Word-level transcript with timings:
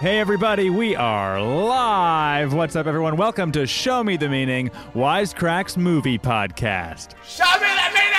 Hey, 0.00 0.18
everybody, 0.18 0.68
we 0.70 0.94
are 0.96 1.40
live. 1.40 2.52
What's 2.52 2.76
up, 2.76 2.86
everyone? 2.86 3.16
Welcome 3.16 3.52
to 3.52 3.66
Show 3.66 4.04
Me 4.04 4.16
the 4.18 4.28
Meaning, 4.28 4.70
Wisecracks 4.94 5.76
Movie 5.76 6.18
Podcast. 6.18 7.10
Show 7.26 7.44
me 7.54 7.60
the 7.60 7.90
meaning! 7.94 8.12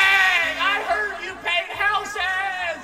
I 0.58 0.84
heard 0.88 1.24
you 1.24 1.34
paint 1.44 1.68
houses! 1.70 2.82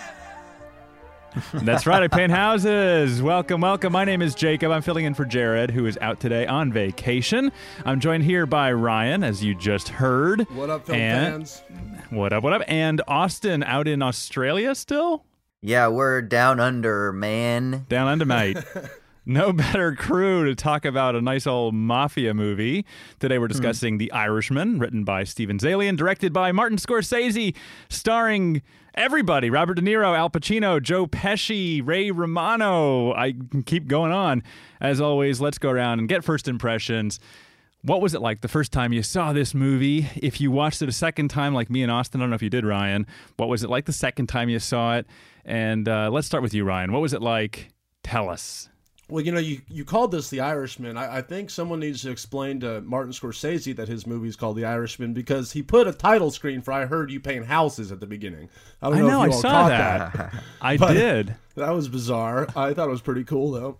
That's 1.66 1.88
right, 1.88 2.04
I 2.04 2.08
paint 2.10 2.32
houses. 2.32 3.22
Welcome, 3.24 3.62
welcome. 3.62 3.92
My 3.94 4.06
name 4.06 4.22
is 4.22 4.36
Jacob. 4.36 4.72
I'm 4.72 4.82
filling 4.84 5.06
in 5.06 5.14
for 5.16 5.26
Jared, 5.26 5.72
who 5.72 5.86
is 5.88 5.98
out 6.02 6.20
today 6.20 6.46
on 6.46 6.72
vacation. 6.72 7.52
I'm 7.86 8.00
joined 8.00 8.24
here 8.24 8.46
by 8.46 8.72
Ryan, 8.72 9.24
as 9.24 9.44
you 9.44 9.56
just 9.56 9.90
heard. 9.90 10.42
What 10.52 10.70
up, 10.70 10.86
film 10.86 11.00
And- 11.00 11.34
fans? 11.48 11.64
What 12.12 12.34
up, 12.34 12.44
what 12.44 12.54
up? 12.54 12.62
And 12.68 13.02
Austin 13.08 13.64
out 13.64 13.88
in 13.88 14.02
Australia 14.04 14.76
still? 14.76 15.24
Yeah, 15.64 15.90
we're 15.90 16.24
down 16.24 16.60
under, 16.60 17.14
man. 17.14 17.86
Down 17.88 18.08
under, 18.08 18.26
mate. 18.26 18.58
No 19.24 19.54
better 19.54 19.96
crew 19.96 20.46
to 20.46 20.56
talk 20.56 20.84
about 20.84 21.16
a 21.16 21.22
nice 21.22 21.46
old 21.46 21.76
mafia 21.76 22.34
movie. 22.34 22.88
Today 23.20 23.38
we're 23.38 23.46
hmm. 23.46 23.52
discussing 23.52 24.00
The 24.00 24.12
Irishman, 24.12 24.80
written 24.80 25.04
by 25.04 25.26
Steven 25.26 25.60
Zaillian, 25.60 25.96
directed 25.96 26.34
by 26.34 26.52
Martin 26.52 26.80
Scorsese, 26.80 27.56
starring 27.88 28.64
everybody 28.96 29.52
Robert 29.52 29.76
De 29.76 29.84
Niro, 29.84 30.18
Al 30.18 30.32
Pacino, 30.32 30.82
Joe 30.82 31.06
Pesci, 31.06 31.86
Ray 31.86 32.10
Romano. 32.10 33.14
I 33.14 33.34
can 33.34 33.62
keep 33.62 33.88
going 33.88 34.12
on. 34.12 34.42
As 34.82 35.00
always, 35.00 35.40
let's 35.40 35.60
go 35.60 35.70
around 35.70 36.00
and 36.00 36.10
get 36.10 36.24
first 36.24 36.48
impressions. 36.48 37.20
What 37.84 38.02
was 38.02 38.16
it 38.16 38.22
like 38.22 38.42
the 38.42 38.48
first 38.48 38.72
time 38.72 38.92
you 38.92 39.04
saw 39.04 39.34
this 39.34 39.54
movie? 39.54 40.10
If 40.16 40.42
you 40.42 40.50
watched 40.50 40.82
it 40.82 40.90
a 40.90 40.92
second 40.92 41.28
time, 41.28 41.54
like 41.54 41.70
me 41.70 41.84
and 41.84 41.92
Austin, 41.92 42.22
I 42.22 42.24
don't 42.24 42.32
know 42.32 42.36
if 42.36 42.42
you 42.42 42.50
did, 42.50 42.66
Ryan. 42.66 43.06
What 43.38 43.50
was 43.50 43.64
it 43.64 43.70
like 43.70 43.86
the 43.86 43.94
second 43.94 44.28
time 44.28 44.50
you 44.50 44.58
saw 44.58 44.98
it? 44.98 45.06
And 45.46 45.88
uh, 45.88 46.10
let's 46.12 46.28
start 46.28 46.44
with 46.44 46.54
you, 46.54 46.64
Ryan. 46.64 46.92
What 46.92 47.02
was 47.02 47.14
it 47.14 47.22
like? 47.22 47.70
Tell 48.04 48.30
us. 48.30 48.68
Well, 49.10 49.26
you 49.26 49.34
know, 49.34 49.40
you, 49.40 49.60
you 49.68 49.84
called 49.84 50.12
this 50.12 50.30
The 50.30 50.40
Irishman. 50.40 50.96
I, 50.96 51.18
I 51.18 51.22
think 51.22 51.50
someone 51.50 51.82
needs 51.82 52.02
to 52.04 52.12
explain 52.12 52.62
to 52.62 52.80
Martin 52.80 53.12
Scorsese 53.12 53.76
that 53.76 53.90
his 53.90 54.08
movie 54.08 54.30
is 54.30 54.38
called 54.38 54.56
The 54.56 54.64
Irishman 54.64 55.14
because 55.14 55.52
he 55.52 55.62
put 55.62 55.86
a 55.86 55.92
title 55.92 56.32
screen 56.32 56.62
for 56.62 56.72
I 56.72 56.86
Heard 56.86 57.12
You 57.12 57.20
Paint 57.20 57.46
Houses 57.46 57.92
at 57.92 58.00
the 58.00 58.08
beginning. 58.08 58.48
I 58.82 58.90
don't 58.90 59.00
I 59.00 59.02
know, 59.02 59.08
know, 59.08 59.24
if 59.24 59.32
I 59.32 59.36
all 59.36 59.42
saw 59.42 59.50
caught 59.52 59.70
that. 60.14 60.44
I 60.62 60.78
But- 60.78 60.94
did. 60.94 61.36
That 61.56 61.72
was 61.72 61.90
bizarre. 61.90 62.48
I 62.56 62.74
thought 62.74 62.88
it 62.88 62.92
was 62.92 63.02
pretty 63.02 63.26
cool, 63.26 63.52
though. 63.52 63.78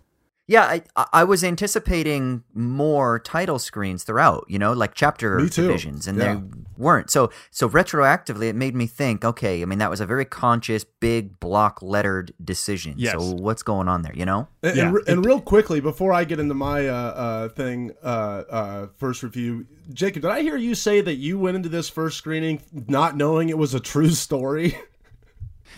Yeah, 0.48 0.64
I 0.64 0.82
I 1.12 1.24
was 1.24 1.44
anticipating 1.44 2.42
more 2.52 3.20
title 3.20 3.60
screens 3.60 4.02
throughout, 4.02 4.44
you 4.48 4.58
know, 4.58 4.72
like 4.72 4.92
chapter 4.94 5.38
divisions, 5.46 6.08
and 6.08 6.18
Yeah. 6.18 6.34
they 6.34 6.42
weren't. 6.76 7.10
So 7.10 7.30
so 7.52 7.68
retroactively, 7.68 8.48
it 8.48 8.56
made 8.56 8.74
me 8.74 8.86
think. 8.88 9.24
Okay, 9.24 9.62
I 9.62 9.64
mean 9.66 9.78
that 9.78 9.88
was 9.88 10.00
a 10.00 10.06
very 10.06 10.24
conscious, 10.24 10.84
big 10.84 11.38
block 11.38 11.80
lettered 11.80 12.34
decision. 12.44 12.94
Yes. 12.96 13.12
So 13.12 13.20
what's 13.34 13.62
going 13.62 13.86
on 13.88 14.02
there? 14.02 14.14
You 14.14 14.26
know? 14.26 14.48
And, 14.64 14.76
Yeah, 14.76 14.84
and, 14.86 14.94
re- 14.94 15.02
and 15.06 15.24
real 15.24 15.40
quickly, 15.40 15.80
before 15.80 16.12
I 16.12 16.24
get 16.24 16.40
into 16.40 16.54
my 16.54 16.88
uh, 16.88 16.92
uh, 16.94 17.48
thing, 17.50 17.92
uh, 18.02 18.06
uh, 18.50 18.86
first 18.96 19.22
review, 19.22 19.66
Jacob, 19.92 20.22
did 20.22 20.30
I 20.32 20.42
hear 20.42 20.56
you 20.56 20.74
say 20.74 21.00
that 21.02 21.14
you 21.16 21.38
went 21.38 21.56
into 21.56 21.68
this 21.68 21.88
first 21.88 22.18
screening 22.18 22.60
not 22.88 23.16
knowing 23.16 23.48
it 23.48 23.58
was 23.58 23.74
a 23.74 23.80
true 23.80 24.10
story? 24.10 24.76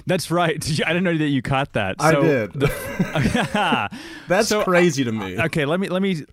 That's 0.06 0.31
right. 0.31 0.56
I 0.87 0.92
didn't 0.92 1.05
know 1.05 1.17
that 1.17 1.28
you 1.28 1.42
caught 1.42 1.73
that. 1.75 1.97
I 1.98 2.12
So- 2.12 2.23
did. 2.23 2.53
That's 4.28 4.48
So, 4.48 4.64
crazy 4.64 5.05
to 5.05 5.12
me. 5.12 5.39
okay, 5.41 5.64
let 5.64 5.81
me 5.81 5.89
let 5.89 6.03
me. 6.03 6.25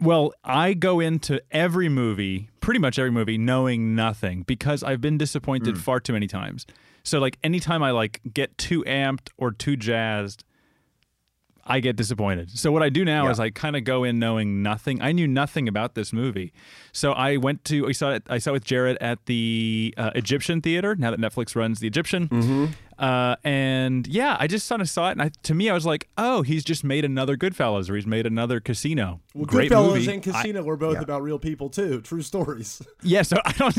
Well, 0.00 0.32
I 0.42 0.74
go 0.74 0.98
into 0.98 1.40
every 1.52 1.88
movie, 1.88 2.50
pretty 2.60 2.80
much 2.80 2.98
every 2.98 3.12
movie, 3.12 3.38
knowing 3.38 3.94
nothing 3.94 4.42
because 4.42 4.82
I've 4.82 5.00
been 5.00 5.16
disappointed 5.16 5.78
far 5.78 6.00
too 6.00 6.12
many 6.12 6.26
times. 6.26 6.66
So, 7.04 7.18
like, 7.20 7.38
anytime 7.44 7.82
I 7.82 7.92
like 7.92 8.20
get 8.32 8.56
too 8.58 8.82
amped 8.84 9.28
or 9.38 9.52
too 9.52 9.76
jazzed, 9.76 10.42
I 11.64 11.78
get 11.78 11.94
disappointed. 11.94 12.50
So 12.50 12.72
what 12.72 12.82
I 12.82 12.88
do 12.88 13.04
now 13.04 13.26
Yeah. 13.26 13.30
is 13.30 13.38
I 13.40 13.50
kind 13.50 13.76
of 13.76 13.84
go 13.84 14.02
in 14.02 14.18
knowing 14.18 14.60
nothing. 14.64 15.00
I 15.00 15.12
knew 15.12 15.28
nothing 15.28 15.68
about 15.68 15.94
this 15.94 16.12
movie, 16.12 16.52
so 16.90 17.12
I 17.12 17.36
went 17.36 17.64
to 17.66 17.86
I 17.88 17.92
saw 17.92 18.10
it. 18.10 18.24
I 18.28 18.38
saw 18.38 18.50
it 18.50 18.54
with 18.54 18.64
Jared 18.64 18.98
at 19.00 19.24
the 19.26 19.94
uh, 19.96 20.10
Egyptian 20.16 20.60
Theater. 20.60 20.96
Now 20.96 21.12
that 21.12 21.20
Netflix 21.20 21.54
runs 21.54 21.78
the 21.78 21.86
Egyptian, 21.86 22.26
Mm-hmm. 22.28 22.66
Uh, 22.98 23.36
and 23.44 24.06
yeah, 24.06 24.36
I 24.38 24.46
just 24.46 24.66
sort 24.66 24.80
of 24.80 24.88
saw 24.88 25.08
it, 25.08 25.12
and 25.12 25.22
I, 25.22 25.30
to 25.44 25.54
me, 25.54 25.68
I 25.70 25.74
was 25.74 25.86
like, 25.86 26.08
oh, 26.18 26.42
he's 26.42 26.64
just 26.64 26.84
made 26.84 27.04
another 27.04 27.36
Goodfellas, 27.36 27.90
or 27.90 27.96
he's 27.96 28.06
made 28.06 28.26
another 28.26 28.60
Casino. 28.60 29.20
Well, 29.34 29.46
Great 29.46 29.70
Goodfellas 29.70 29.94
movie. 29.94 30.12
and 30.12 30.22
Casino 30.22 30.62
were 30.62 30.76
both 30.76 30.98
about 31.00 31.22
real 31.22 31.38
people 31.38 31.68
too, 31.68 32.00
true 32.00 32.22
stories. 32.22 32.82
Yeah, 33.04 33.22
so 33.22 33.36
I 33.44 33.52
don't, 33.52 33.76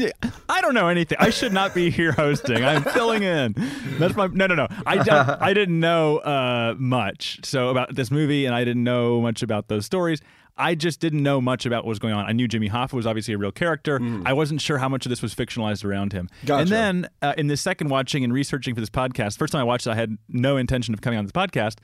I 0.49 0.59
don't 0.61 0.73
know 0.73 0.89
anything. 0.89 1.17
I 1.19 1.29
should 1.29 1.53
not 1.53 1.73
be 1.73 1.89
here 1.89 2.11
hosting. 2.11 2.63
I'm 2.63 2.83
filling 2.83 3.23
in. 3.23 3.55
That's 3.97 4.15
my 4.15 4.27
no, 4.27 4.47
no, 4.47 4.55
no. 4.55 4.67
I 4.85 4.97
don't, 4.97 5.29
I 5.41 5.53
didn't 5.53 5.79
know 5.79 6.17
uh, 6.17 6.75
much 6.77 7.39
so 7.43 7.69
about 7.69 7.95
this 7.95 8.11
movie, 8.11 8.45
and 8.45 8.53
I 8.53 8.65
didn't 8.65 8.83
know 8.83 9.21
much 9.21 9.41
about 9.41 9.69
those 9.69 9.85
stories. 9.85 10.19
I 10.55 10.75
just 10.75 10.99
didn't 10.99 11.23
know 11.23 11.41
much 11.41 11.65
about 11.65 11.83
what 11.83 11.89
was 11.89 11.99
going 11.99 12.13
on. 12.13 12.25
I 12.25 12.31
knew 12.31 12.47
Jimmy 12.47 12.69
Hoffa 12.69 12.93
was 12.93 13.07
obviously 13.07 13.33
a 13.33 13.37
real 13.37 13.51
character. 13.51 13.99
I 14.25 14.33
wasn't 14.33 14.61
sure 14.61 14.77
how 14.77 14.87
much 14.89 15.05
of 15.05 15.09
this 15.09 15.21
was 15.21 15.33
fictionalized 15.33 15.83
around 15.83 16.13
him. 16.13 16.29
Gotcha. 16.45 16.61
And 16.61 16.69
then 16.69 17.09
uh, 17.21 17.33
in 17.37 17.47
the 17.47 17.57
second 17.57 17.89
watching 17.89 18.23
and 18.23 18.31
researching 18.31 18.75
for 18.75 18.81
this 18.81 18.89
podcast, 18.89 19.37
first 19.37 19.51
time 19.51 19.61
I 19.61 19.63
watched 19.63 19.87
it, 19.87 19.91
I 19.91 19.95
had 19.95 20.17
no 20.29 20.57
intention 20.57 20.93
of 20.93 21.01
coming 21.01 21.17
on 21.17 21.25
this 21.25 21.31
podcast. 21.31 21.77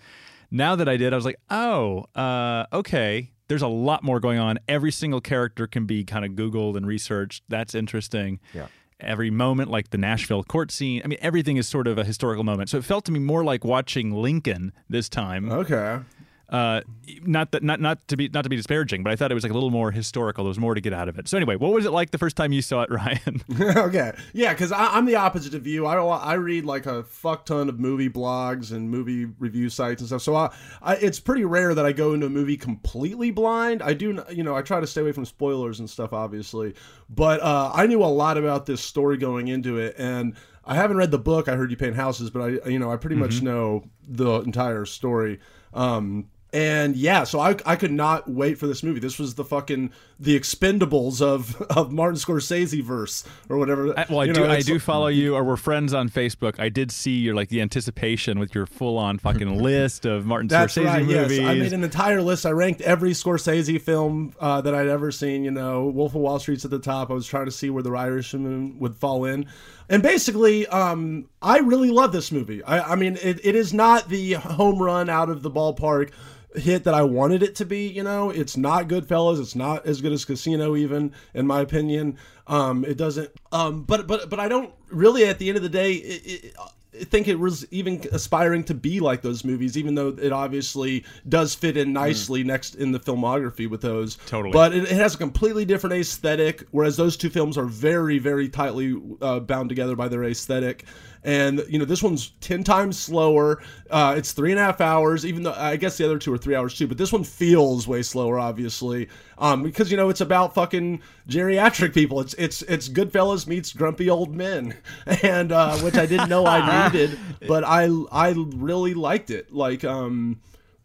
Now 0.51 0.75
that 0.75 0.87
I 0.87 0.97
did, 0.97 1.13
I 1.13 1.15
was 1.15 1.25
like, 1.25 1.39
oh, 1.49 2.05
uh, 2.15 2.65
okay. 2.73 3.31
There's 3.47 3.61
a 3.63 3.67
lot 3.67 4.03
more 4.03 4.19
going 4.19 4.37
on. 4.37 4.59
Every 4.67 4.91
single 4.91 5.21
character 5.21 5.65
can 5.65 5.85
be 5.85 6.03
kind 6.03 6.23
of 6.23 6.31
Googled 6.33 6.77
and 6.77 6.85
researched. 6.85 7.43
That's 7.49 7.73
interesting. 7.73 8.39
Yeah. 8.53 8.67
Every 8.99 9.31
moment, 9.31 9.71
like 9.71 9.89
the 9.89 9.97
Nashville 9.97 10.43
court 10.43 10.71
scene. 10.71 11.01
I 11.03 11.07
mean, 11.07 11.17
everything 11.21 11.57
is 11.57 11.67
sort 11.67 11.87
of 11.87 11.97
a 11.97 12.03
historical 12.03 12.43
moment. 12.43 12.69
So 12.69 12.77
it 12.77 12.83
felt 12.83 13.05
to 13.05 13.11
me 13.11 13.19
more 13.19 13.43
like 13.43 13.63
watching 13.63 14.11
Lincoln 14.11 14.73
this 14.87 15.09
time. 15.09 15.51
Okay. 15.51 15.99
Uh, 16.49 16.81
not 17.23 17.51
that, 17.51 17.61
not 17.61 17.79
not 17.79 18.07
to 18.07 18.17
be 18.17 18.27
not 18.27 18.41
to 18.41 18.49
be 18.49 18.55
disparaging, 18.55 19.03
but 19.03 19.11
I 19.11 19.15
thought 19.15 19.31
it 19.31 19.35
was 19.35 19.43
like 19.43 19.51
a 19.51 19.53
little 19.53 19.69
more 19.69 19.91
historical. 19.91 20.43
There 20.43 20.49
was 20.49 20.57
more 20.57 20.73
to 20.73 20.81
get 20.81 20.93
out 20.93 21.07
of 21.07 21.19
it. 21.19 21.27
So 21.27 21.37
anyway, 21.37 21.55
what 21.55 21.71
was 21.71 21.85
it 21.85 21.91
like 21.91 22.09
the 22.09 22.17
first 22.17 22.35
time 22.35 22.51
you 22.51 22.63
saw 22.63 22.81
it, 22.81 22.89
Ryan? 22.91 23.43
okay. 23.61 24.13
Yeah, 24.33 24.53
because 24.53 24.71
I'm 24.71 25.05
the 25.05 25.15
opposite 25.15 25.53
of 25.53 25.67
you. 25.67 25.85
I 25.85 25.95
I 25.95 26.33
read 26.33 26.65
like 26.65 26.87
a 26.87 27.03
fuck 27.03 27.45
ton 27.45 27.69
of 27.69 27.79
movie 27.79 28.09
blogs 28.09 28.71
and 28.71 28.89
movie 28.89 29.25
review 29.25 29.69
sites 29.69 30.01
and 30.01 30.07
stuff. 30.07 30.23
So 30.23 30.35
I, 30.35 30.51
I 30.81 30.95
it's 30.95 31.19
pretty 31.19 31.45
rare 31.45 31.75
that 31.75 31.85
I 31.85 31.91
go 31.91 32.13
into 32.13 32.25
a 32.25 32.31
movie 32.31 32.57
completely 32.57 33.29
blind. 33.29 33.83
I 33.83 33.93
do, 33.93 34.23
you 34.31 34.43
know, 34.43 34.55
I 34.55 34.63
try 34.63 34.79
to 34.79 34.87
stay 34.87 35.01
away 35.01 35.11
from 35.11 35.25
spoilers 35.25 35.79
and 35.79 35.89
stuff, 35.89 36.13
obviously. 36.13 36.73
But 37.09 37.41
uh, 37.41 37.71
I 37.73 37.85
knew 37.85 38.03
a 38.03 38.05
lot 38.05 38.37
about 38.37 38.65
this 38.65 38.81
story 38.81 39.17
going 39.17 39.49
into 39.49 39.77
it, 39.77 39.95
and 39.99 40.35
I 40.65 40.75
haven't 40.75 40.97
read 40.97 41.11
the 41.11 41.19
book. 41.19 41.47
I 41.47 41.55
heard 41.55 41.69
you 41.69 41.77
paint 41.77 41.95
houses, 41.95 42.29
but 42.31 42.41
I, 42.41 42.69
you 42.69 42.79
know, 42.79 42.91
I 42.91 42.97
pretty 42.97 43.15
much 43.15 43.41
know 43.41 43.83
the 44.07 44.41
entire 44.41 44.85
story. 44.85 45.39
Um, 45.73 46.29
and 46.51 46.95
yeah, 46.95 47.23
so 47.25 47.39
I, 47.39 47.55
I 47.65 47.75
could 47.75 47.91
not 47.91 48.29
wait 48.29 48.57
for 48.57 48.65
this 48.65 48.81
movie. 48.81 48.99
This 48.99 49.19
was 49.19 49.35
the 49.35 49.43
fucking 49.45 49.91
the 50.19 50.37
Expendables 50.39 51.21
of 51.21 51.61
of 51.77 51.91
Martin 51.91 52.17
Scorsese 52.19 52.83
verse 52.83 53.23
or 53.49 53.57
whatever. 53.57 53.97
I- 53.97 54.05
well, 54.09 54.21
I 54.21 54.25
You 54.25 54.33
do. 54.33 54.41
know, 54.47 54.51
I 54.51 54.61
do 54.61 54.79
follow 54.79 55.07
you, 55.07 55.35
or 55.35 55.43
we're 55.43 55.57
friends 55.57 55.93
on 55.93 56.09
Facebook. 56.09 56.59
I 56.59 56.69
did 56.69 56.91
see 56.91 57.17
your 57.19 57.35
like 57.35 57.49
the 57.49 57.61
anticipation 57.61 58.39
with 58.39 58.55
your 58.55 58.65
full-on 58.65 59.19
fucking 59.19 59.59
list 59.61 60.05
of 60.05 60.25
Martin 60.25 60.47
That's 60.47 60.75
Scorsese 60.75 60.85
right. 60.85 61.05
movies. 61.05 61.37
Yes, 61.39 61.49
I 61.49 61.53
made 61.53 61.73
an 61.73 61.83
entire 61.83 62.21
list. 62.21 62.45
I 62.45 62.51
ranked 62.51 62.81
every 62.81 63.11
Scorsese 63.11 63.79
film 63.81 64.33
uh, 64.39 64.61
that 64.61 64.73
I'd 64.73 64.87
ever 64.87 65.11
seen. 65.11 65.43
You 65.43 65.51
know, 65.51 65.85
Wolf 65.85 66.15
of 66.15 66.21
Wall 66.21 66.39
Street's 66.39 66.65
at 66.65 66.71
the 66.71 66.79
top. 66.79 67.11
I 67.11 67.13
was 67.13 67.27
trying 67.27 67.45
to 67.45 67.51
see 67.51 67.69
where 67.69 67.83
The 67.83 67.91
Irishman 67.91 68.79
would 68.79 68.95
fall 68.95 69.25
in, 69.25 69.45
and 69.87 70.01
basically, 70.03 70.65
um, 70.67 71.27
I 71.41 71.59
really 71.59 71.91
love 71.91 72.11
this 72.11 72.31
movie. 72.31 72.63
I, 72.63 72.93
I 72.93 72.95
mean, 72.95 73.17
it, 73.21 73.39
it 73.45 73.55
is 73.55 73.73
not 73.73 74.09
the 74.09 74.33
home 74.33 74.79
run 74.81 75.09
out 75.09 75.29
of 75.29 75.41
the 75.43 75.51
ballpark 75.51 76.11
hit 76.55 76.83
that 76.85 76.93
I 76.93 77.03
wanted 77.03 77.43
it 77.43 77.55
to 77.55 77.65
be. 77.65 77.87
You 77.87 78.03
know, 78.03 78.29
it's 78.29 78.57
not 78.57 78.87
Goodfellas. 78.87 79.39
It's 79.39 79.55
not 79.55 79.85
as 79.85 80.01
good 80.01 80.11
as 80.11 80.25
Casino, 80.25 80.75
even 80.75 81.13
in 81.33 81.47
my 81.47 81.61
opinion. 81.61 82.17
Um, 82.47 82.83
it 82.85 82.97
doesn't. 82.97 83.29
Um, 83.51 83.83
but 83.83 84.07
but 84.07 84.29
but 84.29 84.39
I 84.39 84.47
don't 84.47 84.73
really. 84.89 85.25
At 85.25 85.39
the 85.39 85.49
end 85.49 85.57
of 85.57 85.63
the 85.63 85.69
day, 85.69 85.93
it, 85.93 86.45
it, 86.45 86.55
I 86.99 87.03
think 87.03 87.27
it 87.27 87.39
was 87.39 87.71
even 87.71 88.03
aspiring 88.11 88.63
to 88.65 88.73
be 88.73 88.99
like 88.99 89.21
those 89.21 89.45
movies, 89.45 89.77
even 89.77 89.95
though 89.95 90.09
it 90.09 90.33
obviously 90.33 91.05
does 91.27 91.53
fit 91.53 91.77
in 91.77 91.93
nicely 91.93 92.43
next 92.43 92.75
in 92.75 92.91
the 92.91 92.99
filmography 92.99 93.69
with 93.69 93.81
those. 93.81 94.17
Totally. 94.25 94.51
But 94.51 94.73
it, 94.73 94.83
it 94.83 94.97
has 94.97 95.13
a 95.13 95.17
completely 95.17 95.65
different 95.65 95.95
aesthetic, 95.95 96.65
whereas 96.71 96.97
those 96.97 97.15
two 97.15 97.29
films 97.29 97.57
are 97.57 97.65
very, 97.65 98.17
very 98.17 98.49
tightly 98.49 98.99
uh, 99.21 99.39
bound 99.39 99.69
together 99.69 99.95
by 99.95 100.07
their 100.07 100.23
aesthetic. 100.23 100.85
And 101.23 101.63
you 101.67 101.77
know, 101.77 101.85
this 101.85 102.01
one's 102.01 102.29
ten 102.39 102.63
times 102.63 102.97
slower. 102.97 103.61
Uh, 103.89 104.15
it's 104.17 104.31
three 104.31 104.51
and 104.51 104.59
a 104.59 104.63
half 104.63 104.79
hours, 104.79 105.25
even 105.25 105.43
though 105.43 105.53
I 105.53 105.75
guess 105.75 105.97
the 105.97 106.05
other 106.05 106.17
two 106.17 106.33
are 106.33 106.37
three 106.37 106.55
hours 106.55 106.77
too. 106.77 106.87
But 106.87 106.97
this 106.97 107.11
one 107.11 107.23
feels 107.23 107.87
way 107.87 108.01
slower, 108.03 108.39
obviously, 108.39 109.09
um, 109.37 109.63
because 109.63 109.91
you 109.91 109.97
know 109.97 110.09
it's 110.09 110.21
about 110.21 110.53
fucking 110.53 111.01
geriatric 111.27 111.93
people. 111.93 112.21
It's 112.21 112.33
it's 112.35 112.61
it's 112.63 112.87
Goodfellas 112.87 113.47
meets 113.47 113.73
grumpy 113.73 114.09
old 114.09 114.33
men, 114.33 114.75
and 115.23 115.51
uh, 115.51 115.77
which 115.79 115.95
I 115.95 116.05
didn't 116.05 116.29
know 116.29 116.45
I 116.45 116.89
needed, 116.91 117.19
but 117.47 117.63
I 117.65 117.89
I 118.11 118.33
really 118.35 118.93
liked 118.93 119.29
it. 119.29 119.53
Like 119.53 119.83
um. 119.83 120.39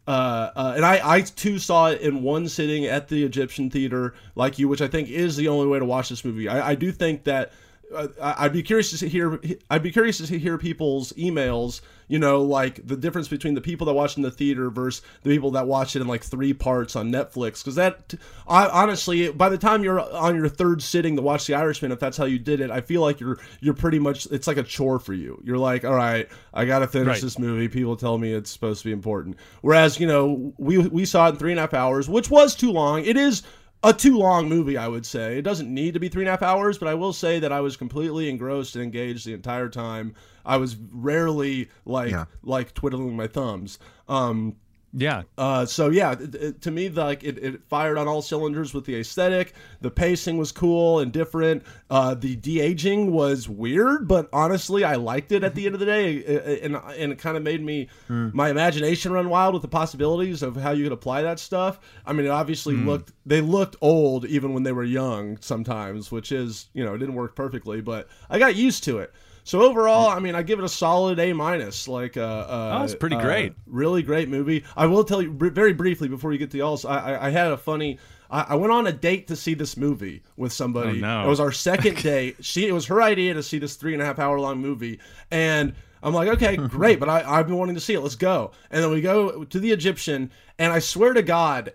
Uh, 0.07 0.51
uh, 0.55 0.73
and 0.75 0.85
I, 0.85 1.15
I 1.15 1.21
too 1.21 1.57
saw 1.57 1.87
it 1.87 2.01
in 2.01 2.21
one 2.21 2.47
sitting 2.47 2.85
at 2.85 3.07
the 3.07 3.23
Egyptian 3.23 3.71
theater, 3.71 4.13
like 4.35 4.59
you, 4.59 4.67
which 4.67 4.81
I 4.81 4.87
think 4.87 5.09
is 5.09 5.35
the 5.35 5.47
only 5.47 5.65
way 5.65 5.79
to 5.79 5.85
watch 5.85 6.09
this 6.09 6.23
movie. 6.23 6.47
I, 6.47 6.69
I 6.69 6.75
do 6.75 6.91
think 6.91 7.23
that 7.23 7.53
uh, 7.95 8.35
I'd 8.37 8.53
be 8.53 8.63
curious 8.63 8.97
to 8.99 9.07
hear. 9.09 9.39
I'd 9.69 9.83
be 9.83 9.91
curious 9.91 10.17
to 10.19 10.37
hear 10.39 10.57
people's 10.57 11.13
emails. 11.13 11.81
You 12.07 12.19
know, 12.19 12.43
like 12.43 12.85
the 12.85 12.95
difference 12.95 13.27
between 13.27 13.55
the 13.55 13.61
people 13.61 13.87
that 13.87 13.93
watch 13.93 14.15
in 14.15 14.21
the 14.21 14.29
theater 14.29 14.69
versus 14.69 15.01
the 15.23 15.31
people 15.31 15.49
that 15.51 15.65
watch 15.65 15.95
it 15.95 16.01
in 16.03 16.07
like 16.07 16.23
three 16.23 16.53
parts 16.53 16.95
on 16.95 17.11
Netflix. 17.11 17.63
Because 17.63 17.73
that, 17.75 18.13
I, 18.47 18.67
honestly, 18.67 19.31
by 19.31 19.49
the 19.49 19.57
time 19.57 19.83
you're 19.83 19.99
on 20.13 20.35
your 20.35 20.47
third 20.47 20.83
sitting 20.83 21.15
to 21.15 21.23
watch 21.23 21.47
The 21.47 21.55
Irishman, 21.55 21.91
if 21.91 21.99
that's 21.99 22.15
how 22.15 22.25
you 22.25 22.37
did 22.37 22.59
it, 22.61 22.69
I 22.69 22.81
feel 22.81 23.01
like 23.01 23.19
you're 23.19 23.39
you're 23.59 23.73
pretty 23.73 23.97
much. 23.97 24.27
It's 24.27 24.45
like 24.45 24.57
a 24.57 24.63
chore 24.63 24.99
for 24.99 25.13
you. 25.13 25.41
You're 25.43 25.57
like, 25.57 25.83
all 25.83 25.95
right, 25.95 26.29
I 26.53 26.65
got 26.65 26.79
to 26.79 26.87
finish 26.87 27.07
Right. 27.07 27.21
this 27.21 27.39
movie. 27.39 27.67
People 27.69 27.95
tell 27.95 28.19
me 28.19 28.33
it's 28.33 28.51
supposed 28.51 28.83
to 28.83 28.89
be 28.89 28.91
important. 28.93 29.37
Whereas, 29.61 29.99
you 29.99 30.05
know, 30.05 30.53
we 30.59 30.77
we 30.77 31.05
saw 31.05 31.25
it 31.25 31.29
in 31.31 31.35
three 31.37 31.51
and 31.53 31.59
a 31.59 31.63
half 31.63 31.73
hours, 31.73 32.07
which 32.07 32.29
was 32.29 32.53
too 32.55 32.71
long. 32.71 33.03
It 33.03 33.17
is 33.17 33.41
a 33.83 33.93
too 33.93 34.17
long 34.17 34.49
movie, 34.49 34.77
I 34.77 34.87
would 34.87 35.05
say. 35.05 35.37
It 35.37 35.43
doesn't 35.43 35.71
need 35.71 35.93
to 35.93 35.99
be 35.99 36.09
three 36.09 36.23
and 36.23 36.27
a 36.29 36.31
half 36.31 36.41
hours, 36.41 36.77
but 36.77 36.87
I 36.87 36.95
will 36.95 37.13
say 37.13 37.39
that 37.39 37.51
I 37.51 37.61
was 37.61 37.77
completely 37.77 38.29
engrossed 38.29 38.75
and 38.75 38.83
engaged 38.83 39.25
the 39.25 39.33
entire 39.33 39.69
time. 39.69 40.15
I 40.45 40.57
was 40.57 40.75
rarely 40.91 41.69
like 41.85 42.11
Yeah. 42.11 42.25
like 42.43 42.73
twiddling 42.73 43.15
my 43.15 43.27
thumbs. 43.27 43.77
Um, 44.07 44.55
Yeah. 44.97 45.23
uh, 45.37 45.65
so 45.65 45.89
yeah, 45.89 46.13
it, 46.13 46.35
it- 46.35 46.61
to 46.61 46.71
me, 46.71 46.87
like 46.89 47.23
it, 47.23 47.37
it 47.37 47.61
fired 47.67 47.97
on 47.97 48.07
all 48.07 48.21
cylinders 48.21 48.73
with 48.73 48.85
the 48.85 48.95
aesthetic. 48.99 49.53
The 49.81 49.91
pacing 49.91 50.37
was 50.37 50.51
cool 50.53 50.99
and 50.99 51.11
different. 51.11 51.63
Uh, 51.89 52.13
the 52.13 52.35
de 52.37 52.61
aging 52.61 53.11
was 53.11 53.49
weird, 53.49 54.07
but 54.07 54.29
honestly, 54.31 54.83
I 54.85 54.95
liked 54.95 55.31
it. 55.33 55.43
At 55.43 55.53
the 55.53 55.65
end 55.65 55.75
of 55.75 55.79
the 55.79 55.85
day, 55.85 56.59
and 56.63 56.75
and 56.75 57.11
it 57.11 57.19
kind 57.19 57.35
of 57.35 57.43
made 57.43 57.61
me 57.61 57.89
my 58.33 58.49
imagination 58.49 59.11
run 59.11 59.27
wild 59.29 59.53
with 59.53 59.61
the 59.63 59.67
possibilities 59.67 60.41
of 60.41 60.55
how 60.55 60.71
you 60.71 60.83
could 60.85 60.93
apply 60.93 61.23
that 61.23 61.39
stuff. 61.39 61.79
I 62.05 62.13
mean, 62.13 62.25
it 62.25 62.29
obviously 62.29 62.75
looked 62.87 63.11
they 63.25 63.41
looked 63.41 63.75
old 63.81 64.25
even 64.25 64.53
when 64.53 64.63
they 64.63 64.71
were 64.71 64.83
young 64.85 65.37
sometimes, 65.41 66.11
which 66.11 66.31
is 66.31 66.67
you 66.73 66.85
know 66.85 66.93
it 66.93 66.99
didn't 66.99 67.15
work 67.15 67.35
perfectly, 67.35 67.81
but 67.81 68.07
I 68.29 68.39
got 68.39 68.55
used 68.55 68.83
to 68.85 68.99
it. 68.99 69.11
So 69.45 69.61
overall, 69.61 70.09
I 70.09 70.17
mean, 70.17 70.33
I 70.33 70.41
give 70.41 70.57
it 70.57 70.65
a 70.65 70.69
solid 70.69 71.19
A 71.19 71.31
minus. 71.31 71.87
Like, 71.87 72.17
uh, 72.17 72.21
uh, 72.21 72.77
Oh, 72.79 72.83
it's 72.83 72.95
pretty 72.95 73.15
uh, 73.15 73.21
great. 73.21 73.53
really 73.67 74.01
great 74.01 74.27
movie. 74.27 74.63
I 74.75 74.87
will 74.87 75.03
tell 75.03 75.21
you 75.21 75.31
br- 75.31 75.49
very 75.49 75.71
briefly 75.71 76.07
before 76.07 76.33
you 76.33 76.39
get 76.39 76.49
to 76.51 76.57
y'all's. 76.57 76.83
I, 76.83 77.13
I, 77.13 77.27
I 77.27 77.29
had 77.29 77.51
a 77.51 77.57
funny. 77.57 77.99
I, 78.31 78.41
I 78.49 78.55
went 78.55 78.73
on 78.73 78.87
a 78.87 78.91
date 78.91 79.27
to 79.27 79.35
see 79.35 79.53
this 79.53 79.77
movie 79.77 80.23
with 80.35 80.51
somebody. 80.51 80.97
Oh, 80.97 81.01
no. 81.01 81.25
It 81.25 81.29
was 81.29 81.39
our 81.39 81.51
second 81.51 81.97
date. 82.03 82.37
She 82.43 82.67
it 82.67 82.71
was 82.71 82.87
her 82.87 83.03
idea 83.03 83.35
to 83.35 83.43
see 83.43 83.59
this 83.59 83.75
three 83.75 83.93
and 83.93 84.01
a 84.01 84.05
half 84.05 84.17
hour 84.17 84.39
long 84.39 84.57
movie, 84.57 84.99
and 85.29 85.75
I'm 86.01 86.15
like, 86.15 86.27
okay, 86.29 86.57
great, 86.67 86.99
but 86.99 87.07
I, 87.07 87.21
I've 87.23 87.45
been 87.45 87.57
wanting 87.57 87.75
to 87.75 87.81
see 87.81 87.93
it. 87.93 87.99
Let's 87.99 88.15
go. 88.15 88.51
And 88.71 88.83
then 88.83 88.89
we 88.89 88.99
go 89.01 89.43
to 89.43 89.59
the 89.59 89.71
Egyptian, 89.71 90.31
and 90.57 90.73
I 90.73 90.79
swear 90.79 91.13
to 91.13 91.21
God. 91.21 91.71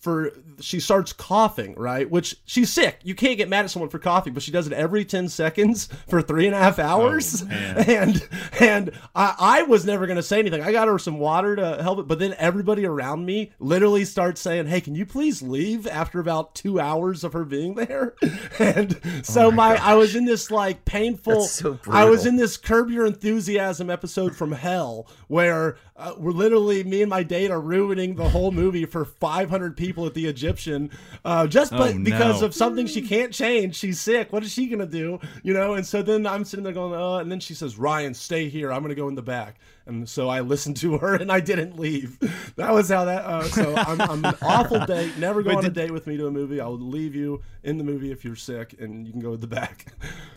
For 0.00 0.32
she 0.60 0.80
starts 0.80 1.12
coughing, 1.12 1.74
right? 1.74 2.10
Which 2.10 2.36
she's 2.46 2.72
sick. 2.72 3.00
You 3.02 3.14
can't 3.14 3.36
get 3.36 3.50
mad 3.50 3.66
at 3.66 3.70
someone 3.70 3.90
for 3.90 3.98
coughing, 3.98 4.32
but 4.32 4.42
she 4.42 4.50
does 4.50 4.66
it 4.66 4.72
every 4.72 5.04
ten 5.04 5.28
seconds 5.28 5.90
for 6.08 6.22
three 6.22 6.46
and 6.46 6.54
a 6.54 6.58
half 6.58 6.78
hours. 6.78 7.44
man. 7.44 7.76
and 7.86 8.28
and 8.58 8.92
I, 9.14 9.34
I 9.38 9.62
was 9.64 9.84
never 9.84 10.06
gonna 10.06 10.22
say 10.22 10.38
anything. 10.38 10.62
I 10.62 10.72
got 10.72 10.88
her 10.88 10.98
some 10.98 11.18
water 11.18 11.54
to 11.56 11.82
help 11.82 11.98
it, 11.98 12.08
but 12.08 12.18
then 12.18 12.34
everybody 12.38 12.86
around 12.86 13.26
me 13.26 13.52
literally 13.58 14.06
starts 14.06 14.40
saying, 14.40 14.68
"Hey, 14.68 14.80
can 14.80 14.94
you 14.94 15.04
please 15.04 15.42
leave?" 15.42 15.86
After 15.86 16.18
about 16.18 16.54
two 16.54 16.80
hours 16.80 17.22
of 17.22 17.34
her 17.34 17.44
being 17.44 17.74
there, 17.74 18.14
and 18.58 18.98
so 19.22 19.50
my, 19.50 19.76
I 19.76 19.94
was 19.94 20.16
in 20.16 20.24
this 20.24 20.50
like 20.50 20.86
painful. 20.86 21.42
So 21.42 21.78
I 21.90 22.06
was 22.06 22.24
in 22.24 22.36
this 22.36 22.56
Curb 22.56 22.90
Your 22.90 23.04
Enthusiasm 23.04 23.90
episode 23.90 24.34
from 24.34 24.52
Hell 24.52 25.06
where 25.28 25.76
uh, 25.96 26.14
we're 26.16 26.32
literally 26.32 26.82
me 26.84 27.02
and 27.02 27.10
my 27.10 27.22
date 27.22 27.50
are 27.50 27.60
ruining 27.60 28.14
the 28.14 28.28
whole 28.28 28.50
movie 28.50 28.84
for 28.86 29.04
500 29.04 29.76
people 29.76 29.89
at 30.06 30.14
the 30.14 30.26
Egyptian 30.26 30.90
uh, 31.24 31.46
just 31.46 31.72
but 31.72 31.94
Oh, 31.94 31.98
because 31.98 32.42
of 32.42 32.54
something 32.54 32.86
she 32.86 33.02
can't 33.02 33.32
change. 33.32 33.76
She's 33.76 34.00
sick. 34.00 34.32
What 34.32 34.42
is 34.42 34.52
she 34.52 34.66
gonna 34.66 34.86
do? 34.86 35.18
You 35.42 35.54
know. 35.54 35.74
And 35.74 35.86
so 35.86 36.02
then 36.02 36.26
I'm 36.26 36.44
sitting 36.44 36.64
there 36.64 36.72
going, 36.72 36.94
uh, 36.94 37.18
and 37.18 37.30
then 37.30 37.40
she 37.40 37.54
says, 37.54 37.78
"Ryan, 37.78 38.14
stay 38.14 38.48
here. 38.48 38.72
I'm 38.72 38.82
gonna 38.82 38.94
go 38.94 39.08
in 39.08 39.14
the 39.14 39.22
back." 39.22 39.58
And 39.86 40.08
so 40.08 40.28
I 40.28 40.40
listened 40.40 40.76
to 40.78 40.98
her 40.98 41.14
and 41.16 41.32
I 41.32 41.40
didn't 41.40 41.78
leave. 41.78 42.18
That 42.56 42.72
was 42.72 42.88
how 42.88 43.06
that. 43.06 43.24
Uh, 43.24 43.42
so 43.44 43.74
I'm, 43.74 44.00
I'm 44.00 44.24
an 44.24 44.36
awful 44.42 44.84
date. 44.86 45.16
Never 45.18 45.42
go 45.42 45.48
Wait, 45.50 45.58
on 45.58 45.64
a 45.64 45.70
date 45.70 45.90
with 45.90 46.06
me 46.06 46.16
to 46.16 46.28
a 46.28 46.30
movie. 46.30 46.60
I 46.60 46.66
will 46.66 46.78
leave 46.78 47.14
you 47.14 47.42
in 47.64 47.76
the 47.76 47.84
movie 47.84 48.12
if 48.12 48.24
you're 48.24 48.36
sick, 48.36 48.76
and 48.78 49.06
you 49.06 49.12
can 49.12 49.20
go 49.20 49.32
to 49.32 49.36
the 49.36 49.46
back. 49.48 49.86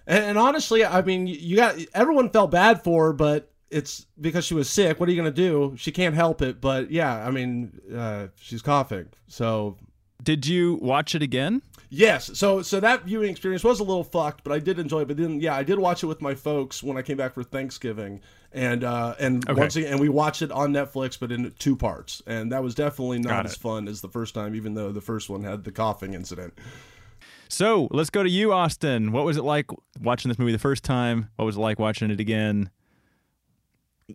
And, 0.08 0.24
and 0.24 0.38
honestly, 0.38 0.84
I 0.84 1.02
mean, 1.02 1.28
you 1.28 1.56
got 1.56 1.76
everyone 1.94 2.30
felt 2.30 2.50
bad 2.52 2.84
for 2.84 3.08
her, 3.08 3.14
but 3.14 3.53
it's 3.74 4.06
because 4.22 4.46
she 4.46 4.54
was 4.54 4.70
sick. 4.70 5.00
What 5.00 5.10
are 5.10 5.12
you 5.12 5.18
gonna 5.18 5.32
do? 5.32 5.74
She 5.78 5.92
can't 5.92 6.16
help 6.16 6.42
it. 6.42 6.62
But 6.62 6.92
yeah, 6.92 7.26
I 7.28 7.32
mean, 7.32 7.80
uh, 7.96 8.28
she's 8.40 8.62
coughing. 8.62 9.08
So 9.28 9.78
Did 10.24 10.46
you 10.48 10.76
watch 10.82 11.16
it 11.16 11.22
again? 11.22 11.62
yes, 11.90 12.32
so 12.38 12.62
so 12.62 12.80
that 12.80 13.04
viewing 13.06 13.30
experience 13.30 13.64
was 13.64 13.80
a 13.80 13.84
little 13.84 14.04
fucked, 14.04 14.44
but 14.44 14.52
I 14.54 14.60
did 14.60 14.80
enjoy 14.80 15.02
it. 15.02 15.08
But 15.08 15.18
then 15.18 15.40
yeah, 15.42 15.56
I 15.56 15.64
did 15.64 15.78
watch 15.80 16.04
it 16.04 16.08
with 16.08 16.22
my 16.22 16.34
folks 16.36 16.82
when 16.84 16.98
I 16.98 17.02
came 17.02 17.18
back 17.18 17.34
for 17.34 17.44
Thanksgiving, 17.44 18.22
and 18.52 18.84
uh, 18.84 19.16
and 19.20 19.48
Okay. 19.50 19.60
once 19.60 19.76
again, 19.76 19.92
and 19.92 20.00
we 20.00 20.10
watched 20.10 20.42
it 20.42 20.52
on 20.52 20.72
Netflix, 20.74 21.20
but 21.20 21.32
in 21.32 21.52
two 21.60 21.76
parts, 21.76 22.22
and 22.26 22.52
that 22.52 22.64
was 22.64 22.74
definitely 22.76 23.20
not 23.20 23.30
Got 23.30 23.46
as 23.46 23.54
it. 23.54 23.60
fun 23.60 23.88
as 23.88 24.02
the 24.02 24.10
first 24.10 24.34
time, 24.34 24.56
even 24.56 24.74
though 24.76 24.92
the 24.92 25.02
first 25.02 25.30
one 25.30 25.44
had 25.44 25.64
the 25.66 25.72
coughing 25.72 26.14
incident. 26.14 26.54
So 27.50 27.88
let's 27.92 28.10
go 28.10 28.24
to 28.24 28.30
you, 28.30 28.52
Austin. 28.52 29.12
What 29.12 29.26
was 29.26 29.38
it 29.38 29.44
like 29.44 29.68
watching 30.02 30.30
this 30.30 30.40
movie 30.40 30.52
the 30.54 30.58
first 30.60 30.84
time? 30.84 31.30
What 31.36 31.46
was 31.46 31.56
it 31.58 31.60
like 31.60 31.78
watching 31.78 32.10
it 32.10 32.20
again? 32.20 32.72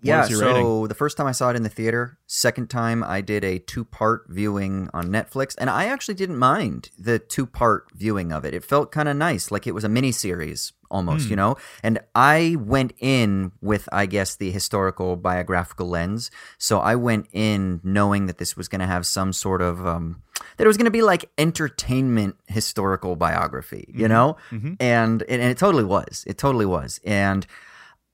Yeah, 0.03 0.23
so 0.25 0.47
rating? 0.55 0.89
the 0.89 0.95
first 0.95 1.17
time 1.17 1.27
I 1.27 1.33
saw 1.33 1.51
it 1.51 1.57
in 1.57 1.63
the 1.63 1.69
theater, 1.69 2.19
second 2.27 2.69
time 2.71 3.03
I 3.03 3.21
did 3.21 3.45
a 3.45 3.59
two 3.59 3.85
part 3.85 4.27
viewing 4.29 4.89
on 4.93 5.07
Netflix, 5.09 5.55
and 5.59 5.69
I 5.71 5.87
actually 5.87 6.15
didn't 6.15 6.39
mind 6.39 6.91
the 6.99 7.19
two 7.19 7.47
part 7.47 7.87
viewing 7.95 8.33
of 8.33 8.45
it. 8.45 8.55
It 8.55 8.65
felt 8.65 8.93
kind 8.93 9.09
of 9.09 9.17
nice, 9.17 9.51
like 9.51 9.67
it 9.67 9.73
was 9.75 9.85
a 9.85 9.89
mini 9.89 10.13
series 10.13 10.73
almost, 10.91 11.25
Hmm. 11.27 11.31
you 11.31 11.37
know? 11.37 11.57
And 11.83 11.99
I 12.15 12.57
went 12.59 12.95
in 12.99 13.53
with, 13.61 13.89
I 13.93 14.07
guess, 14.07 14.37
the 14.37 14.51
historical 14.51 15.17
biographical 15.17 15.87
lens. 15.87 16.31
So 16.57 16.79
I 16.81 16.95
went 16.95 17.27
in 17.33 17.81
knowing 17.85 18.25
that 18.27 18.39
this 18.39 18.57
was 18.57 18.69
going 18.69 18.81
to 18.81 18.87
have 18.87 19.05
some 19.07 19.35
sort 19.35 19.61
of, 19.61 19.87
um, 19.87 20.23
that 20.57 20.65
it 20.65 20.67
was 20.67 20.79
going 20.79 20.87
to 20.87 20.91
be 20.91 21.03
like 21.03 21.29
entertainment 21.37 22.37
historical 22.47 23.17
biography, 23.17 23.93
you 23.95 24.09
know? 24.09 24.39
And, 24.51 25.23
and 25.23 25.43
it 25.43 25.59
totally 25.59 25.85
was. 25.85 26.25
It 26.27 26.39
totally 26.39 26.65
was. 26.67 27.01
And 27.05 27.47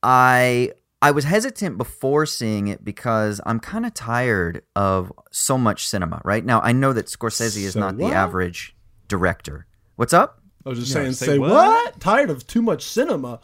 I 0.03 0.73
I 1.05 1.11
was 1.11 1.25
hesitant 1.25 1.77
before 1.77 2.25
seeing 2.25 2.69
it 2.69 2.83
because 2.83 3.39
I'm 3.45 3.61
kind 3.61 3.85
of 3.85 3.93
tired 3.93 4.63
of 4.75 5.13
so 5.31 5.59
much 5.59 5.87
cinema. 5.87 6.23
Right 6.25 6.43
now, 6.43 6.63
I 6.63 6.73
know 6.73 6.95
that 6.95 7.09
Scorsese 7.09 7.59
is 7.63 7.75
So 7.75 7.81
not 7.81 7.97
what? 7.97 8.09
the 8.09 8.15
average 8.17 8.75
director. 9.07 9.67
What's 9.97 10.15
up? 10.15 10.41
I 10.65 10.71
was 10.71 10.79
just 10.79 10.93
Yeah, 10.93 11.03
saying, 11.03 11.13
say 11.13 11.27
say 11.27 11.39
what? 11.39 11.51
what? 11.51 12.01
Tired 12.01 12.31
of 12.31 12.47
too 12.47 12.63
much 12.63 12.85
cinema. 12.85 13.41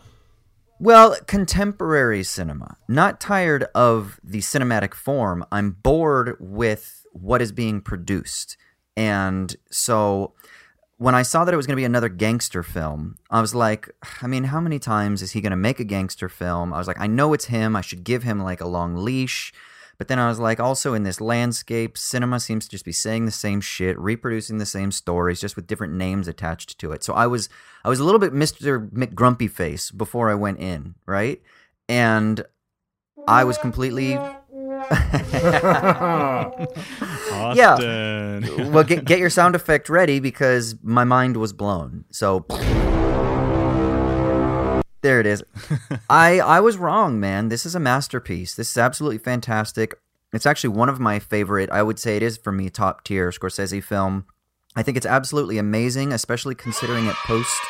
Well, 0.78 1.14
contemporary 1.26 2.22
cinema. 2.22 2.78
Not 2.88 3.20
tired 3.20 3.64
of 3.74 4.18
the 4.24 4.38
cinematic 4.38 4.94
form. 4.94 5.44
I'm 5.52 5.72
bored 5.72 6.38
with 6.40 7.04
what 7.12 7.42
is 7.42 7.52
being 7.52 7.82
produced. 7.82 8.56
And 8.96 9.54
so 9.70 10.32
when 11.00 11.14
I 11.14 11.22
saw 11.22 11.46
that 11.46 11.54
it 11.54 11.56
was 11.56 11.66
going 11.66 11.76
to 11.76 11.80
be 11.80 11.86
another 11.86 12.10
gangster 12.10 12.62
film, 12.62 13.16
I 13.30 13.40
was 13.40 13.54
like, 13.54 13.88
I 14.20 14.26
mean, 14.26 14.44
how 14.44 14.60
many 14.60 14.78
times 14.78 15.22
is 15.22 15.30
he 15.32 15.40
going 15.40 15.50
to 15.50 15.56
make 15.56 15.80
a 15.80 15.84
gangster 15.84 16.28
film? 16.28 16.74
I 16.74 16.78
was 16.78 16.86
like, 16.86 17.00
I 17.00 17.06
know 17.06 17.32
it's 17.32 17.46
him. 17.46 17.74
I 17.74 17.80
should 17.80 18.04
give 18.04 18.22
him 18.22 18.38
like 18.38 18.60
a 18.60 18.66
long 18.66 18.96
leash. 18.96 19.50
But 19.96 20.08
then 20.08 20.18
I 20.18 20.28
was 20.28 20.38
like, 20.38 20.60
also 20.60 20.92
in 20.92 21.04
this 21.04 21.18
landscape, 21.18 21.96
cinema 21.96 22.38
seems 22.38 22.66
to 22.66 22.70
just 22.70 22.84
be 22.84 22.92
saying 22.92 23.24
the 23.24 23.32
same 23.32 23.62
shit, 23.62 23.98
reproducing 23.98 24.58
the 24.58 24.66
same 24.66 24.92
stories, 24.92 25.40
just 25.40 25.56
with 25.56 25.66
different 25.66 25.94
names 25.94 26.28
attached 26.28 26.78
to 26.78 26.92
it. 26.92 27.02
So 27.02 27.14
I 27.14 27.26
was, 27.26 27.48
I 27.82 27.88
was 27.88 27.98
a 27.98 28.04
little 28.04 28.20
bit 28.20 28.34
Mr. 28.34 28.86
McGrumpy 28.90 29.50
face 29.50 29.90
before 29.90 30.28
I 30.28 30.34
went 30.34 30.58
in, 30.58 30.96
right? 31.06 31.40
And 31.88 32.44
I 33.26 33.44
was 33.44 33.56
completely 33.56 34.18
Yeah. 37.54 38.40
Well. 38.70 38.84
Get 38.84 39.04
get 39.04 39.18
your 39.18 39.30
sound 39.30 39.54
effect 39.54 39.88
ready 39.88 40.20
because 40.20 40.76
my 40.82 41.04
mind 41.04 41.36
was 41.36 41.52
blown. 41.52 42.04
So 42.10 42.46
there 45.02 45.20
it 45.20 45.26
is. 45.26 45.42
I 46.10 46.40
I 46.40 46.60
was 46.60 46.76
wrong, 46.76 47.18
man. 47.18 47.48
This 47.48 47.66
is 47.66 47.74
a 47.74 47.80
masterpiece. 47.80 48.54
This 48.54 48.70
is 48.70 48.78
absolutely 48.78 49.18
fantastic. 49.18 49.94
It's 50.32 50.46
actually 50.46 50.70
one 50.70 50.88
of 50.88 51.00
my 51.00 51.18
favorite. 51.18 51.70
I 51.70 51.82
would 51.82 51.98
say 51.98 52.16
it 52.16 52.22
is 52.22 52.36
for 52.36 52.52
me 52.52 52.70
top 52.70 53.04
tier 53.04 53.30
Scorsese 53.30 53.82
film. 53.82 54.26
I 54.76 54.82
think 54.84 54.96
it's 54.96 55.06
absolutely 55.06 55.58
amazing, 55.58 56.12
especially 56.12 56.54
considering 56.54 57.06
it 57.06 57.16
post 57.26 57.60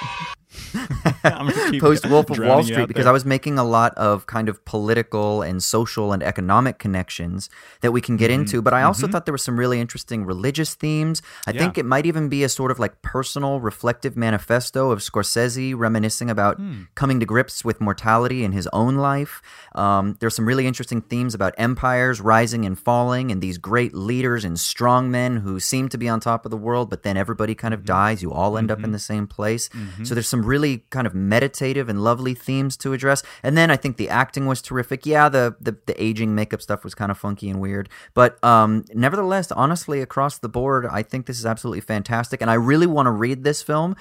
I'm 0.00 0.06
gonna 0.06 0.28
keep 0.28 0.37
post 1.80 2.06
Wolf 2.08 2.30
of 2.30 2.38
Wall 2.38 2.62
Street 2.62 2.86
because 2.88 3.04
there. 3.04 3.10
I 3.10 3.12
was 3.12 3.24
making 3.24 3.58
a 3.58 3.64
lot 3.64 3.94
of 3.96 4.26
kind 4.26 4.48
of 4.48 4.64
political 4.64 5.42
and 5.42 5.62
social 5.62 6.12
and 6.12 6.22
economic 6.22 6.78
connections 6.78 7.48
that 7.80 7.92
we 7.92 8.00
can 8.00 8.16
get 8.16 8.28
Mm-hmm. 8.30 8.40
into. 8.40 8.60
But 8.62 8.74
I 8.74 8.82
also 8.82 9.06
thought 9.08 9.24
there 9.24 9.32
were 9.32 9.38
some 9.38 9.58
really 9.58 9.80
interesting 9.80 10.24
religious 10.24 10.74
themes. 10.74 11.22
I 11.46 11.52
Yeah. 11.52 11.60
think 11.60 11.78
it 11.78 11.86
might 11.86 12.04
even 12.04 12.28
be 12.28 12.44
a 12.44 12.48
sort 12.48 12.70
of 12.70 12.78
like 12.78 13.00
personal 13.00 13.60
reflective 13.60 14.16
manifesto 14.16 14.90
of 14.90 14.98
Scorsese 15.00 15.74
reminiscing 15.76 16.28
about 16.30 16.56
Hmm. 16.58 16.82
coming 16.94 17.20
to 17.20 17.26
grips 17.26 17.64
with 17.64 17.80
mortality 17.80 18.44
in 18.44 18.52
his 18.52 18.68
own 18.72 18.96
life. 18.96 19.40
Um, 19.74 20.16
there's 20.20 20.34
some 20.36 20.46
really 20.46 20.66
interesting 20.66 21.00
themes 21.00 21.34
about 21.34 21.54
empires 21.56 22.20
rising 22.20 22.64
and 22.66 22.78
falling 22.78 23.30
and 23.32 23.40
these 23.40 23.58
great 23.58 23.94
leaders 23.94 24.44
and 24.44 24.58
strong 24.58 25.10
men 25.10 25.38
who 25.38 25.58
seem 25.60 25.88
to 25.90 25.98
be 25.98 26.08
on 26.08 26.20
top 26.20 26.44
of 26.44 26.50
the 26.50 26.56
world, 26.56 26.90
but 26.90 27.02
then 27.02 27.16
everybody 27.16 27.54
kind 27.54 27.68
Mm-hmm. 27.72 27.80
of 27.80 27.84
dies. 27.86 28.22
You 28.22 28.32
all 28.32 28.56
end 28.56 28.70
up 28.70 28.82
in 28.82 28.92
the 28.92 28.98
same 28.98 29.26
place. 29.26 29.68
So 30.04 30.14
there's 30.14 30.26
some 30.28 30.38
some 30.38 30.46
really 30.48 30.78
kind 30.90 31.06
of 31.06 31.14
meditative 31.14 31.88
and 31.88 32.02
lovely 32.02 32.34
themes 32.34 32.76
to 32.78 32.92
address. 32.92 33.22
And 33.42 33.56
then 33.56 33.70
I 33.70 33.76
think 33.76 33.96
the 33.98 34.08
acting 34.08 34.46
was 34.46 34.60
terrific. 34.62 35.06
Yeah, 35.06 35.28
the 35.28 35.54
the, 35.60 35.76
the 35.86 36.02
aging 36.02 36.34
makeup 36.34 36.62
stuff 36.62 36.82
was 36.84 36.94
kind 36.94 37.10
of 37.10 37.18
funky 37.18 37.48
and 37.50 37.60
weird, 37.60 37.88
but 38.14 38.42
um, 38.42 38.84
nevertheless, 38.94 39.52
honestly, 39.52 40.00
across 40.00 40.38
the 40.38 40.48
board, 40.48 40.86
I 40.86 41.02
think 41.02 41.26
this 41.26 41.38
is 41.38 41.46
absolutely 41.46 41.82
fantastic, 41.82 42.40
and 42.42 42.50
I 42.50 42.54
really 42.54 42.86
want 42.86 43.06
to 43.06 43.10
read 43.12 43.44
this 43.44 43.62
film 43.62 43.94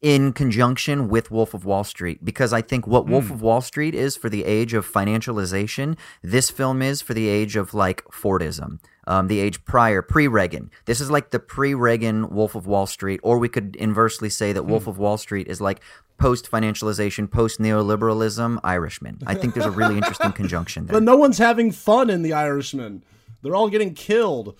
in 0.00 0.32
conjunction 0.32 1.08
with 1.08 1.30
Wolf 1.30 1.54
of 1.54 1.64
Wall 1.64 1.84
Street 1.84 2.24
because 2.24 2.52
I 2.52 2.60
think 2.60 2.86
what 2.88 3.06
Wolf 3.06 3.26
Hmm. 3.26 3.34
of 3.34 3.42
Wall 3.42 3.60
Street 3.60 3.94
is 3.94 4.16
for 4.16 4.28
the 4.28 4.44
age 4.44 4.74
of 4.74 4.84
financialization, 4.90 5.96
this 6.22 6.50
film 6.50 6.82
is 6.82 7.00
for 7.00 7.14
the 7.14 7.28
age 7.28 7.54
of 7.54 7.72
like 7.72 8.02
Fordism, 8.06 8.80
um, 9.06 9.28
the 9.28 9.40
age 9.40 9.64
prior, 9.64 10.02
pre 10.02 10.28
Reagan. 10.28 10.70
This 10.84 11.00
is 11.00 11.10
like 11.10 11.30
the 11.30 11.40
pre 11.40 11.74
Reagan 11.74 12.30
Wolf 12.30 12.54
of 12.54 12.66
Wall 12.66 12.86
Street, 12.86 13.20
or 13.22 13.38
we 13.38 13.48
could 13.48 13.76
inversely 13.76 14.28
say 14.28 14.52
that. 14.52 14.62
Wolf 14.62 14.86
of 14.86 14.98
Wall 14.98 15.18
Street 15.18 15.48
is 15.48 15.60
like 15.60 15.80
post 16.18 16.50
financialization, 16.50 17.30
post 17.30 17.58
neoliberalism 17.60 18.60
Irishman. 18.62 19.18
I 19.26 19.34
think 19.34 19.54
there's 19.54 19.66
a 19.66 19.70
really 19.70 19.96
interesting 19.96 20.32
conjunction 20.40 20.86
there. 20.86 20.94
But 20.94 21.02
no 21.02 21.16
one's 21.16 21.38
having 21.38 21.72
fun 21.72 22.10
in 22.10 22.22
The 22.22 22.32
Irishman. 22.32 23.02
They're 23.42 23.56
all 23.56 23.68
getting 23.68 23.94
killed. 23.94 24.56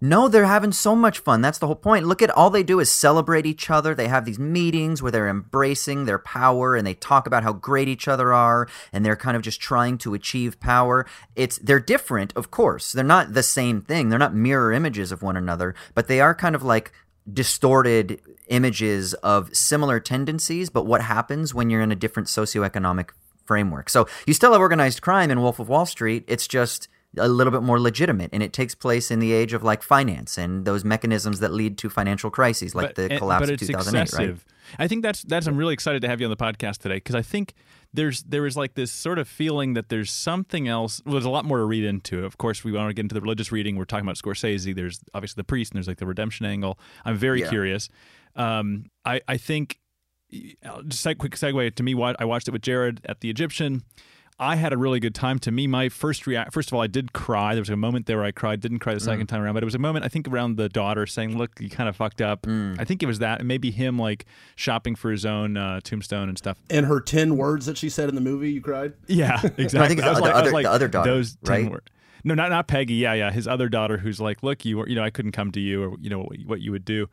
No, 0.00 0.28
they're 0.28 0.44
having 0.44 0.72
so 0.72 0.94
much 0.94 1.20
fun. 1.20 1.40
That's 1.40 1.58
the 1.58 1.66
whole 1.66 1.76
point. 1.76 2.06
Look 2.06 2.20
at 2.20 2.30
all 2.30 2.50
they 2.50 2.62
do 2.62 2.80
is 2.80 2.90
celebrate 2.90 3.46
each 3.46 3.70
other. 3.70 3.94
They 3.94 4.08
have 4.08 4.24
these 4.24 4.38
meetings 4.38 5.00
where 5.00 5.12
they're 5.12 5.28
embracing 5.28 6.04
their 6.04 6.18
power 6.18 6.76
and 6.76 6.86
they 6.86 6.94
talk 6.94 7.26
about 7.26 7.42
how 7.42 7.52
great 7.52 7.88
each 7.88 8.06
other 8.06 8.32
are 8.32 8.68
and 8.92 9.04
they're 9.04 9.16
kind 9.16 9.36
of 9.36 9.42
just 9.42 9.60
trying 9.60 9.96
to 9.98 10.14
achieve 10.14 10.60
power. 10.60 11.06
It's 11.36 11.58
they're 11.58 11.80
different, 11.80 12.32
of 12.36 12.50
course. 12.50 12.92
They're 12.92 13.04
not 13.04 13.34
the 13.34 13.42
same 13.42 13.80
thing. 13.80 14.08
They're 14.08 14.18
not 14.18 14.34
mirror 14.34 14.72
images 14.72 15.10
of 15.10 15.22
one 15.22 15.36
another, 15.36 15.74
but 15.94 16.08
they 16.08 16.20
are 16.20 16.34
kind 16.34 16.54
of 16.54 16.62
like 16.62 16.92
distorted 17.32 18.20
images 18.48 19.14
of 19.14 19.54
similar 19.56 20.00
tendencies, 20.00 20.68
but 20.68 20.84
what 20.84 21.00
happens 21.00 21.54
when 21.54 21.70
you're 21.70 21.80
in 21.80 21.92
a 21.92 21.96
different 21.96 22.28
socioeconomic 22.28 23.10
framework. 23.46 23.88
So 23.88 24.06
you 24.26 24.34
still 24.34 24.52
have 24.52 24.60
organized 24.60 25.02
crime 25.02 25.30
in 25.30 25.40
Wolf 25.40 25.58
of 25.58 25.68
Wall 25.68 25.86
Street. 25.86 26.24
It's 26.26 26.46
just 26.46 26.88
a 27.18 27.28
little 27.28 27.50
bit 27.50 27.62
more 27.62 27.80
legitimate 27.80 28.30
and 28.32 28.42
it 28.42 28.52
takes 28.52 28.74
place 28.74 29.10
in 29.10 29.18
the 29.20 29.32
age 29.32 29.52
of 29.52 29.62
like 29.62 29.82
finance 29.82 30.36
and 30.38 30.64
those 30.64 30.84
mechanisms 30.84 31.40
that 31.40 31.52
lead 31.52 31.78
to 31.78 31.88
financial 31.90 32.30
crises 32.30 32.74
like 32.74 32.94
the 32.94 33.10
and- 33.10 33.18
collapse 33.18 33.42
but 33.42 33.48
of 33.50 33.54
it's 33.54 33.66
2008 33.66 33.98
right 33.98 34.02
excessive. 34.28 34.46
I 34.78 34.88
think 34.88 35.02
that's 35.02 35.22
that's 35.22 35.46
I'm 35.46 35.56
really 35.56 35.74
excited 35.74 36.00
to 36.02 36.08
have 36.08 36.20
you 36.20 36.26
on 36.26 36.30
the 36.30 36.36
podcast 36.36 36.78
today 36.78 36.94
because 36.96 37.14
I 37.14 37.20
think 37.22 37.52
there's 37.92 38.22
there 38.22 38.46
is 38.46 38.56
like 38.56 38.74
this 38.74 38.90
sort 38.90 39.18
of 39.18 39.28
feeling 39.28 39.74
that 39.74 39.88
there's 39.90 40.10
something 40.10 40.66
else. 40.68 41.02
Well, 41.04 41.12
there's 41.12 41.24
a 41.26 41.30
lot 41.30 41.44
more 41.44 41.58
to 41.58 41.64
read 41.64 41.84
into. 41.84 42.24
Of 42.24 42.38
course, 42.38 42.64
we 42.64 42.72
want 42.72 42.88
to 42.88 42.94
get 42.94 43.02
into 43.02 43.14
the 43.14 43.20
religious 43.20 43.52
reading. 43.52 43.76
We're 43.76 43.84
talking 43.84 44.06
about 44.06 44.16
Scorsese. 44.16 44.74
There's 44.74 45.00
obviously 45.12 45.40
the 45.40 45.44
priest, 45.44 45.72
and 45.72 45.76
there's 45.76 45.86
like 45.86 45.98
the 45.98 46.06
redemption 46.06 46.46
angle. 46.46 46.78
I'm 47.04 47.14
very 47.16 47.40
Yeah. 47.42 47.50
curious. 47.50 47.88
Um, 48.36 48.86
I 49.04 49.20
I 49.28 49.36
think 49.36 49.78
just 50.88 51.06
a 51.06 51.14
quick 51.14 51.34
segue 51.36 51.74
to 51.74 51.82
me. 51.82 51.94
I 52.18 52.24
watched 52.24 52.48
it 52.48 52.52
with 52.52 52.62
Jared 52.62 53.00
at 53.04 53.20
the 53.20 53.30
Egyptian. 53.30 53.82
I 54.38 54.56
had 54.56 54.72
a 54.72 54.76
really 54.76 54.98
good 54.98 55.14
time. 55.14 55.38
To 55.40 55.52
me, 55.52 55.68
my 55.68 55.88
first 55.88 56.26
react. 56.26 56.52
First 56.52 56.68
of 56.70 56.74
all, 56.74 56.80
I 56.80 56.88
did 56.88 57.12
cry. 57.12 57.54
There 57.54 57.60
was 57.62 57.70
a 57.70 57.76
moment 57.76 58.06
there 58.06 58.16
where 58.16 58.26
I 58.26 58.32
cried. 58.32 58.60
Didn't 58.60 58.80
cry 58.80 58.92
the 58.92 58.98
second 59.00 59.28
time 59.28 59.40
around, 59.42 59.54
but 59.54 59.62
it 59.62 59.66
was 59.66 59.76
a 59.76 59.78
moment 59.78 60.04
I 60.04 60.08
think 60.08 60.26
around 60.26 60.56
the 60.56 60.68
daughter 60.68 61.06
saying, 61.06 61.38
"Look, 61.38 61.60
you 61.60 61.70
kind 61.70 61.88
of 61.88 61.94
fucked 61.94 62.20
up." 62.20 62.44
I 62.48 62.84
think 62.84 63.02
it 63.02 63.06
was 63.06 63.20
that, 63.20 63.38
and 63.38 63.46
maybe 63.46 63.70
him 63.70 63.96
like 63.98 64.26
shopping 64.56 64.96
for 64.96 65.12
his 65.12 65.24
own 65.24 65.56
uh, 65.56 65.80
tombstone 65.84 66.28
and 66.28 66.36
stuff. 66.36 66.58
And 66.68 66.86
her 66.86 67.00
10 67.00 67.36
words 67.36 67.66
that 67.66 67.78
she 67.78 67.88
said 67.88 68.08
in 68.08 68.16
the 68.16 68.20
movie, 68.20 68.50
you 68.50 68.60
cried? 68.60 68.94
Yeah, 69.06 69.40
exactly. 69.56 69.64
it's 69.64 69.74
I 70.02 70.10
was 70.10 70.18
the 70.18 70.22
like- 70.24 70.32
I 70.34 70.40
was 70.40 70.42
other- 70.42 70.52
like, 70.52 70.64
the 70.64 70.70
other 70.72 70.88
daughter, 70.88 71.10
Those 71.10 71.36
10 71.44 71.52
right? 71.62 71.70
wor- 71.70 71.82
No, 72.24 72.34
not 72.34 72.50
not 72.50 72.66
Peggy. 72.66 72.94
Yeah, 72.94 73.14
yeah. 73.14 73.30
His 73.30 73.46
other 73.46 73.68
daughter, 73.68 73.98
who's 73.98 74.18
like, 74.20 74.42
"Look, 74.42 74.64
you 74.64 74.78
were, 74.78 74.88
you 74.88 74.96
know, 74.96 75.04
I 75.04 75.10
couldn't 75.10 75.32
come 75.32 75.52
to 75.52 75.60
you, 75.60 75.84
or 75.84 75.96
you 76.00 76.10
know, 76.10 76.20
what, 76.22 76.38
what 76.46 76.60
you 76.60 76.72
would 76.72 76.84
do." 76.84 77.08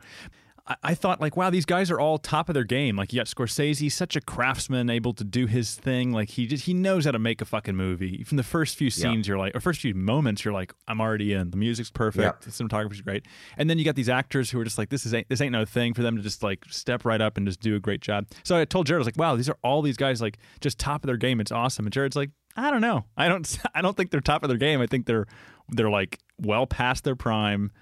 I, 0.66 0.76
I 0.82 0.94
thought, 0.94 1.20
like, 1.20 1.36
wow, 1.36 1.50
these 1.50 1.64
guys 1.64 1.90
are 1.90 1.98
all 1.98 2.18
top 2.18 2.48
of 2.48 2.54
their 2.54 2.64
game. 2.64 2.96
Like, 2.96 3.12
you 3.12 3.18
got 3.18 3.26
Scorsese, 3.26 3.90
such 3.90 4.16
a 4.16 4.20
craftsman, 4.20 4.90
able 4.90 5.12
to 5.14 5.24
do 5.24 5.46
his 5.46 5.74
thing. 5.74 6.12
Like, 6.12 6.30
he 6.30 6.46
just 6.46 6.64
he 6.64 6.74
knows 6.74 7.04
how 7.04 7.10
to 7.10 7.18
make 7.18 7.40
a 7.40 7.44
fucking 7.44 7.76
movie. 7.76 8.22
From 8.24 8.36
the 8.36 8.42
first 8.42 8.76
few 8.76 8.90
scenes, 8.90 9.26
you're 9.26 9.38
like, 9.38 9.56
or 9.56 9.60
first 9.60 9.80
few 9.80 9.94
moments, 9.94 10.44
you're 10.44 10.54
like, 10.54 10.72
I'm 10.86 11.00
already 11.00 11.32
in. 11.32 11.50
The 11.50 11.56
music's 11.56 11.90
perfect. 11.90 12.22
Yep. 12.22 12.40
The 12.42 12.50
cinematography's 12.50 13.00
great. 13.00 13.26
And 13.56 13.68
then 13.68 13.78
you 13.78 13.84
got 13.84 13.96
these 13.96 14.08
actors 14.08 14.50
who 14.50 14.60
are 14.60 14.64
just 14.64 14.78
like, 14.78 14.90
this 14.90 15.04
is 15.04 15.14
ain't, 15.14 15.28
this 15.28 15.40
ain't 15.40 15.52
no 15.52 15.64
thing 15.64 15.94
for 15.94 16.02
them 16.02 16.16
to 16.16 16.22
just 16.22 16.42
like 16.42 16.64
step 16.68 17.04
right 17.04 17.20
up 17.20 17.36
and 17.36 17.46
just 17.46 17.60
do 17.60 17.74
a 17.74 17.80
great 17.80 18.00
job. 18.00 18.26
So 18.44 18.56
I 18.56 18.64
told 18.64 18.86
Jared, 18.86 18.98
I 18.98 19.00
was 19.00 19.06
like, 19.06 19.18
wow, 19.18 19.36
these 19.36 19.48
are 19.48 19.58
all 19.62 19.82
these 19.82 19.96
guys 19.96 20.22
like 20.22 20.38
just 20.60 20.78
top 20.78 21.02
of 21.02 21.06
their 21.06 21.16
game. 21.16 21.40
It's 21.40 21.52
awesome. 21.52 21.86
And 21.86 21.92
Jared's 21.92 22.16
like, 22.16 22.30
I 22.56 22.70
don't 22.70 22.80
know. 22.80 23.04
I 23.16 23.28
don't. 23.28 23.58
I 23.74 23.82
don't 23.82 23.96
think 23.96 24.10
they're 24.10 24.20
top 24.20 24.42
of 24.42 24.48
their 24.48 24.58
game. 24.58 24.80
I 24.80 24.86
think 24.86 25.06
they're 25.06 25.26
they're 25.68 25.90
like 25.90 26.18
well 26.38 26.66
past 26.66 27.04
their 27.04 27.16
prime. 27.16 27.72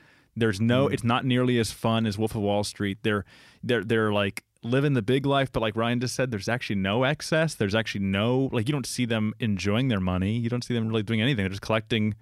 There's 0.41 0.61
no. 0.61 0.89
It's 0.89 1.05
not 1.05 1.25
nearly 1.25 1.59
as 1.59 1.71
fun 1.71 2.07
as 2.07 2.19
Wolf 2.19 2.35
of 2.35 2.41
Wall 2.41 2.65
Street. 2.65 2.99
They're 3.03 3.25
they're 3.63 3.85
they're 3.85 4.13
like 4.13 4.45
living 4.63 4.95
the 4.95 5.03
big 5.03 5.27
life, 5.27 5.51
but 5.53 5.61
like 5.61 5.77
Ryan 5.77 6.01
just 6.01 6.15
said, 6.15 6.31
there's 6.31 6.49
actually 6.49 6.77
no 6.77 7.05
excess. 7.05 7.55
There's 7.55 7.75
actually 7.75 8.05
no 8.05 8.51
like 8.53 8.69
you 8.69 8.73
don't 8.73 8.87
see 8.87 9.05
them 9.05 9.35
enjoying 9.39 9.89
their 9.89 10.01
money. 10.01 10.33
You 10.33 10.49
don't 10.49 10.65
see 10.65 10.75
them 10.75 10.89
really 10.89 11.03
doing 11.03 11.21
anything. 11.21 11.45
They're 11.45 11.51
just 11.51 11.63
collecting 11.63 12.15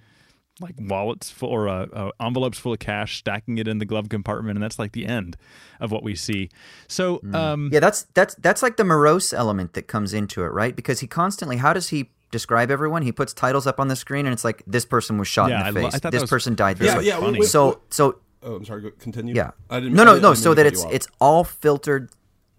like 0.61 0.75
wallets 0.79 1.31
full 1.31 1.51
or 1.51 1.69
uh, 1.69 1.87
uh, 1.93 2.11
envelopes 2.21 2.59
full 2.59 2.73
of 2.73 2.79
cash, 2.79 3.19
stacking 3.19 3.59
it 3.59 3.69
in 3.69 3.79
the 3.79 3.85
glove 3.85 4.09
compartment, 4.09 4.57
and 4.57 4.63
that's 4.63 4.79
like 4.79 4.93
the 4.93 5.07
end 5.07 5.37
of 5.81 5.93
what 5.93 6.03
we 6.03 6.15
see. 6.15 6.51
So, 6.89 7.21
um, 7.33 7.71
yeah 7.73 7.81
that's 7.81 8.07
that's 8.15 8.35
that's 8.37 8.63
like 8.63 8.77
the 8.77 8.85
morose 8.85 9.33
element 9.33 9.75
that 9.75 9.87
comes 9.87 10.13
into 10.13 10.43
it 10.43 10.49
right 10.49 10.75
because 10.75 11.01
he 11.01 11.07
constantly 11.07 11.59
how 11.59 11.73
does 11.73 11.89
he 11.89 12.11
describe 12.31 12.71
everyone 12.71 13.03
he 13.03 13.13
puts 13.13 13.33
titles 13.33 13.67
up 13.67 13.81
on 13.81 13.89
the 13.89 13.97
screen 13.97 14.27
and 14.27 14.33
it's 14.33 14.45
like 14.45 14.63
this 14.67 14.85
person 14.85 15.19
was 15.19 15.29
shot 15.29 15.51
Yeah, 15.51 15.67
in 15.69 15.75
the 15.75 15.81
lo- 15.81 15.87
face 15.87 15.95
I 15.95 15.99
thought 15.99 16.03
that 16.03 16.13
this 16.13 16.23
was 16.23 16.31
person 16.31 16.55
died 16.55 16.77
this 16.79 16.89
very 16.89 16.99
way 16.99 17.07
Yeah, 17.07 17.19
yeah, 17.19 17.21
funny. 17.21 17.43
so 17.43 17.81
so 17.91 18.19
Oh, 18.43 18.55
I'm 18.55 18.65
sorry. 18.65 18.91
Continue. 19.01 19.35
Yeah. 19.35 19.51
I 19.69 19.81
didn't. 19.81 19.95
no, 19.95 20.05
no, 20.05 20.13
didn't- 20.13 20.23
no. 20.23 20.29
I 20.29 20.33
didn't 20.33 20.43
So 20.45 20.55
that 20.55 20.67
it's 20.67 20.85
it's 20.91 21.09
all 21.21 21.45
filtered. 21.45 22.11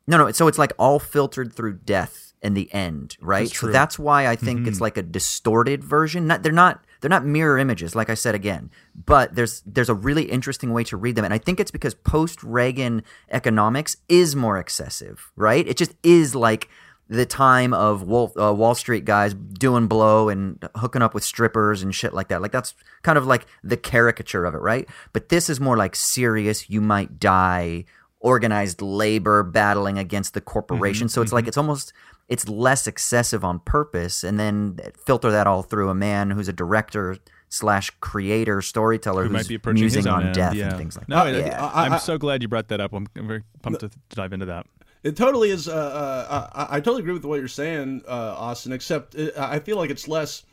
No, 0.07 0.17
no. 0.17 0.31
So 0.31 0.47
it's 0.47 0.57
like 0.57 0.73
all 0.77 0.99
filtered 0.99 1.53
through 1.53 1.73
death 1.85 2.33
in 2.41 2.53
the 2.53 2.71
end, 2.73 3.17
right? 3.21 3.47
That's 3.47 3.59
so 3.59 3.67
that's 3.67 3.99
why 3.99 4.27
I 4.27 4.35
think 4.35 4.67
it's 4.67 4.77
mm-hmm. 4.77 4.83
like 4.83 4.97
a 4.97 5.03
distorted 5.03 5.83
version. 5.83 6.27
Not 6.27 6.43
they're 6.43 6.51
not 6.51 6.83
they're 7.01 7.09
not 7.09 7.25
mirror 7.25 7.57
images, 7.57 7.95
like 7.95 8.09
I 8.09 8.13
said 8.13 8.35
again. 8.35 8.71
But 9.05 9.35
there's 9.35 9.61
there's 9.65 9.89
a 9.89 9.93
really 9.93 10.23
interesting 10.23 10.73
way 10.73 10.83
to 10.85 10.97
read 10.97 11.15
them, 11.15 11.25
and 11.25 11.33
I 11.33 11.37
think 11.37 11.59
it's 11.59 11.71
because 11.71 11.93
post 11.93 12.43
Reagan 12.43 13.03
economics 13.31 13.97
is 14.09 14.35
more 14.35 14.57
excessive, 14.57 15.31
right? 15.35 15.65
It 15.67 15.77
just 15.77 15.93
is 16.03 16.35
like 16.35 16.69
the 17.09 17.25
time 17.25 17.73
of 17.73 18.03
Wall, 18.03 18.31
uh, 18.39 18.53
Wall 18.53 18.75
Street 18.75 19.03
guys 19.03 19.33
doing 19.33 19.87
blow 19.87 20.29
and 20.29 20.63
hooking 20.75 21.01
up 21.01 21.13
with 21.13 21.23
strippers 21.23 21.81
and 21.81 21.93
shit 21.93 22.13
like 22.13 22.27
that. 22.27 22.41
Like 22.41 22.51
that's 22.51 22.75
kind 23.01 23.17
of 23.17 23.25
like 23.25 23.47
the 23.63 23.77
caricature 23.77 24.45
of 24.45 24.53
it, 24.53 24.59
right? 24.59 24.87
But 25.11 25.29
this 25.29 25.49
is 25.49 25.59
more 25.59 25.75
like 25.75 25.95
serious. 25.95 26.69
You 26.69 26.81
might 26.81 27.19
die. 27.19 27.85
Organized 28.21 28.81
labor 28.81 29.43
battling 29.43 29.97
against 29.97 30.33
the 30.33 30.41
corporation. 30.41 31.07
so 31.07 31.21
it's 31.21 31.31
like 31.31 31.47
it's 31.47 31.55
almost 31.55 31.93
it's 32.27 32.49
less 32.49 32.85
excessive 32.85 33.45
on 33.45 33.59
purpose, 33.61 34.25
and 34.25 34.37
then 34.37 34.77
filter 35.05 35.31
that 35.31 35.47
all 35.47 35.63
through 35.63 35.89
a 35.89 35.95
man 35.95 36.29
who's 36.31 36.49
a 36.49 36.53
director 36.53 37.17
slash 37.47 37.89
creator 38.01 38.61
storyteller 38.61 39.23
who 39.23 39.29
who's 39.29 39.49
might 39.49 39.63
be 39.63 39.71
musing 39.71 40.05
on 40.07 40.25
end. 40.25 40.35
death 40.35 40.53
yeah. 40.53 40.67
and 40.67 40.77
things 40.77 40.97
like 40.97 41.07
no, 41.09 41.23
that. 41.23 41.33
I- 41.33 41.39
yeah. 41.39 41.65
I- 41.65 41.85
I'm 41.85 41.99
so 41.99 42.17
glad 42.17 42.41
you 42.41 42.47
brought 42.47 42.67
that 42.67 42.81
up. 42.81 42.93
I'm, 42.93 43.07
I'm 43.15 43.27
very 43.27 43.43
pumped 43.61 43.79
to 43.79 43.89
dive 44.09 44.33
into 44.33 44.45
that. 44.47 44.67
It 45.03 45.15
totally 45.15 45.49
is. 45.49 45.67
Uh, 45.67 45.73
uh, 45.73 46.49
I, 46.69 46.77
I 46.77 46.79
totally 46.79 47.01
agree 47.01 47.13
with 47.13 47.25
what 47.25 47.39
you're 47.39 47.47
saying, 47.47 48.03
uh, 48.07 48.35
Austin. 48.37 48.71
Except 48.73 49.15
it, 49.15 49.37
I 49.37 49.59
feel 49.59 49.77
like 49.77 49.89
it's 49.89 50.07
less 50.07 50.43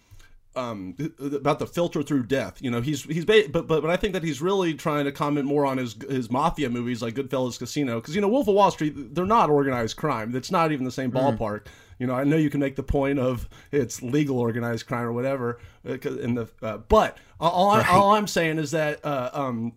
um, 0.54 0.94
about 1.20 1.58
the 1.58 1.66
filter 1.66 2.02
through 2.02 2.24
death. 2.24 2.62
You 2.62 2.70
know, 2.70 2.80
he's 2.80 3.02
he's 3.04 3.24
ba- 3.24 3.48
but 3.50 3.66
but 3.66 3.82
but 3.82 3.90
I 3.90 3.96
think 3.96 4.12
that 4.14 4.22
he's 4.22 4.40
really 4.40 4.74
trying 4.74 5.04
to 5.04 5.12
comment 5.12 5.46
more 5.46 5.66
on 5.66 5.78
his 5.78 5.96
his 6.08 6.30
mafia 6.30 6.70
movies 6.70 7.02
like 7.02 7.14
Goodfellas, 7.14 7.58
Casino, 7.58 8.00
because 8.00 8.14
you 8.14 8.20
know 8.20 8.28
Wolf 8.28 8.46
of 8.48 8.54
Wall 8.54 8.70
Street, 8.70 9.14
they're 9.14 9.26
not 9.26 9.50
organized 9.50 9.96
crime. 9.96 10.30
That's 10.32 10.50
not 10.50 10.70
even 10.72 10.84
the 10.84 10.92
same 10.92 11.10
ballpark. 11.10 11.66
You 11.98 12.06
know, 12.06 12.14
I 12.14 12.24
know 12.24 12.36
you 12.36 12.50
can 12.50 12.60
make 12.60 12.76
the 12.76 12.82
point 12.82 13.18
of 13.18 13.48
it's 13.72 14.02
legal 14.02 14.38
organized 14.38 14.86
crime 14.86 15.04
or 15.04 15.12
whatever. 15.12 15.58
uh, 15.88 15.94
In 15.94 16.34
the 16.34 16.46
uh, 16.62 16.76
but 16.78 17.16
all, 17.40 17.70
I, 17.70 17.82
all 17.88 18.12
I'm 18.12 18.26
saying 18.26 18.58
is 18.58 18.70
that 18.72 19.04
uh, 19.04 19.30
um, 19.32 19.72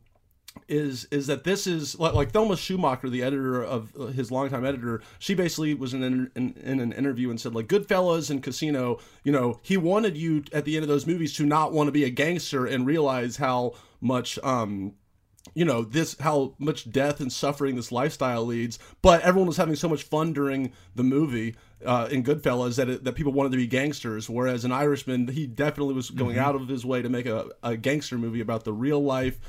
is 0.70 1.06
is 1.12 1.28
that 1.28 1.44
this 1.44 1.68
is 1.68 2.00
like, 2.00 2.14
like 2.14 2.32
Thelma 2.32 2.56
Schoonmaker, 2.56 3.10
the 3.10 3.24
editor 3.24 3.64
of 3.64 3.94
uh, 4.00 4.06
his 4.08 4.32
longtime 4.32 4.66
editor. 4.66 5.02
She 5.18 5.34
basically 5.34 5.74
was 5.74 5.94
in 5.94 6.04
an, 6.04 6.32
in, 6.36 6.54
in 6.64 6.80
an 6.80 6.92
interview 6.92 7.30
and 7.30 7.40
said 7.42 7.56
like 7.56 7.68
Goodfellas 7.68 8.30
and 8.30 8.42
Casino. 8.44 9.00
You 9.24 9.32
know, 9.32 9.60
he 9.64 9.78
wanted 9.78 10.16
you 10.16 10.44
at 10.54 10.66
the 10.66 10.76
end 10.76 10.84
of 10.84 10.90
those 10.90 11.08
movies 11.08 11.34
to 11.36 11.46
not 11.46 11.74
want 11.74 11.88
to 11.88 11.92
be 11.92 12.04
a 12.04 12.10
gangster 12.10 12.66
and 12.66 12.86
realize 12.86 13.38
how 13.38 13.74
much 14.02 14.40
um 14.44 14.94
you 15.56 15.66
know 15.66 15.84
this 15.84 16.16
how 16.20 16.54
much 16.60 16.92
death 16.92 17.20
and 17.20 17.32
suffering 17.34 17.76
this 17.76 17.92
lifestyle 17.92 18.46
leads 18.46 18.78
but 19.02 19.22
everyone 19.22 19.48
was 19.48 19.58
having 19.58 19.76
so 19.76 19.90
much 19.90 20.04
fun 20.04 20.32
during 20.32 20.72
the 20.96 21.04
movie 21.04 21.56
uh, 21.86 22.08
in 22.12 22.24
Goodfellas 22.24 22.76
that 22.76 22.90
it, 22.90 23.04
that 23.06 23.16
people 23.16 23.32
wanted 23.32 23.52
to 23.52 23.58
be 23.58 23.66
gangsters 23.66 24.30
whereas 24.30 24.64
an 24.66 24.72
Irishman 24.72 25.28
he 25.30 25.48
definitely 25.48 25.94
was 25.96 26.10
going 26.12 26.36
Mm-hmm. 26.36 26.46
out 26.46 26.56
of 26.56 26.68
his 26.68 26.86
way 26.86 27.02
to 27.02 27.10
make 27.10 27.26
a, 27.26 27.50
a 27.64 27.78
gangster 27.78 28.18
movie 28.18 28.42
about 28.42 28.64
the 28.66 28.74
real 28.74 29.02
life 29.02 29.40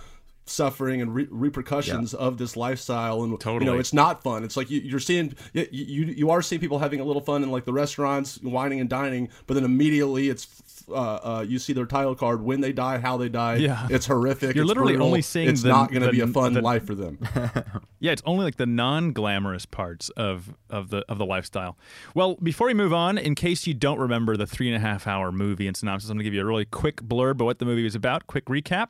suffering 0.46 1.00
and 1.00 1.14
re- 1.14 1.28
repercussions 1.30 2.14
of 2.14 2.38
this 2.38 2.56
lifestyle. 2.56 3.22
And 3.22 3.38
you 3.42 3.60
know 3.66 3.78
it's 3.78 3.92
not 3.92 4.22
fun. 4.22 4.44
It's 4.44 4.56
like 4.56 4.70
you, 4.70 4.80
you're 4.80 5.00
seeing 5.00 5.34
you, 5.52 5.66
you 5.70 6.04
you 6.06 6.30
are 6.30 6.42
seeing 6.42 6.60
people 6.60 6.78
having 6.78 7.00
a 7.00 7.04
little 7.04 7.22
fun 7.22 7.42
in 7.42 7.50
like 7.50 7.64
the 7.64 7.72
restaurants 7.72 8.40
wining 8.42 8.80
and 8.80 8.88
dining 8.88 9.28
but 9.46 9.54
then 9.54 9.64
immediately 9.64 10.28
it's 10.28 10.48
uh, 10.88 10.94
uh, 10.94 11.44
you 11.46 11.58
see 11.58 11.72
their 11.72 11.86
title 11.86 12.14
card 12.14 12.42
when 12.42 12.60
they 12.60 12.72
die 12.72 12.98
how 12.98 13.16
they 13.16 13.28
die. 13.28 13.56
Yeah. 13.56 13.86
it's 13.90 14.06
horrific. 14.06 14.54
You're 14.56 14.64
it's 14.64 14.68
literally 14.68 14.92
brutal. 14.94 15.06
only 15.06 15.22
seeing 15.22 15.48
it's 15.48 15.62
the- 15.62 15.68
not 15.68 15.90
going 15.92 16.02
to 16.02 16.10
be 16.10 16.20
a 16.20 16.26
fun 16.26 16.54
the- 16.54 16.62
life 16.62 16.84
for 16.86 16.94
them. 16.94 17.18
Yeah, 18.02 18.12
it's 18.12 18.22
only 18.24 18.44
like 18.44 18.56
the 18.56 18.64
non-glamorous 18.64 19.66
parts 19.66 20.08
of 20.10 20.54
of 20.70 20.88
the 20.88 21.04
of 21.06 21.18
the 21.18 21.26
lifestyle. 21.26 21.76
Well, 22.14 22.36
before 22.42 22.66
we 22.68 22.72
move 22.72 22.94
on, 22.94 23.18
in 23.18 23.34
case 23.34 23.66
you 23.66 23.74
don't 23.74 23.98
remember 23.98 24.38
the 24.38 24.46
three 24.46 24.68
and 24.68 24.76
a 24.76 24.80
half 24.80 25.06
hour 25.06 25.30
movie 25.30 25.66
and 25.66 25.76
synopsis, 25.76 26.08
I'm 26.08 26.16
going 26.16 26.20
to 26.20 26.24
give 26.24 26.32
you 26.32 26.40
a 26.40 26.46
really 26.46 26.64
quick 26.64 27.02
blurb 27.02 27.32
of 27.32 27.42
what 27.42 27.58
the 27.58 27.66
movie 27.66 27.84
was 27.84 27.94
about, 27.94 28.26
quick 28.26 28.46
recap, 28.46 28.88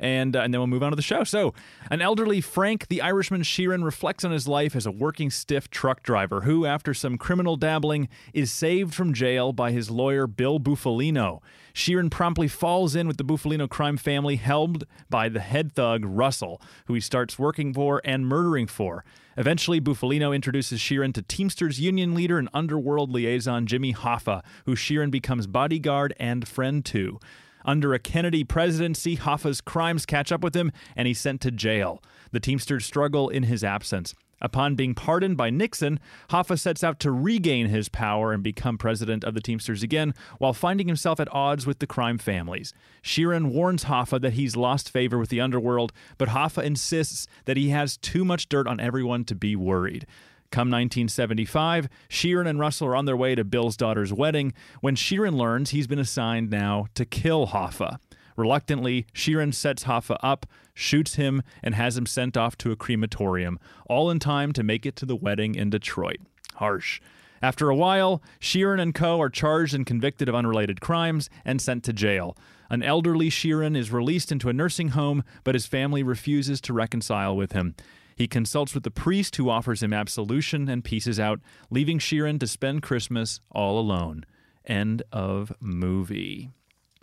and 0.00 0.34
uh, 0.34 0.40
and 0.40 0.52
then 0.52 0.60
we'll 0.60 0.66
move 0.66 0.82
on 0.82 0.90
to 0.90 0.96
the 0.96 1.02
show. 1.02 1.22
So, 1.22 1.54
an 1.90 2.00
elderly 2.00 2.40
Frank 2.40 2.88
the 2.88 3.02
Irishman 3.02 3.42
Sheeran 3.42 3.84
reflects 3.84 4.24
on 4.24 4.32
his 4.32 4.48
life 4.48 4.74
as 4.74 4.86
a 4.86 4.90
working 4.90 5.30
stiff 5.30 5.70
truck 5.70 6.02
driver 6.02 6.40
who, 6.40 6.66
after 6.66 6.94
some 6.94 7.18
criminal 7.18 7.56
dabbling, 7.56 8.08
is 8.32 8.50
saved 8.50 8.94
from 8.94 9.14
jail 9.14 9.52
by 9.52 9.70
his 9.70 9.90
lawyer 9.90 10.26
Bill 10.26 10.58
Bufalino. 10.58 11.40
Sheeran 11.74 12.10
promptly 12.10 12.48
falls 12.48 12.96
in 12.96 13.06
with 13.06 13.18
the 13.18 13.24
Bufalino 13.24 13.68
crime 13.68 13.96
family 13.96 14.36
held 14.36 14.84
by 15.08 15.28
the 15.28 15.40
head 15.40 15.72
thug 15.72 16.04
Russell, 16.04 16.60
who 16.86 16.94
he 16.94 17.00
starts 17.00 17.38
working 17.38 17.72
for 17.72 18.00
and 18.04 18.26
murdering 18.26 18.66
for. 18.66 19.04
Eventually, 19.36 19.80
Bufalino 19.80 20.34
introduces 20.34 20.80
Sheeran 20.80 21.14
to 21.14 21.22
Teamsters 21.22 21.78
union 21.78 22.14
leader 22.14 22.38
and 22.38 22.48
underworld 22.52 23.10
liaison 23.10 23.66
Jimmy 23.66 23.94
Hoffa, 23.94 24.42
who 24.66 24.74
Sheeran 24.74 25.10
becomes 25.10 25.46
bodyguard 25.46 26.14
and 26.18 26.46
friend 26.46 26.84
to. 26.86 27.20
Under 27.64 27.94
a 27.94 27.98
Kennedy 27.98 28.44
presidency, 28.44 29.16
Hoffa's 29.16 29.60
crimes 29.60 30.06
catch 30.06 30.32
up 30.32 30.42
with 30.42 30.54
him 30.54 30.72
and 30.96 31.06
he's 31.06 31.20
sent 31.20 31.40
to 31.42 31.50
jail. 31.50 32.02
The 32.32 32.40
Teamsters 32.40 32.84
struggle 32.84 33.28
in 33.28 33.44
his 33.44 33.64
absence. 33.64 34.14
Upon 34.42 34.74
being 34.74 34.94
pardoned 34.94 35.36
by 35.36 35.50
Nixon, 35.50 36.00
Hoffa 36.30 36.58
sets 36.58 36.82
out 36.82 36.98
to 37.00 37.12
regain 37.12 37.66
his 37.66 37.88
power 37.88 38.32
and 38.32 38.42
become 38.42 38.78
president 38.78 39.22
of 39.22 39.34
the 39.34 39.40
Teamsters 39.40 39.82
again, 39.82 40.14
while 40.38 40.54
finding 40.54 40.86
himself 40.86 41.20
at 41.20 41.32
odds 41.32 41.66
with 41.66 41.78
the 41.78 41.86
crime 41.86 42.16
families. 42.16 42.72
Sheeran 43.02 43.52
warns 43.52 43.84
Hoffa 43.84 44.20
that 44.22 44.32
he's 44.32 44.56
lost 44.56 44.90
favor 44.90 45.18
with 45.18 45.28
the 45.28 45.42
underworld, 45.42 45.92
but 46.16 46.30
Hoffa 46.30 46.62
insists 46.62 47.26
that 47.44 47.58
he 47.58 47.68
has 47.68 47.98
too 47.98 48.24
much 48.24 48.48
dirt 48.48 48.66
on 48.66 48.80
everyone 48.80 49.24
to 49.24 49.34
be 49.34 49.54
worried. 49.54 50.06
Come 50.50 50.68
1975, 50.68 51.88
Sheeran 52.08 52.48
and 52.48 52.58
Russell 52.58 52.88
are 52.88 52.96
on 52.96 53.04
their 53.04 53.16
way 53.16 53.36
to 53.36 53.44
Bill's 53.44 53.76
daughter's 53.76 54.12
wedding 54.12 54.52
when 54.80 54.96
Sheeran 54.96 55.36
learns 55.36 55.70
he's 55.70 55.86
been 55.86 56.00
assigned 56.00 56.50
now 56.50 56.86
to 56.96 57.04
kill 57.04 57.48
Hoffa. 57.48 57.98
Reluctantly, 58.36 59.06
Sheeran 59.14 59.54
sets 59.54 59.84
Hoffa 59.84 60.16
up, 60.24 60.46
shoots 60.74 61.14
him, 61.14 61.42
and 61.62 61.76
has 61.76 61.96
him 61.96 62.04
sent 62.04 62.36
off 62.36 62.58
to 62.58 62.72
a 62.72 62.76
crematorium, 62.76 63.60
all 63.88 64.10
in 64.10 64.18
time 64.18 64.52
to 64.54 64.64
make 64.64 64.84
it 64.84 64.96
to 64.96 65.06
the 65.06 65.14
wedding 65.14 65.54
in 65.54 65.70
Detroit. 65.70 66.18
Harsh. 66.56 67.00
After 67.40 67.70
a 67.70 67.76
while, 67.76 68.20
Sheeran 68.40 68.80
and 68.80 68.92
co. 68.92 69.20
are 69.20 69.30
charged 69.30 69.72
and 69.72 69.86
convicted 69.86 70.28
of 70.28 70.34
unrelated 70.34 70.80
crimes 70.80 71.30
and 71.44 71.62
sent 71.62 71.84
to 71.84 71.92
jail. 71.92 72.36
An 72.68 72.82
elderly 72.82 73.30
Sheeran 73.30 73.76
is 73.76 73.92
released 73.92 74.32
into 74.32 74.48
a 74.48 74.52
nursing 74.52 74.88
home, 74.88 75.22
but 75.44 75.54
his 75.54 75.66
family 75.66 76.02
refuses 76.02 76.60
to 76.62 76.72
reconcile 76.72 77.36
with 77.36 77.52
him. 77.52 77.76
He 78.20 78.28
consults 78.28 78.74
with 78.74 78.82
the 78.82 78.90
priest 78.90 79.36
who 79.36 79.48
offers 79.48 79.82
him 79.82 79.94
absolution 79.94 80.68
and 80.68 80.84
pieces 80.84 81.18
out, 81.18 81.40
leaving 81.70 81.98
Sheeran 81.98 82.38
to 82.40 82.46
spend 82.46 82.82
Christmas 82.82 83.40
all 83.50 83.78
alone. 83.80 84.26
End 84.66 85.02
of 85.10 85.54
movie. 85.58 86.50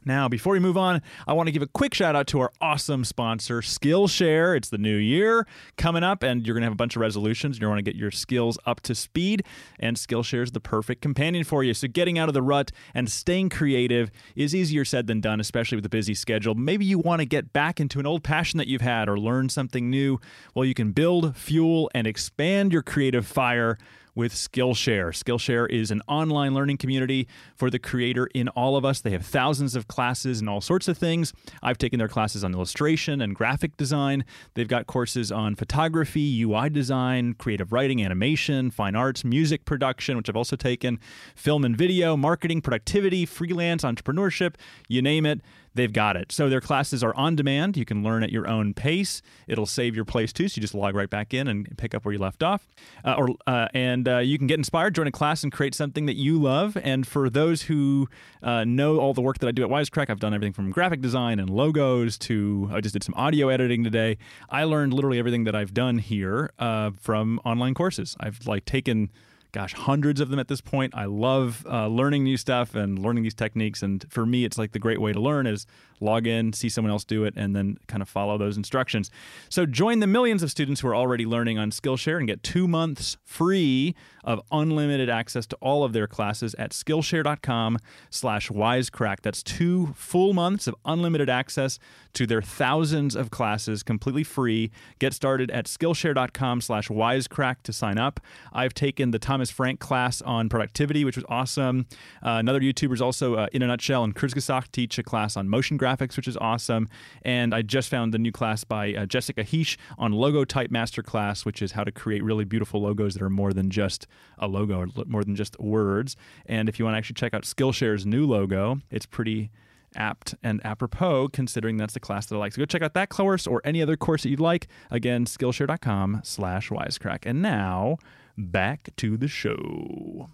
Now, 0.08 0.30
before 0.30 0.54
we 0.54 0.60
move 0.60 0.78
on, 0.78 1.02
I 1.28 1.34
want 1.34 1.48
to 1.48 1.52
give 1.52 1.62
a 1.62 1.68
quick 1.68 1.94
shout 1.94 2.16
out 2.16 2.28
to 2.28 2.40
our 2.40 2.54
awesome 2.62 3.04
sponsor, 3.04 3.60
Skillshare. 3.60 4.56
It's 4.56 4.70
the 4.70 4.78
new 4.78 4.96
year 4.96 5.46
coming 5.76 6.02
up, 6.02 6.24
and 6.24 6.48
you're 6.48 6.54
going 6.54 6.62
to 6.62 6.68
have 6.68 6.72
a 6.72 6.78
bunch 6.78 6.96
of 6.96 7.02
resolutions. 7.02 7.60
You 7.60 7.68
want 7.68 7.80
to 7.80 7.84
get 7.84 7.98
your 7.98 8.10
skills 8.10 8.58
up 8.66 8.80
to 8.82 8.96
speed, 8.96 9.44
and 9.82 9.98
Skillshare 9.98 10.44
is 10.44 10.52
the 10.52 10.62
perfect 10.62 11.02
companion 11.02 11.44
for 11.44 11.62
you. 11.62 11.74
So, 11.74 11.90
getting 11.90 12.18
out 12.18 12.30
of 12.30 12.34
the 12.34 12.42
rut 12.42 12.72
and 12.94 13.12
staying 13.12 13.50
creative 13.50 14.10
is 14.34 14.56
easier 14.56 14.86
said 14.86 15.08
than 15.08 15.20
done, 15.20 15.42
especially 15.42 15.76
with 15.76 15.86
a 15.86 15.90
busy 15.90 16.14
schedule. 16.14 16.56
Maybe 16.56 16.86
you 16.86 17.00
want 17.00 17.20
to 17.20 17.26
get 17.26 17.52
back 17.52 17.82
into 17.82 18.00
an 18.00 18.06
old 18.06 18.24
passion 18.24 18.60
that 18.60 18.68
you've 18.68 18.80
had 18.80 19.10
or 19.10 19.20
learn 19.20 19.50
something 19.50 19.90
new. 19.90 20.22
Well, 20.56 20.64
you 20.64 20.74
can 20.74 20.94
build, 20.94 21.36
fuel, 21.36 21.92
and 21.94 22.08
expand 22.08 22.72
your 22.72 22.82
creative 22.82 23.28
fire 23.28 23.78
with 24.18 24.34
Skillshare. 24.34 25.10
Skillshare 25.12 25.70
is 25.70 25.92
an 25.92 26.02
online 26.08 26.56
learning 26.56 26.78
community 26.78 27.28
for 27.56 27.70
the 27.70 27.78
creator 27.78 28.28
in 28.34 28.48
all 28.50 28.76
of 28.76 28.84
us. 28.84 29.00
They 29.00 29.12
have 29.12 29.24
thousands 29.24 29.76
of 29.76 29.88
classes 29.88 30.40
and 30.40 30.50
all 30.50 30.60
sorts 30.60 30.88
of 30.88 30.98
things. 30.98 31.34
I've 31.62 31.78
taken 31.78 32.00
their 32.00 32.08
classes 32.08 32.44
on 32.44 32.52
illustration 32.54 33.22
and 33.22 33.36
graphic 33.36 33.78
design. 33.78 34.26
They've 34.56 34.68
got 34.68 34.88
courses 34.88 35.32
on 35.32 35.54
photography, 35.54 36.41
UI 36.41 36.70
design, 36.70 37.36
creative 37.36 37.72
writing, 37.72 38.04
animation, 38.04 38.72
fine 38.72 38.96
arts, 38.96 39.24
music 39.24 39.65
production, 39.65 40.18
which 40.18 40.30
I've 40.30 40.36
also 40.36 40.56
taken, 40.56 41.00
film 41.36 41.63
and 41.63 41.78
video, 41.78 42.18
marketing, 42.18 42.62
productivity, 42.62 43.24
freelance, 43.24 43.84
entrepreneurship, 43.84 44.56
you 44.88 45.04
name 45.04 45.28
it 45.28 45.41
they've 45.78 45.94
got 45.94 46.18
it. 46.18 46.32
So 46.32 46.50
their 46.50 46.62
classes 46.62 47.04
are 47.04 47.16
on 47.16 47.36
demand. 47.36 47.78
You 47.78 47.86
can 47.86 48.04
learn 48.04 48.24
at 48.24 48.32
your 48.32 48.48
own 48.48 48.74
pace. 48.74 49.22
It'll 49.48 49.66
save 49.66 49.96
your 49.96 50.06
place 50.06 50.34
too, 50.34 50.48
so 50.48 50.58
you 50.58 50.62
just 50.62 50.74
log 50.74 50.96
right 50.96 51.10
back 51.10 51.34
in 51.34 51.48
and 51.48 51.78
pick 51.78 51.96
up 51.96 52.04
where 52.04 52.13
you 52.13 52.20
left 52.20 52.44
off. 52.44 52.68
Uh, 53.06 53.16
or 53.18 53.30
uh, 53.48 53.68
and 53.74 54.08
uh, 54.08 54.18
you 54.18 54.38
can 54.38 54.48
get 54.48 54.60
inspired, 54.60 54.96
join 54.96 55.08
a 55.08 55.12
class, 55.12 55.44
and 55.44 55.52
create 55.52 55.74
something 55.74 56.06
that 56.08 56.16
you 56.16 56.40
love. 56.40 56.78
And 56.84 57.08
for 57.08 57.30
those 57.30 57.63
who 57.63 58.10
uh, 58.44 58.66
know 58.66 58.98
all 58.98 59.13
the 59.13 59.22
work 59.22 59.40
that 59.40 59.48
I 59.48 59.52
do 59.52 59.63
at 59.63 59.70
Wisecrack, 59.70 60.10
I've 60.10 60.20
done 60.20 60.34
everything 60.34 60.54
from 60.54 60.72
graphic 60.72 61.02
design 61.02 61.40
and 61.40 61.50
logos 61.50 62.18
to 62.20 62.70
I 62.74 62.82
just 62.82 62.94
did 62.94 63.04
some 63.04 63.16
audio 63.16 63.50
editing 63.50 63.84
today. 63.84 64.18
I 64.50 64.63
learned 64.66 64.94
literally 64.94 65.20
everything 65.20 65.46
that 65.46 65.56
I've 65.56 65.74
done 65.74 66.00
here 66.00 66.52
uh, 66.60 66.92
from 67.00 67.40
online 67.46 67.74
courses. 67.74 68.16
I've 68.20 68.46
like 68.48 68.66
taken 68.66 69.10
gosh, 69.52 69.74
hundreds 69.74 70.22
of 70.22 70.30
them 70.30 70.40
at 70.40 70.48
this 70.48 70.62
point. 70.62 70.94
I 70.96 71.06
love 71.06 71.66
uh, 71.70 71.88
learning 71.88 72.24
new 72.24 72.38
stuff 72.38 72.76
and 72.76 73.00
learning 73.00 73.24
these 73.24 73.34
techniques. 73.34 73.82
And 73.82 74.06
for 74.10 74.26
me, 74.26 74.46
it's 74.46 74.58
like 74.58 74.72
the 74.72 74.80
great 74.80 75.02
way 75.02 75.14
to 75.14 75.20
learn 75.20 75.48
is 75.48 75.66
log 76.00 76.28
in, 76.28 76.54
see 76.54 76.70
someone 76.70 76.92
else 76.92 77.04
do 77.04 77.24
it, 77.24 77.34
and 77.36 77.56
then 77.56 77.78
kind 77.88 78.02
of 78.02 78.10
follow 78.10 78.38
those 78.38 78.58
instructions. 78.58 79.10
So 79.50 79.66
join 79.66 80.00
the 80.00 80.08
millions 80.08 80.44
of 80.44 80.52
students 80.52 80.82
who 80.82 80.88
are 80.88 80.96
already 80.96 81.26
learning 81.26 81.58
on 81.58 81.72
Skillshare 81.72 82.18
and 82.18 82.28
get 82.28 82.44
two 82.44 82.68
months 82.68 83.18
free 83.24 83.96
of 84.24 84.42
unlimited 84.52 85.10
access 85.10 85.46
to 85.48 85.56
all 85.62 85.84
of 85.84 85.94
their 85.94 86.06
classes 86.06 86.54
at 86.56 86.72
Skillshare.com 86.72 87.78
slash 88.10 88.50
wisecrack. 88.50 89.22
That's 89.22 89.42
two 89.42 89.94
full 89.96 90.34
months 90.34 90.68
of 90.68 90.76
unlimited 90.86 91.30
access 91.30 91.80
to 92.14 92.28
their 92.28 92.42
thousands 92.42 93.16
of 93.16 93.30
classes 93.30 93.84
completely 93.84 94.24
free. 94.24 94.70
Get 95.00 95.14
started 95.14 95.50
at 95.52 95.66
Skillshare.com 95.66 96.62
slash 96.62 96.90
wisecrack 96.90 97.62
to 97.64 97.72
sign 97.72 97.98
up. 97.98 98.20
I've 98.52 98.74
taken 98.74 99.12
the 99.12 99.20
Thomas 99.20 99.50
Frank 99.50 99.80
class 99.80 100.22
on 100.22 100.50
productivity, 100.50 101.06
which 101.06 101.16
was 101.16 101.26
awesome. 101.30 101.86
Uh, 102.22 102.32
another 102.32 102.60
YouTuber 102.60 102.94
is 102.94 103.02
also, 103.02 103.36
uh, 103.36 103.48
in 103.54 103.62
a 103.62 103.68
nutshell, 103.68 104.04
and 104.04 104.14
Kurzgesagt 104.14 104.72
teach 104.72 104.98
a 104.98 105.04
class 105.04 105.38
on 105.38 105.48
motion 105.48 105.78
graphics, 105.78 105.87
which 106.17 106.28
is 106.28 106.38
awesome. 106.38 106.89
And 107.23 107.54
I 107.54 107.62
just 107.62 107.89
found 107.89 108.13
the 108.13 108.17
new 108.17 108.32
class 108.32 108.63
by 108.63 108.93
uh, 108.93 109.06
Jessica 109.06 109.43
Hische 109.43 109.78
on 109.97 110.12
Logo 110.12 110.45
Type 110.45 110.71
Masterclass, 110.71 111.45
which 111.45 111.62
is 111.62 111.73
how 111.73 111.84
to 111.84 111.91
create 111.91 112.23
really 112.23 112.45
beautiful 112.45 112.82
logos 112.82 113.13
that 113.13 113.21
are 113.21 113.30
more 113.30 113.54
than 113.54 113.69
just 113.69 114.08
a 114.38 114.47
logo, 114.47 114.80
or 114.80 114.88
more 115.06 115.23
than 115.23 115.36
just 115.36 115.60
words. 115.60 116.15
And 116.45 116.69
if 116.69 116.80
you 116.80 116.86
want 116.86 116.95
to 116.95 116.97
actually 116.97 117.15
check 117.15 117.34
out 117.34 117.43
Skillshare's 117.43 118.06
new 118.06 118.26
logo, 118.26 118.80
it's 118.91 119.06
pretty 119.06 119.52
apt 119.95 120.36
and 120.43 120.63
apropos 120.65 121.30
considering 121.30 121.78
that's 121.78 121.93
the 121.93 122.00
class 122.00 122.26
that 122.28 122.36
I 122.36 122.39
like. 122.39 122.54
So 122.54 122.60
go 122.60 122.65
check 122.65 122.82
out 122.82 122.93
that 122.93 123.10
course 123.10 123.47
or 123.47 123.62
any 123.63 123.82
other 123.82 123.97
course 123.97 124.23
that 124.23 124.30
you'd 124.30 124.39
like. 124.39 124.67
Again, 124.91 125.26
Skillshare.com 125.26 126.21
slash 126.23 126.69
wisecrack. 126.69 127.19
And 127.26 127.41
now 127.41 127.97
back 128.38 128.89
to 128.97 129.17
the 129.17 129.28
show. 129.28 130.30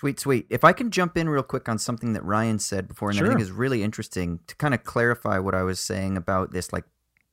Sweet, 0.00 0.18
sweet. 0.18 0.46
If 0.48 0.64
I 0.64 0.72
can 0.72 0.90
jump 0.90 1.18
in 1.18 1.28
real 1.28 1.42
quick 1.42 1.68
on 1.68 1.78
something 1.78 2.14
that 2.14 2.24
Ryan 2.24 2.58
said 2.58 2.88
before, 2.88 3.10
and 3.10 3.18
sure. 3.18 3.26
I 3.26 3.28
think 3.28 3.42
is 3.42 3.50
really 3.50 3.82
interesting 3.82 4.40
to 4.46 4.56
kind 4.56 4.72
of 4.72 4.82
clarify 4.82 5.38
what 5.38 5.54
I 5.54 5.62
was 5.62 5.78
saying 5.78 6.16
about 6.16 6.52
this 6.52 6.72
like 6.72 6.84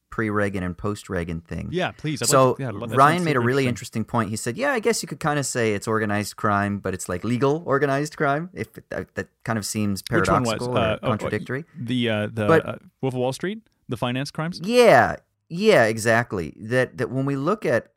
pre-Reagan 0.09 0.63
and 0.63 0.77
post-Reagan 0.77 1.39
thing. 1.39 1.69
Yeah, 1.71 1.91
please. 1.91 2.21
I'd 2.21 2.27
so 2.27 2.49
like 2.49 2.57
to, 2.57 2.63
yeah, 2.63 2.95
Ryan 2.97 3.23
made 3.23 3.37
a 3.37 3.39
really 3.39 3.67
interesting. 3.67 4.01
interesting. 4.01 4.03
point. 4.03 4.31
He 4.31 4.35
said, 4.35 4.57
"Yeah, 4.57 4.73
I 4.73 4.79
guess 4.79 5.01
you 5.01 5.07
could 5.07 5.21
kind 5.21 5.39
of 5.39 5.45
say 5.45 5.75
it's 5.75 5.87
organized 5.87 6.35
crime, 6.35 6.79
but 6.79 6.93
it's 6.93 7.07
like 7.07 7.23
legal 7.23 7.63
organized 7.65 8.17
crime. 8.17 8.49
If 8.53 8.73
that, 8.89 9.15
that 9.15 9.29
kind 9.45 9.57
of 9.57 9.65
seems 9.65 10.01
paradoxical 10.01 10.77
or 10.77 10.81
uh, 10.81 10.97
contradictory." 10.97 11.63
Oh, 11.65 11.71
the 11.79 12.09
uh, 12.09 12.27
the 12.27 12.47
but, 12.47 12.65
uh, 12.65 12.75
Wolf 12.99 13.13
of 13.13 13.19
Wall 13.19 13.31
Street, 13.31 13.61
the 13.87 13.95
finance 13.95 14.29
crimes. 14.29 14.59
Yeah, 14.61 15.15
yeah, 15.47 15.85
exactly. 15.85 16.53
That 16.59 16.97
that 16.97 17.11
when 17.11 17.23
we 17.23 17.37
look 17.37 17.65
at 17.65 17.93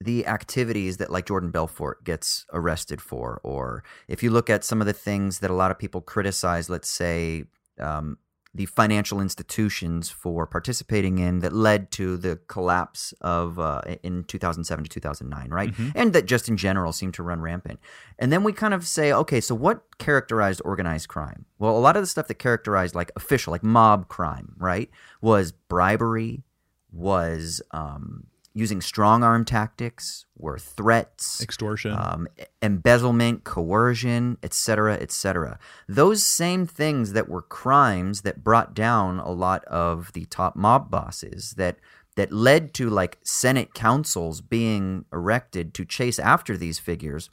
the 0.00 0.26
activities 0.26 0.96
that 0.96 1.10
like 1.10 1.26
Jordan 1.26 1.50
Belfort 1.50 2.04
gets 2.04 2.46
arrested 2.52 3.00
for, 3.00 3.40
or 3.44 3.84
if 4.08 4.22
you 4.22 4.30
look 4.30 4.48
at 4.48 4.64
some 4.64 4.80
of 4.80 4.86
the 4.86 4.92
things 4.92 5.40
that 5.40 5.50
a 5.50 5.54
lot 5.54 5.70
of 5.70 5.78
people 5.78 6.00
criticize, 6.00 6.70
let's 6.70 6.88
say 6.88 7.44
um, 7.78 8.16
the 8.52 8.66
financial 8.66 9.20
institutions 9.20 10.10
for 10.10 10.46
participating 10.46 11.18
in 11.18 11.38
that 11.38 11.52
led 11.52 11.90
to 11.92 12.16
the 12.16 12.36
collapse 12.48 13.14
of 13.20 13.60
uh, 13.60 13.82
in 14.02 14.24
2007 14.24 14.84
to 14.84 14.90
2009, 14.90 15.50
right? 15.50 15.70
Mm-hmm. 15.70 15.90
And 15.94 16.12
that 16.14 16.26
just 16.26 16.48
in 16.48 16.56
general 16.56 16.92
seemed 16.92 17.14
to 17.14 17.22
run 17.22 17.40
rampant. 17.40 17.78
And 18.18 18.32
then 18.32 18.42
we 18.42 18.52
kind 18.52 18.74
of 18.74 18.86
say, 18.86 19.12
okay, 19.12 19.40
so 19.40 19.54
what 19.54 19.82
characterized 19.98 20.60
organized 20.64 21.08
crime? 21.08 21.44
Well, 21.58 21.76
a 21.76 21.78
lot 21.78 21.96
of 21.96 22.02
the 22.02 22.08
stuff 22.08 22.26
that 22.26 22.34
characterized 22.34 22.94
like 22.94 23.12
official, 23.14 23.52
like 23.52 23.62
mob 23.62 24.08
crime, 24.08 24.54
right, 24.58 24.90
was 25.20 25.52
bribery, 25.52 26.42
was 26.90 27.62
um, 27.70 28.26
using 28.52 28.80
strong 28.80 29.22
arm 29.22 29.44
tactics 29.44 30.26
were 30.36 30.58
threats, 30.58 31.40
extortion, 31.40 31.92
um, 31.92 32.26
embezzlement, 32.62 33.44
coercion, 33.44 34.36
etc., 34.42 34.94
etc. 34.94 35.58
Those 35.88 36.24
same 36.24 36.66
things 36.66 37.12
that 37.12 37.28
were 37.28 37.42
crimes 37.42 38.22
that 38.22 38.42
brought 38.42 38.74
down 38.74 39.20
a 39.20 39.30
lot 39.30 39.64
of 39.66 40.12
the 40.14 40.24
top 40.26 40.56
mob 40.56 40.90
bosses 40.90 41.54
that 41.56 41.78
that 42.16 42.32
led 42.32 42.74
to 42.74 42.90
like 42.90 43.18
Senate 43.22 43.72
councils 43.72 44.40
being 44.40 45.04
erected 45.12 45.72
to 45.74 45.84
chase 45.84 46.18
after 46.18 46.56
these 46.56 46.78
figures 46.78 47.30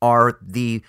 are 0.00 0.38
the 0.40 0.82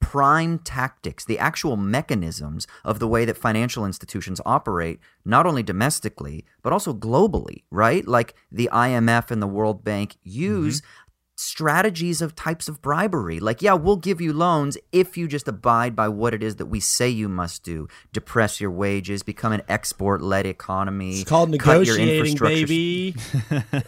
prime 0.00 0.58
tactics, 0.58 1.24
the 1.24 1.38
actual 1.38 1.76
mechanisms 1.76 2.66
of 2.84 2.98
the 2.98 3.08
way 3.08 3.24
that 3.24 3.36
financial 3.36 3.84
institutions 3.84 4.40
operate, 4.44 5.00
not 5.24 5.46
only 5.46 5.62
domestically, 5.62 6.44
but 6.62 6.72
also 6.72 6.94
globally, 6.94 7.64
right? 7.70 8.06
Like 8.06 8.34
the 8.50 8.68
IMF 8.72 9.30
and 9.30 9.42
the 9.42 9.46
World 9.46 9.84
Bank 9.84 10.16
use 10.22 10.80
mm-hmm. 10.80 10.88
strategies 11.36 12.22
of 12.22 12.34
types 12.34 12.68
of 12.68 12.82
bribery. 12.82 13.40
Like, 13.40 13.62
yeah, 13.62 13.72
we'll 13.72 13.96
give 13.96 14.20
you 14.20 14.32
loans 14.32 14.76
if 14.92 15.16
you 15.16 15.26
just 15.26 15.48
abide 15.48 15.96
by 15.96 16.08
what 16.08 16.34
it 16.34 16.42
is 16.42 16.56
that 16.56 16.66
we 16.66 16.80
say 16.80 17.08
you 17.08 17.28
must 17.28 17.62
do. 17.62 17.88
Depress 18.12 18.60
your 18.60 18.70
wages, 18.70 19.22
become 19.22 19.52
an 19.52 19.62
export 19.68 20.22
led 20.22 20.46
economy. 20.46 21.20
It's 21.20 21.28
called 21.28 21.50
negotiating, 21.50 22.36
baby. 22.36 23.14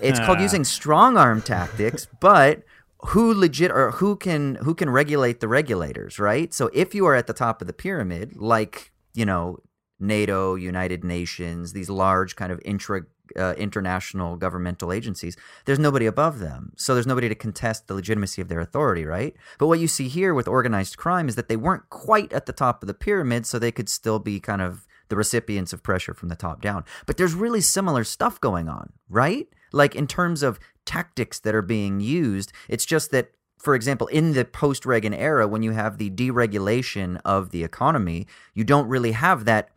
it's 0.01 0.19
called 0.21 0.41
using 0.49 0.65
strong 0.65 1.17
arm 1.17 1.43
tactics, 1.43 2.09
but 2.21 2.63
who 3.07 3.33
legit 3.33 3.71
or 3.71 3.93
who 3.93 4.17
can 4.17 4.57
who 4.57 4.75
can 4.75 4.91
regulate 4.91 5.41
the 5.41 5.49
regulators, 5.49 6.19
right? 6.19 6.53
So 6.53 6.71
if 6.73 6.95
you 6.95 7.07
are 7.07 7.15
at 7.15 7.27
the 7.27 7.33
top 7.33 7.61
of 7.61 7.67
the 7.67 7.73
pyramid, 7.73 8.37
like 8.37 8.93
you 9.15 9.25
know 9.25 9.59
NATO, 10.01 10.55
United 10.55 11.05
Nations, 11.05 11.73
these 11.73 11.91
large 11.91 12.37
kind 12.37 12.53
of 12.53 12.61
intra 12.65 13.03
uh, 13.37 13.55
international 13.59 14.37
governmental 14.37 14.93
agencies, 14.93 15.37
there's 15.65 15.79
nobody 15.79 16.07
above 16.07 16.39
them. 16.39 16.73
So 16.77 16.95
there's 16.95 17.07
nobody 17.07 17.29
to 17.29 17.35
contest 17.35 17.87
the 17.87 17.95
legitimacy 17.95 18.41
of 18.41 18.49
their 18.49 18.61
authority, 18.61 19.05
right? 19.05 19.35
But 19.59 19.67
what 19.67 19.81
you 19.81 19.89
see 19.89 20.09
here 20.09 20.35
with 20.35 20.49
organized 20.49 20.97
crime 20.97 21.29
is 21.29 21.35
that 21.37 21.49
they 21.49 21.57
weren't 21.57 21.91
quite 21.91 22.33
at 22.33 22.47
the 22.47 22.53
top 22.53 22.83
of 22.83 22.87
the 22.87 22.95
pyramid, 22.95 23.47
so 23.47 23.59
they 23.59 23.73
could 23.73 23.89
still 23.89 24.19
be 24.19 24.41
kind 24.41 24.63
of 24.63 24.87
the 25.09 25.17
recipients 25.17 25.73
of 25.73 25.83
pressure 25.83 26.15
from 26.15 26.29
the 26.29 26.37
top 26.37 26.61
down. 26.61 26.85
But 27.07 27.17
there's 27.17 27.35
really 27.35 27.61
similar 27.61 28.05
stuff 28.05 28.41
going 28.41 28.69
on, 28.69 28.93
right? 29.09 29.49
Like 29.73 29.95
in 29.95 30.07
terms 30.07 30.43
of 30.43 30.59
tactics 30.89 31.39
that 31.41 31.55
are 31.55 31.63
being 31.63 32.01
used. 32.01 32.51
It's 32.67 32.87
just 32.87 33.11
that, 33.11 33.31
for 33.59 33.75
example, 33.75 34.07
in 34.07 34.33
the 34.33 34.47
post 34.47 34.87
Reagan 34.87 35.13
era, 35.13 35.47
when 35.47 35.63
you 35.63 35.73
have 35.73 35.99
the 35.99 36.11
deregulation 36.11 37.21
of 37.27 37.51
the 37.51 37.63
economy, 37.63 38.27
you 38.55 38.65
don't 38.65 38.89
really 38.89 39.13
have 39.13 39.45
that. 39.45 39.69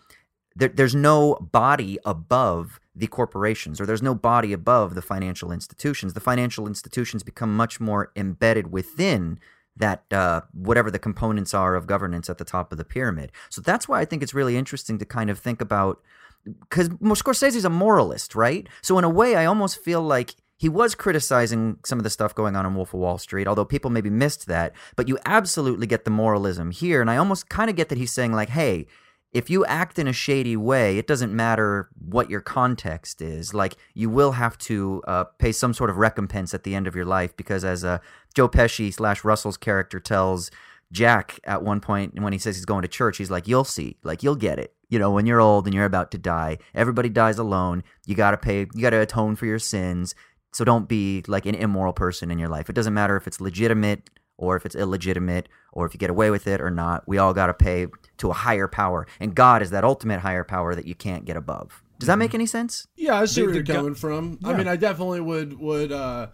There, 0.55 0.69
there's 0.69 0.95
no 0.95 1.35
body 1.35 1.99
above 2.05 2.79
the 2.95 3.07
corporations, 3.07 3.81
or 3.81 3.85
there's 3.85 4.01
no 4.01 4.15
body 4.15 4.53
above 4.53 4.95
the 4.95 5.01
financial 5.01 5.51
institutions. 5.51 6.13
The 6.13 6.21
financial 6.21 6.65
institutions 6.65 7.23
become 7.23 7.55
much 7.55 7.81
more 7.81 8.11
embedded 8.15 8.71
within 8.71 9.37
that 9.75 10.03
uh, 10.11 10.41
whatever 10.53 10.91
the 10.91 10.99
components 10.99 11.53
are 11.53 11.75
of 11.75 11.87
governance 11.87 12.29
at 12.29 12.37
the 12.37 12.45
top 12.45 12.71
of 12.71 12.77
the 12.77 12.85
pyramid. 12.85 13.31
So 13.49 13.61
that's 13.61 13.87
why 13.87 13.99
I 13.99 14.05
think 14.05 14.23
it's 14.23 14.33
really 14.33 14.55
interesting 14.55 14.97
to 14.97 15.05
kind 15.05 15.29
of 15.29 15.39
think 15.39 15.61
about 15.61 16.01
because 16.43 16.89
Scorsese's 16.89 17.65
a 17.65 17.69
moralist, 17.69 18.35
right? 18.35 18.67
So 18.81 18.97
in 18.97 19.03
a 19.03 19.09
way, 19.09 19.35
I 19.35 19.45
almost 19.45 19.77
feel 19.77 20.01
like 20.01 20.35
he 20.57 20.69
was 20.69 20.93
criticizing 20.93 21.77
some 21.83 21.97
of 21.97 22.03
the 22.03 22.09
stuff 22.11 22.35
going 22.35 22.55
on 22.55 22.67
in 22.67 22.75
Wolf 22.75 22.93
of 22.93 22.99
Wall 22.99 23.17
Street, 23.17 23.47
although 23.47 23.65
people 23.65 23.89
maybe 23.89 24.11
missed 24.11 24.45
that. 24.45 24.73
But 24.95 25.07
you 25.07 25.17
absolutely 25.25 25.87
get 25.87 26.05
the 26.05 26.11
moralism 26.11 26.69
here. 26.69 27.01
And 27.01 27.09
I 27.09 27.17
almost 27.17 27.49
kind 27.49 27.69
of 27.69 27.75
get 27.75 27.89
that 27.89 27.97
he's 27.97 28.11
saying, 28.11 28.33
like, 28.33 28.49
hey, 28.49 28.85
if 29.33 29.49
you 29.49 29.65
act 29.65 29.97
in 29.97 30.07
a 30.07 30.13
shady 30.13 30.55
way, 30.55 30.97
it 30.99 31.07
doesn't 31.07 31.33
matter 31.33 31.89
what 31.97 32.29
your 32.29 32.41
context 32.41 33.23
is. 33.23 33.55
Like, 33.55 33.75
you 33.95 34.09
will 34.09 34.33
have 34.33 34.55
to 34.59 35.01
uh, 35.07 35.23
pay 35.39 35.51
some 35.51 35.73
sort 35.73 35.89
of 35.89 35.97
recompense 35.97 36.53
at 36.53 36.63
the 36.63 36.75
end 36.75 36.85
of 36.85 36.95
your 36.95 37.05
life 37.05 37.35
because, 37.35 37.63
as 37.63 37.83
uh, 37.83 37.97
Joe 38.35 38.47
Pesci 38.47 38.93
slash 38.93 39.23
Russell's 39.23 39.57
character 39.57 39.99
tells 39.99 40.51
Jack 40.91 41.39
at 41.43 41.63
one 41.63 41.79
point 41.79 42.21
when 42.21 42.33
he 42.33 42.39
says 42.39 42.55
he's 42.55 42.65
going 42.65 42.81
to 42.81 42.87
church, 42.87 43.17
he's 43.17 43.31
like, 43.31 43.47
You'll 43.47 43.63
see. 43.63 43.97
Like, 44.03 44.21
you'll 44.21 44.35
get 44.35 44.59
it. 44.59 44.75
You 44.91 44.99
know, 44.99 45.09
when 45.09 45.25
you're 45.25 45.41
old 45.41 45.65
and 45.65 45.73
you're 45.73 45.85
about 45.85 46.11
to 46.11 46.19
die, 46.19 46.59
everybody 46.75 47.09
dies 47.09 47.39
alone. 47.39 47.83
You 48.05 48.13
got 48.13 48.31
to 48.31 48.37
pay, 48.37 48.67
you 48.73 48.81
got 48.81 48.91
to 48.91 48.97
atone 48.99 49.35
for 49.35 49.47
your 49.47 49.57
sins. 49.57 50.13
So 50.53 50.65
don't 50.65 50.87
be 50.87 51.23
like 51.27 51.45
an 51.45 51.55
immoral 51.55 51.93
person 51.93 52.29
in 52.29 52.37
your 52.37 52.49
life. 52.49 52.69
It 52.69 52.73
doesn't 52.73 52.93
matter 52.93 53.15
if 53.15 53.25
it's 53.25 53.39
legitimate 53.39 54.09
or 54.37 54.57
if 54.57 54.65
it's 54.65 54.75
illegitimate 54.75 55.47
or 55.71 55.85
if 55.85 55.93
you 55.93 55.97
get 55.97 56.09
away 56.09 56.29
with 56.29 56.45
it 56.45 56.59
or 56.59 56.69
not. 56.69 57.07
We 57.07 57.17
all 57.17 57.33
got 57.33 57.47
to 57.47 57.53
pay 57.53 57.87
to 58.17 58.29
a 58.29 58.33
higher 58.33 58.67
power. 58.67 59.07
And 59.21 59.33
God 59.33 59.61
is 59.61 59.69
that 59.69 59.85
ultimate 59.85 60.19
higher 60.19 60.43
power 60.43 60.75
that 60.75 60.85
you 60.85 60.93
can't 60.93 61.23
get 61.23 61.37
above. 61.37 61.81
Does 61.97 62.07
that 62.07 62.17
make 62.17 62.33
any 62.33 62.45
sense? 62.45 62.85
Yeah, 62.97 63.15
I 63.15 63.25
see 63.25 63.43
where 63.43 63.53
you're 63.53 63.63
coming 63.63 63.95
from. 63.95 64.39
Yeah. 64.41 64.49
I 64.49 64.57
mean, 64.57 64.67
I 64.67 64.75
definitely 64.75 65.21
would 65.21 65.57
would 65.57 65.91
uh 65.91 66.27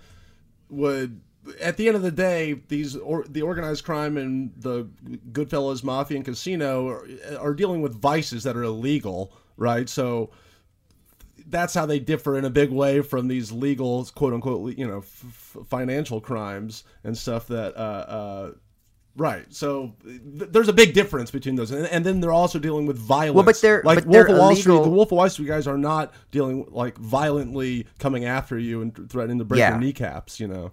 would 0.70 1.22
at 1.60 1.78
the 1.78 1.88
end 1.88 1.96
of 1.96 2.02
the 2.02 2.12
day, 2.12 2.62
these 2.68 2.96
or, 2.96 3.26
the 3.30 3.42
organized 3.42 3.84
crime 3.84 4.18
and 4.18 4.52
the 4.58 4.86
Goodfellas 5.32 5.84
Mafia 5.84 6.18
and 6.18 6.26
Casino 6.26 6.88
are, 6.88 7.08
are 7.40 7.54
dealing 7.54 7.82
with 7.82 7.94
vices 7.94 8.44
that 8.44 8.56
are 8.56 8.64
illegal, 8.64 9.34
right? 9.56 9.88
So 9.88 10.32
that's 11.48 11.74
how 11.74 11.86
they 11.86 12.00
differ 12.00 12.38
in 12.38 12.46
a 12.46 12.50
big 12.50 12.72
way 12.72 13.02
from 13.02 13.28
these 13.28 13.52
legal, 13.52 14.06
quote 14.06 14.34
unquote, 14.34 14.78
you 14.78 14.88
know, 14.88 15.00
f- 15.00 15.58
financial 15.68 16.22
crimes 16.22 16.84
and 17.04 17.18
stuff 17.18 17.48
that. 17.48 17.76
Uh, 17.76 17.80
uh, 17.80 18.52
Right. 19.18 19.52
So 19.52 19.96
th- 20.04 20.52
there's 20.52 20.68
a 20.68 20.74
big 20.74 20.94
difference 20.94 21.32
between 21.32 21.56
those, 21.56 21.72
and, 21.72 21.88
and, 21.88 22.06
then 22.06 22.22
they're 22.22 22.32
also 22.32 22.60
dealing 22.60 22.86
with 22.86 23.00
violence. 23.00 23.36
Well, 23.36 23.46
but 23.46 23.60
they're 23.60 23.82
like 23.84 23.96
but 23.96 24.06
Wolf 24.06 24.14
they're 24.14 24.28
of 24.28 24.38
Wall 24.38 24.50
illegal. 24.50 24.62
Street. 24.62 24.84
The 24.84 24.96
Wolf 24.96 25.12
of 25.12 25.18
Wall 25.18 25.30
Street 25.30 25.48
guys 25.48 25.66
are 25.66 25.78
not 25.78 26.14
dealing 26.30 26.68
like 26.70 27.00
violently 27.00 27.88
coming 27.98 28.26
after 28.26 28.60
you 28.60 28.84
and 28.84 29.10
threatening 29.10 29.40
to 29.40 29.44
break 29.44 29.58
yeah. 29.58 29.72
your 29.72 29.80
kneecaps. 29.80 30.40
You 30.40 30.48
know. 30.48 30.72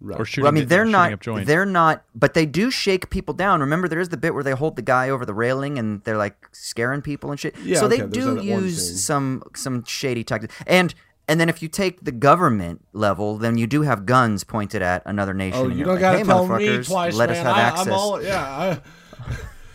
Right. 0.00 0.20
Or 0.20 0.24
shooting. 0.24 0.44
Well, 0.44 0.52
I 0.52 0.54
mean, 0.54 0.68
they're 0.68 0.84
not. 0.84 1.22
They're 1.22 1.64
not. 1.64 2.04
But 2.14 2.34
they 2.34 2.44
do 2.44 2.70
shake 2.70 3.08
people 3.08 3.32
down. 3.32 3.60
Remember, 3.60 3.88
there 3.88 4.00
is 4.00 4.10
the 4.10 4.18
bit 4.18 4.34
where 4.34 4.44
they 4.44 4.52
hold 4.52 4.76
the 4.76 4.82
guy 4.82 5.08
over 5.08 5.24
the 5.24 5.32
railing 5.32 5.78
and 5.78 6.04
they're 6.04 6.18
like 6.18 6.48
scaring 6.52 7.00
people 7.00 7.30
and 7.30 7.40
shit. 7.40 7.56
Yeah, 7.62 7.80
so 7.80 7.86
okay, 7.86 8.02
they 8.02 8.06
do 8.06 8.42
use 8.42 9.04
some 9.04 9.42
some 9.54 9.84
shady 9.84 10.22
tactics. 10.22 10.54
And 10.66 10.94
and 11.28 11.40
then 11.40 11.48
if 11.48 11.62
you 11.62 11.68
take 11.68 12.04
the 12.04 12.12
government 12.12 12.84
level, 12.92 13.38
then 13.38 13.56
you 13.56 13.66
do 13.66 13.82
have 13.82 14.04
guns 14.04 14.44
pointed 14.44 14.82
at 14.82 15.02
another 15.06 15.32
nation. 15.32 15.60
Oh, 15.60 15.68
you 15.68 15.84
don't 15.84 15.94
like, 15.94 16.00
gotta 16.00 16.18
hey, 16.18 16.24
tell 16.24 16.46
me 16.46 16.82
twice, 16.84 17.14
let 17.14 17.30
man. 17.30 17.38
us 17.38 17.42
have 17.42 17.56
I, 17.56 17.60
access. 17.60 17.86
I'm 17.86 17.92
all, 17.94 18.22
yeah. 18.22 18.80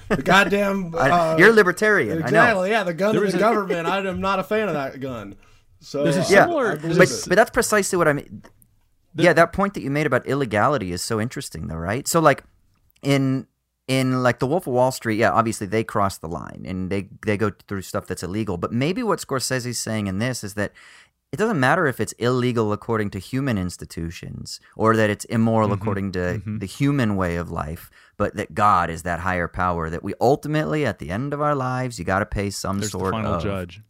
I, 0.10 0.16
the 0.16 0.22
goddamn. 0.22 0.94
Uh, 0.96 1.36
You're 1.40 1.52
libertarian. 1.52 2.20
Exactly. 2.20 2.70
Yeah, 2.70 2.84
the 2.84 2.94
gun 2.94 3.16
of 3.16 3.32
the 3.32 3.38
government. 3.40 3.88
I 3.88 3.98
am 4.00 4.22
not 4.22 4.40
a 4.40 4.44
fan 4.44 4.68
of 4.68 4.76
that 4.76 5.00
gun. 5.00 5.36
So 5.80 6.04
there's 6.04 6.18
a 6.18 6.24
similar, 6.24 6.76
yeah, 6.76 6.96
but, 6.96 7.10
but 7.28 7.36
that's 7.36 7.50
precisely 7.50 7.98
what 7.98 8.08
I 8.08 8.14
mean 8.14 8.44
the, 9.14 9.24
yeah, 9.24 9.34
that 9.34 9.54
point 9.54 9.74
that 9.74 9.82
you 9.82 9.92
made 9.92 10.06
about 10.06 10.26
illegality 10.28 10.92
is 10.92 11.02
so 11.02 11.20
interesting, 11.20 11.68
though, 11.68 11.76
right? 11.76 12.08
So, 12.08 12.20
like 12.20 12.44
in 13.02 13.48
in 13.88 14.24
like 14.24 14.40
the 14.40 14.48
Wolf 14.48 14.68
of 14.68 14.74
Wall 14.74 14.92
Street, 14.92 15.18
yeah, 15.18 15.32
obviously 15.32 15.68
they 15.68 15.84
cross 15.84 16.18
the 16.18 16.28
line 16.28 16.64
and 16.66 16.90
they 16.90 17.10
they 17.26 17.38
go 17.38 17.52
through 17.68 17.82
stuff 17.82 18.08
that's 18.08 18.24
illegal. 18.24 18.58
But 18.58 18.72
maybe 18.72 19.04
what 19.04 19.20
Scorsese's 19.20 19.80
saying 19.80 20.08
in 20.08 20.20
this 20.20 20.44
is 20.44 20.54
that 20.54 20.72
it 21.32 21.38
doesn't 21.38 21.60
matter 21.60 21.88
if 21.88 22.00
it's 22.00 22.12
illegal 22.14 22.74
according 22.74 23.10
to 23.12 23.20
human 23.20 23.58
institutions 23.58 24.60
or 24.76 24.96
that 24.98 25.10
it's 25.10 25.24
immoral 25.26 25.70
mm-hmm, 25.70 25.82
according 25.82 26.12
to 26.12 26.20
mm-hmm. 26.20 26.58
the 26.60 26.66
human 26.66 27.16
way 27.16 27.38
of 27.38 27.50
life, 27.50 27.90
but 28.18 28.36
that 28.36 28.54
God 28.54 28.90
is 28.90 29.04
that 29.04 29.22
higher 29.22 29.48
power 29.48 29.90
that 29.90 30.04
we 30.04 30.14
ultimately, 30.20 30.86
at 30.86 31.00
the 31.00 31.10
end 31.10 31.34
of 31.34 31.42
our 31.42 31.56
lives, 31.56 31.98
you 31.98 32.04
got 32.04 32.20
to 32.20 32.26
pay 32.26 32.50
some 32.50 32.80
There's 32.80 32.92
sort 32.92 33.06
the 33.06 33.12
final 33.12 33.36
of 33.36 33.44
judge. 33.44 33.82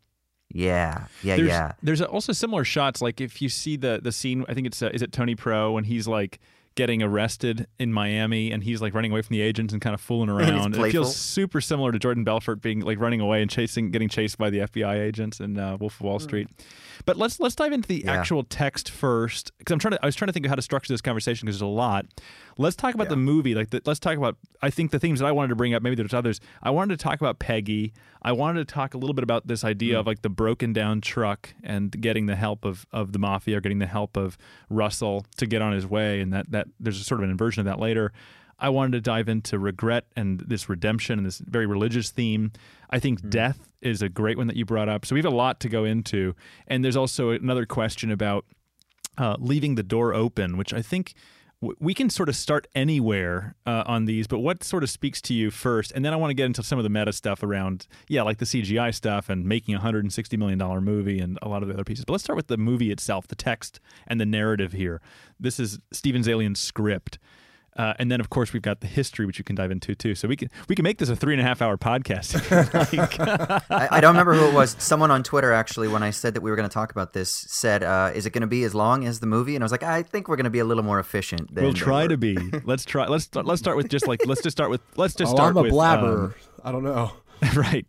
Yeah, 0.54 1.06
yeah, 1.24 1.36
there's, 1.36 1.48
yeah. 1.48 1.72
There's 1.82 2.02
also 2.02 2.34
similar 2.34 2.64
shots. 2.64 3.02
Like 3.02 3.22
if 3.22 3.42
you 3.42 3.50
see 3.50 3.78
the 3.78 4.00
the 4.02 4.12
scene, 4.12 4.46
I 4.48 4.54
think 4.54 4.68
it's 4.68 4.82
uh, 4.82 4.90
is 4.94 5.02
it 5.02 5.12
Tony 5.12 5.36
Pro 5.36 5.72
when 5.74 5.84
he's 5.84 6.08
like 6.08 6.40
getting 6.76 7.04
arrested 7.04 7.68
in 7.80 7.92
Miami 7.92 8.52
and 8.52 8.64
he's 8.64 8.82
like 8.82 8.94
running 8.94 9.12
away 9.12 9.22
from 9.22 9.34
the 9.36 9.42
agents 9.42 9.74
and 9.74 9.82
kind 9.82 9.94
of 9.94 10.00
fooling 10.00 10.30
around. 10.30 10.76
it 10.76 10.92
feels 10.92 11.16
super 11.16 11.60
similar 11.60 11.92
to 11.92 12.00
Jordan 12.00 12.24
Belfort 12.24 12.62
being 12.62 12.80
like 12.80 12.98
running 12.98 13.20
away 13.20 13.42
and 13.42 13.52
chasing, 13.52 13.92
getting 13.92 14.08
chased 14.08 14.38
by 14.38 14.50
the 14.50 14.60
FBI 14.60 15.00
agents 15.00 15.40
in 15.40 15.60
uh, 15.60 15.76
Wolf 15.78 15.96
of 15.96 16.02
Wall 16.02 16.20
hmm. 16.20 16.24
Street. 16.24 16.48
But 17.06 17.18
let's 17.18 17.40
let's 17.40 17.56
dive 17.56 17.72
into 17.72 17.88
the 17.88 18.04
yeah. 18.06 18.14
actual 18.14 18.44
text 18.44 18.90
first 18.90 19.52
because 19.58 19.74
I'm 19.74 19.80
trying 19.80 19.94
to 19.94 20.04
I 20.04 20.06
was 20.06 20.16
trying 20.16 20.28
to 20.28 20.34
think 20.34 20.46
of 20.46 20.50
how 20.50 20.56
to 20.56 20.62
structure 20.62 20.92
this 20.92 21.02
conversation 21.02 21.46
because 21.46 21.60
there's 21.60 21.68
a 21.70 21.72
lot. 21.72 22.06
Let's 22.58 22.76
talk 22.76 22.94
about 22.94 23.06
yeah. 23.06 23.12
the 23.12 23.18
movie. 23.18 23.56
Like 23.56 23.70
the, 23.70 23.82
let's 23.86 24.00
talk 24.00 24.18
about 24.18 24.38
I 24.62 24.70
think 24.70 24.92
the 24.92 25.00
themes 25.00 25.20
that 25.20 25.26
I 25.26 25.32
wanted 25.32 25.50
to 25.50 25.56
bring 25.56 25.74
up. 25.74 25.82
Maybe 25.84 25.96
there's 25.96 26.14
others. 26.14 26.40
I 26.62 26.70
wanted 26.70 26.98
to 26.98 27.04
talk 27.04 27.20
about 27.20 27.40
Peggy. 27.40 27.94
I 28.22 28.32
wanted 28.34 28.68
to 28.68 28.74
talk 28.74 28.94
a 28.94 28.98
little 28.98 29.14
bit 29.14 29.24
about 29.24 29.48
this 29.48 29.64
idea 29.64 29.96
mm. 29.96 30.00
of 30.00 30.08
like 30.08 30.22
the 30.22 30.30
broken 30.30 30.74
down 30.74 31.02
truck 31.02 31.54
and 31.64 31.92
getting 32.02 32.26
the 32.26 32.36
help 32.36 32.66
of 32.66 32.86
of 32.92 33.14
the 33.14 33.20
mafia 33.20 33.58
or 33.58 33.62
getting 33.62 33.80
the 33.80 33.88
help 33.88 34.18
of 34.18 34.38
Russell 34.70 35.26
to 35.38 35.46
get 35.46 35.62
on 35.62 35.74
his 35.74 35.86
way, 35.86 36.22
and 36.22 36.34
that 36.34 36.52
that 36.52 36.68
there's 36.80 37.00
a 37.00 37.04
sort 37.04 37.20
of 37.20 37.24
an 37.26 37.32
inversion 37.32 37.62
of 37.62 37.66
that 37.66 37.80
later. 37.80 38.12
I 38.62 38.70
wanted 38.70 38.92
to 38.94 39.02
dive 39.02 39.28
into 39.28 39.60
regret 39.60 40.06
and 40.16 40.40
this 40.40 40.70
redemption 40.70 41.20
and 41.20 41.26
this 41.26 41.40
very 41.40 41.66
religious 41.66 42.12
theme. 42.12 42.52
I 42.90 43.00
think 43.00 43.22
mm. 43.22 43.30
death 43.30 43.68
is 43.82 44.02
a 44.02 44.10
great 44.10 44.38
one 44.38 44.48
that 44.48 44.56
you 44.56 44.66
brought 44.66 44.88
up. 44.88 45.06
So 45.06 45.16
we 45.16 45.20
have 45.20 45.32
a 45.32 45.36
lot 45.36 45.60
to 45.62 45.70
go 45.70 45.84
into. 45.84 46.36
And 46.68 46.86
there's 46.86 46.96
also 46.96 47.32
another 47.32 47.66
question 47.66 48.12
about 48.12 48.46
uh, 49.18 49.36
leaving 49.40 49.76
the 49.76 49.84
door 49.84 50.14
open, 50.14 50.58
which 50.58 50.74
I 50.74 50.82
think 50.82 51.16
we 51.80 51.94
can 51.94 52.10
sort 52.10 52.28
of 52.28 52.36
start 52.36 52.68
anywhere 52.74 53.56
uh, 53.68 53.84
on 53.86 54.06
these, 54.06 54.26
but 54.26 54.40
what 54.40 54.64
sort 54.64 54.82
of 54.82 54.90
speaks 54.90 55.22
to 55.22 55.34
you 55.34 55.52
first? 55.52 55.92
And 55.92 56.04
then 56.04 56.12
I 56.12 56.16
want 56.16 56.32
to 56.32 56.34
get 56.34 56.48
into 56.48 56.64
some 56.64 56.80
of 56.80 56.84
the 56.84 56.90
meta 56.90 57.14
stuff 57.14 57.44
around, 57.44 57.88
yeah, 58.08 58.24
like 58.24 58.40
the 58.40 58.46
CGI 58.46 58.94
stuff 58.96 59.30
and 59.30 59.46
making 59.46 59.76
a 59.76 59.80
$160 59.80 60.38
million 60.40 60.58
movie 60.84 61.20
and 61.20 61.38
a 61.44 61.48
lot 61.48 61.62
of 61.62 61.68
the 61.68 61.76
other 61.76 61.84
pieces. 61.84 62.04
But 62.04 62.14
let's 62.14 62.24
start 62.24 62.38
with 62.38 62.48
the 62.48 62.58
movie 62.58 62.92
itself, 62.92 63.28
the 63.28 63.36
text 63.36 63.80
and 64.08 64.20
the 64.20 64.26
narrative 64.26 64.72
here. 64.72 65.02
This 65.40 65.60
is 65.60 65.78
Steven 65.94 66.24
Zaillian's 66.24 66.60
script. 66.60 67.20
Uh, 67.78 67.94
and 68.00 68.12
then, 68.12 68.20
of 68.20 68.30
course, 68.30 68.52
we've 68.52 68.62
got 68.62 68.82
the 68.82 68.88
history, 68.88 69.26
which 69.26 69.38
you 69.38 69.46
can 69.46 69.56
dive 69.56 69.72
into 69.72 69.96
too. 69.96 70.14
So 70.14 70.28
we 70.28 70.36
can 70.36 70.50
we 70.68 70.76
can 70.76 70.84
make 70.84 70.98
this 70.98 71.08
a 71.08 71.16
three 71.16 71.34
and 71.34 71.42
a 71.42 71.44
half 71.44 71.62
hour 71.62 71.78
podcast. 71.78 72.36
I, 73.70 73.88
I, 73.92 74.02
don't 74.02 74.14
remember 74.14 74.34
who 74.34 74.46
it 74.48 74.54
was. 74.54 74.76
Someone 74.78 75.10
on 75.10 75.24
Twitter 75.24 75.54
actually, 75.54 75.88
when 75.88 76.04
I 76.04 76.10
said 76.10 76.34
that 76.34 76.42
we 76.42 76.50
were 76.50 76.58
going 76.58 76.68
to 76.68 76.74
talk 76.74 76.92
about 76.92 77.14
this, 77.14 77.30
said, 77.32 77.82
uh, 77.82 78.12
"Is 78.14 78.26
it 78.26 78.32
going 78.32 78.42
to 78.42 78.48
be 78.48 78.66
as 78.66 78.76
long 78.76 79.06
as 79.06 79.22
the 79.22 79.28
movie?" 79.28 79.56
And 79.56 79.64
I 79.64 79.66
was 79.66 79.72
like, 79.72 79.84
"I 79.84 80.04
think 80.04 80.28
we're 80.28 80.36
going 80.36 80.44
to 80.44 80.50
be 80.50 80.60
a 80.60 80.66
little 80.66 80.84
more 80.84 81.00
efficient." 81.00 81.50
we'll 81.54 81.74
try 81.74 82.08
to 82.08 82.18
be. 82.18 82.38
Let's 82.66 82.84
try. 82.84 83.08
Let's 83.08 83.24
start, 83.24 83.46
let's 83.46 83.62
start 83.62 83.78
with 83.78 83.90
just 83.90 84.06
like 84.06 84.26
let's 84.26 84.42
just 84.42 84.56
start 84.56 84.70
with 84.70 84.82
let's 84.98 85.16
just 85.16 85.32
oh, 85.32 85.36
start 85.36 85.52
I'm 85.52 85.58
a 85.58 85.62
with 85.64 85.72
blabber. 85.72 86.24
Um, 86.24 86.36
I 86.66 86.72
don't 86.72 86.84
know. 86.84 87.14
right. 87.56 87.86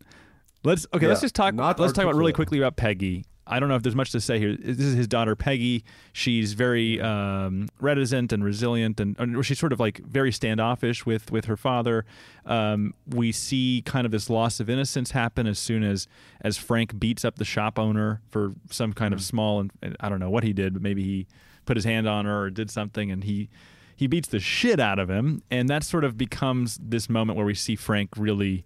Let's 0.64 0.86
okay. 0.94 1.06
Yeah, 1.06 1.08
let's 1.08 1.20
just 1.20 1.34
talk. 1.34 1.54
not 1.54 1.80
Let's 1.80 1.92
talk 1.92 2.04
about 2.04 2.14
really 2.14 2.32
quickly 2.32 2.58
about 2.58 2.76
Peggy. 2.76 3.24
I 3.46 3.58
don't 3.58 3.68
know 3.68 3.74
if 3.74 3.82
there's 3.82 3.96
much 3.96 4.12
to 4.12 4.20
say 4.20 4.38
here. 4.38 4.56
This 4.56 4.78
is 4.78 4.94
his 4.94 5.08
daughter 5.08 5.34
Peggy. 5.34 5.84
She's 6.12 6.52
very 6.52 7.00
um, 7.00 7.68
reticent 7.80 8.32
and 8.32 8.44
resilient, 8.44 9.00
and 9.00 9.16
or 9.36 9.42
she's 9.42 9.58
sort 9.58 9.72
of 9.72 9.80
like 9.80 9.98
very 9.98 10.30
standoffish 10.30 11.04
with 11.04 11.32
with 11.32 11.46
her 11.46 11.56
father. 11.56 12.04
Um, 12.46 12.94
we 13.06 13.32
see 13.32 13.82
kind 13.84 14.04
of 14.04 14.12
this 14.12 14.30
loss 14.30 14.60
of 14.60 14.70
innocence 14.70 15.10
happen 15.10 15.46
as 15.46 15.58
soon 15.58 15.82
as 15.82 16.06
as 16.40 16.56
Frank 16.56 16.98
beats 16.98 17.24
up 17.24 17.36
the 17.36 17.44
shop 17.44 17.78
owner 17.78 18.20
for 18.30 18.54
some 18.70 18.92
kind 18.92 19.12
of 19.12 19.20
small 19.20 19.60
and 19.60 19.72
and 19.82 19.96
I 19.98 20.08
don't 20.08 20.20
know 20.20 20.30
what 20.30 20.44
he 20.44 20.52
did, 20.52 20.72
but 20.72 20.82
maybe 20.82 21.02
he 21.02 21.26
put 21.64 21.76
his 21.76 21.84
hand 21.84 22.08
on 22.08 22.24
her 22.26 22.44
or 22.44 22.50
did 22.50 22.70
something, 22.70 23.10
and 23.10 23.24
he 23.24 23.48
he 23.96 24.06
beats 24.06 24.28
the 24.28 24.40
shit 24.40 24.78
out 24.78 24.98
of 24.98 25.10
him, 25.10 25.42
and 25.50 25.68
that 25.68 25.82
sort 25.82 26.04
of 26.04 26.16
becomes 26.16 26.78
this 26.80 27.08
moment 27.10 27.36
where 27.36 27.46
we 27.46 27.54
see 27.54 27.74
Frank 27.74 28.10
really 28.16 28.64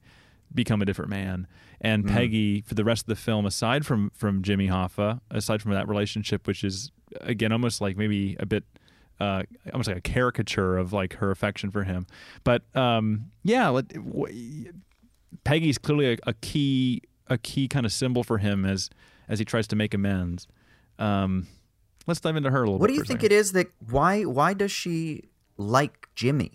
become 0.54 0.82
a 0.82 0.84
different 0.84 1.10
man. 1.10 1.46
And 1.80 2.06
Peggy, 2.08 2.62
for 2.62 2.74
the 2.74 2.84
rest 2.84 3.02
of 3.02 3.06
the 3.08 3.16
film, 3.16 3.44
aside 3.46 3.84
from 3.84 4.10
from 4.14 4.42
Jimmy 4.42 4.68
Hoffa, 4.68 5.20
aside 5.30 5.60
from 5.62 5.72
that 5.72 5.88
relationship, 5.88 6.46
which 6.46 6.64
is 6.64 6.90
again 7.20 7.52
almost 7.52 7.80
like 7.80 7.96
maybe 7.96 8.36
a 8.40 8.46
bit. 8.46 8.64
Uh, 9.18 9.44
almost 9.72 9.88
like 9.88 9.96
a 9.96 10.00
caricature 10.02 10.76
of 10.76 10.92
like 10.92 11.14
her 11.14 11.30
affection 11.30 11.70
for 11.70 11.84
him, 11.84 12.06
but 12.44 12.64
um, 12.76 13.30
yeah, 13.44 13.66
let, 13.70 13.88
w- 13.88 14.70
Peggy's 15.42 15.78
clearly 15.78 16.12
a, 16.12 16.16
a 16.26 16.34
key 16.34 17.00
a 17.28 17.38
key 17.38 17.66
kind 17.66 17.86
of 17.86 17.92
symbol 17.92 18.22
for 18.22 18.36
him 18.36 18.66
as 18.66 18.90
as 19.26 19.38
he 19.38 19.44
tries 19.46 19.66
to 19.68 19.76
make 19.76 19.94
amends. 19.94 20.46
Um, 20.98 21.46
let's 22.06 22.20
dive 22.20 22.36
into 22.36 22.50
her 22.50 22.58
a 22.58 22.66
little 22.66 22.78
What 22.78 22.88
bit. 22.88 22.92
do 22.92 22.94
you 22.96 23.00
for 23.04 23.06
think 23.06 23.22
it 23.22 23.32
is 23.32 23.52
that 23.52 23.68
why 23.88 24.24
why 24.24 24.52
does 24.52 24.70
she 24.70 25.22
like 25.56 26.08
Jimmy? 26.14 26.52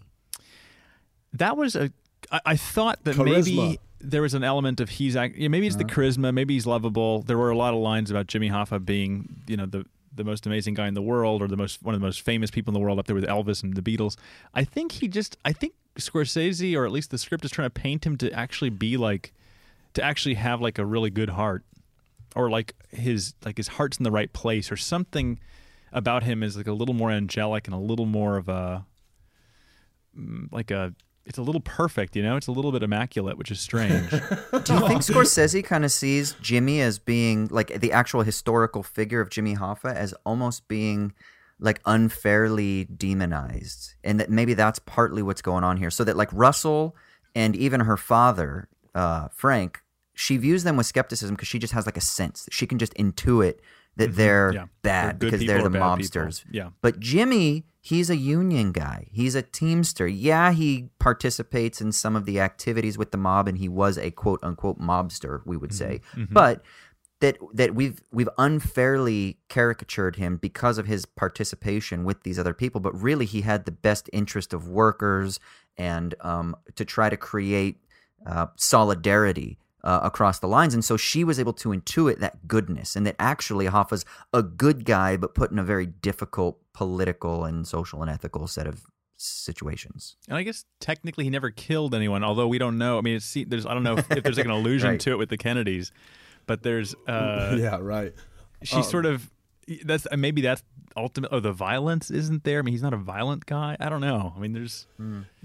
that 1.33 1.57
was 1.57 1.75
a 1.75 1.91
I, 2.31 2.41
I 2.45 2.55
thought 2.57 3.03
that 3.05 3.15
Charisma. 3.15 3.25
maybe 3.55 3.79
there 4.03 4.21
was 4.21 4.33
an 4.33 4.43
element 4.43 4.79
of 4.79 4.89
he's 4.89 5.15
act- 5.15 5.35
yeah, 5.35 5.47
maybe 5.47 5.67
it's 5.67 5.75
the 5.75 5.85
charisma 5.85 6.33
maybe 6.33 6.53
he's 6.53 6.65
lovable. 6.65 7.21
There 7.21 7.37
were 7.37 7.51
a 7.51 7.57
lot 7.57 7.73
of 7.73 7.79
lines 7.79 8.11
about 8.11 8.27
jimmy 8.27 8.49
hoffa 8.49 8.83
being 8.83 9.43
you 9.47 9.57
know 9.57 9.65
the 9.65 9.85
the 10.13 10.23
most 10.23 10.45
amazing 10.45 10.73
guy 10.73 10.87
in 10.87 10.93
the 10.93 11.01
world 11.01 11.41
or 11.41 11.47
the 11.47 11.57
most 11.57 11.81
one 11.81 11.95
of 11.95 12.01
the 12.01 12.05
most 12.05 12.21
famous 12.21 12.51
people 12.51 12.71
in 12.71 12.73
the 12.73 12.79
world 12.79 12.99
up 12.99 13.07
there 13.07 13.15
with 13.15 13.25
elvis 13.25 13.63
and 13.63 13.75
the 13.75 13.81
beatles. 13.81 14.17
I 14.53 14.63
think 14.63 14.93
he 14.93 15.07
just 15.07 15.37
i 15.45 15.53
think 15.53 15.73
scorsese 15.97 16.75
or 16.75 16.85
at 16.85 16.91
least 16.91 17.11
the 17.11 17.17
script 17.17 17.43
is 17.45 17.51
trying 17.51 17.65
to 17.65 17.81
paint 17.81 18.05
him 18.05 18.17
to 18.17 18.31
actually 18.31 18.69
be 18.69 18.97
like 18.97 19.33
to 19.93 20.03
actually 20.03 20.35
have 20.35 20.61
like 20.61 20.77
a 20.77 20.85
really 20.85 21.09
good 21.09 21.29
heart 21.29 21.63
or 22.35 22.49
like 22.49 22.75
his 22.89 23.33
like 23.45 23.57
his 23.57 23.67
heart's 23.67 23.97
in 23.97 24.03
the 24.03 24.11
right 24.11 24.31
place 24.33 24.71
or 24.71 24.77
something 24.77 25.39
about 25.91 26.23
him 26.23 26.43
is 26.43 26.55
like 26.55 26.67
a 26.67 26.73
little 26.73 26.95
more 26.95 27.11
angelic 27.11 27.67
and 27.67 27.75
a 27.75 27.79
little 27.79 28.05
more 28.05 28.37
of 28.37 28.47
a 28.47 28.85
mm, 30.17 30.51
like 30.51 30.71
a 30.71 30.93
it's 31.25 31.37
a 31.37 31.41
little 31.41 31.61
perfect 31.61 32.15
you 32.15 32.23
know? 32.23 32.35
It's 32.35 32.47
a 32.47 32.51
little 32.51 32.71
bit 32.71 32.83
immaculate 32.83 33.37
which 33.37 33.51
is 33.51 33.59
strange. 33.59 34.09
Do 34.09 34.17
you 34.17 34.87
think 34.87 35.01
Scorsese 35.01 35.63
kind 35.63 35.85
of 35.85 35.91
sees 35.91 36.33
Jimmy 36.41 36.81
as 36.81 36.99
being 36.99 37.47
like 37.49 37.79
the 37.79 37.91
actual 37.91 38.23
historical 38.23 38.83
figure 38.83 39.21
of 39.21 39.29
Jimmy 39.29 39.55
Hoffa 39.55 39.93
as 39.93 40.13
almost 40.25 40.67
being 40.67 41.13
like 41.61 41.79
unfairly 41.85 42.85
demonized, 42.85 43.93
and 44.03 44.19
that 44.19 44.29
maybe 44.29 44.55
that's 44.55 44.79
partly 44.79 45.21
what's 45.21 45.43
going 45.43 45.63
on 45.63 45.77
here? 45.77 45.91
So 45.91 46.03
that 46.03 46.17
like 46.17 46.29
Russell 46.33 46.95
and 47.35 47.55
even 47.55 47.81
her 47.81 47.97
father, 47.97 48.67
uh, 48.95 49.27
Frank, 49.31 49.81
she 50.13 50.37
views 50.37 50.63
them 50.63 50.75
with 50.75 50.87
skepticism 50.87 51.35
because 51.35 51.47
she 51.47 51.59
just 51.59 51.73
has 51.73 51.85
like 51.85 51.97
a 51.97 52.01
sense. 52.01 52.49
She 52.51 52.67
can 52.67 52.79
just 52.79 52.93
intuit 52.95 53.59
that 53.97 54.15
they're 54.15 54.49
Mm-hmm. 54.51 54.55
Yeah. 54.57 54.65
bad 54.81 55.19
They're 55.19 55.31
because 55.31 55.45
they're 55.47 55.63
the 55.63 55.69
bad 55.69 55.97
people. 55.97 56.21
mobsters. 56.21 56.45
Yeah. 56.51 56.69
But 56.81 56.99
Jimmy, 56.99 57.65
he's 57.81 58.09
a 58.09 58.15
union 58.15 58.71
guy. 58.71 59.07
He's 59.11 59.35
a 59.35 59.41
teamster. 59.41 60.07
Yeah, 60.07 60.51
he 60.53 60.89
participates 60.99 61.81
in 61.81 61.91
some 61.91 62.15
of 62.15 62.25
the 62.25 62.39
activities 62.39 62.97
with 62.97 63.11
the 63.11 63.17
mob, 63.17 63.47
and 63.47 63.57
he 63.57 63.67
was 63.69 63.97
a 63.97 64.11
quote 64.11 64.39
unquote 64.43 64.79
mobster, 64.79 65.41
we 65.45 65.57
would 65.57 65.73
say. 65.73 66.01
But 66.29 66.63
that 67.19 67.37
that 67.53 67.75
we've 67.75 68.01
we've 68.11 68.29
unfairly 68.39 69.37
caricatured 69.49 70.15
him 70.15 70.37
because 70.37 70.77
of 70.79 70.87
his 70.87 71.05
participation 71.05 72.03
with 72.03 72.23
these 72.23 72.39
other 72.39 72.53
people. 72.53 72.81
But 72.81 72.99
really, 72.99 73.25
he 73.25 73.41
had 73.41 73.65
the 73.65 73.71
best 73.71 74.09
interest 74.13 74.53
of 74.53 74.67
workers 74.67 75.39
and 75.77 76.15
um, 76.21 76.55
to 76.75 76.83
try 76.85 77.09
to 77.09 77.17
create 77.17 77.77
uh, 78.25 78.47
solidarity 78.55 79.57
uh, 79.83 79.99
across 80.03 80.39
the 80.39 80.47
lines. 80.47 80.73
And 80.73 80.83
so 80.85 80.97
she 80.97 81.23
was 81.23 81.39
able 81.39 81.53
to 81.53 81.69
intuit 81.69 82.19
that 82.19 82.47
goodness 82.47 82.95
and 82.95 83.05
that 83.07 83.15
actually 83.19 83.65
Hoffa's 83.67 84.05
a 84.33 84.43
good 84.43 84.85
guy, 84.85 85.17
but 85.17 85.33
put 85.35 85.51
in 85.51 85.59
a 85.59 85.63
very 85.63 85.85
difficult 85.85 86.59
political 86.73 87.45
and 87.45 87.67
social 87.67 88.01
and 88.01 88.09
ethical 88.11 88.47
set 88.47 88.67
of 88.67 88.85
situations. 89.35 90.15
and 90.27 90.35
i 90.37 90.43
guess 90.43 90.65
technically 90.79 91.23
he 91.23 91.29
never 91.29 91.51
killed 91.51 91.93
anyone 91.93 92.23
although 92.23 92.47
we 92.47 92.57
don't 92.57 92.77
know 92.79 92.97
i 92.97 93.01
mean 93.01 93.15
it's 93.17 93.37
there's 93.47 93.65
i 93.67 93.73
don't 93.73 93.83
know 93.83 93.95
if, 93.97 94.11
if 94.11 94.23
there's 94.23 94.37
like 94.37 94.45
an 94.45 94.51
allusion 94.59 94.89
Right. 94.91 94.99
to 95.01 95.11
it 95.11 95.17
with 95.17 95.29
the 95.29 95.37
kennedys 95.37 95.91
but 96.47 96.63
there's 96.63 96.95
uh 97.07 97.55
yeah, 97.59 97.77
right. 97.79 98.13
she's 98.63 98.87
sort 98.89 99.05
of 99.05 99.29
that's 99.85 100.07
maybe 100.17 100.41
that's 100.41 100.63
ultimate 100.97 101.29
oh 101.31 101.39
the 101.39 101.51
violence 101.53 102.11
isn't 102.11 102.43
there 102.43 102.59
i 102.59 102.61
mean 102.61 102.71
he's 102.73 102.81
not 102.83 102.93
a 102.93 102.97
violent 102.97 103.45
guy 103.45 103.75
i 103.79 103.89
don't 103.89 104.01
know 104.01 104.33
i 104.35 104.39
mean 104.39 104.53
there's 104.53 104.87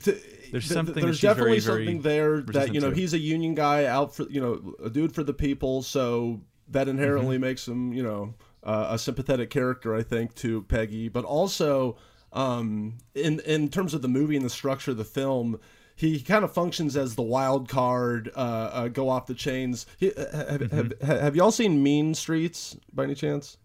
Th- 0.02 0.16
There's 0.52 0.66
something 0.66 1.02
There's 1.04 1.20
very, 1.20 1.34
definitely 1.34 1.60
very 1.60 1.84
something 1.86 2.02
there 2.02 2.40
that 2.42 2.74
you 2.74 2.80
know 2.80 2.90
to. 2.90 2.96
he's 2.96 3.14
a 3.14 3.18
union 3.18 3.54
guy 3.54 3.84
out 3.86 4.14
for 4.14 4.24
you 4.30 4.40
know 4.40 4.74
a 4.84 4.90
dude 4.90 5.14
for 5.14 5.22
the 5.24 5.34
people, 5.34 5.82
so 5.82 6.40
that 6.68 6.86
Mm-hmm. 6.86 6.98
inherently 6.98 7.38
makes 7.38 7.66
him 7.66 7.92
you 7.92 8.02
know 8.02 8.34
uh, 8.64 8.88
a 8.90 8.98
sympathetic 8.98 9.50
character, 9.50 9.94
I 9.94 10.02
think, 10.02 10.34
to 10.36 10.62
Peggy. 10.62 11.08
But 11.08 11.24
also, 11.24 11.96
um, 12.32 12.98
in 13.14 13.40
in 13.40 13.68
terms 13.68 13.94
of 13.94 14.02
the 14.02 14.08
movie 14.08 14.36
and 14.36 14.44
the 14.44 14.50
structure 14.50 14.90
of 14.92 14.96
the 14.96 15.04
film. 15.04 15.60
He 15.98 16.20
kind 16.20 16.44
of 16.44 16.52
functions 16.52 16.94
as 16.94 17.14
the 17.14 17.22
wild 17.22 17.70
card, 17.70 18.30
uh, 18.36 18.38
uh, 18.38 18.88
go 18.88 19.08
off 19.08 19.24
the 19.24 19.32
chains. 19.34 19.86
He, 19.98 20.12
uh, 20.12 20.46
have, 20.46 20.60
Mm-hmm. 20.60 21.06
have, 21.06 21.20
have 21.22 21.36
y'all 21.36 21.50
seen 21.50 21.82
Mean 21.82 22.12
Streets 22.14 22.76
by 22.92 23.04
any 23.04 23.14
chance? 23.14 23.56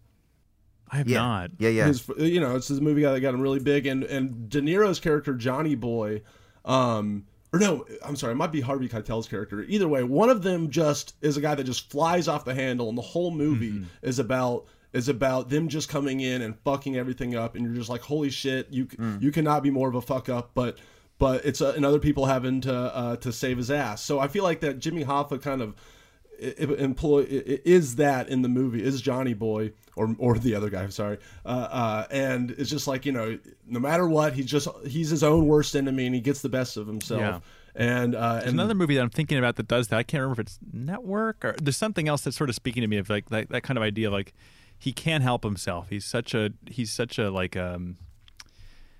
I 0.92 0.96
have 0.98 1.08
Yeah. 1.08 1.18
not 1.18 1.50
Yeah, 1.58 1.70
yeah. 1.70 1.86
his 1.86 2.06
you 2.18 2.38
know 2.40 2.54
it's 2.54 2.68
this 2.68 2.80
movie 2.80 3.02
guy 3.02 3.12
that 3.12 3.20
got 3.20 3.34
him 3.34 3.40
really 3.40 3.58
big 3.60 3.86
and 3.86 4.04
and 4.04 4.48
De 4.48 4.60
Niro's 4.60 5.00
character 5.00 5.34
Johnny 5.34 5.74
Boy 5.74 6.22
um 6.64 7.24
or 7.52 7.58
no 7.58 7.84
I'm 8.04 8.16
sorry 8.16 8.32
it 8.32 8.36
might 8.36 8.52
be 8.52 8.60
Harvey 8.60 8.88
Keitel's 8.88 9.26
character 9.28 9.62
either 9.62 9.88
way 9.88 10.04
one 10.04 10.30
of 10.30 10.42
them 10.42 10.70
just 10.70 11.14
is 11.20 11.36
a 11.36 11.40
guy 11.40 11.54
that 11.54 11.64
just 11.64 11.90
flies 11.90 12.28
off 12.28 12.44
the 12.44 12.54
handle 12.54 12.88
and 12.88 12.96
the 12.96 13.02
whole 13.02 13.30
movie 13.30 13.72
Mm-hmm. 13.72 13.84
is 14.02 14.18
about 14.18 14.66
is 14.92 15.08
about 15.08 15.48
them 15.48 15.68
just 15.68 15.88
coming 15.88 16.20
in 16.20 16.42
and 16.42 16.54
fucking 16.64 16.96
everything 16.96 17.34
up 17.34 17.54
and 17.56 17.64
you're 17.64 17.74
just 17.74 17.88
like 17.90 18.02
holy 18.02 18.30
shit 18.30 18.68
you 18.70 18.86
Mm. 18.86 19.22
you 19.22 19.32
cannot 19.32 19.62
be 19.62 19.70
more 19.70 19.88
of 19.88 19.94
a 19.94 20.02
fuck 20.02 20.28
up 20.28 20.50
but 20.54 20.78
but 21.18 21.44
it's 21.44 21.60
uh, 21.60 21.72
and 21.76 21.84
other 21.84 21.98
people 22.00 22.26
having 22.26 22.60
to 22.62 22.74
uh, 22.74 23.16
to 23.16 23.32
save 23.32 23.56
his 23.56 23.70
ass 23.70 24.02
so 24.02 24.18
I 24.20 24.28
feel 24.28 24.44
like 24.44 24.60
that 24.60 24.78
Jimmy 24.78 25.04
Hoffa 25.04 25.40
kind 25.40 25.62
of 25.62 25.74
i- 26.42 26.54
i- 26.60 26.74
employ 26.78 27.20
i- 27.22 27.52
i- 27.52 27.60
is 27.64 27.96
that 27.96 28.28
in 28.28 28.42
the 28.42 28.48
movie 28.48 28.82
is 28.82 29.00
Johnny 29.00 29.32
Boy 29.34 29.72
or 29.96 30.14
or 30.18 30.38
the 30.38 30.54
other 30.54 30.70
guy 30.70 30.82
I'm 30.82 30.90
sorry 30.90 31.18
uh, 31.44 31.48
uh, 31.48 32.06
and 32.10 32.50
it's 32.52 32.70
just 32.70 32.86
like 32.86 33.04
you 33.06 33.12
know 33.12 33.38
no 33.66 33.78
matter 33.80 34.06
what 34.08 34.32
he's 34.34 34.46
just 34.46 34.68
he's 34.86 35.10
his 35.10 35.22
own 35.22 35.46
worst 35.46 35.76
enemy 35.76 36.06
and 36.06 36.14
he 36.14 36.20
gets 36.20 36.40
the 36.42 36.48
best 36.48 36.76
of 36.76 36.86
himself 36.86 37.20
Yeah. 37.20 37.38
and 37.74 38.14
uh, 38.14 38.34
There's 38.34 38.44
and 38.44 38.54
another 38.54 38.74
movie 38.74 38.94
that 38.96 39.02
I'm 39.02 39.10
thinking 39.10 39.38
about 39.38 39.56
that 39.56 39.68
does 39.68 39.88
that. 39.88 39.98
I 39.98 40.02
can't 40.02 40.20
remember 40.22 40.40
if 40.40 40.46
it's 40.46 40.58
Network 40.72 41.44
or 41.44 41.54
there's 41.60 41.76
something 41.76 42.08
else 42.08 42.22
that's 42.22 42.36
sort 42.36 42.48
of 42.50 42.56
speaking 42.56 42.80
to 42.80 42.86
me 42.88 42.96
of 42.98 43.10
like 43.10 43.28
that, 43.30 43.48
that 43.50 43.62
kind 43.62 43.76
of 43.76 43.82
idea. 43.82 44.06
of 44.08 44.12
Like 44.14 44.32
he 44.78 44.92
can't 44.92 45.22
help 45.22 45.44
himself. 45.44 45.88
He's 45.90 46.04
such 46.04 46.34
a 46.34 46.52
he's 46.66 46.90
such 46.90 47.18
a 47.18 47.30
like 47.30 47.56
um 47.56 47.96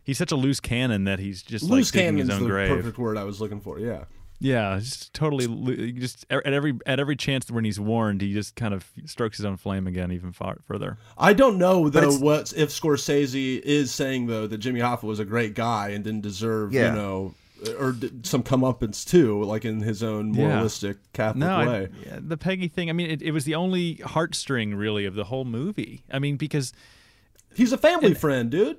he's 0.05 0.19
such 0.19 0.33
a 0.33 0.37
loose 0.37 0.61
cannon 0.61 1.05
that 1.05 1.19
he's 1.19 1.43
just 1.43 1.65
loose 1.65 1.89
like 1.95 2.03
digging 2.03 2.17
cannon's 2.17 2.29
his 2.31 2.37
own 2.39 2.43
the 2.45 2.49
grave. 2.51 2.69
perfect 2.77 2.99
word 2.99 3.17
I 3.17 3.25
was 3.25 3.41
looking 3.41 3.61
for 3.61 3.79
yeah 3.79 4.05
Yeah, 4.43 4.79
just 4.81 5.15
totally 5.15 5.93
just 5.93 6.27
at 6.31 6.45
every 6.53 6.79
at 6.85 6.99
every 6.99 7.17
chance 7.17 7.51
when 7.51 7.65
he's 7.65 7.79
warned, 7.79 8.21
he 8.21 8.33
just 8.33 8.57
kind 8.57 8.75
of 8.75 8.85
strokes 9.07 9.37
his 9.37 9.47
own 9.47 9.57
flame 9.57 9.87
again 9.87 10.11
even 10.13 10.33
far 10.33 10.59
further. 10.67 10.99
I 11.17 11.33
don't 11.33 11.59
know 11.59 11.89
though 11.89 12.13
what 12.17 12.53
if 12.57 12.71
Scorsese 12.71 13.61
is 13.61 13.93
saying 13.93 14.27
though 14.27 14.47
that 14.47 14.59
Jimmy 14.59 14.81
Hoffa 14.81 15.05
was 15.05 15.21
a 15.21 15.25
great 15.25 15.55
guy 15.55 15.91
and 15.91 16.03
didn't 16.03 16.23
deserve 16.23 16.73
Yeah. 16.73 16.91
you 16.91 16.97
know 16.97 17.35
or 17.79 17.93
d- 17.93 18.11
some 18.25 18.43
comeuppance 18.43 19.09
too 19.09 19.45
like 19.45 19.65
in 19.65 19.81
his 19.81 20.03
own 20.03 20.35
Yeah. 20.35 20.49
moralistic 20.49 20.97
Catholic 21.13 21.39
No, 21.39 21.57
I- 21.57 21.67
way 21.67 21.89
yeah, 22.05 22.19
the 22.21 22.37
Peggy 22.37 22.67
thing. 22.67 22.91
I 22.91 22.93
mean, 22.93 23.09
it, 23.09 23.23
it 23.23 23.31
was 23.31 23.45
the 23.45 23.55
only 23.55 23.97
heartstring 23.99 24.77
really 24.77 25.05
of 25.05 25.15
the 25.15 25.25
whole 25.25 25.45
movie. 25.45 26.03
I 26.11 26.19
mean, 26.19 26.37
because 26.37 26.73
he's 27.55 27.73
a 27.73 27.79
family 27.79 28.15
friend 28.15 28.51
dude 28.51 28.79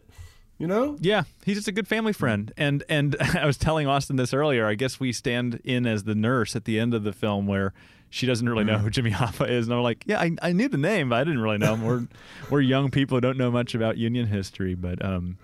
you 0.63 0.67
know 0.67 0.95
Yeah, 1.01 1.23
he's 1.43 1.57
just 1.57 1.67
a 1.67 1.73
good 1.73 1.89
family 1.89 2.13
friend. 2.13 2.53
And 2.55 2.85
and 2.87 3.17
I 3.35 3.45
was 3.45 3.57
telling 3.57 3.85
Austin 3.85 4.15
this 4.15 4.33
earlier. 4.33 4.65
I 4.65 4.75
guess 4.75 4.97
we 4.97 5.11
stand 5.11 5.59
in 5.65 5.85
as 5.85 6.05
the 6.05 6.15
nurse 6.15 6.55
at 6.55 6.63
the 6.63 6.79
end 6.79 6.93
of 6.93 7.03
the 7.03 7.11
film 7.11 7.47
where 7.47 7.73
she 8.09 8.25
doesn't 8.25 8.47
really 8.47 8.63
know 8.63 8.77
who 8.77 8.89
Jimmy 8.89 9.11
Hoffa 9.21 9.49
is, 9.49 9.67
and 9.67 9.75
I'm 9.75 9.83
like, 9.83 10.03
yeah, 10.05 10.21
I, 10.21 10.35
I 10.41 10.51
knew 10.53 10.69
the 10.69 10.77
name, 10.77 11.09
but 11.09 11.15
I 11.17 11.23
didn't 11.25 11.41
really 11.41 11.57
know 11.57 11.73
him. 11.73 11.83
We're 11.83 12.07
we're 12.49 12.61
young 12.61 12.91
people 12.91 13.17
who 13.17 13.21
don't 13.21 13.37
know 13.37 13.51
much 13.51 13.75
about 13.75 13.97
Union 13.97 14.27
history, 14.27 14.73
but 14.73 15.03
um, 15.03 15.37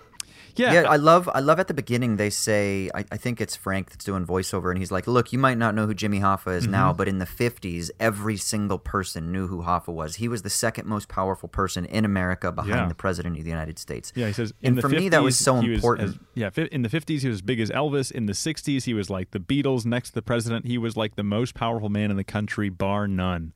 Yeah. 0.56 0.74
Yeah, 0.74 0.82
I 0.90 0.96
love 0.98 1.30
I 1.34 1.40
love 1.40 1.60
at 1.60 1.68
the 1.68 1.74
beginning 1.74 2.18
they 2.18 2.30
say 2.30 2.90
I, 2.94 3.06
I 3.12 3.18
think 3.18 3.40
it's 3.42 3.56
Frank 3.56 3.90
that's 3.92 4.04
doing 4.06 4.26
voiceover 4.26 4.70
and 4.70 4.78
he's 4.78 4.92
like, 4.92 5.08
Look, 5.08 5.32
you 5.34 5.40
might 5.40 5.58
not 5.58 5.76
know 5.76 5.86
who 5.88 5.94
Jimmy 5.94 6.20
Hoffa 6.20 6.56
is 6.56 6.64
Mm-hmm. 6.64 6.72
now, 6.72 6.94
but 6.94 7.08
in 7.08 7.20
the 7.20 7.26
fifties, 7.26 7.92
every 8.00 8.38
single 8.38 8.78
person 8.80 9.32
knew 9.32 9.48
who 9.48 9.62
Hoffa 9.64 9.90
was. 9.94 10.16
He 10.16 10.28
was 10.28 10.42
the 10.42 10.50
second 10.50 10.88
most 10.88 11.08
powerful 11.08 11.48
person 11.50 11.86
in 11.86 12.06
America 12.06 12.52
behind 12.52 12.74
Yeah. 12.74 12.88
the 12.88 12.96
President 12.96 13.38
of 13.38 13.44
the 13.44 13.50
United 13.50 13.80
States. 13.80 14.12
Yeah, 14.16 14.28
he 14.28 14.34
says. 14.34 14.54
And 14.64 14.70
in 14.72 14.76
the 14.76 14.82
for 14.82 14.90
me, 14.90 15.10
that 15.10 15.24
was 15.24 15.38
so 15.38 15.58
important. 15.58 16.10
as- 16.10 16.20
yeah, 16.36 16.50
fi- 16.50 16.64
in 16.72 16.82
the 16.82 16.90
fifties, 16.90 17.22
he 17.24 17.28
was 17.30 17.38
as 17.38 17.42
big 17.42 17.60
as 17.60 17.70
Elvis. 17.70 18.12
In 18.12 18.26
the 18.26 18.34
sixties, 18.34 18.86
he 18.86 18.94
was 18.94 19.10
like 19.10 19.32
the 19.32 19.40
Beatles 19.40 19.86
next 19.86 20.10
to 20.10 20.16
the 20.16 20.22
president. 20.22 20.66
He 20.66 20.78
was 20.78 20.96
like 20.98 21.16
the 21.16 21.24
most 21.24 21.54
powerful 21.56 21.90
man 21.90 22.12
in 22.12 22.18
the 22.18 22.24
country, 22.24 22.70
bar 22.70 23.08
none. 23.08 23.54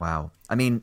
Wow. 0.00 0.30
I 0.48 0.54
mean, 0.54 0.82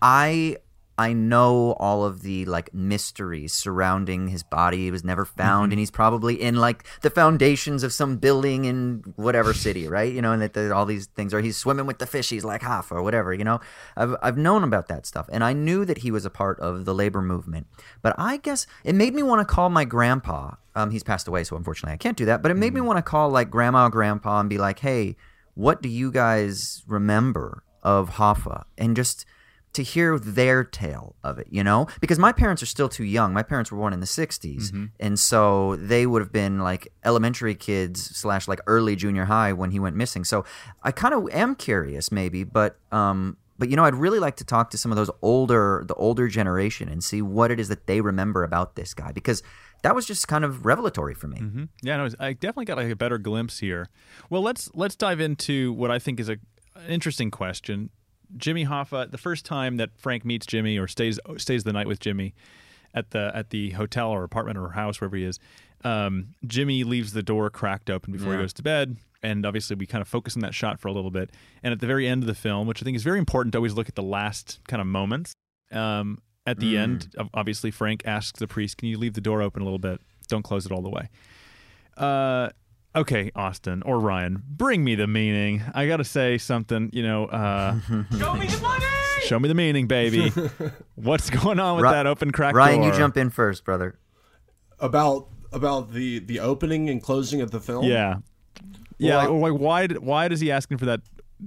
I 0.00 0.56
I 0.98 1.12
know 1.14 1.72
all 1.78 2.04
of 2.04 2.22
the 2.22 2.44
like 2.44 2.72
mysteries 2.74 3.52
surrounding 3.52 4.28
his 4.28 4.42
body. 4.42 4.78
He 4.84 4.90
was 4.90 5.02
never 5.04 5.24
found, 5.24 5.66
Mm-hmm. 5.66 5.72
and 5.72 5.78
he's 5.78 5.90
probably 5.90 6.40
in 6.40 6.56
like 6.56 6.84
the 7.00 7.10
foundations 7.10 7.82
of 7.82 7.92
some 7.92 8.18
building 8.18 8.66
in 8.66 9.02
whatever 9.16 9.54
city, 9.54 9.88
right? 9.88 10.12
You 10.12 10.20
know, 10.22 10.32
and 10.32 10.42
that 10.42 10.52
that 10.54 10.70
all 10.70 10.84
these 10.86 11.06
things, 11.06 11.32
or 11.32 11.40
he's 11.40 11.56
swimming 11.56 11.86
with 11.86 11.98
the 11.98 12.06
fishies 12.06 12.44
like 12.44 12.62
half 12.62 12.92
or 12.92 13.02
whatever. 13.02 13.32
You 13.32 13.44
know, 13.44 13.60
I've 13.96 14.14
I've 14.22 14.36
known 14.36 14.62
about 14.64 14.88
that 14.88 15.06
stuff, 15.06 15.28
and 15.32 15.42
I 15.42 15.52
knew 15.54 15.84
that 15.86 15.98
he 15.98 16.10
was 16.10 16.24
a 16.26 16.30
part 16.30 16.60
of 16.60 16.84
the 16.84 16.94
labor 16.94 17.22
movement. 17.22 17.66
But 18.02 18.14
I 18.18 18.36
guess 18.36 18.66
it 18.84 18.94
made 18.94 19.14
me 19.14 19.22
want 19.22 19.40
to 19.46 19.54
call 19.54 19.70
my 19.70 19.84
grandpa. 19.84 20.56
Um, 20.74 20.90
he's 20.90 21.02
passed 21.02 21.26
away, 21.28 21.44
so 21.44 21.56
unfortunately 21.56 21.94
I 21.94 21.98
can't 21.98 22.16
do 22.16 22.26
that. 22.26 22.42
But 22.42 22.50
it 22.50 22.54
made 22.54 22.72
me 22.74 22.80
Mm-hmm. 22.80 22.86
want 22.86 22.98
to 22.98 23.02
call 23.02 23.30
like 23.30 23.50
grandma, 23.50 23.86
or 23.86 23.90
grandpa, 23.90 24.40
and 24.40 24.48
be 24.50 24.58
like, 24.58 24.78
hey, 24.80 25.16
what 25.54 25.80
do 25.82 25.88
you 25.88 26.10
guys 26.12 26.82
remember 26.86 27.62
of 27.82 28.10
Hoffa? 28.10 28.64
And 28.78 28.94
just 28.96 29.24
to 29.72 29.82
hear 29.82 30.18
their 30.18 30.64
tale 30.64 31.16
of 31.22 31.38
it, 31.38 31.46
you 31.50 31.64
know? 31.64 31.86
Because 32.00 32.18
my 32.18 32.32
parents 32.32 32.62
are 32.62 32.66
still 32.66 32.88
too 32.88 33.04
young. 33.04 33.32
My 33.32 33.42
parents 33.42 33.70
were 33.70 33.78
born 33.78 33.92
in 33.92 34.00
the 34.00 34.06
60s. 34.06 34.70
Mm-hmm. 34.70 34.84
And 35.00 35.18
so 35.18 35.76
they 35.76 36.06
would 36.06 36.20
have 36.20 36.32
been 36.32 36.58
like 36.58 36.88
elementary 37.04 37.54
kids 37.54 38.04
slash 38.16 38.46
like 38.48 38.60
early 38.66 38.96
junior 38.96 39.24
high 39.24 39.52
when 39.52 39.70
he 39.70 39.80
went 39.80 39.96
missing. 39.96 40.24
So 40.24 40.44
I 40.82 40.92
kind 40.92 41.14
of 41.14 41.28
am 41.30 41.54
curious 41.54 42.12
maybe, 42.12 42.44
but, 42.44 42.78
um, 42.90 43.38
but 43.58 43.68
you 43.70 43.76
know, 43.76 43.84
I'd 43.84 43.94
really 43.94 44.18
like 44.18 44.36
to 44.36 44.44
talk 44.44 44.70
to 44.70 44.78
some 44.78 44.92
of 44.92 44.96
those 44.96 45.10
older, 45.22 45.84
the 45.86 45.94
older 45.94 46.28
generation 46.28 46.88
and 46.88 47.02
see 47.02 47.22
what 47.22 47.50
it 47.50 47.60
is 47.60 47.68
that 47.68 47.86
they 47.86 48.00
remember 48.00 48.44
about 48.44 48.76
this 48.76 48.92
guy 48.92 49.12
because 49.12 49.42
that 49.82 49.94
was 49.94 50.06
just 50.06 50.28
kind 50.28 50.44
of 50.44 50.66
revelatory 50.66 51.14
for 51.14 51.28
me. 51.28 51.38
hmm 51.38 51.64
Yeah, 51.82 51.96
no, 51.96 52.08
I 52.18 52.32
definitely 52.32 52.66
got 52.66 52.76
like 52.76 52.90
a 52.90 52.96
better 52.96 53.18
glimpse 53.18 53.60
here. 53.60 53.88
Well, 54.30 54.42
let's 54.42 54.70
let's 54.74 54.96
dive 54.96 55.20
into 55.20 55.72
what 55.72 55.90
I 55.90 55.98
think 55.98 56.20
is 56.20 56.28
a 56.28 56.38
an 56.74 56.88
interesting 56.88 57.30
question. 57.30 57.90
Jimmy 58.36 58.66
Hoffa, 58.66 59.10
the 59.10 59.18
first 59.18 59.44
time 59.44 59.76
that 59.76 59.90
Frank 59.96 60.24
meets 60.24 60.46
Jimmy 60.46 60.78
or 60.78 60.88
stays 60.88 61.18
stays 61.36 61.64
the 61.64 61.72
night 61.72 61.86
with 61.86 62.00
Jimmy 62.00 62.34
at 62.94 63.10
the 63.10 63.30
at 63.34 63.50
the 63.50 63.70
hotel 63.70 64.10
or 64.10 64.24
apartment 64.24 64.58
or 64.58 64.70
house 64.70 65.00
wherever 65.00 65.16
he 65.16 65.24
is, 65.24 65.38
um, 65.84 66.28
Jimmy 66.46 66.84
leaves 66.84 67.12
the 67.12 67.22
door 67.22 67.50
cracked 67.50 67.90
open 67.90 68.12
before 68.12 68.32
he 68.32 68.38
goes 68.38 68.52
to 68.54 68.62
bed. 68.62 68.96
And 69.24 69.46
obviously, 69.46 69.76
we 69.76 69.86
kind 69.86 70.02
of 70.02 70.08
focus 70.08 70.34
on 70.36 70.42
that 70.42 70.52
shot 70.52 70.80
for 70.80 70.88
a 70.88 70.92
little 70.92 71.12
bit. 71.12 71.30
And 71.62 71.72
at 71.72 71.78
the 71.78 71.86
very 71.86 72.08
end 72.08 72.24
of 72.24 72.26
the 72.26 72.34
film, 72.34 72.66
which 72.66 72.82
I 72.82 72.84
think 72.84 72.96
is 72.96 73.04
very 73.04 73.20
important 73.20 73.52
to 73.52 73.58
always 73.58 73.74
look 73.74 73.88
at 73.88 73.94
the 73.94 74.02
last 74.02 74.58
kind 74.66 74.80
of 74.80 74.86
moments. 74.88 75.32
Um, 75.70 76.18
at 76.44 76.58
the 76.58 76.76
end, 76.76 77.14
obviously, 77.32 77.70
Frank 77.70 78.02
asks 78.04 78.40
the 78.40 78.48
priest, 78.48 78.76
"Can 78.76 78.88
you 78.88 78.98
leave 78.98 79.14
the 79.14 79.20
door 79.20 79.42
open 79.42 79.62
a 79.62 79.64
little 79.64 79.78
bit? 79.78 80.00
Don't 80.26 80.42
close 80.42 80.66
it 80.66 80.72
all 80.72 80.82
the 80.82 80.90
way." 80.90 81.08
Uh, 81.96 82.50
okay, 82.94 83.30
Austin 83.34 83.82
or 83.82 83.98
Ryan, 83.98 84.42
bring 84.46 84.84
me 84.84 84.94
the 84.94 85.06
meaning. 85.06 85.62
I 85.74 85.86
gotta 85.86 86.04
say 86.04 86.38
something. 86.38 86.90
You 86.92 87.02
know, 87.02 87.26
uh, 87.26 87.78
Show 88.18 88.34
me 88.34 88.46
the 88.46 88.58
money! 88.62 88.84
show 89.24 89.38
me 89.38 89.48
the 89.48 89.54
meaning, 89.54 89.86
baby. 89.86 90.30
What's 90.96 91.30
going 91.30 91.60
on 91.60 91.76
with 91.76 91.84
Ri- 91.84 91.90
that 91.92 92.06
open 92.06 92.32
crack 92.32 92.54
Ryan, 92.54 92.80
door? 92.80 92.90
you 92.90 92.96
jump 92.98 93.16
in 93.16 93.30
first, 93.30 93.64
brother. 93.64 93.98
about 94.80 95.28
about 95.52 95.92
the 95.92 96.18
the 96.18 96.40
opening 96.40 96.88
and 96.90 97.02
closing 97.02 97.40
of 97.40 97.50
the 97.50 97.60
film. 97.60 97.84
Yeah, 97.84 98.16
yeah. 98.98 99.26
Well, 99.28 99.38
like, 99.52 99.60
why? 99.60 99.86
did- 99.86 99.98
Why 100.02 100.28
does 100.28 100.40
he 100.40 100.50
asking 100.50 100.78
for 100.78 100.86
that? 100.86 101.00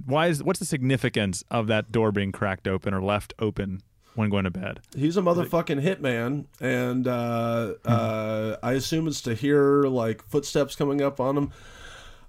Why 0.04 0.26
is 0.28 0.42
what's 0.42 0.58
the 0.58 0.64
significance 0.66 1.42
of 1.50 1.66
that 1.68 1.90
door 1.92 2.12
being 2.12 2.32
cracked 2.32 2.66
open 2.68 2.92
or 2.94 3.02
left 3.02 3.32
open 3.38 3.80
when 4.16 4.28
going 4.30 4.44
to 4.44 4.50
bed? 4.50 4.80
he's 4.96 5.16
a 5.16 5.20
motherfucking 5.22 5.80
hitman, 5.82 6.46
and 6.60 7.06
uh, 7.06 7.74
uh, 7.84 8.56
I 8.62 8.72
assume 8.72 9.06
it's 9.06 9.20
to 9.22 9.34
hear 9.34 9.84
like 9.84 10.22
footsteps 10.24 10.74
coming 10.74 11.00
up 11.00 11.20
on 11.20 11.36
him. 11.36 11.52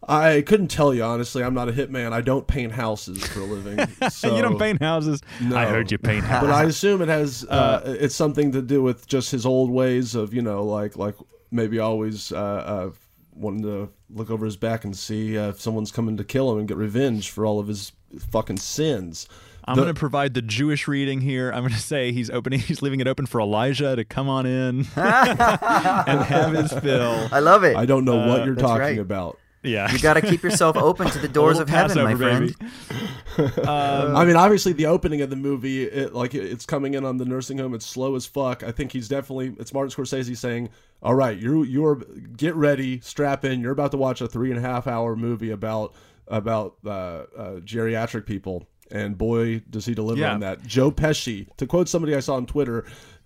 I 0.07 0.41
couldn't 0.41 0.67
tell 0.67 0.93
you 0.93 1.03
honestly. 1.03 1.43
I'm 1.43 1.55
not 1.55 1.67
a 1.69 1.71
hitman. 1.71 2.13
I 2.13 2.21
don't 2.21 2.45
paint 2.47 2.71
houses 2.71 3.25
for 3.25 3.39
a 3.39 3.45
living. 3.45 3.79
So, 4.11 4.35
you 4.35 4.41
don't 4.41 4.59
paint 4.59 4.81
houses. 4.81 5.21
No. 5.41 5.57
I 5.57 5.65
heard 5.65 5.91
you 5.91 5.97
paint 5.97 6.23
houses. 6.23 6.47
but 6.47 6.55
I 6.55 6.63
assume 6.65 7.01
it 7.01 7.07
has 7.09 7.43
uh, 7.45 7.81
it's 7.99 8.15
something 8.15 8.51
to 8.51 8.61
do 8.61 8.81
with 8.83 9.07
just 9.07 9.31
his 9.31 9.45
old 9.45 9.71
ways 9.71 10.13
of 10.15 10.33
you 10.33 10.41
know 10.41 10.63
like 10.63 10.95
like 10.97 11.15
maybe 11.51 11.79
always 11.79 12.31
uh, 12.31 12.37
uh, 12.37 12.89
wanting 13.33 13.63
to 13.63 13.89
look 14.09 14.29
over 14.29 14.45
his 14.45 14.55
back 14.55 14.85
and 14.85 14.95
see 14.95 15.37
uh, 15.37 15.49
if 15.49 15.59
someone's 15.59 15.91
coming 15.91 16.15
to 16.17 16.23
kill 16.23 16.51
him 16.51 16.59
and 16.59 16.67
get 16.67 16.77
revenge 16.77 17.31
for 17.31 17.45
all 17.45 17.59
of 17.59 17.67
his 17.67 17.91
fucking 18.31 18.57
sins. 18.57 19.27
I'm 19.67 19.75
going 19.75 19.87
to 19.87 19.93
provide 19.93 20.33
the 20.33 20.41
Jewish 20.41 20.87
reading 20.87 21.21
here. 21.21 21.51
I'm 21.51 21.61
going 21.61 21.73
to 21.73 21.79
say 21.79 22.11
he's 22.11 22.29
opening, 22.29 22.59
he's 22.61 22.81
leaving 22.81 22.99
it 22.99 23.07
open 23.07 23.25
for 23.25 23.41
Elijah 23.41 23.95
to 23.95 24.05
come 24.05 24.29
on 24.29 24.45
in 24.45 24.79
and 24.95 26.21
have 26.21 26.53
his 26.53 26.71
fill. 26.73 27.27
I 27.31 27.39
love 27.39 27.63
it. 27.63 27.75
I 27.75 27.85
don't 27.85 28.05
know 28.05 28.27
what 28.27 28.45
you're 28.45 28.55
talking 28.55 28.79
right. 28.79 28.99
about. 28.99 29.39
Yeah, 29.63 29.91
You 29.91 29.99
got 29.99 30.13
to 30.13 30.21
keep 30.21 30.43
yourself 30.43 30.77
open 30.77 31.09
to 31.09 31.19
the 31.19 31.27
doors 31.27 31.59
of 31.59 31.69
little 31.69 31.89
heaven, 31.89 32.03
my 32.03 32.15
friend. 32.15 32.55
Um, 33.67 34.15
I 34.15 34.23
mean, 34.23 34.35
obviously, 34.35 34.71
the 34.71 34.85
opening 34.85 35.21
of 35.21 35.29
the 35.29 35.35
movie, 35.35 35.83
it, 35.83 36.13
like 36.13 36.33
it's 36.33 36.65
coming 36.65 36.93
in 36.93 37.03
on 37.03 37.17
the 37.17 37.25
nursing 37.25 37.57
home. 37.57 37.73
It's 37.73 37.85
slow 37.85 38.15
as 38.15 38.25
fuck. 38.25 38.63
I 38.63 38.71
think 38.71 38.91
he's 38.91 39.07
definitely. 39.07 39.55
It's 39.59 39.73
Martin 39.73 39.91
Scorsese 39.91 40.37
saying, 40.37 40.69
"All 41.01 41.15
right, 41.15 41.37
you 41.37 41.63
you're 41.63 41.95
get 42.37 42.55
ready, 42.55 43.01
strap 43.01 43.43
in. 43.43 43.59
You're 43.59 43.73
about 43.73 43.91
to 43.91 43.97
watch 43.97 44.21
a 44.21 44.27
three 44.27 44.51
and 44.51 44.57
a 44.57 44.61
half 44.61 44.87
hour 44.87 45.15
movie 45.15 45.51
about 45.51 45.93
about 46.27 46.75
uh, 46.85 46.89
uh, 46.89 47.25
geriatric 47.59 48.25
people." 48.25 48.67
And 48.91 49.17
boy, 49.17 49.61
does 49.69 49.85
he 49.85 49.93
deliver 49.93 50.21
Yeah. 50.21 50.33
on 50.33 50.39
that. 50.41 50.65
Joe 50.65 50.91
Pesci, 50.91 51.47
to 51.57 51.65
quote 51.67 51.89
somebody 51.89 52.15
I 52.15 52.19
saw 52.21 52.35
on 52.35 52.45
Twitter, 52.45 52.85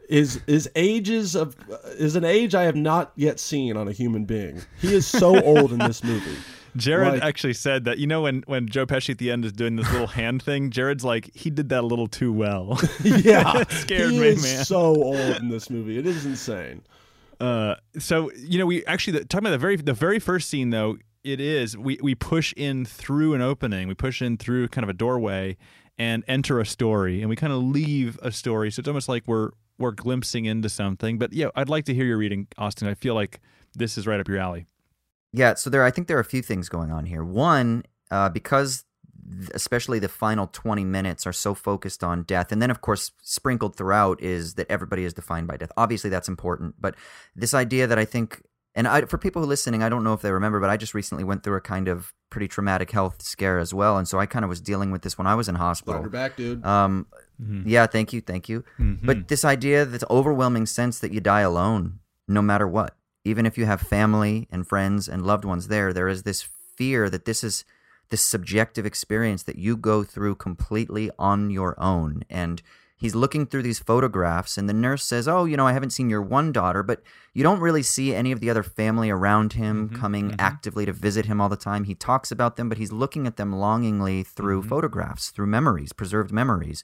is 0.10 0.42
is 0.48 0.70
ages 0.76 1.36
of 1.36 1.56
is 1.98 2.16
an 2.16 2.26
age 2.26 2.54
I 2.56 2.64
have 2.64 2.76
not 2.76 3.12
yet 3.16 3.40
seen 3.40 3.78
on 3.78 3.88
a 3.88 3.92
human 3.92 4.26
being. 4.26 4.62
He 4.82 4.94
is 4.94 5.06
so 5.08 5.42
old 5.44 5.72
in 5.72 5.80
this 5.80 6.04
movie. 6.04 6.36
Jared 6.78 7.14
Like- 7.14 7.22
actually 7.24 7.54
said 7.54 7.84
that 7.86 7.98
you 7.98 8.08
know 8.08 8.22
when 8.22 8.44
when 8.48 8.68
Joe 8.68 8.86
Pesci 8.86 9.10
at 9.12 9.18
the 9.20 9.30
end 9.30 9.46
is 9.46 9.52
doing 9.52 9.76
this 9.76 9.92
little 9.92 10.08
hand 10.22 10.42
thing, 10.42 10.70
Jared's 10.72 11.04
like 11.06 11.30
he 11.36 11.50
did 11.50 11.70
that 11.70 11.82
a 11.84 11.88
little 11.88 12.08
too 12.08 12.34
well. 12.34 12.80
Yeah, 13.04 13.64
scared 13.70 14.12
he 14.12 14.20
me, 14.20 14.28
is 14.30 14.44
man. 14.44 14.66
so 14.66 14.80
old 14.80 15.16
in 15.38 15.50
this 15.50 15.70
movie. 15.70 15.98
It 15.98 16.06
is 16.08 16.26
insane. 16.26 16.82
Uh, 17.40 17.76
so 18.00 18.32
you 18.36 18.58
know, 18.60 18.66
we 18.66 18.86
actually 18.86 19.20
the, 19.20 19.26
talking 19.26 19.46
about 19.46 19.52
the 19.52 19.58
very 19.60 19.76
the 19.76 19.94
very 19.94 20.20
first 20.20 20.50
scene 20.50 20.70
though. 20.72 20.98
It 21.24 21.40
is 21.40 21.78
we 21.78 22.00
we 22.02 22.16
push 22.16 22.54
in 22.58 22.86
through 22.86 23.34
an 23.34 23.42
opening. 23.42 23.88
We 23.88 23.94
push 23.94 24.22
in 24.22 24.38
through 24.38 24.70
kind 24.70 24.84
of 24.84 24.90
a 24.90 24.94
doorway 24.94 25.58
and 25.98 26.24
enter 26.28 26.60
a 26.60 26.66
story, 26.66 27.22
and 27.22 27.30
we 27.30 27.36
kind 27.36 27.54
of 27.54 27.62
leave 27.62 28.18
a 28.24 28.32
story. 28.32 28.72
So 28.72 28.80
it's 28.80 28.88
almost 28.88 29.08
like 29.08 29.28
we're 29.28 29.52
we're 29.78 29.92
glimpsing 29.92 30.46
into 30.46 30.70
something. 30.70 31.20
But 31.20 31.34
yeah, 31.34 31.50
I'd 31.56 31.70
like 31.70 31.86
to 31.86 31.94
hear 31.94 32.06
your 32.06 32.18
reading, 32.18 32.48
Austin. 32.58 32.88
I 32.88 32.96
feel 32.96 33.14
like 33.14 33.40
this 33.76 33.98
is 33.98 34.08
right 34.08 34.20
up 34.20 34.28
your 34.28 34.40
alley. 34.40 34.66
Yeah, 35.34 35.54
so 35.54 35.70
there 35.70 35.84
I 35.84 35.92
think 35.92 36.08
there 36.08 36.18
are 36.18 36.22
a 36.22 36.26
few 36.26 36.42
things 36.42 36.70
going 36.70 36.92
on 36.92 37.06
here. 37.06 37.24
One, 37.24 37.84
uh, 38.10 38.30
because 38.30 38.86
especially 39.54 40.00
the 40.00 40.10
final 40.10 40.48
20 40.48 40.84
minutes 40.84 41.26
are 41.26 41.34
so 41.34 41.54
focused 41.54 42.04
on 42.04 42.24
death 42.24 42.52
and 42.52 42.62
then 42.62 42.70
of 42.72 42.82
course 42.82 43.12
sprinkled 43.22 43.76
throughout 43.76 44.22
is 44.22 44.56
that 44.56 44.70
everybody 44.70 45.06
is 45.06 45.14
defined 45.14 45.48
by 45.48 45.56
death. 45.56 45.72
Obviously 45.78 46.10
that's 46.10 46.28
important, 46.28 46.76
but 46.80 46.96
this 47.36 47.54
idea 47.54 47.88
that 47.88 47.98
I 47.98 48.04
think 48.04 48.42
and 48.76 48.88
I, 48.88 49.02
for 49.06 49.18
people 49.18 49.42
who 49.42 49.46
are 49.46 49.50
listening, 49.50 49.84
I 49.84 49.90
don't 49.90 50.04
know 50.04 50.14
if 50.14 50.22
they 50.22 50.32
remember, 50.32 50.60
but 50.60 50.70
I 50.70 50.78
just 50.78 50.94
recently 50.94 51.24
went 51.24 51.44
through 51.44 51.58
a 51.58 51.62
kind 51.62 51.88
of 51.88 52.14
pretty 52.30 52.48
traumatic 52.48 52.92
health 52.92 53.22
scare 53.22 53.60
as 53.60 53.74
well, 53.74 53.98
and 53.98 54.08
so 54.08 54.20
I 54.20 54.26
kind 54.26 54.46
of 54.46 54.50
was 54.50 54.62
dealing 54.62 54.92
with 54.92 55.02
this 55.02 55.18
when 55.18 55.28
I 55.28 55.36
was 55.36 55.50
in 55.50 55.56
Glad 55.56 55.64
hospital. 55.66 56.02
you're 56.02 56.10
back, 56.10 56.38
dude. 56.38 56.66
Um, 56.66 57.08
Mhm. 57.42 57.64
yeah, 57.66 57.88
thank 57.88 58.14
you, 58.14 58.22
thank 58.22 58.48
you. 58.48 58.64
Mhm. 58.80 59.00
But 59.04 59.28
this 59.28 59.44
idea, 59.44 59.84
this 59.86 60.04
overwhelming 60.10 60.66
sense 60.68 61.00
that 61.00 61.12
you 61.12 61.20
die 61.20 61.42
alone, 61.42 62.00
no 62.28 62.42
matter 62.42 62.68
what, 62.68 62.96
even 63.26 63.46
if 63.46 63.58
you 63.58 63.66
have 63.66 63.82
family 63.82 64.48
and 64.52 64.66
friends 64.68 65.08
and 65.10 65.26
loved 65.26 65.44
ones 65.46 65.68
there, 65.68 65.92
there 65.92 66.08
is 66.08 66.24
this 66.24 66.42
fear 66.78 67.10
that 67.10 67.26
this 67.26 67.44
is 67.44 67.66
this 68.10 68.22
subjective 68.22 68.86
experience 68.86 69.44
that 69.44 69.56
you 69.58 69.78
go 69.78 70.04
through 70.04 70.36
completely 70.36 71.10
on 71.18 71.50
your 71.50 71.80
own. 71.80 72.24
And 72.30 72.62
he's 73.02 73.16
looking 73.16 73.46
through 73.46 73.64
these 73.64 73.80
photographs, 73.80 74.58
and 74.58 74.70
the 74.70 74.74
nurse 74.74 75.04
says, 75.04 75.28
Oh, 75.28 75.44
you 75.46 75.58
know, 75.58 75.68
I 75.68 75.74
haven't 75.74 75.90
seen 75.90 76.10
your 76.10 76.22
one 76.22 76.52
daughter, 76.54 76.84
but 76.84 77.02
you 77.34 77.44
don't 77.44 77.60
really 77.60 77.84
see 77.84 78.14
any 78.16 78.32
of 78.32 78.40
the 78.40 78.50
other 78.50 78.64
family 78.64 79.10
around 79.10 79.54
him 79.54 79.90
Mhm, 79.90 79.96
coming 80.00 80.30
mhm. 80.30 80.36
actively 80.40 80.86
to 80.86 80.94
visit 80.94 81.26
him 81.26 81.42
all 81.42 81.50
the 81.50 81.56
time. 81.58 81.84
He 81.86 81.96
talks 81.96 82.32
about 82.32 82.56
them, 82.56 82.70
but 82.70 82.78
he's 82.78 82.92
looking 82.92 83.28
at 83.28 83.36
them 83.38 83.52
longingly 83.52 84.24
through 84.24 84.62
Mhm. 84.62 84.70
photographs, 84.70 85.32
through 85.32 85.48
memories, 85.48 85.92
preserved 85.92 86.32
memories 86.32 86.84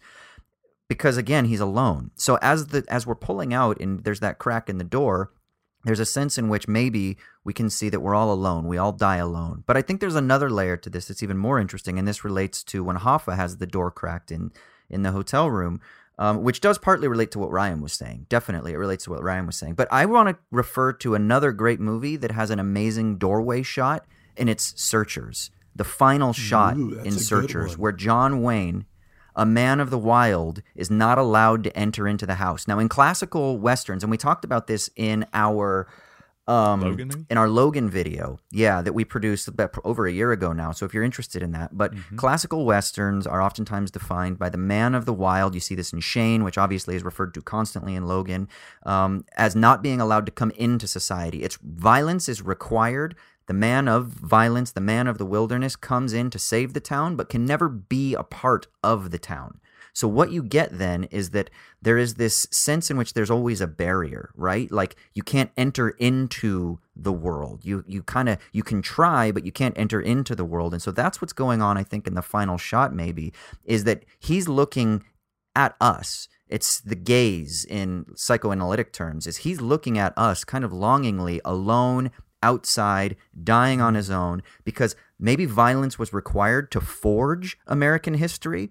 because 0.90 1.18
again 1.18 1.44
he's 1.46 1.60
alone 1.60 2.12
so 2.16 2.38
as 2.42 2.68
the 2.68 2.82
as 2.88 3.06
we're 3.06 3.14
pulling 3.14 3.54
out 3.54 3.78
and 3.82 4.06
there's 4.06 4.22
that 4.22 4.40
crack 4.40 4.70
in 4.70 4.78
the 4.78 4.86
door 4.86 5.32
there's 5.84 6.00
a 6.00 6.06
sense 6.06 6.38
in 6.38 6.48
which 6.48 6.66
maybe 6.66 7.18
we 7.44 7.52
can 7.52 7.70
see 7.70 7.90
that 7.90 8.00
we're 8.00 8.16
all 8.16 8.32
alone 8.32 8.66
we 8.66 8.78
all 8.78 8.94
die 8.94 9.18
alone 9.18 9.64
but 9.68 9.76
i 9.76 9.82
think 9.82 10.00
there's 10.00 10.16
another 10.16 10.50
layer 10.50 10.78
to 10.78 10.90
this 10.90 11.10
that's 11.10 11.22
even 11.22 11.38
more 11.38 11.60
interesting 11.60 12.00
and 12.00 12.08
this 12.08 12.24
relates 12.24 12.64
to 12.64 12.86
when 12.86 12.96
hoffa 12.96 13.36
has 13.36 13.58
the 13.58 13.68
door 13.68 13.92
cracked 13.92 14.32
in 14.32 14.50
in 14.90 15.04
the 15.04 15.12
hotel 15.12 15.52
room 15.52 15.82
um, 16.18 16.44
which 16.44 16.62
does 16.62 16.78
partly 16.78 17.08
relate 17.08 17.32
to 17.32 17.40
what 17.40 17.52
Ryan 17.52 17.82
was 17.82 17.94
saying. 17.94 18.26
Definitely, 18.30 18.74
it 18.74 18.78
relates 18.78 19.04
to 19.06 19.12
what 19.12 19.24
Ryan 19.24 19.46
was 19.46 19.56
saying. 19.56 19.76
But 19.76 19.88
I 19.92 20.06
want 20.06 20.30
to 20.30 20.38
refer 20.52 20.94
to 20.94 21.16
another 21.16 21.52
great 21.52 21.80
movie 21.80 22.16
that 22.18 22.32
has 22.32 22.50
an 22.50 22.60
amazing 22.60 23.18
doorway 23.18 23.64
shot, 23.64 24.06
and 24.36 24.50
it's 24.50 24.74
Searchers. 24.82 25.52
The 25.76 25.84
final 25.84 26.34
shot 26.34 26.76
Ooh, 26.76 27.00
in 27.02 27.12
Searchers, 27.12 27.78
where 27.78 27.92
John 27.92 28.42
Wayne, 28.42 28.86
a 29.36 29.46
man 29.46 29.80
of 29.80 29.92
the 29.92 30.00
wild, 30.00 30.64
is 30.76 30.90
not 30.90 31.20
allowed 31.20 31.64
to 31.66 31.78
enter 31.78 32.08
into 32.08 32.26
the 32.26 32.36
house. 32.36 32.68
Now, 32.68 32.80
in 32.80 32.90
classical 32.90 33.60
westerns, 33.60 34.04
and 34.04 34.10
we 34.10 34.18
talked 34.18 34.44
about 34.44 34.66
this 34.66 34.90
in 34.96 35.26
our 35.34 35.88
um, 36.48 36.82
Logan, 36.82 37.08
maybe? 37.10 37.26
in 37.30 37.38
our 37.38 37.50
Logan 37.50 37.90
video, 37.90 38.40
yeah, 38.52 38.82
that 38.82 38.94
we 38.94 39.04
produced 39.04 39.48
about 39.48 39.76
over 39.84 40.08
a 40.08 40.12
year 40.12 40.32
ago 40.32 40.54
now. 40.54 40.72
So 40.72 40.86
if 40.86 40.94
you're 40.94 41.04
interested 41.04 41.44
in 41.44 41.52
that, 41.52 41.78
but 41.78 41.94
Mm-hmm. 41.94 42.16
classical 42.18 42.66
westerns 42.66 43.28
are 43.28 43.42
oftentimes 43.42 43.92
defined 43.92 44.38
by 44.40 44.50
the 44.50 44.58
man 44.58 44.96
of 44.96 45.06
the 45.06 45.14
wild. 45.14 45.54
You 45.54 45.60
see 45.60 45.76
this 45.76 45.92
in 45.94 46.00
Shane, 46.00 46.44
which 46.44 46.58
obviously 46.58 46.96
is 46.96 47.04
referred 47.04 47.34
to 47.34 47.42
constantly 47.42 47.96
in 47.96 48.06
Logan, 48.08 48.48
um, 48.86 49.26
as 49.36 49.56
not 49.56 49.82
being 49.82 50.00
allowed 50.00 50.26
to 50.26 50.32
come 50.32 50.52
into 50.52 50.88
society. 50.88 51.44
It's 51.44 51.58
violence 51.62 52.30
is 52.30 52.42
required. 52.42 53.16
The 53.48 53.54
man 53.54 53.88
of 53.88 54.08
violence, 54.08 54.72
the 54.74 54.82
man 54.82 55.08
of 55.08 55.18
the 55.18 55.26
wilderness, 55.26 55.76
comes 55.76 56.14
in 56.14 56.30
to 56.32 56.40
save 56.40 56.74
the 56.74 56.82
town, 56.82 57.16
but 57.16 57.30
can 57.30 57.46
never 57.46 57.70
be 57.70 58.14
a 58.14 58.24
part 58.24 58.68
of 58.84 59.12
the 59.12 59.18
town. 59.20 59.60
So 59.98 60.08
what 60.08 60.32
you 60.32 60.44
get 60.44 60.78
then 60.78 61.06
is 61.06 61.32
that 61.32 61.50
there 61.82 61.98
is 61.98 62.14
this 62.14 62.46
sense 62.52 62.92
in 62.92 62.98
which 62.98 63.14
there's 63.14 63.32
always 63.32 63.62
a 63.62 63.66
barrier, 63.66 64.30
right? 64.36 64.72
Like 64.72 64.96
you 65.16 65.24
can't 65.24 65.50
enter 65.58 65.90
into 65.90 66.78
the 66.96 67.12
world. 67.12 67.66
You 67.66 67.84
you 67.88 68.04
kind 68.04 68.30
of 68.30 68.38
you 68.52 68.62
can 68.62 68.84
try, 68.84 69.32
but 69.32 69.44
you 69.44 69.52
can't 69.52 69.76
enter 69.76 70.00
into 70.00 70.36
the 70.36 70.46
world. 70.46 70.74
And 70.74 70.84
so 70.84 70.92
that's 70.92 71.20
what's 71.20 71.34
going 71.34 71.64
on, 71.64 71.80
I 71.80 71.84
think, 71.84 72.06
in 72.06 72.14
the 72.14 72.22
final 72.22 72.60
shot. 72.60 72.94
Maybe 72.94 73.34
is 73.64 73.86
that 73.86 74.04
he's 74.20 74.48
looking 74.48 75.04
at 75.56 75.76
us. 75.82 76.28
It's 76.48 76.80
the 76.80 76.96
gaze 76.96 77.66
in 77.66 78.06
psychoanalytic 78.16 78.94
terms. 78.94 79.26
Is 79.26 79.38
he's 79.38 79.62
looking 79.62 79.98
at 79.98 80.16
us 80.16 80.44
kind 80.44 80.64
of 80.64 80.72
longingly, 80.72 81.42
alone, 81.44 82.12
outside, 82.44 83.16
dying 83.44 83.82
on 83.82 83.96
his 83.96 84.12
own, 84.12 84.44
because 84.64 84.96
maybe 85.18 85.46
violence 85.46 85.98
was 85.98 86.14
required 86.14 86.70
to 86.74 86.82
forge 86.82 87.58
American 87.66 88.14
history 88.14 88.70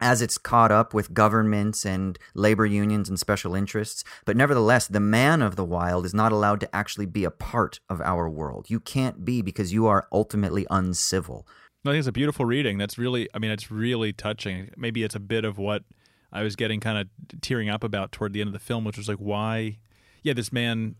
as 0.00 0.20
it's 0.22 0.38
caught 0.38 0.70
up 0.70 0.92
with 0.92 1.14
governments 1.14 1.84
and 1.84 2.18
labor 2.34 2.66
unions 2.66 3.08
and 3.08 3.18
special 3.18 3.54
interests. 3.54 4.04
But 4.24 4.36
nevertheless, 4.36 4.86
the 4.86 5.00
man 5.00 5.42
of 5.42 5.56
the 5.56 5.64
wild 5.64 6.04
is 6.04 6.14
not 6.14 6.32
allowed 6.32 6.60
to 6.60 6.76
actually 6.76 7.06
be 7.06 7.24
a 7.24 7.30
part 7.30 7.80
of 7.88 8.00
our 8.00 8.28
world. 8.28 8.66
You 8.68 8.80
can't 8.80 9.24
be 9.24 9.42
because 9.42 9.72
you 9.72 9.86
are 9.86 10.06
ultimately 10.12 10.66
uncivil. 10.70 11.46
I 11.84 11.90
think 11.90 11.98
it's 12.00 12.08
a 12.08 12.12
beautiful 12.12 12.44
reading. 12.44 12.78
That's 12.78 12.98
really, 12.98 13.28
I 13.32 13.38
mean, 13.38 13.50
it's 13.50 13.70
really 13.70 14.12
touching. 14.12 14.70
Maybe 14.76 15.02
it's 15.02 15.14
a 15.14 15.20
bit 15.20 15.44
of 15.44 15.56
what 15.56 15.84
I 16.32 16.42
was 16.42 16.56
getting 16.56 16.80
kind 16.80 16.98
of 16.98 17.40
tearing 17.40 17.68
up 17.68 17.84
about 17.84 18.12
toward 18.12 18.32
the 18.32 18.40
end 18.40 18.48
of 18.48 18.52
the 18.52 18.58
film, 18.58 18.84
which 18.84 18.98
was 18.98 19.08
like, 19.08 19.18
why? 19.18 19.78
Yeah, 20.22 20.32
this 20.32 20.52
man 20.52 20.96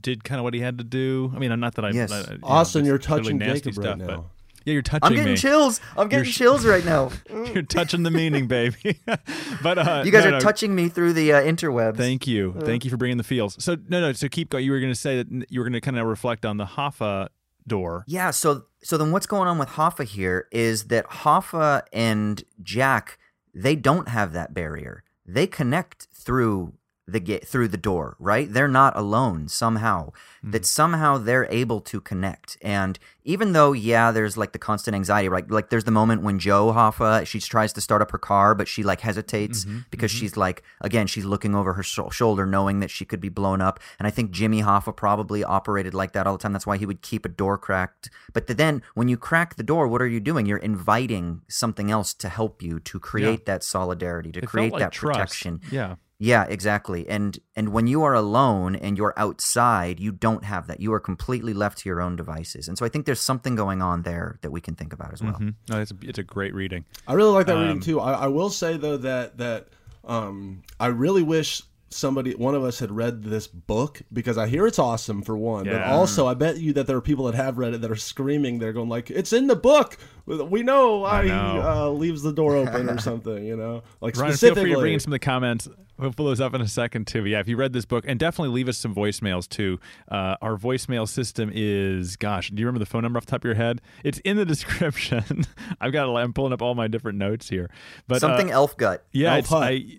did 0.00 0.24
kind 0.24 0.38
of 0.38 0.44
what 0.44 0.52
he 0.52 0.60
had 0.60 0.78
to 0.78 0.84
do. 0.84 1.32
I 1.34 1.38
mean, 1.38 1.58
not 1.58 1.74
that 1.76 1.84
I. 1.84 1.90
Yes. 1.90 2.12
I- 2.12 2.32
you 2.32 2.38
Austin, 2.42 2.82
it's 2.82 2.88
you're 2.88 2.98
touching 2.98 3.38
nasty 3.38 3.70
Jacob 3.70 3.78
right 3.78 3.84
stuff, 3.84 3.98
but- 3.98 4.16
now. 4.16 4.30
Yeah, 4.64 4.72
you're 4.74 4.82
touching 4.82 5.06
I'm 5.06 5.14
getting 5.14 5.32
me. 5.32 5.36
chills. 5.38 5.80
I'm 5.96 6.08
getting 6.08 6.24
You're- 6.24 6.32
chills 6.32 6.66
right 6.66 6.84
now. 6.84 7.10
You're 7.54 7.62
touching 7.62 8.02
the 8.02 8.10
meaning, 8.10 8.46
baby. 8.46 9.00
but 9.62 9.78
uh, 9.78 10.02
You 10.04 10.12
guys 10.12 10.24
no, 10.24 10.28
are 10.30 10.32
no, 10.32 10.40
touching 10.40 10.74
me 10.74 10.88
through 10.88 11.14
the 11.14 11.32
uh, 11.32 11.42
interwebs. 11.42 11.96
Thank 11.96 12.26
you, 12.26 12.54
thank 12.60 12.84
you 12.84 12.90
for 12.90 12.96
bringing 12.96 13.16
the 13.16 13.24
feels. 13.24 13.62
So 13.62 13.76
no, 13.88 14.00
no. 14.00 14.12
So 14.12 14.28
keep 14.28 14.50
going. 14.50 14.64
You 14.64 14.72
were 14.72 14.80
going 14.80 14.92
to 14.92 14.98
say 14.98 15.22
that 15.22 15.50
you 15.50 15.60
were 15.60 15.64
going 15.64 15.72
to 15.74 15.80
kind 15.80 15.98
of 15.98 16.06
reflect 16.06 16.44
on 16.44 16.56
the 16.56 16.66
Hoffa 16.66 17.28
door. 17.66 18.04
Yeah, 18.06 18.30
so 18.30 18.64
so 18.82 18.96
then 18.96 19.12
what's 19.12 19.26
going 19.26 19.48
on 19.48 19.58
with 19.58 19.70
Hoffa 19.70 20.04
here 20.04 20.46
is 20.50 20.84
that 20.88 21.06
Hoffa 21.08 21.82
and 21.92 22.42
Jack 22.62 23.18
they 23.54 23.76
don't 23.76 24.08
have 24.08 24.32
that 24.32 24.54
barrier. 24.54 25.02
They 25.26 25.46
connect 25.46 26.08
through 26.12 26.74
the 27.06 27.20
gate 27.20 27.46
through 27.46 27.68
the 27.68 27.76
door, 27.76 28.16
right? 28.18 28.52
They're 28.52 28.68
not 28.68 28.96
alone 28.96 29.48
somehow. 29.48 30.10
Mm-hmm. 30.38 30.50
That 30.52 30.64
somehow 30.64 31.18
they're 31.18 31.46
able 31.50 31.80
to 31.82 32.00
connect. 32.00 32.56
And 32.62 32.98
even 33.24 33.52
though 33.52 33.72
yeah, 33.72 34.10
there's 34.10 34.36
like 34.36 34.52
the 34.52 34.58
constant 34.58 34.94
anxiety, 34.94 35.28
right? 35.28 35.48
Like 35.50 35.70
there's 35.70 35.84
the 35.84 35.90
moment 35.90 36.22
when 36.22 36.38
Jo 36.38 36.72
Hoffa 36.72 37.26
she 37.26 37.40
tries 37.40 37.72
to 37.74 37.80
start 37.80 38.00
up 38.00 38.10
her 38.10 38.18
car, 38.18 38.54
but 38.54 38.68
she 38.68 38.82
like 38.82 39.00
hesitates 39.00 39.64
mm-hmm. 39.64 39.80
because 39.90 40.10
mm-hmm. 40.10 40.20
she's 40.20 40.36
like 40.36 40.62
again 40.80 41.06
she's 41.06 41.24
looking 41.24 41.54
over 41.54 41.74
her 41.74 41.82
sho- 41.82 42.10
shoulder, 42.10 42.46
knowing 42.46 42.80
that 42.80 42.90
she 42.90 43.04
could 43.04 43.20
be 43.20 43.28
blown 43.28 43.60
up. 43.60 43.80
And 43.98 44.06
I 44.06 44.10
think 44.10 44.30
Jimmy 44.30 44.62
Hoffa 44.62 44.94
probably 44.94 45.44
operated 45.44 45.94
like 45.94 46.12
that 46.12 46.26
all 46.26 46.36
the 46.36 46.42
time. 46.42 46.52
That's 46.52 46.66
why 46.66 46.78
he 46.78 46.86
would 46.86 47.02
keep 47.02 47.24
a 47.24 47.28
door 47.28 47.58
cracked. 47.58 48.10
But 48.32 48.46
th- 48.46 48.56
then 48.56 48.82
when 48.94 49.08
you 49.08 49.16
crack 49.16 49.56
the 49.56 49.62
door, 49.62 49.88
what 49.88 50.00
are 50.00 50.08
you 50.08 50.20
doing? 50.20 50.46
You're 50.46 50.58
inviting 50.58 51.42
something 51.48 51.90
else 51.90 52.14
to 52.14 52.28
help 52.28 52.62
you 52.62 52.80
to 52.80 52.98
create 52.98 53.46
that 53.46 53.62
solidarity, 53.62 54.32
to 54.32 54.40
It 54.40 54.46
create 54.46 54.72
like 54.72 54.80
that 54.80 54.92
trust. 54.92 55.18
protection. 55.18 55.60
Yeah. 55.70 55.96
Yeah, 56.22 56.44
exactly. 56.44 57.08
And 57.08 57.38
and 57.56 57.70
when 57.70 57.86
you 57.86 58.02
are 58.04 58.12
alone 58.14 58.76
and 58.76 58.98
you're 58.98 59.14
outside, 59.16 59.98
you 59.98 60.12
don't 60.12 60.44
have 60.44 60.66
that. 60.66 60.78
You 60.78 60.92
are 60.92 61.00
completely 61.00 61.54
left 61.54 61.78
to 61.78 61.88
your 61.88 62.02
own 62.02 62.14
devices. 62.14 62.68
And 62.68 62.76
so 62.76 62.84
I 62.84 62.90
think 62.90 63.06
there's 63.06 63.22
something 63.22 63.56
going 63.56 63.80
on 63.80 64.02
there 64.02 64.38
that 64.42 64.50
we 64.50 64.60
can 64.60 64.74
think 64.74 64.92
about 64.92 65.14
as 65.14 65.22
well. 65.22 65.32
Mhm. 65.32 65.54
No, 65.70 65.80
it's 65.80 65.90
a, 65.90 65.96
it's 66.02 66.18
a 66.18 66.22
great 66.22 66.52
reading. 66.54 66.84
I 67.08 67.14
really 67.14 67.32
like 67.32 67.46
that 67.46 67.54
reading 67.56 67.70
Um, 67.72 67.80
too. 67.80 68.00
I, 68.00 68.12
I 68.12 68.26
will 68.26 68.50
say 68.50 68.76
though 68.76 68.98
that 68.98 69.38
that 69.38 69.68
um, 70.04 70.62
I 70.78 70.88
really 70.88 71.22
wish 71.22 71.62
somebody, 71.90 72.34
one 72.34 72.54
of 72.54 72.64
us, 72.64 72.78
had 72.78 72.90
read 72.90 73.24
this 73.24 73.46
book 73.46 74.00
because 74.12 74.38
I 74.38 74.46
hear 74.46 74.66
it's 74.66 74.78
awesome 74.78 75.22
for 75.22 75.36
one, 75.36 75.64
but 75.64 75.82
also 75.82 76.26
I 76.26 76.34
bet 76.34 76.58
you 76.58 76.72
that 76.74 76.86
there 76.86 76.96
are 76.96 77.00
people 77.02 77.26
that 77.26 77.34
have 77.34 77.58
read 77.58 77.74
it 77.74 77.80
that 77.82 77.90
are 77.90 77.96
screaming. 77.96 78.58
They're 78.58 78.72
going 78.72 78.88
like, 78.88 79.10
"It's 79.10 79.32
in 79.32 79.46
the 79.46 79.56
book. 79.56 79.96
We 80.26 80.62
know 80.62 80.98
why 80.98 81.24
he 81.24 81.30
uh, 81.30 81.88
leaves 81.88 82.22
the 82.22 82.32
door 82.32 82.56
open 82.56 82.88
or 82.88 82.98
something." 83.00 83.44
You 83.44 83.56
know, 83.56 83.82
like 84.00 84.16
Ryan, 84.16 84.30
feel 84.30 84.36
specifically. 84.36 84.62
free 84.62 84.74
to 84.74 84.80
bring 84.80 84.94
in 84.94 85.00
some 85.00 85.12
of 85.12 85.20
the 85.20 85.24
comments. 85.24 85.68
We'll 85.98 86.12
pull 86.12 86.26
those 86.26 86.40
up 86.40 86.54
in 86.54 86.62
a 86.62 86.68
second 86.68 87.06
too. 87.06 87.22
But 87.22 87.30
yeah, 87.30 87.40
if 87.40 87.48
you 87.48 87.56
read 87.56 87.74
this 87.74 87.84
book, 87.84 88.04
and 88.08 88.18
definitely 88.18 88.54
leave 88.54 88.68
us 88.68 88.78
some 88.78 88.94
voicemails 88.94 89.46
too. 89.46 89.78
Uh, 90.10 90.36
our 90.40 90.56
voicemail 90.56 91.06
system 91.06 91.50
is, 91.52 92.16
gosh, 92.16 92.48
do 92.48 92.58
you 92.58 92.66
remember 92.66 92.78
the 92.78 92.90
phone 92.90 93.02
number 93.02 93.18
off 93.18 93.26
the 93.26 93.32
top 93.32 93.42
of 93.42 93.44
your 93.44 93.54
head? 93.54 93.82
It's 94.02 94.18
in 94.20 94.38
the 94.38 94.44
description. 94.46 95.44
I've 95.78 95.92
got, 95.92 96.08
I'm 96.16 96.32
pulling 96.32 96.54
up 96.54 96.62
all 96.62 96.74
my 96.74 96.88
different 96.88 97.18
notes 97.18 97.50
here. 97.50 97.68
But 98.08 98.16
uh, 98.16 98.20
Something 98.20 98.50
elf 98.50 98.78
gut. 98.78 99.04
yeah, 99.12 99.34
Elf 99.34 99.38
it's, 99.40 99.48
Hut. 99.50 99.62
I, 99.62 99.98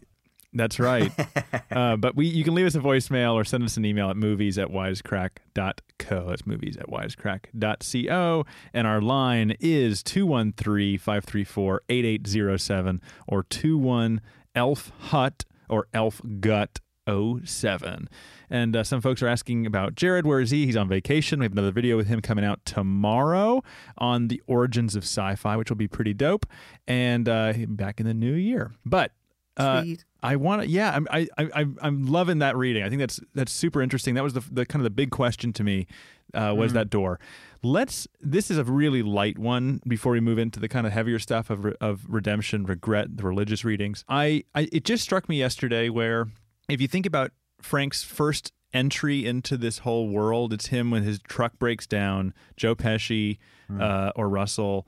that's 0.54 0.80
right. 0.80 1.12
uh, 1.72 1.96
but 1.96 2.16
we, 2.16 2.28
you 2.28 2.44
can 2.44 2.54
leave 2.54 2.66
us 2.66 2.76
a 2.76 2.80
voicemail 2.80 3.34
or 3.34 3.44
send 3.44 3.64
us 3.64 3.78
an 3.78 3.86
email 3.86 4.10
at 4.10 4.18
movies 4.18 4.58
at 4.58 4.70
wisecrack.co. 4.70 6.28
That's 6.28 6.46
movies 6.46 6.78
at 6.78 6.88
wisecrack.co. 6.88 8.46
And 8.74 8.88
our 8.88 9.02
line 9.02 9.56
is 9.60 10.04
213 10.04 10.98
534 10.98 11.82
8807 11.90 13.02
or 13.28 13.44
21 13.44 14.22
Elf 14.56 14.92
Hut 15.00 15.46
or 15.70 15.88
Elf 15.94 16.22
Gut 16.40 16.80
07. 17.08 18.10
And 18.50 18.76
uh, 18.76 18.84
some 18.84 19.02
folks 19.02 19.22
are 19.22 19.28
asking 19.28 19.66
about 19.66 19.96
Jared. 19.96 20.26
Where 20.26 20.40
is 20.40 20.52
he? 20.52 20.66
He's 20.66 20.76
on 20.76 20.88
vacation. 20.88 21.40
We 21.40 21.46
have 21.46 21.54
another 21.54 21.72
video 21.72 21.98
with 21.98 22.08
him 22.08 22.22
coming 22.22 22.46
out 22.46 22.64
tomorrow 22.66 23.64
on 23.98 24.28
the 24.28 24.42
origins 24.46 24.96
of 24.96 25.04
sci 25.04 25.36
fi, 25.36 25.56
which 25.56 25.70
will 25.70 25.78
be 25.78 25.88
pretty 25.88 26.14
dope. 26.14 26.46
And 26.88 27.28
uh, 27.28 27.54
back 27.68 28.00
in 28.00 28.06
the 28.06 28.14
new 28.14 28.34
year. 28.34 28.74
But 28.86 29.14
uh, 29.58 29.84
I 30.24 30.36
want 30.38 30.62
to. 30.64 30.68
Yeah, 30.68 30.92
I'm. 30.96 31.08
I, 31.12 31.28
I, 31.38 31.50
I'm- 31.54 31.78
I'm 31.82 32.06
loving 32.08 32.40
that 32.40 32.56
reading. 32.56 32.84
I 32.84 32.90
think 32.90 33.00
that's 33.00 33.20
that's 33.34 33.52
super 33.52 33.82
interesting. 33.82 34.16
That 34.16 34.24
was 34.24 34.34
the, 34.34 34.44
the 34.52 34.66
kind 34.66 34.82
of 34.82 34.84
the 34.86 34.90
big 34.92 35.12
question 35.12 35.52
to 35.54 35.64
me. 35.64 35.88
Uh, 36.34 36.54
was 36.56 36.72
that 36.74 36.90
door? 36.90 37.20
Let's. 37.62 38.08
This 38.22 38.50
is 38.50 38.58
a 38.58 38.64
really 38.64 39.04
light 39.04 39.38
one 39.38 39.82
before 39.88 40.14
we 40.14 40.20
move 40.22 40.38
into 40.38 40.60
the 40.60 40.70
kind 40.70 40.88
of 40.88 40.94
heavier 40.94 41.20
stuff 41.20 41.50
of 41.50 41.66
of 41.82 42.06
redemption, 42.08 42.64
regret, 42.66 43.18
the 43.18 43.24
religious 43.24 43.66
readings. 43.66 44.06
I, 44.08 44.44
I. 44.56 44.70
It 44.72 44.86
just 44.86 45.04
struck 45.04 45.28
me 45.28 45.38
yesterday 45.38 45.90
where 45.90 46.28
if 46.70 46.80
you 46.80 46.88
think 46.88 47.06
about 47.06 47.32
Frank's 47.62 48.04
first 48.04 48.54
entry 48.74 49.26
into 49.26 49.58
this 49.58 49.80
whole 49.80 50.08
world, 50.08 50.54
it's 50.54 50.68
him 50.68 50.90
when 50.92 51.04
his 51.04 51.20
truck 51.20 51.60
breaks 51.60 51.86
down. 51.86 52.34
Joe 52.56 52.76
Pesci 52.76 53.38
uh, 53.78 54.12
or 54.16 54.30
Russell 54.30 54.88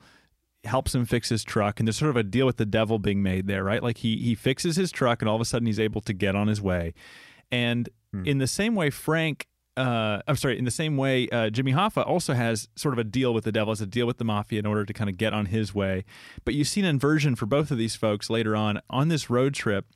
helps 0.63 0.95
him 0.95 1.05
fix 1.05 1.29
his 1.29 1.43
truck 1.43 1.79
and 1.79 1.87
there's 1.87 1.97
sort 1.97 2.09
of 2.09 2.17
a 2.17 2.23
deal 2.23 2.45
with 2.45 2.57
the 2.57 2.65
devil 2.65 2.97
being 2.99 3.21
made 3.21 3.47
there 3.47 3.63
right 3.63 3.83
like 3.83 3.97
he 3.97 4.17
he 4.17 4.33
fixes 4.33 4.75
his 4.75 4.91
truck 4.91 5.21
and 5.21 5.27
all 5.27 5.35
of 5.35 5.41
a 5.41 5.45
sudden 5.45 5.65
he's 5.65 5.79
able 5.79 6.01
to 6.01 6.13
get 6.13 6.35
on 6.35 6.47
his 6.47 6.61
way 6.61 6.93
and 7.51 7.89
in 8.25 8.37
the 8.37 8.47
same 8.47 8.75
way 8.75 8.89
frank 8.89 9.47
uh, 9.75 10.21
I'm 10.27 10.35
sorry. 10.35 10.57
In 10.57 10.65
the 10.65 10.71
same 10.71 10.97
way, 10.97 11.27
uh, 11.29 11.49
Jimmy 11.49 11.73
Hoffa 11.73 12.05
also 12.05 12.33
has 12.33 12.69
sort 12.75 12.93
of 12.93 12.99
a 12.99 13.03
deal 13.03 13.33
with 13.33 13.43
the 13.43 13.51
devil, 13.51 13.71
has 13.71 13.81
a 13.81 13.87
deal 13.87 14.05
with 14.05 14.17
the 14.17 14.23
mafia 14.23 14.59
in 14.59 14.65
order 14.65 14.85
to 14.85 14.93
kind 14.93 15.09
of 15.09 15.17
get 15.17 15.33
on 15.33 15.47
his 15.47 15.73
way. 15.73 16.05
But 16.45 16.53
you 16.53 16.63
see 16.63 16.81
an 16.81 16.85
inversion 16.85 17.35
for 17.35 17.45
both 17.45 17.71
of 17.71 17.77
these 17.77 17.95
folks 17.95 18.29
later 18.29 18.55
on 18.55 18.81
on 18.89 19.07
this 19.07 19.29
road 19.29 19.53
trip. 19.53 19.87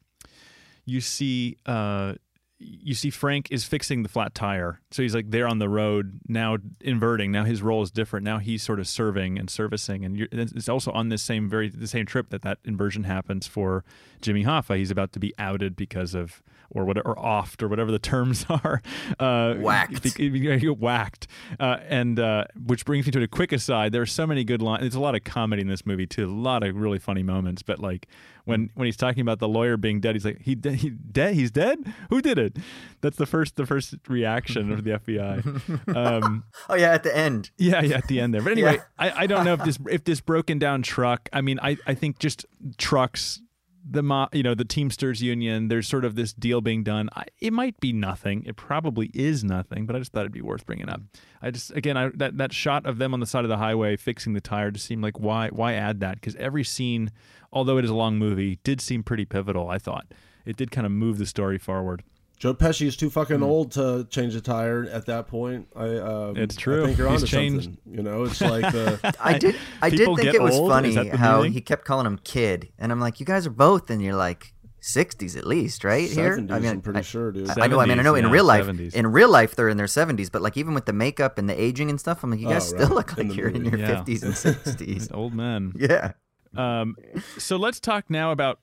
You 0.85 1.01
see, 1.01 1.57
uh, 1.65 2.15
you 2.59 2.95
see 2.95 3.09
Frank 3.09 3.49
is 3.51 3.65
fixing 3.65 4.03
the 4.03 4.09
flat 4.09 4.33
tire. 4.33 4.81
So 4.91 5.03
he's 5.03 5.13
like 5.13 5.29
there 5.29 5.47
on 5.47 5.59
the 5.59 5.69
road 5.69 6.19
now, 6.27 6.57
inverting. 6.81 7.31
Now 7.31 7.43
his 7.43 7.61
role 7.61 7.83
is 7.83 7.91
different. 7.91 8.23
Now 8.23 8.39
he's 8.39 8.63
sort 8.63 8.79
of 8.79 8.87
serving 8.87 9.37
and 9.37 9.49
servicing. 9.49 10.03
And 10.03 10.27
it's 10.31 10.69
also 10.69 10.91
on 10.91 11.09
this 11.09 11.21
same 11.21 11.49
very 11.49 11.69
the 11.69 11.87
same 11.87 12.05
trip 12.05 12.29
that 12.29 12.41
that 12.41 12.57
inversion 12.65 13.03
happens 13.03 13.45
for 13.45 13.83
Jimmy 14.21 14.43
Hoffa. 14.43 14.77
He's 14.77 14.91
about 14.91 15.11
to 15.13 15.19
be 15.19 15.33
outed 15.37 15.75
because 15.75 16.15
of 16.15 16.41
or 16.69 16.85
whatever, 16.85 17.09
or 17.09 17.19
oft, 17.19 17.63
or 17.63 17.67
whatever 17.67 17.91
the 17.91 17.99
terms 17.99 18.45
are. 18.49 18.81
Uh, 19.19 19.55
whacked. 19.55 20.17
You 20.19 20.59
get 20.59 20.79
whacked. 20.79 21.27
Uh, 21.59 21.77
and 21.87 22.19
uh, 22.19 22.45
which 22.65 22.85
brings 22.85 23.05
me 23.05 23.11
to 23.11 23.21
a 23.21 23.27
quick 23.27 23.51
aside. 23.51 23.91
There 23.91 24.01
are 24.01 24.05
so 24.07 24.27
many 24.27 24.43
good 24.43 24.61
lines. 24.61 24.81
There's 24.81 24.95
a 24.95 24.99
lot 24.99 25.15
of 25.15 25.23
comedy 25.23 25.61
in 25.61 25.67
this 25.67 25.85
movie 25.85 26.07
too. 26.07 26.25
A 26.25 26.31
lot 26.31 26.63
of 26.63 26.75
really 26.75 26.99
funny 26.99 27.23
moments. 27.23 27.61
But 27.61 27.79
like 27.79 28.07
when 28.45 28.69
when 28.75 28.85
he's 28.85 28.97
talking 28.97 29.21
about 29.21 29.39
the 29.39 29.47
lawyer 29.47 29.77
being 29.77 29.99
dead, 29.99 30.15
he's 30.15 30.25
like, 30.25 30.41
he 30.41 30.55
de- 30.55 30.73
he 30.73 30.89
dead. 30.89 31.33
He's 31.33 31.51
dead. 31.51 31.79
Who 32.09 32.21
did 32.21 32.37
it? 32.37 32.57
That's 33.01 33.17
the 33.17 33.25
first 33.25 33.55
the 33.55 33.65
first 33.65 33.95
reaction 34.07 34.71
of 34.71 34.83
the 34.83 34.91
FBI. 34.91 35.87
Um, 35.97 36.43
oh 36.69 36.75
yeah, 36.75 36.91
at 36.91 37.03
the 37.03 37.15
end. 37.15 37.49
Yeah, 37.57 37.81
yeah, 37.81 37.97
at 37.97 38.07
the 38.07 38.19
end 38.19 38.33
there. 38.33 38.41
But 38.41 38.51
anyway, 38.53 38.75
yeah. 38.75 38.83
I, 38.97 39.23
I 39.23 39.27
don't 39.27 39.45
know 39.45 39.53
if 39.53 39.63
this 39.63 39.79
if 39.89 40.03
this 40.03 40.21
broken 40.21 40.59
down 40.59 40.81
truck. 40.81 41.29
I 41.33 41.41
mean, 41.41 41.59
I 41.61 41.77
I 41.87 41.93
think 41.93 42.19
just 42.19 42.45
trucks 42.77 43.41
the 43.89 44.03
mo- 44.03 44.27
you 44.33 44.43
know 44.43 44.53
the 44.53 44.65
Teamsters 44.65 45.21
union. 45.21 45.67
There's 45.67 45.87
sort 45.87 46.05
of 46.05 46.15
this 46.15 46.33
deal 46.33 46.61
being 46.61 46.83
done. 46.83 47.09
I, 47.15 47.25
it 47.39 47.53
might 47.53 47.79
be 47.79 47.93
nothing. 47.93 48.43
It 48.45 48.55
probably 48.55 49.09
is 49.13 49.43
nothing, 49.43 49.85
but 49.85 49.95
I 49.95 49.99
just 49.99 50.11
thought 50.11 50.21
it'd 50.21 50.31
be 50.31 50.41
worth 50.41 50.65
bringing 50.65 50.89
up. 50.89 51.01
I 51.41 51.51
just 51.51 51.71
again 51.71 51.97
I, 51.97 52.09
that 52.15 52.37
that 52.37 52.53
shot 52.53 52.85
of 52.85 52.97
them 52.97 53.13
on 53.13 53.19
the 53.19 53.25
side 53.25 53.45
of 53.45 53.49
the 53.49 53.57
highway 53.57 53.95
fixing 53.95 54.33
the 54.33 54.41
tire 54.41 54.71
just 54.71 54.85
seemed 54.85 55.03
like 55.03 55.19
why 55.19 55.49
why 55.49 55.73
add 55.73 55.99
that? 56.01 56.15
Because 56.15 56.35
every 56.35 56.63
scene, 56.63 57.11
although 57.51 57.77
it 57.77 57.85
is 57.85 57.91
a 57.91 57.95
long 57.95 58.17
movie, 58.17 58.59
did 58.63 58.81
seem 58.81 59.03
pretty 59.03 59.25
pivotal. 59.25 59.69
I 59.69 59.77
thought 59.77 60.07
it 60.45 60.57
did 60.57 60.71
kind 60.71 60.85
of 60.85 60.91
move 60.91 61.17
the 61.17 61.25
story 61.25 61.57
forward. 61.57 62.03
Joe 62.37 62.53
Pesci 62.53 62.85
is 62.85 62.95
too 62.95 63.09
fucking 63.09 63.39
mm. 63.39 63.43
old 63.43 63.71
to 63.71 64.05
change 64.11 64.35
a 64.35 64.41
tire 64.41 64.85
at 64.91 65.07
that 65.07 65.27
point. 65.27 65.67
I 65.75 65.97
um, 65.97 66.37
it's 66.37 66.55
true. 66.55 66.83
I 66.83 66.85
think 66.87 66.97
you're 66.99 67.09
He's 67.09 67.23
onto 67.23 67.35
changed. 67.35 67.63
something. 67.63 67.93
You 67.95 68.03
know, 68.03 68.23
it's 68.25 68.39
like 68.41 68.71
the, 68.71 69.15
I 69.19 69.39
did. 69.39 69.55
I 69.81 69.89
did 69.89 70.05
think 70.15 70.35
it 70.35 70.41
was 70.41 70.55
old? 70.55 70.69
funny 70.69 70.93
how 71.09 71.37
meaning? 71.37 71.53
he 71.53 71.61
kept 71.61 71.85
calling 71.85 72.05
him 72.05 72.19
kid, 72.23 72.71
and 72.77 72.91
I'm 72.91 72.99
like, 72.99 73.19
you 73.19 73.25
guys 73.25 73.47
are 73.47 73.51
both, 73.51 73.89
and 73.89 74.01
you're 74.01 74.15
like. 74.15 74.53
60s 74.79 75.35
at 75.35 75.45
least, 75.45 75.83
right? 75.83 76.09
Here, 76.09 76.35
I 76.35 76.59
mean, 76.59 76.65
I'm 76.65 76.81
pretty 76.81 76.99
I, 76.99 77.01
sure, 77.01 77.33
dude. 77.33 77.47
70s, 77.47 77.61
I 77.61 77.67
know. 77.67 77.81
I 77.81 77.87
mean, 77.87 77.99
I 77.99 78.03
know. 78.03 78.15
In 78.15 78.25
yeah, 78.25 78.31
real 78.31 78.45
life, 78.45 78.67
70s. 78.67 78.93
in 78.93 79.07
real 79.07 79.27
life, 79.27 79.53
they're 79.53 79.67
in 79.67 79.75
their 79.75 79.87
70s, 79.87 80.31
but 80.31 80.41
like 80.41 80.55
even 80.55 80.73
with 80.73 80.85
the 80.85 80.93
makeup 80.93 81.37
and 81.37 81.49
the 81.49 81.61
aging 81.61 81.89
and 81.89 81.99
stuff, 81.99 82.23
I'm 82.23 82.31
like, 82.31 82.39
you 82.39 82.47
guys 82.47 82.71
oh, 82.71 82.77
still 82.77 82.87
right. 82.89 82.95
look 82.95 83.17
like 83.17 83.25
in 83.25 83.33
you're 83.33 83.51
movie. 83.51 83.65
in 83.65 83.79
your 83.79 83.79
yeah. 83.79 84.03
50s 84.05 84.23
and 84.23 84.33
60s. 84.33 85.13
Old 85.13 85.33
men. 85.33 85.73
Yeah. 85.75 86.13
Um. 86.55 86.95
So 87.37 87.57
let's 87.57 87.81
talk 87.81 88.09
now 88.09 88.31
about 88.31 88.59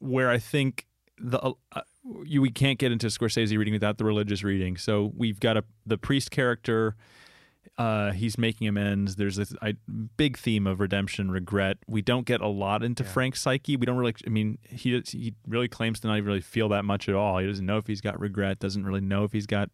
where 0.00 0.30
I 0.30 0.38
think 0.38 0.88
the 1.20 1.38
uh, 1.72 1.80
you 2.24 2.40
we 2.42 2.50
can't 2.50 2.78
get 2.78 2.92
into 2.92 3.06
Scorsese 3.08 3.56
reading 3.56 3.74
without 3.74 3.98
the 3.98 4.04
religious 4.04 4.42
reading. 4.42 4.76
So 4.76 5.12
we've 5.16 5.40
got 5.40 5.56
a 5.56 5.64
the 5.86 5.98
priest 5.98 6.30
character. 6.30 6.96
Uh, 7.76 8.12
he's 8.12 8.38
making 8.38 8.66
amends. 8.66 9.16
There's 9.16 9.36
this 9.36 9.54
I, 9.62 9.74
big 10.16 10.36
theme 10.36 10.66
of 10.66 10.80
redemption, 10.80 11.30
regret. 11.30 11.78
We 11.86 12.02
don't 12.02 12.26
get 12.26 12.40
a 12.40 12.48
lot 12.48 12.82
into 12.82 13.04
yeah. 13.04 13.10
Frank's 13.10 13.40
psyche. 13.40 13.76
We 13.76 13.86
don't 13.86 13.98
really. 13.98 14.14
I 14.26 14.30
mean, 14.30 14.58
he 14.68 15.00
he 15.06 15.34
really 15.46 15.68
claims 15.68 16.00
to 16.00 16.08
not 16.08 16.16
even 16.16 16.26
really 16.26 16.40
feel 16.40 16.68
that 16.70 16.84
much 16.84 17.08
at 17.08 17.14
all. 17.14 17.38
He 17.38 17.46
doesn't 17.46 17.64
know 17.64 17.76
if 17.76 17.86
he's 17.86 18.00
got 18.00 18.18
regret. 18.18 18.58
Doesn't 18.58 18.84
really 18.84 19.00
know 19.00 19.24
if 19.24 19.32
he's 19.32 19.46
got 19.46 19.70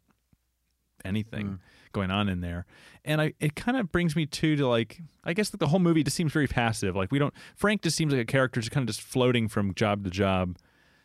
anything 1.05 1.47
mm. 1.47 1.59
going 1.93 2.11
on 2.11 2.29
in 2.29 2.41
there. 2.41 2.67
And 3.05 3.21
I 3.21 3.35
it 3.41 3.55
kind 3.55 3.77
of 3.77 3.93
brings 3.93 4.17
me 4.17 4.27
to 4.27 4.57
to 4.57 4.67
like 4.67 5.01
I 5.25 5.33
guess 5.33 5.51
that 5.51 5.61
the 5.61 5.69
whole 5.69 5.81
movie 5.81 6.03
just 6.03 6.17
seems 6.17 6.33
very 6.33 6.47
passive. 6.47 6.97
Like 6.97 7.13
we 7.13 7.19
don't 7.19 7.35
Frank 7.55 7.83
just 7.83 7.97
seems 7.97 8.13
like 8.13 8.23
a 8.23 8.27
character 8.27 8.61
just 8.61 8.71
kind 8.71 8.89
of 8.89 8.95
just 8.95 9.07
floating 9.07 9.49
from 9.49 9.75
job 9.75 10.05
to 10.05 10.11
job 10.11 10.57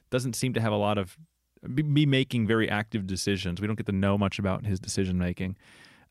doesn't 0.09 0.35
seem 0.35 0.53
to 0.53 0.61
have 0.61 0.71
a 0.71 0.77
lot 0.77 0.97
of 0.97 1.17
be 1.75 2.05
making 2.05 2.47
very 2.47 2.69
active 2.69 3.05
decisions. 3.05 3.59
We 3.59 3.67
don't 3.67 3.75
get 3.75 3.85
to 3.87 3.91
know 3.91 4.17
much 4.17 4.39
about 4.39 4.65
his 4.65 4.79
decision 4.79 5.17
making. 5.17 5.57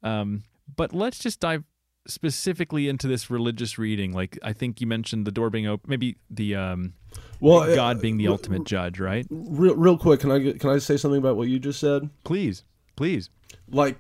Um, 0.03 0.45
but 0.77 0.93
let's 0.93 1.19
just 1.19 1.41
dive 1.41 1.65
specifically 2.07 2.89
into 2.89 3.07
this 3.07 3.31
religious 3.31 3.79
reading. 3.79 4.13
Like 4.13 4.39
I 4.43 4.53
think 4.53 4.81
you 4.81 4.87
mentioned 4.87 5.27
the 5.27 5.31
door 5.31 5.51
being 5.51 5.67
open, 5.67 5.89
maybe 5.89 6.17
the 6.31 6.55
um, 6.55 6.95
well, 7.41 7.75
God 7.75 7.97
uh, 7.97 8.01
being 8.01 8.17
the 8.17 8.29
uh, 8.29 8.33
ultimate 8.33 8.65
judge, 8.65 9.01
right? 9.01 9.27
Real, 9.31 9.75
real 9.77 9.99
quick, 9.99 10.21
can 10.21 10.31
I 10.31 10.53
can 10.53 10.71
I 10.71 10.79
say 10.79 10.97
something 10.97 11.19
about 11.19 11.37
what 11.37 11.49
you 11.49 11.59
just 11.59 11.81
said? 11.81 12.09
Please, 12.25 12.65
please. 12.97 13.31
Like 13.71 13.99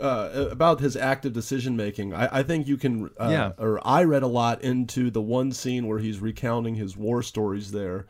uh, 0.00 0.48
about 0.50 0.80
his 0.80 0.96
active 0.96 1.34
decision 1.34 1.76
making, 1.76 2.14
I, 2.14 2.38
I, 2.38 2.42
think 2.42 2.66
you 2.66 2.78
can. 2.78 3.10
Uh, 3.20 3.28
yeah. 3.30 3.52
Or 3.58 3.86
I 3.86 4.04
read 4.04 4.22
a 4.22 4.26
lot 4.26 4.62
into 4.62 5.10
the 5.10 5.20
one 5.20 5.52
scene 5.52 5.86
where 5.86 5.98
he's 5.98 6.18
recounting 6.18 6.74
his 6.74 6.96
war 6.96 7.22
stories 7.22 7.72
there 7.72 8.06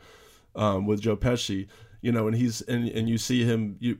um, 0.57 0.85
with 0.85 1.01
Joe 1.01 1.15
Pesci, 1.15 1.67
you 2.01 2.11
know, 2.11 2.27
and 2.27 2.35
he's 2.35 2.61
and 2.61 2.89
and 2.89 3.07
you 3.07 3.17
see 3.17 3.43
him 3.43 3.77
you 3.79 3.99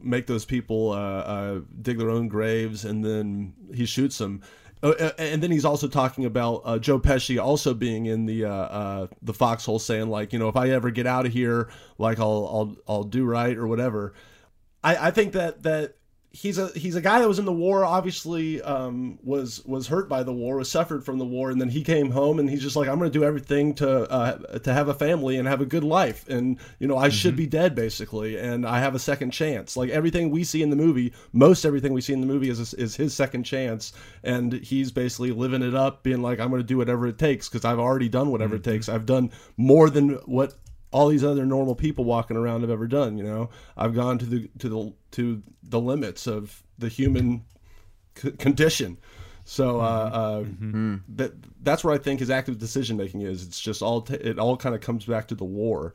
make 0.00 0.26
those 0.26 0.44
people 0.44 0.92
uh, 0.92 0.96
uh, 0.96 1.60
dig 1.82 1.98
their 1.98 2.10
own 2.10 2.28
graves, 2.28 2.84
and 2.84 3.04
then 3.04 3.52
he 3.74 3.84
shoots 3.84 4.18
them. 4.18 4.40
Uh 4.80 5.10
and 5.18 5.42
then 5.42 5.50
he's 5.50 5.64
also 5.64 5.88
talking 5.88 6.24
about 6.24 6.62
uh, 6.64 6.78
Joe 6.78 7.00
Pesci 7.00 7.42
also 7.42 7.74
being 7.74 8.06
in 8.06 8.26
the 8.26 8.44
uh, 8.44 8.50
uh, 8.50 9.06
the 9.22 9.34
foxhole, 9.34 9.80
saying 9.80 10.08
like, 10.08 10.32
you 10.32 10.38
know, 10.38 10.48
if 10.48 10.54
I 10.56 10.70
ever 10.70 10.92
get 10.92 11.04
out 11.04 11.26
of 11.26 11.32
here, 11.32 11.68
like 11.98 12.20
I'll 12.20 12.46
I'll 12.46 12.76
I'll 12.86 13.04
do 13.04 13.24
right 13.24 13.56
or 13.56 13.66
whatever. 13.66 14.14
I, 14.84 15.08
I 15.08 15.10
think 15.10 15.32
that 15.32 15.64
that 15.64 15.96
he's 16.38 16.56
a 16.56 16.68
he's 16.78 16.94
a 16.94 17.00
guy 17.00 17.18
that 17.18 17.26
was 17.26 17.40
in 17.40 17.44
the 17.44 17.52
war 17.52 17.84
obviously 17.84 18.62
um, 18.62 19.18
was 19.24 19.64
was 19.64 19.88
hurt 19.88 20.08
by 20.08 20.22
the 20.22 20.32
war 20.32 20.56
was 20.56 20.70
suffered 20.70 21.04
from 21.04 21.18
the 21.18 21.24
war 21.24 21.50
and 21.50 21.60
then 21.60 21.68
he 21.68 21.82
came 21.82 22.12
home 22.12 22.38
and 22.38 22.48
he's 22.48 22.62
just 22.62 22.76
like 22.76 22.88
i'm 22.88 22.98
going 22.98 23.10
to 23.10 23.18
do 23.18 23.24
everything 23.24 23.74
to 23.74 24.08
uh, 24.10 24.36
to 24.58 24.72
have 24.72 24.88
a 24.88 24.94
family 24.94 25.36
and 25.36 25.48
have 25.48 25.60
a 25.60 25.66
good 25.66 25.82
life 25.82 26.28
and 26.28 26.58
you 26.78 26.86
know 26.86 26.96
i 26.96 27.08
mm-hmm. 27.08 27.16
should 27.16 27.34
be 27.34 27.46
dead 27.46 27.74
basically 27.74 28.38
and 28.38 28.64
i 28.64 28.78
have 28.78 28.94
a 28.94 29.00
second 29.00 29.32
chance 29.32 29.76
like 29.76 29.90
everything 29.90 30.30
we 30.30 30.44
see 30.44 30.62
in 30.62 30.70
the 30.70 30.76
movie 30.76 31.12
most 31.32 31.64
everything 31.64 31.92
we 31.92 32.00
see 32.00 32.12
in 32.12 32.20
the 32.20 32.26
movie 32.26 32.48
is 32.48 32.72
is 32.74 32.94
his 32.94 33.12
second 33.12 33.42
chance 33.42 33.92
and 34.22 34.52
he's 34.52 34.92
basically 34.92 35.32
living 35.32 35.62
it 35.62 35.74
up 35.74 36.04
being 36.04 36.22
like 36.22 36.38
i'm 36.38 36.50
going 36.50 36.62
to 36.62 36.66
do 36.66 36.76
whatever 36.76 37.08
it 37.08 37.18
takes 37.18 37.48
because 37.48 37.64
i've 37.64 37.80
already 37.80 38.08
done 38.08 38.30
whatever 38.30 38.56
mm-hmm. 38.56 38.68
it 38.68 38.72
takes 38.72 38.88
i've 38.88 39.06
done 39.06 39.30
more 39.56 39.90
than 39.90 40.10
what 40.26 40.54
all 40.90 41.08
these 41.08 41.24
other 41.24 41.44
normal 41.44 41.74
people 41.74 42.04
walking 42.04 42.36
around 42.36 42.62
have 42.62 42.70
ever 42.70 42.86
done. 42.86 43.18
You 43.18 43.24
know, 43.24 43.50
I've 43.76 43.94
gone 43.94 44.18
to 44.18 44.26
the 44.26 44.50
to 44.58 44.68
the 44.68 44.92
to 45.12 45.42
the 45.62 45.80
limits 45.80 46.26
of 46.26 46.62
the 46.78 46.88
human 46.88 47.44
c- 48.16 48.32
condition. 48.32 48.98
So 49.44 49.80
uh, 49.80 50.10
uh, 50.12 50.40
mm-hmm. 50.40 50.96
that 51.16 51.32
that's 51.62 51.82
where 51.82 51.94
I 51.94 51.98
think 51.98 52.20
his 52.20 52.30
active 52.30 52.58
decision 52.58 52.96
making 52.96 53.22
is. 53.22 53.42
It's 53.44 53.60
just 53.60 53.82
all 53.82 54.02
t- 54.02 54.14
it 54.14 54.38
all 54.38 54.56
kind 54.56 54.74
of 54.74 54.80
comes 54.80 55.04
back 55.04 55.28
to 55.28 55.34
the 55.34 55.44
war. 55.44 55.94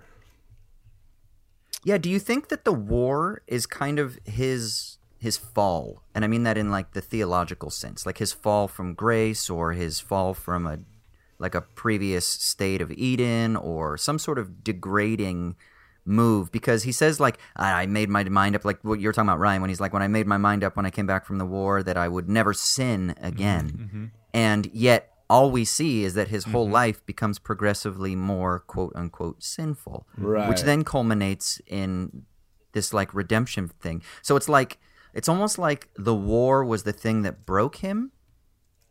Yeah. 1.84 1.98
Do 1.98 2.10
you 2.10 2.20
think 2.20 2.48
that 2.50 2.66
the 2.66 2.74
war 2.74 3.42
is 3.48 3.66
kind 3.66 4.00
of 4.00 4.18
his 4.26 4.98
his 5.20 5.38
fall, 5.38 6.04
and 6.14 6.26
I 6.26 6.28
mean 6.28 6.44
that 6.44 6.58
in 6.58 6.72
like 6.72 6.94
the 6.94 7.02
theological 7.02 7.70
sense, 7.70 8.06
like 8.06 8.18
his 8.18 8.32
fall 8.34 8.68
from 8.68 8.94
grace 8.94 9.50
or 9.50 9.74
his 9.74 10.00
fall 10.00 10.34
from 10.34 10.66
a 10.66 10.80
like 11.44 11.54
a 11.54 11.62
previous 11.62 12.26
state 12.26 12.82
of 12.82 12.92
Eden 12.92 13.56
or 13.56 13.98
some 13.98 14.18
sort 14.18 14.40
of 14.40 14.64
degrading 14.64 15.56
move 16.06 16.52
because 16.52 16.84
he 16.84 16.92
says 16.92 17.20
like 17.20 17.38
I 17.56 17.86
made 17.86 18.10
my 18.10 18.24
mind 18.24 18.56
up 18.56 18.66
like 18.66 18.84
what 18.84 19.00
you're 19.00 19.14
talking 19.14 19.30
about 19.30 19.40
Ryan 19.40 19.62
when 19.62 19.70
he's 19.70 19.80
like 19.80 19.94
when 19.94 20.02
I 20.02 20.08
made 20.08 20.26
my 20.26 20.38
mind 20.38 20.64
up 20.64 20.76
when 20.76 20.86
I 20.86 20.90
came 20.90 21.06
back 21.06 21.26
from 21.26 21.38
the 21.38 21.46
war 21.46 21.84
that 21.84 21.98
I 21.98 22.08
would 22.08 22.28
never 22.28 22.54
sin 22.54 23.16
again 23.22 23.70
mm-hmm. 23.70 23.84
mm-hmm. 23.84 24.06
and 24.34 24.70
yet 24.74 25.12
all 25.30 25.50
we 25.52 25.64
see 25.64 26.04
is 26.04 26.14
that 26.16 26.28
his 26.28 26.46
whole 26.46 26.66
mm-hmm. 26.66 26.74
life 26.74 27.06
becomes 27.06 27.40
progressively 27.40 28.16
more 28.16 28.60
quote 28.60 28.94
unquote 28.96 29.44
sinful 29.44 30.08
right. 30.18 30.50
which 30.50 30.62
then 30.64 30.84
culminates 30.84 31.62
in 31.68 32.24
this 32.74 32.94
like 32.94 33.14
redemption 33.14 33.70
thing 33.80 34.02
so 34.22 34.36
it's 34.36 34.50
like 34.50 34.80
it's 35.14 35.30
almost 35.30 35.58
like 35.58 35.90
the 35.96 36.16
war 36.16 36.66
was 36.66 36.84
the 36.84 36.94
thing 36.94 37.22
that 37.22 37.46
broke 37.46 37.78
him 37.78 38.12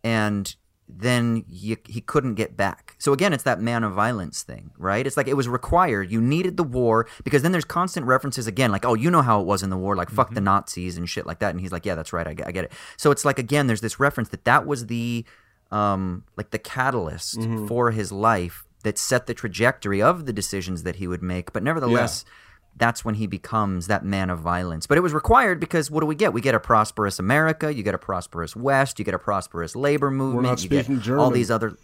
and 0.03 0.57
then 0.89 1.45
he, 1.49 1.77
he 1.89 2.01
couldn't 2.01 2.35
get 2.35 2.57
back. 2.57 2.97
So 2.99 3.13
again, 3.13 3.33
it's 3.33 3.45
that 3.45 3.61
man 3.61 3.85
of 3.85 3.93
violence 3.93 4.43
thing, 4.43 4.71
right? 4.77 5.07
It's 5.07 5.17
like 5.17 5.29
it 5.29 5.35
was 5.35 5.49
required. 5.49 6.11
You 6.11 6.21
needed 6.21 6.57
the 6.57 6.65
war 6.65 7.09
because 7.25 7.43
then 7.43 7.53
there's 7.53 7.65
constant 7.65 8.07
references 8.07 8.47
again, 8.47 8.71
like, 8.71 8.85
oh, 8.85 8.95
you 8.95 9.11
know 9.11 9.23
how 9.23 9.41
it 9.41 9.47
was 9.47 9.63
in 9.63 9.71
the 9.71 9.77
war, 9.77 9.97
like 9.97 10.11
fuck 10.11 10.27
mm-hmm. 10.29 10.35
the 10.37 10.41
Nazis 10.43 10.97
and 10.97 11.09
shit 11.09 11.27
like 11.27 11.39
that. 11.39 11.51
And 11.51 11.61
he's 11.61 11.73
like, 11.73 11.87
yeah, 11.87 11.95
that's 11.95 12.13
right, 12.13 12.27
I 12.27 12.35
get, 12.35 12.47
I 12.47 12.53
get 12.53 12.65
it. 12.65 12.73
So 12.97 13.11
it's 13.11 13.25
like 13.25 13.39
again, 13.39 13.67
there's 13.67 13.81
this 13.81 13.99
reference 13.99 14.29
that 14.31 14.45
that 14.45 14.67
was 14.67 14.87
the 14.87 15.25
um 15.71 16.25
like 16.37 16.51
the 16.51 16.59
catalyst 16.59 17.39
mm-hmm. 17.39 17.67
for 17.67 17.91
his 17.93 18.13
life 18.13 18.65
that 18.83 18.99
set 18.99 19.27
the 19.27 19.35
trajectory 19.35 20.03
of 20.03 20.27
the 20.27 20.33
decisions 20.33 20.83
that 20.83 20.97
he 20.97 21.07
would 21.07 21.23
make. 21.23 21.53
But 21.53 21.63
nevertheless. 21.63 22.25
Yeah 22.27 22.33
that's 22.77 23.05
when 23.05 23.17
he 23.17 23.27
becomes 23.27 23.87
that 23.87 24.05
man 24.05 24.31
of 24.31 24.41
violence. 24.41 24.87
But 24.87 24.99
it 24.99 25.03
was 25.03 25.13
required 25.13 25.61
because 25.61 25.91
what 25.91 26.01
do 26.01 26.07
we 26.07 26.15
get? 26.15 26.33
We 26.33 26.41
get 26.41 26.55
a 26.55 26.61
prosperous 26.61 27.19
America, 27.19 27.73
you 27.73 27.83
get 27.83 27.95
a 27.95 27.99
prosperous 27.99 28.57
West, 28.57 28.99
you 28.99 29.05
get 29.05 29.15
a 29.15 29.19
prosperous 29.19 29.77
labor 29.77 30.11
movement, 30.11 30.45
We're 30.45 30.51
not 30.51 30.63
you 30.63 30.69
speaking 30.69 30.97
get 30.97 31.05
German. 31.05 31.25
all 31.25 31.31
these 31.31 31.51
other 31.51 31.77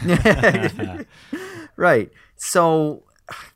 Right. 1.76 2.12
So 2.36 3.04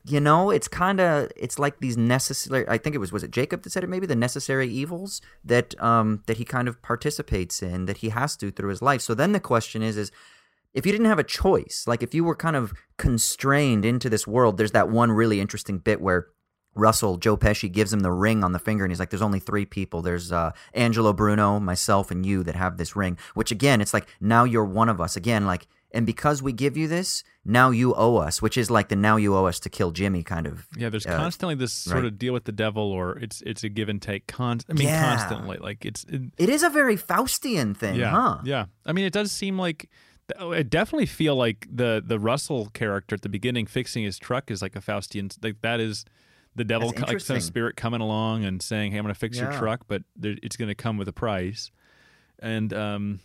you 0.05 0.21
know, 0.21 0.51
it's 0.51 0.69
kind 0.69 1.01
of 1.01 1.31
it's 1.37 1.59
like 1.59 1.81
these 1.81 1.97
necessary 1.97 2.65
I 2.69 2.79
think 2.79 2.95
it 2.95 2.99
was 2.99 3.13
was 3.13 3.23
it 3.23 3.31
Jacob 3.31 3.63
that 3.63 3.71
said 3.71 3.85
it 3.85 3.89
maybe 3.89 4.07
the 4.07 4.17
necessary 4.17 4.69
evils 4.69 5.21
that 5.45 5.81
um 5.83 6.23
that 6.27 6.39
he 6.39 6.45
kind 6.45 6.69
of 6.69 6.81
participates 6.83 7.63
in 7.63 7.87
that 7.87 7.99
he 7.99 8.09
has 8.11 8.37
to 8.39 8.51
through 8.51 8.71
his 8.71 8.81
life. 8.81 9.03
So 9.03 9.15
then 9.15 9.33
the 9.33 9.41
question 9.41 9.83
is 9.83 9.97
is 9.97 10.11
if 10.73 10.85
you 10.87 10.93
didn't 10.93 11.07
have 11.07 11.19
a 11.19 11.25
choice, 11.25 11.85
like 11.87 12.03
if 12.03 12.15
you 12.15 12.23
were 12.25 12.37
kind 12.37 12.55
of 12.57 12.75
constrained 12.99 13.85
into 13.85 14.11
this 14.11 14.27
world, 14.27 14.57
there's 14.57 14.73
that 14.73 14.89
one 14.91 15.11
really 15.11 15.41
interesting 15.41 15.79
bit 15.79 16.01
where 16.01 16.29
Russell, 16.77 17.17
Joe 17.17 17.37
Pesci 17.37 17.71
gives 17.71 17.93
him 17.93 18.01
the 18.01 18.13
ring 18.13 18.45
on 18.45 18.53
the 18.53 18.59
finger, 18.59 18.85
and 18.85 18.93
he's 18.93 19.01
like, 19.01 19.11
"There's 19.11 19.23
only 19.23 19.41
three 19.41 19.65
people. 19.65 20.03
There's 20.03 20.31
uh, 20.31 20.53
Angelo 20.75 21.13
Bruno, 21.13 21.59
myself, 21.59 22.11
and 22.11 22.25
you 22.25 22.43
that 22.45 22.55
have 22.55 22.77
this 22.77 22.95
ring." 22.95 23.19
Which 23.35 23.51
again, 23.51 23.81
it's 23.81 23.95
like 23.95 24.07
now 24.21 24.45
you're 24.45 24.65
one 24.65 24.89
of 24.89 25.01
us. 25.01 25.17
Again, 25.17 25.47
like 25.47 25.67
and 25.93 26.05
because 26.05 26.43
we 26.43 26.53
give 26.53 26.77
you 26.77 26.89
this, 26.89 27.25
now 27.45 27.71
you 27.71 27.95
owe 27.95 28.17
us, 28.17 28.43
which 28.43 28.59
is 28.59 28.71
like 28.71 28.89
the 28.89 28.97
now 28.97 29.17
you 29.17 29.35
owe 29.35 29.47
us 29.47 29.59
to 29.61 29.71
kill 29.71 29.93
Jimmy 29.93 30.23
kind 30.23 30.47
of. 30.47 30.67
Yeah, 30.77 30.91
there's 30.91 31.07
uh, 31.07 31.17
constantly 31.17 31.55
this 31.55 31.73
sort 31.73 31.97
right. 32.03 32.05
of 32.05 32.19
deal 32.19 32.35
with 32.35 32.45
the 32.45 32.53
devil, 32.53 32.83
or 32.93 33.19
it's 33.19 33.41
it's 33.43 33.65
a 33.65 33.69
give 33.69 33.89
and 33.89 34.03
take. 34.03 34.27
Con, 34.27 34.61
I 34.69 34.75
mean, 34.75 34.89
Yeah. 34.89 35.17
constantly. 35.17 35.57
Like 35.57 35.87
it's 35.87 36.05
it, 36.05 36.23
It 36.37 36.49
is 36.49 36.63
a 36.63 36.69
very 36.69 36.97
Faustian 36.97 37.77
thing, 37.77 37.97
yeah, 37.97 38.11
huh? 38.11 38.39
yeah. 38.45 38.67
I 38.85 38.93
mean, 38.93 39.05
it 39.05 39.13
does 39.13 39.33
seem 39.33 39.59
like 39.59 39.89
oh, 40.39 40.53
I 40.53 40.63
definitely 40.63 41.07
feel 41.07 41.37
like 41.37 41.67
the 41.71 42.03
the 42.05 42.19
Russell 42.19 42.67
character 42.75 43.15
at 43.15 43.23
the 43.23 43.29
beginning 43.29 43.67
fixing 43.67 44.05
his 44.05 44.19
truck 44.19 44.51
is 44.51 44.61
like 44.61 44.77
a 44.77 44.81
Faustian. 44.81 45.35
Like 45.43 45.63
that 45.63 45.81
is 45.81 46.05
the 46.57 46.65
devil, 46.65 46.89
That's 46.91 47.03
co- 47.05 47.13
like 47.13 47.21
some 47.21 47.41
spirit 47.41 47.77
coming 47.77 48.01
along 48.01 48.45
and 48.45 48.61
saying, 48.61 48.91
"Hey, 48.93 48.99
I'm 48.99 49.05
going 49.05 49.15
to 49.15 49.19
fix 49.21 49.39
your 49.39 49.53
truck, 49.53 49.83
but 49.87 50.03
there, 50.17 50.35
it's 50.43 50.57
going 50.57 50.69
to 50.69 50.75
come 50.75 50.97
with 50.99 51.07
a 51.09 51.13
price." 51.13 51.71
And 52.41 52.73
um, 52.75 53.21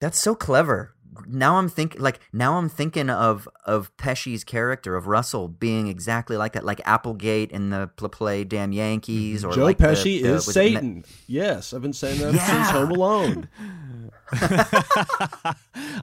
That's 0.00 0.18
so 0.18 0.34
clever. 0.34 0.94
Now 1.26 1.56
I'm 1.56 1.68
thinking 1.68 2.00
like 2.00 2.20
now 2.32 2.56
I'm 2.56 2.68
thinking 2.68 3.10
of 3.10 3.48
of 3.66 3.94
Pesci's 3.96 4.44
character 4.44 4.94
of 4.94 5.08
Russell 5.08 5.48
being 5.48 5.88
exactly 5.88 6.36
like 6.36 6.52
that, 6.52 6.64
like 6.64 6.80
Applegate 6.84 7.50
in 7.50 7.70
the 7.70 7.88
play 7.88 8.44
Damn 8.44 8.72
Yankees, 8.72 9.44
or 9.44 9.52
Joe 9.52 9.64
like 9.64 9.78
Pesci 9.78 10.22
the- 10.22 10.28
is 10.34 10.46
with- 10.46 10.54
Satan. 10.54 11.04
yes, 11.26 11.72
I've 11.74 11.82
been 11.82 11.92
saying 11.92 12.20
that 12.20 12.34
Yeah. 12.34 12.46
since 12.46 12.70
Home 12.70 12.90
Alone. 12.92 13.48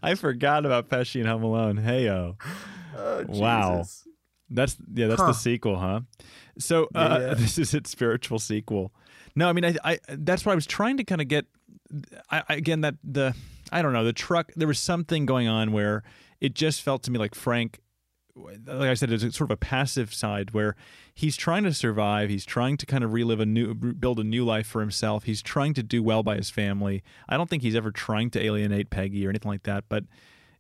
I 0.03 0.15
forgot 0.15 0.65
about 0.65 0.89
Pesci 0.89 1.19
and 1.21 1.29
Home 1.29 1.43
Alone. 1.43 1.77
Heyo. 1.77 2.35
wow. 3.29 3.85
That's 4.49 4.77
yeah, 4.93 5.07
that's 5.07 5.21
Huh. 5.21 5.27
the 5.27 5.33
sequel, 5.33 5.77
huh? 5.77 6.01
So 6.57 6.87
uh, 6.95 7.17
Yeah. 7.21 7.33
this 7.33 7.57
is 7.57 7.73
its 7.73 7.89
spiritual 7.89 8.39
sequel. 8.39 8.93
No, 9.35 9.49
I 9.49 9.53
mean, 9.53 9.65
I, 9.65 9.75
I 9.83 9.99
that's 10.09 10.45
what 10.45 10.53
I 10.53 10.55
was 10.55 10.65
trying 10.65 10.97
to 10.97 11.03
kind 11.03 11.21
of 11.21 11.27
get. 11.27 11.45
I, 12.31 12.43
I, 12.49 12.53
again, 12.55 12.81
that 12.81 12.95
the 13.03 13.33
I 13.71 13.81
don't 13.81 13.93
know 13.93 14.03
the 14.03 14.13
truck. 14.13 14.51
There 14.55 14.67
was 14.67 14.79
something 14.79 15.25
going 15.25 15.47
on 15.47 15.71
where 15.71 16.03
it 16.41 16.53
just 16.53 16.81
felt 16.81 17.03
to 17.03 17.11
me 17.11 17.19
like 17.19 17.35
Frank. 17.35 17.79
Like 18.35 18.89
I 18.89 18.93
said, 18.93 19.11
it's 19.11 19.23
sort 19.35 19.49
of 19.49 19.55
a 19.55 19.57
passive 19.57 20.13
side 20.13 20.51
where 20.51 20.75
he's 21.15 21.35
trying 21.35 21.63
to 21.63 21.73
survive. 21.73 22.29
He's 22.29 22.45
trying 22.45 22.77
to 22.77 22.85
kind 22.85 23.03
of 23.03 23.11
relive 23.11 23.39
a 23.39 23.47
new, 23.47 23.73
build 23.73 24.19
a 24.19 24.23
new 24.23 24.45
life 24.45 24.67
for 24.67 24.79
himself. 24.79 25.23
He's 25.23 25.41
trying 25.41 25.73
to 25.73 25.81
do 25.81 26.03
well 26.03 26.21
by 26.21 26.35
his 26.35 26.51
family. 26.51 27.01
I 27.27 27.35
don't 27.35 27.49
think 27.49 27.63
he's 27.63 27.75
ever 27.75 27.89
trying 27.89 28.29
to 28.31 28.39
alienate 28.45 28.91
Peggy 28.91 29.25
or 29.25 29.31
anything 29.31 29.49
like 29.49 29.63
that. 29.63 29.85
But 29.89 30.03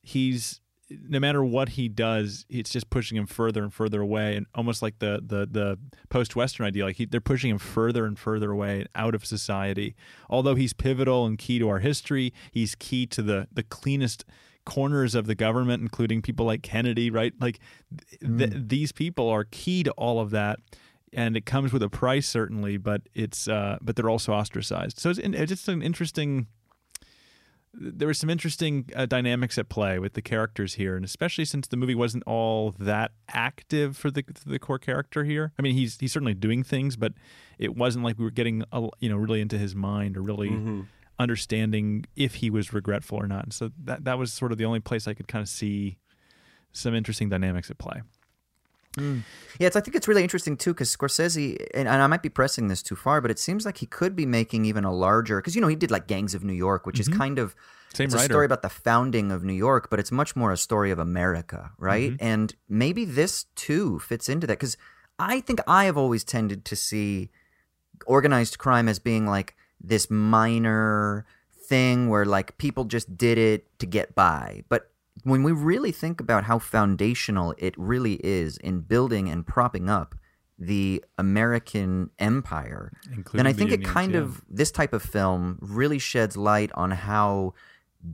he's 0.01 0.59
no 0.89 1.19
matter 1.19 1.43
what 1.43 1.69
he 1.69 1.89
does, 1.89 2.45
it's 2.49 2.69
just 2.69 2.89
pushing 2.89 3.17
him 3.17 3.25
further 3.27 3.63
and 3.63 3.73
further 3.73 4.01
away, 4.01 4.35
and 4.35 4.45
almost 4.55 4.81
like 4.81 4.99
the 4.99 5.21
the 5.25 5.45
the 5.45 5.79
post 6.09 6.35
Western 6.35 6.65
idea, 6.65 6.85
like 6.85 6.95
he, 6.95 7.05
they're 7.05 7.21
pushing 7.21 7.49
him 7.49 7.57
further 7.57 8.05
and 8.05 8.17
further 8.17 8.51
away 8.51 8.79
and 8.79 8.89
out 8.95 9.13
of 9.15 9.25
society. 9.25 9.95
Although 10.29 10.55
he's 10.55 10.73
pivotal 10.73 11.25
and 11.25 11.37
key 11.37 11.59
to 11.59 11.67
our 11.69 11.79
history, 11.79 12.33
he's 12.51 12.75
key 12.75 13.05
to 13.07 13.21
the 13.21 13.47
the 13.51 13.63
cleanest 13.63 14.25
corners 14.65 15.15
of 15.15 15.27
the 15.27 15.35
government, 15.35 15.81
including 15.81 16.21
people 16.21 16.45
like 16.45 16.61
Kennedy, 16.61 17.09
right? 17.09 17.33
Like 17.39 17.59
th- 18.19 18.51
th- 18.51 18.63
these 18.67 18.91
people 18.91 19.29
are 19.29 19.45
key 19.45 19.83
to 19.83 19.91
all 19.91 20.19
of 20.19 20.31
that. 20.31 20.59
And 21.13 21.37
it 21.37 21.45
comes 21.45 21.71
with 21.71 21.81
a 21.81 21.89
price, 21.89 22.27
certainly, 22.27 22.75
but 22.75 23.01
it's 23.15 23.47
uh, 23.47 23.77
but 23.81 23.95
they're 23.95 24.09
also 24.09 24.33
ostracized. 24.33 24.99
So 24.99 25.09
it's, 25.09 25.19
it's 25.19 25.49
just 25.49 25.69
an 25.69 25.81
interesting 25.81 26.47
there 27.79 28.07
were 28.07 28.13
some 28.13 28.29
interesting 28.29 28.89
uh, 28.95 29.05
dynamics 29.05 29.57
at 29.57 29.69
play 29.69 29.99
with 29.99 30.13
the 30.13 30.21
characters 30.21 30.73
here, 30.75 30.95
and 30.95 31.05
especially 31.05 31.45
since 31.45 31.67
the 31.67 31.77
movie 31.77 31.93
wasn't 31.95 32.23
all 32.25 32.73
that 32.79 33.11
active 33.29 33.95
for 33.95 34.09
the 34.09 34.23
the 34.45 34.57
core 34.59 34.79
character 34.79 35.23
here. 35.23 35.53
I 35.59 35.61
mean, 35.61 35.75
he's 35.75 35.97
he's 35.99 36.11
certainly 36.11 36.33
doing 36.33 36.63
things, 36.63 36.95
but 36.95 37.13
it 37.59 37.75
wasn't 37.75 38.03
like 38.03 38.17
we 38.17 38.25
were 38.25 38.31
getting 38.31 38.63
a, 38.71 38.87
you 38.99 39.09
know 39.09 39.17
really 39.17 39.41
into 39.41 39.57
his 39.57 39.75
mind 39.75 40.17
or 40.17 40.21
really 40.21 40.49
Mm-hmm. 40.49 40.81
understanding 41.19 42.05
if 42.15 42.35
he 42.35 42.49
was 42.49 42.73
regretful 42.73 43.17
or 43.17 43.27
not. 43.27 43.43
And 43.43 43.53
so 43.53 43.71
that 43.83 44.03
that 44.05 44.17
was 44.17 44.31
sort 44.33 44.51
of 44.51 44.57
the 44.57 44.65
only 44.65 44.79
place 44.79 45.07
I 45.07 45.13
could 45.13 45.27
kind 45.27 45.41
of 45.41 45.49
see 45.49 45.97
some 46.71 46.93
interesting 46.95 47.29
dynamics 47.29 47.69
at 47.71 47.77
play. 47.77 48.01
Yeah, 49.59 49.67
it's, 49.67 49.75
I 49.75 49.81
think 49.81 49.95
it's 49.95 50.07
really 50.07 50.23
interesting 50.23 50.55
too 50.55 50.73
because 50.73 50.95
Scorsese, 50.95 51.57
and, 51.73 51.87
and 51.87 52.01
I 52.01 52.07
might 52.07 52.21
be 52.21 52.29
pressing 52.29 52.67
this 52.67 52.83
too 52.83 52.95
far, 52.95 53.21
but 53.21 53.31
it 53.31 53.39
seems 53.39 53.65
like 53.65 53.77
he 53.77 53.85
could 53.85 54.15
be 54.15 54.25
making 54.25 54.65
even 54.65 54.83
a 54.83 54.93
larger 54.93 55.37
because 55.39 55.55
you 55.55 55.61
know 55.61 55.67
he 55.67 55.75
did 55.75 55.89
like 55.89 56.07
Gangs 56.07 56.35
of 56.35 56.43
New 56.43 56.53
York, 56.53 56.85
which 56.85 56.99
is 56.99 57.07
kind 57.07 57.39
of 57.39 57.55
Mm-hmm. 57.87 57.93
Same 57.97 58.05
it's 58.05 58.15
a 58.15 58.19
story 58.19 58.45
about 58.45 58.61
the 58.61 58.69
founding 58.69 59.31
of 59.31 59.43
New 59.43 59.53
York, 59.53 59.89
but 59.89 59.99
it's 59.99 60.11
much 60.11 60.35
more 60.35 60.51
a 60.51 60.57
story 60.57 60.91
of 60.91 60.99
America, 60.99 61.71
right? 61.77 62.11
Mm-hmm. 62.11 62.25
And 62.25 62.55
maybe 62.69 63.05
this 63.05 63.45
too 63.55 63.99
fits 63.99 64.29
into 64.29 64.45
that 64.47 64.59
because 64.59 64.77
I 65.17 65.39
think 65.39 65.61
I 65.67 65.85
have 65.85 65.97
always 65.97 66.23
tended 66.23 66.65
to 66.65 66.75
see 66.75 67.29
organized 68.05 68.57
crime 68.57 68.87
as 68.87 68.99
being 68.99 69.25
like 69.25 69.55
this 69.81 70.11
minor 70.11 71.25
thing 71.67 72.09
where 72.09 72.25
like 72.25 72.57
people 72.57 72.85
just 72.85 73.17
did 73.17 73.37
it 73.37 73.79
to 73.79 73.85
get 73.85 74.13
by. 74.13 74.63
But 74.69 74.91
when 75.27 75.43
we 75.43 75.51
really 75.51 75.91
think 75.91 76.21
about 76.21 76.45
how 76.45 76.57
foundational 76.57 77.53
it 77.57 77.75
really 77.77 78.13
is 78.23 78.57
in 78.57 78.79
building 78.79 79.29
and 79.29 79.45
propping 79.45 79.89
up 79.89 80.15
the 80.57 81.03
American 81.17 82.09
empire, 82.17 82.93
Including 83.13 83.37
then 83.37 83.47
I 83.47 83.51
the 83.51 83.57
think 83.57 83.71
it 83.71 83.75
Indians, 83.75 83.93
kind 83.93 84.13
yeah. 84.13 84.21
of 84.21 84.41
this 84.49 84.71
type 84.71 84.93
of 84.93 85.03
film 85.03 85.59
really 85.61 85.99
sheds 85.99 86.37
light 86.37 86.71
on 86.75 86.91
how 86.91 87.53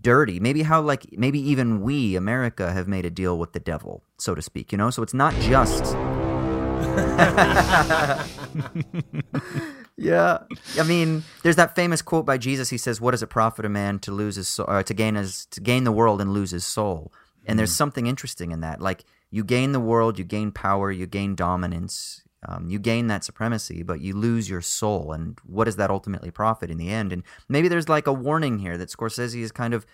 dirty, 0.02 0.40
maybe 0.40 0.64
how 0.64 0.82
like 0.82 1.06
maybe 1.16 1.40
even 1.40 1.82
we 1.82 2.16
America 2.16 2.74
have 2.74 2.88
made 2.88 3.06
a 3.06 3.12
deal 3.12 3.38
with 3.38 3.54
the 3.54 3.60
devil, 3.60 4.04
so 4.18 4.34
to 4.34 4.42
speak, 4.42 4.72
you 4.72 4.78
know? 4.78 4.90
So 4.90 5.04
it's 5.04 5.14
not 5.14 5.36
just 5.36 5.84
Yeah, 9.96 10.40
I 10.80 10.84
mean, 10.84 11.24
there's 11.44 11.56
that 11.58 11.76
famous 11.76 12.02
quote 12.02 12.26
by 12.26 12.38
Jesus. 12.38 12.70
He 12.70 12.78
says, 12.80 13.00
"What 13.00 13.12
does 13.12 13.22
it 13.22 13.30
profit 13.30 13.64
a 13.64 13.70
man 13.70 14.00
to 14.00 14.12
lose 14.12 14.38
his 14.38 14.48
soul, 14.48 14.66
uh, 14.68 14.82
to 14.84 14.94
gain 14.94 15.16
his 15.16 15.46
to 15.52 15.62
gain 15.62 15.84
the 15.84 15.92
world 15.92 16.20
and 16.20 16.34
lose 16.34 16.52
his 16.52 16.66
soul?" 16.66 17.14
And 17.46 17.60
there's 17.60 17.76
something 17.76 18.08
interesting 18.08 18.52
in 18.52 18.62
that. 18.62 18.82
Like 18.82 19.04
you 19.30 19.44
gain 19.44 19.72
the 19.72 19.80
world, 19.80 20.18
you 20.18 20.26
gain 20.26 20.52
power, 20.52 20.92
you 20.92 21.06
gain 21.06 21.36
dominance, 21.36 22.24
um, 22.48 22.70
you 22.70 22.80
gain 22.80 23.08
that 23.08 23.24
supremacy, 23.24 23.84
but 23.84 24.02
you 24.02 24.16
lose 24.16 24.50
your 24.50 24.62
soul. 24.62 25.12
And 25.12 25.38
what 25.46 25.66
does 25.66 25.76
that 25.76 25.92
ultimately 25.92 26.32
profit 26.32 26.72
in 26.72 26.78
the 26.78 26.90
end? 26.90 27.14
And 27.14 27.24
maybe 27.48 27.68
there's 27.68 27.90
like 27.90 28.08
a 28.08 28.14
warning 28.14 28.60
here 28.60 28.78
that 28.78 28.90
Scorsese 28.90 29.42
is 29.42 29.52
kind 29.52 29.74
of 29.74 29.86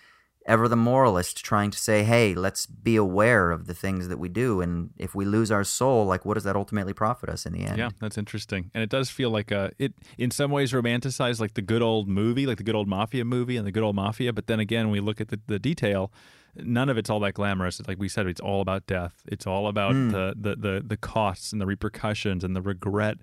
ever 0.50 0.66
the 0.66 0.76
moralist 0.76 1.44
trying 1.44 1.70
to 1.70 1.78
say, 1.78 2.02
hey, 2.02 2.34
let's 2.34 2.66
be 2.66 2.96
aware 2.96 3.52
of 3.52 3.68
the 3.68 3.74
things 3.74 4.08
that 4.08 4.18
we 4.18 4.28
do. 4.28 4.60
And 4.60 4.90
if 4.98 5.14
we 5.14 5.24
lose 5.24 5.52
our 5.52 5.62
soul, 5.62 6.06
like 6.06 6.24
what 6.24 6.34
does 6.34 6.42
that 6.42 6.56
ultimately 6.56 6.92
profit 6.92 7.30
us 7.30 7.46
in 7.46 7.52
the 7.52 7.60
end? 7.60 7.78
Yeah, 7.78 7.90
that's 8.00 8.18
interesting, 8.18 8.70
and 8.74 8.82
it 8.82 8.90
does 8.90 9.10
feel 9.10 9.30
like 9.30 9.52
a 9.52 9.70
it 9.78 9.94
in 10.18 10.32
some 10.32 10.50
ways 10.50 10.72
romanticized 10.72 11.40
like 11.40 11.54
the 11.54 11.62
good 11.62 11.82
old 11.82 12.08
movie, 12.08 12.46
like 12.46 12.58
the 12.58 12.64
good 12.64 12.74
old 12.74 12.88
mafia 12.88 13.24
movie 13.24 13.56
and 13.56 13.66
the 13.66 13.72
good 13.72 13.84
old 13.84 13.94
mafia. 13.94 14.32
But 14.32 14.48
then 14.48 14.58
again, 14.58 14.86
when 14.86 14.92
we 14.92 15.00
look 15.00 15.20
at 15.20 15.28
the, 15.28 15.38
the 15.46 15.60
detail, 15.60 16.12
none 16.56 16.88
of 16.88 16.98
it's 16.98 17.08
all 17.08 17.20
that 17.20 17.34
glamorous. 17.34 17.78
It's 17.78 17.88
like 17.88 18.00
we 18.00 18.08
said, 18.08 18.26
it's 18.26 18.40
all 18.40 18.60
about 18.60 18.86
death. 18.88 19.22
It's 19.26 19.46
all 19.46 19.68
about 19.68 19.92
hmm. 19.92 20.10
the, 20.10 20.34
the 20.36 20.56
the 20.56 20.82
the 20.84 20.96
costs 20.96 21.52
and 21.52 21.60
the 21.60 21.66
repercussions 21.66 22.42
and 22.42 22.56
the 22.56 22.62
regret. 22.62 23.18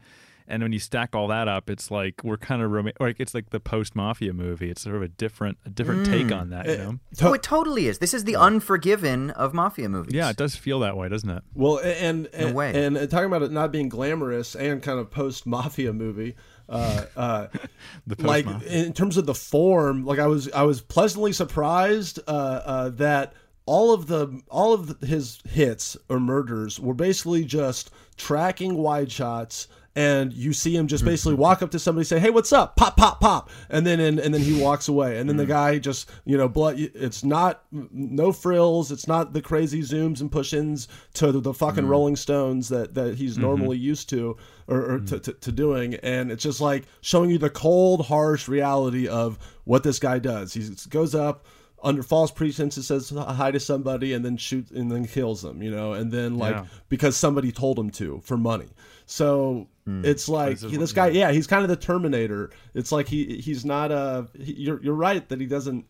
And 0.48 0.64
when 0.64 0.72
you 0.72 0.80
stack 0.80 1.14
all 1.14 1.28
that 1.28 1.48
up, 1.48 1.70
it's 1.70 1.92
like 1.92 2.24
we're 2.24 2.38
kind 2.38 2.62
of 2.62 2.72
rom- 2.72 2.92
like 3.00 3.20
it's 3.20 3.34
like 3.34 3.50
the 3.50 3.60
post 3.60 3.96
mafia 3.96 4.34
movie. 4.34 4.70
It's 4.70 4.82
sort 4.82 4.96
of 4.96 5.02
a 5.02 5.08
different 5.08 5.58
a 5.66 5.70
different 5.70 6.06
take 6.06 6.32
on 6.32 6.52
that, 6.52 6.68
you 6.68 6.78
know. 6.78 7.00
Oh, 7.22 7.34
it 7.34 7.44
totally 7.44 7.88
is. 7.88 8.00
This 8.00 8.14
is 8.14 8.24
the 8.24 8.36
Unforgiven 8.36 9.32
of 9.32 9.54
mafia 9.54 9.90
movies. 9.90 10.14
Yeah, 10.14 10.30
it 10.30 10.38
does 10.38 10.56
feel 10.56 10.80
that 10.80 10.96
way, 10.96 11.10
doesn't 11.10 11.30
it? 11.30 11.44
Well, 11.54 11.80
and 11.80 12.28
and, 12.28 12.56
way. 12.56 12.70
and, 12.70 12.96
and 12.96 13.12
talking 13.12 13.28
about 13.28 13.44
it 13.44 13.52
not 13.52 13.72
being 13.72 13.90
glamorous 13.90 14.56
and 14.56 14.82
kind 14.82 15.00
of 15.00 15.12
post 15.12 15.46
mafia 15.46 15.92
movie, 15.92 16.36
uh, 16.70 17.06
uh, 17.16 17.48
The 18.08 18.26
like 18.26 18.46
in 18.64 18.94
terms 18.94 19.18
of 19.18 19.26
the 19.26 19.36
form, 19.36 20.06
like 20.06 20.20
I 20.20 20.28
was 20.28 20.50
I 20.52 20.64
was 20.64 20.82
pleasantly 20.82 21.34
surprised 21.34 22.20
uh, 22.28 22.32
uh, 22.32 22.90
that 22.90 23.34
all 23.66 23.94
of 23.94 24.08
the 24.08 24.42
all 24.50 24.74
of 24.74 25.00
his 25.02 25.40
hits 25.48 25.98
or 26.10 26.20
murders 26.20 26.80
were 26.80 26.94
basically 26.94 27.44
just 27.46 27.92
tracking 28.16 28.76
wide 28.76 29.12
shots. 29.12 29.68
And 29.98 30.32
you 30.32 30.54
see 30.54 30.76
him 30.76 30.86
just 30.86 31.04
basically 31.04 31.34
mm-hmm. 31.34 31.42
walk 31.42 31.64
up 31.64 31.72
to 31.72 31.80
somebody, 31.80 32.06
say, 32.06 32.20
"Hey, 32.20 32.30
what's 32.30 32.54
up?" 32.54 32.76
Pop, 32.76 32.98
pop, 32.98 33.20
pop, 33.20 33.50
and 33.68 33.84
then 33.84 34.00
and, 34.00 34.20
and 34.20 34.32
then 34.32 34.42
he 34.42 34.62
walks 34.62 34.88
away. 34.88 35.18
And 35.18 35.28
then 35.28 35.38
the 35.38 35.44
mm-hmm. 35.44 35.54
guy 35.54 35.80
just, 35.80 36.08
you 36.24 36.38
know, 36.38 36.48
blood. 36.48 36.76
It's 36.78 37.24
not 37.24 37.64
no 37.72 38.32
frills. 38.32 38.92
It's 38.92 39.08
not 39.08 39.34
the 39.34 39.42
crazy 39.42 39.82
zooms 39.82 40.22
and 40.22 40.32
push-ins 40.32 40.88
to 41.16 41.32
the, 41.32 41.40
the 41.40 41.52
fucking 41.52 41.82
mm-hmm. 41.82 41.90
Rolling 41.90 42.16
Stones 42.16 42.70
that 42.70 42.94
that 42.94 43.16
he's 43.16 43.40
normally 43.40 43.80
used 43.80 44.08
to 44.10 44.38
or, 44.68 44.92
or 44.92 45.00
to, 45.00 45.20
to, 45.20 45.34
to 45.34 45.52
doing. 45.52 45.96
And 45.96 46.32
it's 46.32 46.44
just 46.44 46.62
like 46.62 46.84
showing 47.02 47.32
you 47.32 47.40
the 47.40 47.50
cold, 47.50 48.06
harsh 48.06 48.48
reality 48.48 49.08
of 49.08 49.40
what 49.64 49.82
this 49.82 49.98
guy 49.98 50.20
does. 50.20 50.54
He 50.54 50.70
goes 50.90 51.16
up 51.16 51.48
under 51.82 52.04
false 52.04 52.30
pretenses, 52.30 52.86
says 52.86 53.10
hi 53.10 53.50
to 53.50 53.60
somebody, 53.60 54.14
and 54.14 54.24
then 54.24 54.38
shoots 54.38 54.70
and 54.70 54.92
then 54.92 55.08
kills 55.08 55.42
them. 55.42 55.64
You 55.64 55.72
know, 55.72 55.94
and 55.94 56.12
then 56.12 56.38
like 56.38 56.54
Yeah. 56.54 56.66
because 56.88 57.18
somebody 57.18 57.52
told 57.52 57.80
him 57.80 57.90
to 57.92 58.22
for 58.24 58.38
money. 58.38 58.70
So 59.08 59.70
it's 60.04 60.28
like 60.28 60.60
This 60.60 60.78
this 60.78 60.92
guy, 60.94 61.08
yeah, 61.10 61.32
he's 61.32 61.48
kind 61.48 61.64
of 61.64 61.70
the 61.70 61.76
Terminator. 61.78 62.50
It's 62.74 62.92
like 62.92 63.08
he 63.08 63.38
he's 63.38 63.64
not 63.66 63.92
a. 63.92 64.28
He, 64.38 64.54
you're 64.54 64.82
you're 64.84 64.94
right 64.96 65.28
that 65.30 65.40
he 65.40 65.46
doesn't. 65.48 65.86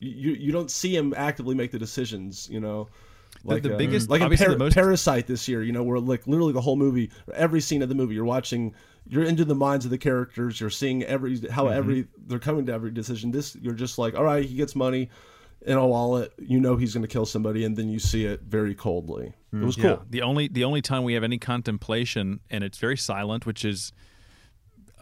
You 0.00 0.32
you 0.32 0.52
don't 0.52 0.70
see 0.70 0.94
him 0.96 1.12
actively 1.16 1.54
make 1.54 1.70
the 1.72 1.78
decisions. 1.78 2.48
You 2.50 2.60
know. 2.60 2.88
Like 3.44 3.62
the 3.62 3.74
uh, 3.74 3.78
biggest- 3.78 4.08
like 4.10 4.20
in 4.20 4.24
obviously 4.24 4.46
Par- 4.46 4.56
most- 4.56 4.74
Parasite 4.74 5.26
this 5.26 5.46
year, 5.46 5.62
you 5.62 5.70
know, 5.72 5.82
where 5.84 6.00
like 6.00 6.26
literally 6.26 6.52
the 6.54 6.60
whole 6.62 6.76
movie, 6.76 7.10
every 7.34 7.60
scene 7.60 7.82
of 7.82 7.88
the 7.88 7.94
movie, 7.94 8.14
you're 8.14 8.24
watching, 8.24 8.74
you're 9.06 9.22
into 9.24 9.44
the 9.44 9.54
minds 9.54 9.84
of 9.84 9.90
the 9.90 9.98
characters, 9.98 10.60
you're 10.60 10.70
seeing 10.70 11.02
every 11.04 11.38
how 11.50 11.66
Mm-hmm. 11.66 11.76
every 11.78 12.06
they're 12.26 12.38
coming 12.38 12.66
to 12.66 12.72
every 12.72 12.90
decision. 12.90 13.30
This 13.30 13.54
you're 13.56 13.74
just 13.74 13.98
like, 13.98 14.14
all 14.16 14.24
right, 14.24 14.44
he 14.44 14.56
gets 14.56 14.74
money, 14.74 15.10
in 15.66 15.76
a 15.76 15.86
wallet. 15.86 16.32
You 16.38 16.60
know 16.60 16.76
he's 16.76 16.94
going 16.94 17.02
to 17.02 17.08
kill 17.08 17.26
somebody, 17.26 17.64
and 17.64 17.76
then 17.76 17.88
you 17.88 17.98
see 17.98 18.24
it 18.24 18.42
very 18.42 18.74
coldly. 18.74 19.32
It 19.52 19.56
was 19.64 19.76
cool. 19.76 19.84
Yeah. 19.84 19.96
The 20.10 20.22
only 20.22 20.48
the 20.48 20.64
only 20.64 20.82
time 20.82 21.04
we 21.04 21.14
have 21.14 21.24
any 21.24 21.38
contemplation, 21.38 22.40
and 22.50 22.62
it's 22.64 22.78
very 22.78 22.96
silent, 22.96 23.46
which 23.46 23.64
is 23.64 23.92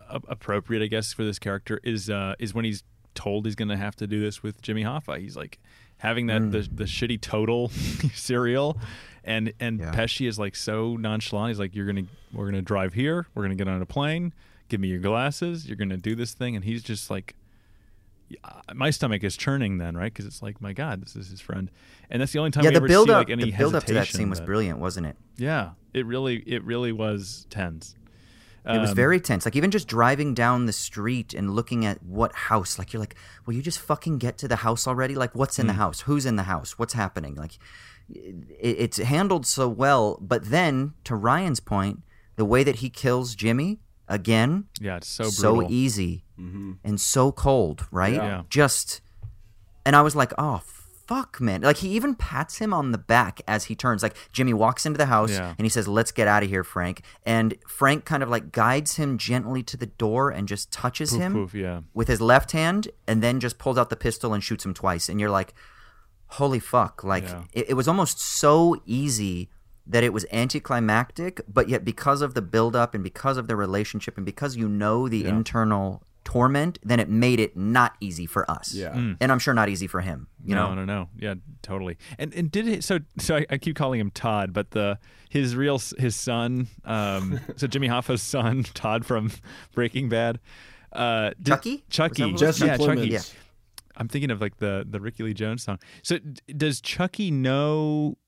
appropriate, 0.09 0.83
I 0.83 0.87
guess, 0.87 1.13
for 1.13 1.25
this 1.25 1.39
character, 1.39 1.81
is 1.83 2.09
uh, 2.11 2.35
is 2.39 2.55
when 2.55 2.65
he's 2.65 2.83
told 3.15 3.47
he's 3.47 3.55
going 3.55 3.69
to 3.69 3.77
have 3.77 3.97
to 3.97 4.07
do 4.07 4.21
this 4.21 4.43
with 4.43 4.61
Jimmy 4.63 4.85
Hoffa. 4.85 5.19
He's 5.19 5.37
like 5.37 5.59
having 5.99 6.27
that 6.27 6.53
the, 6.53 6.69
the 6.73 6.85
shitty 6.85 7.21
total 7.21 7.69
cereal, 8.15 8.79
and 9.25 9.53
and 9.59 9.81
Yeah. 9.81 9.93
Pesci 9.93 10.29
is 10.29 10.39
like 10.39 10.55
so 10.55 10.97
nonchalant. 10.97 11.51
He's 11.51 11.59
like, 11.59 11.75
"You're 11.75 11.87
gonna 11.87 12.05
we're 12.33 12.47
gonna 12.47 12.63
drive 12.63 12.95
here. 12.95 13.27
We're 13.35 13.43
gonna 13.43 13.55
get 13.57 13.69
on 13.69 13.83
a 13.83 13.87
plane. 13.87 14.33
Give 14.69 14.81
me 14.81 14.89
your 14.89 15.01
glasses. 15.01 15.67
You're 15.67 15.77
gonna 15.77 15.97
do 15.97 16.15
this 16.15 16.33
thing." 16.33 16.57
And 16.57 16.65
he's 16.65 16.83
just 16.83 17.11
like. 17.11 17.35
Yeah, 18.29 18.39
My 18.75 18.91
stomach 18.91 19.23
is 19.25 19.37
churning 19.37 19.79
then, 19.79 19.97
right? 19.97 20.13
Because 20.13 20.27
it's 20.27 20.43
like, 20.43 20.61
my 20.61 20.73
God, 20.73 21.03
this 21.03 21.15
is 21.17 21.29
his 21.29 21.41
friend, 21.41 21.71
and 22.11 22.21
that's 22.21 22.33
the 22.33 22.39
only 22.39 22.51
time 22.51 22.65
yeah, 22.65 22.71
we 22.71 22.75
the 22.75 22.79
ever 22.79 22.89
build 22.89 23.09
see 23.09 23.15
up, 23.15 23.19
like 23.29 23.31
any 23.31 23.51
the 23.51 23.57
build 23.57 23.75
up 23.75 23.85
to 23.85 23.95
that 23.95 24.09
scene 24.09 24.29
was 24.31 24.39
that- 24.41 24.47
brilliant, 24.47 24.79
wasn't 24.79 25.07
it? 25.07 25.17
yeah, 25.37 25.71
it 25.95 26.05
really, 26.07 26.37
it 26.47 26.63
really 26.65 26.93
was 26.93 27.47
tense. 27.51 27.95
It 28.69 28.81
was 28.81 28.91
Um, 28.91 28.97
very 28.97 29.21
tense. 29.21 29.45
Like 29.45 29.55
even 29.55 29.71
just 29.71 29.87
driving 29.87 30.35
down 30.35 30.67
the 30.67 30.73
street 30.73 31.33
and 31.35 31.55
looking 31.55 31.87
at 31.87 32.03
what 32.03 32.35
house, 32.35 32.81
like 32.81 32.93
you're 32.93 32.99
like, 32.99 33.15
will 33.47 33.55
you 33.55 33.63
just 33.63 33.79
fucking 33.79 34.19
get 34.19 34.39
to 34.39 34.49
the 34.49 34.57
house 34.57 34.89
already? 34.89 35.15
Like 35.15 35.37
what's 35.37 35.55
Hmm. 35.55 35.61
in 35.63 35.67
the 35.69 35.73
house? 35.75 36.01
Who's 36.01 36.27
in 36.27 36.35
the 36.35 36.43
house? 36.43 36.77
What's 36.77 36.95
happening? 36.95 37.37
Like 37.37 37.59
it, 38.09 38.35
it's 38.59 38.97
handled 38.99 39.47
so 39.47 39.69
well. 39.69 40.19
But 40.21 40.47
then 40.51 40.95
to 41.05 41.15
Ryan's 41.15 41.61
point, 41.61 42.03
the 42.35 42.45
way 42.45 42.65
that 42.65 42.77
he 42.77 42.91
kills 42.91 43.37
Jimmy 43.37 43.79
again, 44.09 44.65
Yeah, 44.81 44.97
it's 44.97 45.09
so 45.09 45.25
so, 45.31 45.55
brutal. 45.55 45.71
Easy 46.39 46.73
and 46.85 47.01
so 47.01 47.33
cold, 47.33 47.87
right? 47.91 48.15
Yeah. 48.15 48.43
Just, 48.51 49.01
and 49.85 49.95
I 49.97 50.03
was 50.03 50.15
like, 50.17 50.33
oh 50.39 50.63
fuck, 51.07 51.41
man! 51.41 51.61
Like 51.63 51.77
he 51.77 51.91
even 51.91 52.17
pats 52.17 52.59
him 52.59 52.75
on 52.75 52.91
the 52.91 52.99
back 52.99 53.41
as 53.47 53.67
he 53.67 53.77
turns. 53.77 54.03
Like 54.03 54.17
Jimmy 54.33 54.53
walks 54.53 54.85
into 54.85 54.99
the 54.99 55.07
house 55.07 55.31
Yeah. 55.31 55.55
and 55.57 55.65
he 55.65 55.69
says, 55.69 55.87
"Let's 55.87 56.11
get 56.11 56.27
out 56.27 56.43
of 56.43 56.49
here, 56.49 56.65
Frank." 56.65 57.03
And 57.25 57.55
Frank 57.69 58.05
kind 58.05 58.23
of 58.25 58.29
like 58.29 58.51
guides 58.51 58.97
him 58.97 59.17
gently 59.17 59.63
to 59.65 59.77
the 59.77 59.87
door 59.87 60.31
and 60.31 60.49
just 60.49 60.73
touches 60.73 61.11
Poof, 61.13 61.21
him 61.21 61.33
poof, 61.33 61.55
yeah. 61.55 61.81
with 61.95 62.09
his 62.09 62.21
left 62.21 62.51
hand, 62.53 62.89
and 63.07 63.23
then 63.23 63.39
just 63.39 63.57
pulls 63.59 63.79
out 63.79 63.89
the 63.89 63.97
pistol 63.97 64.35
and 64.35 64.43
shoots 64.43 64.65
him 64.67 64.75
twice. 64.75 65.09
And 65.09 65.21
you're 65.21 65.31
like, 65.31 65.55
holy 66.27 66.59
fuck! 66.59 67.05
Like 67.05 67.23
Yeah. 67.25 67.45
it, 67.53 67.71
it 67.71 67.75
was 67.75 67.87
almost 67.87 68.19
so 68.19 68.75
easy 68.85 69.49
that 69.87 70.03
it 70.03 70.13
was 70.13 70.27
anticlimactic, 70.33 71.41
but 71.47 71.69
yet 71.69 71.85
because 71.85 72.21
of 72.21 72.35
the 72.35 72.43
buildup 72.43 72.93
and 72.95 73.05
because 73.05 73.37
of 73.37 73.47
the 73.47 73.55
relationship 73.55 74.17
and 74.17 74.27
because 74.27 74.57
you 74.57 74.69
know 74.69 75.09
the 75.09 75.25
internal 75.25 76.03
torment, 76.27 76.79
then 76.83 76.99
it 76.99 77.09
made 77.09 77.39
it 77.39 77.57
not 77.57 77.95
easy 78.01 78.27
for 78.27 78.51
us. 78.51 78.75
Yeah. 78.75 78.91
Mm. 78.91 79.17
and 79.21 79.31
I'm 79.33 79.39
sure 79.39 79.55
not 79.55 79.69
easy 79.69 79.87
for 79.87 80.01
him. 80.01 80.27
You 80.45 80.57
no, 80.57 80.75
know, 80.75 80.75
no, 80.75 80.85
no. 80.85 81.09
Yeah, 81.17 81.35
totally. 81.63 81.97
And 82.19 82.35
and 82.35 82.51
did 82.51 82.67
it? 82.67 82.85
So 82.85 82.99
so 83.19 83.37
I, 83.37 83.47
I 83.49 83.59
keep 83.59 83.77
calling 83.77 84.01
him 84.01 84.11
Todd, 84.11 84.53
but 84.53 84.73
the 84.73 84.99
his 85.31 85.55
real 85.55 85.81
his 85.99 86.17
son. 86.17 86.67
Um, 86.85 87.41
so 87.57 87.69
Jimmy 87.69 87.87
Hoffa's 87.87 88.23
son, 88.23 88.65
Todd 88.75 89.07
from 89.07 89.31
Breaking 89.73 90.09
Bad. 90.09 90.41
Uh, 90.93 91.31
did- 91.41 91.47
Chucky? 91.47 91.85
Chucky. 91.89 92.33
Was 92.33 92.41
Jesse 92.41 92.67
yeah, 92.67 92.77
Plemons. 92.77 92.97
Chucky. 92.97 93.09
Yeah. 93.09 93.23
I'm 93.97 94.09
thinking 94.09 94.33
of 94.33 94.41
like 94.41 94.59
the 94.59 94.85
the 94.89 95.01
Rickie 95.01 95.23
Lee 95.23 95.33
Jones 95.33 95.63
song. 95.63 95.79
So 96.03 96.19
d- 96.19 96.55
does 96.55 96.81
Chucky 96.81 97.31
know 97.31 98.19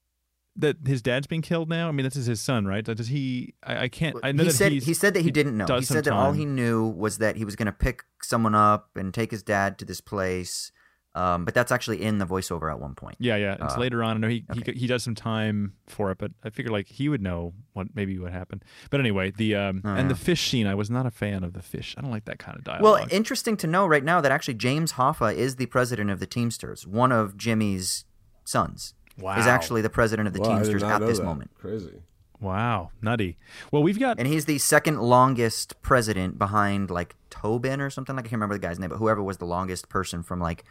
that 0.58 0.76
his 0.86 1.02
dad's 1.02 1.26
being 1.26 1.42
killed 1.42 1.68
now? 1.68 1.88
I 1.88 1.92
mean, 1.92 2.04
this 2.04 2.16
is 2.16 2.26
his 2.26 2.40
son, 2.40 2.66
right? 2.66 2.84
Does 2.84 3.08
he? 3.08 3.54
I, 3.62 3.84
I 3.84 3.88
can't. 3.88 4.16
I 4.22 4.32
know 4.32 4.42
he 4.42 4.48
that 4.50 4.54
said 4.54 4.72
he 4.72 4.94
said 4.94 5.14
that 5.14 5.22
he, 5.22 5.30
didn't 5.30 5.56
know. 5.56 5.66
He 5.66 5.84
said 5.84 6.04
that 6.04 6.12
all 6.12 6.32
he 6.32 6.44
knew 6.44 6.86
was 6.86 7.18
that 7.18 7.36
he 7.36 7.44
was 7.44 7.56
going 7.56 7.66
to 7.66 7.72
pick 7.72 8.04
someone 8.22 8.54
up 8.54 8.90
and 8.96 9.14
take 9.14 9.30
his 9.30 9.42
dad 9.42 9.78
to 9.78 9.84
this 9.84 10.00
place. 10.00 10.72
Um, 11.14 11.44
but 11.44 11.54
that's 11.54 11.72
actually 11.72 12.02
in 12.02 12.18
the 12.18 12.26
voiceover 12.26 12.70
at 12.70 12.78
one 12.78 12.94
point. 12.94 13.16
Yeah, 13.18 13.36
yeah. 13.36 13.56
It's 13.60 13.74
Uh, 13.74 13.80
later 13.80 14.04
on. 14.04 14.16
I 14.16 14.20
know 14.20 14.28
he, 14.28 14.44
okay. 14.50 14.72
he 14.72 14.80
he 14.80 14.86
does 14.86 15.02
some 15.02 15.14
time 15.16 15.72
for 15.86 16.12
it, 16.12 16.18
but 16.18 16.30
I 16.44 16.50
figure 16.50 16.70
like 16.70 16.86
he 16.86 17.08
would 17.08 17.22
know 17.22 17.54
what 17.72 17.88
maybe 17.94 18.18
what 18.18 18.30
happened. 18.30 18.64
But 18.90 19.00
anyway, 19.00 19.32
the 19.36 19.56
um 19.56 19.82
Oh, 19.84 19.94
and 19.94 20.08
the 20.10 20.14
fish 20.14 20.48
scene, 20.48 20.66
I 20.66 20.74
was 20.74 20.90
not 20.90 21.06
a 21.06 21.10
fan 21.10 21.42
of 21.42 21.54
the 21.54 21.62
fish. 21.62 21.94
I 21.98 22.02
don't 22.02 22.10
like 22.10 22.26
that 22.26 22.38
kind 22.38 22.56
of 22.56 22.62
dialogue. 22.62 22.82
Well, 22.82 23.06
interesting 23.10 23.56
to 23.56 23.66
know 23.66 23.86
right 23.86 24.04
now 24.04 24.20
that 24.20 24.30
actually 24.30 24.54
James 24.54 24.92
Hoffa 24.92 25.34
is 25.34 25.56
the 25.56 25.66
president 25.66 26.10
of 26.10 26.20
the 26.20 26.26
Teamsters. 26.26 26.86
One 26.86 27.10
of 27.10 27.36
Jimmy's 27.36 28.04
sons 28.44 28.94
wow, 29.20 29.38
is 29.38 29.46
actually 29.46 29.82
the 29.82 29.90
president 29.90 30.26
of 30.28 30.34
the 30.34 30.40
Wow, 30.40 30.56
Teamsters 30.56 30.82
at 30.82 31.00
this 31.00 31.18
that. 31.18 31.24
moment. 31.24 31.50
Crazy. 31.58 32.02
wow, 32.40 32.90
nutty. 33.02 33.36
Well, 33.72 33.82
we've 33.82 33.98
got 33.98 34.18
And 34.18 34.28
he's 34.28 34.44
the 34.44 34.58
second 34.58 35.00
longest 35.00 35.80
president 35.82 36.38
behind 36.38 36.90
like 36.90 37.14
Tobin 37.30 37.80
or 37.80 37.90
something 37.90 38.14
like 38.16 38.24
I 38.26 38.28
can't 38.28 38.34
remember 38.34 38.54
the 38.54 38.60
guy's 38.66 38.78
name, 38.78 38.90
but 38.90 38.96
whoever 38.98 39.22
was 39.22 39.38
the 39.38 39.44
longest 39.46 39.88
person 39.88 40.22
from 40.22 40.40
like 40.40 40.64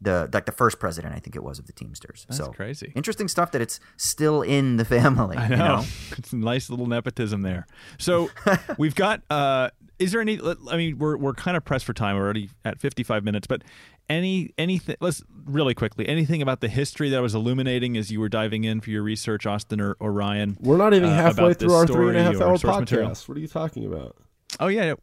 the 0.00 0.28
like 0.32 0.44
the 0.44 0.52
first 0.52 0.78
president 0.80 1.14
I 1.14 1.18
think 1.18 1.34
it 1.36 1.42
was 1.42 1.58
of 1.58 1.66
the 1.66 1.72
Teamsters. 1.72 2.26
that's 2.28 2.36
so 2.38 2.50
crazy. 2.50 2.92
interesting 2.94 3.28
stuff 3.28 3.52
that 3.52 3.62
it's 3.62 3.80
still 3.96 4.42
in 4.42 4.76
the 4.76 4.84
family. 4.84 5.36
I 5.38 5.48
You 5.48 5.56
know. 5.56 5.76
know? 5.76 5.84
it's 6.18 6.32
a 6.32 6.36
nice 6.36 6.68
little 6.68 6.86
nepotism 6.86 7.42
there. 7.42 7.66
So 7.98 8.28
we've 8.78 8.94
got. 8.94 9.22
uh 9.30 9.70
Is 9.98 10.10
there 10.12 10.20
any? 10.20 10.38
I 10.70 10.76
mean, 10.76 10.98
we're 10.98 11.16
we're 11.16 11.32
kind 11.34 11.56
of 11.56 11.64
pressed 11.64 11.84
for 11.86 11.94
time. 11.94 12.16
We're 12.16 12.24
already 12.24 12.50
at 12.64 12.80
fifty 12.80 13.02
five 13.04 13.22
minutes, 13.24 13.46
but 13.46 13.62
any 14.08 14.52
anything? 14.58 14.96
Let's 15.00 15.22
really 15.44 15.74
quickly. 15.74 16.08
Anything 16.08 16.42
about 16.42 16.60
the 16.60 16.68
history 16.68 17.10
that 17.10 17.22
was 17.22 17.34
illuminating 17.34 17.96
as 17.96 18.10
you 18.10 18.20
were 18.20 18.28
diving 18.28 18.64
in 18.64 18.80
for 18.80 18.90
your 18.90 19.02
research, 19.02 19.46
Austin 19.46 19.80
or, 19.80 19.96
or 20.00 20.12
Ryan? 20.12 20.56
We're 20.60 20.76
not 20.76 20.94
even 20.94 21.10
uh, 21.10 21.14
halfway 21.14 21.54
through 21.54 21.74
our 21.74 21.86
three 21.86 22.08
and 22.08 22.18
a 22.18 22.22
half 22.22 22.40
hour 22.40 22.56
podcast. 22.56 23.28
What 23.28 23.36
are 23.36 23.40
you 23.40 23.48
talking 23.48 23.84
about? 23.84 24.16
Oh 24.60 24.68
yeah, 24.68 24.94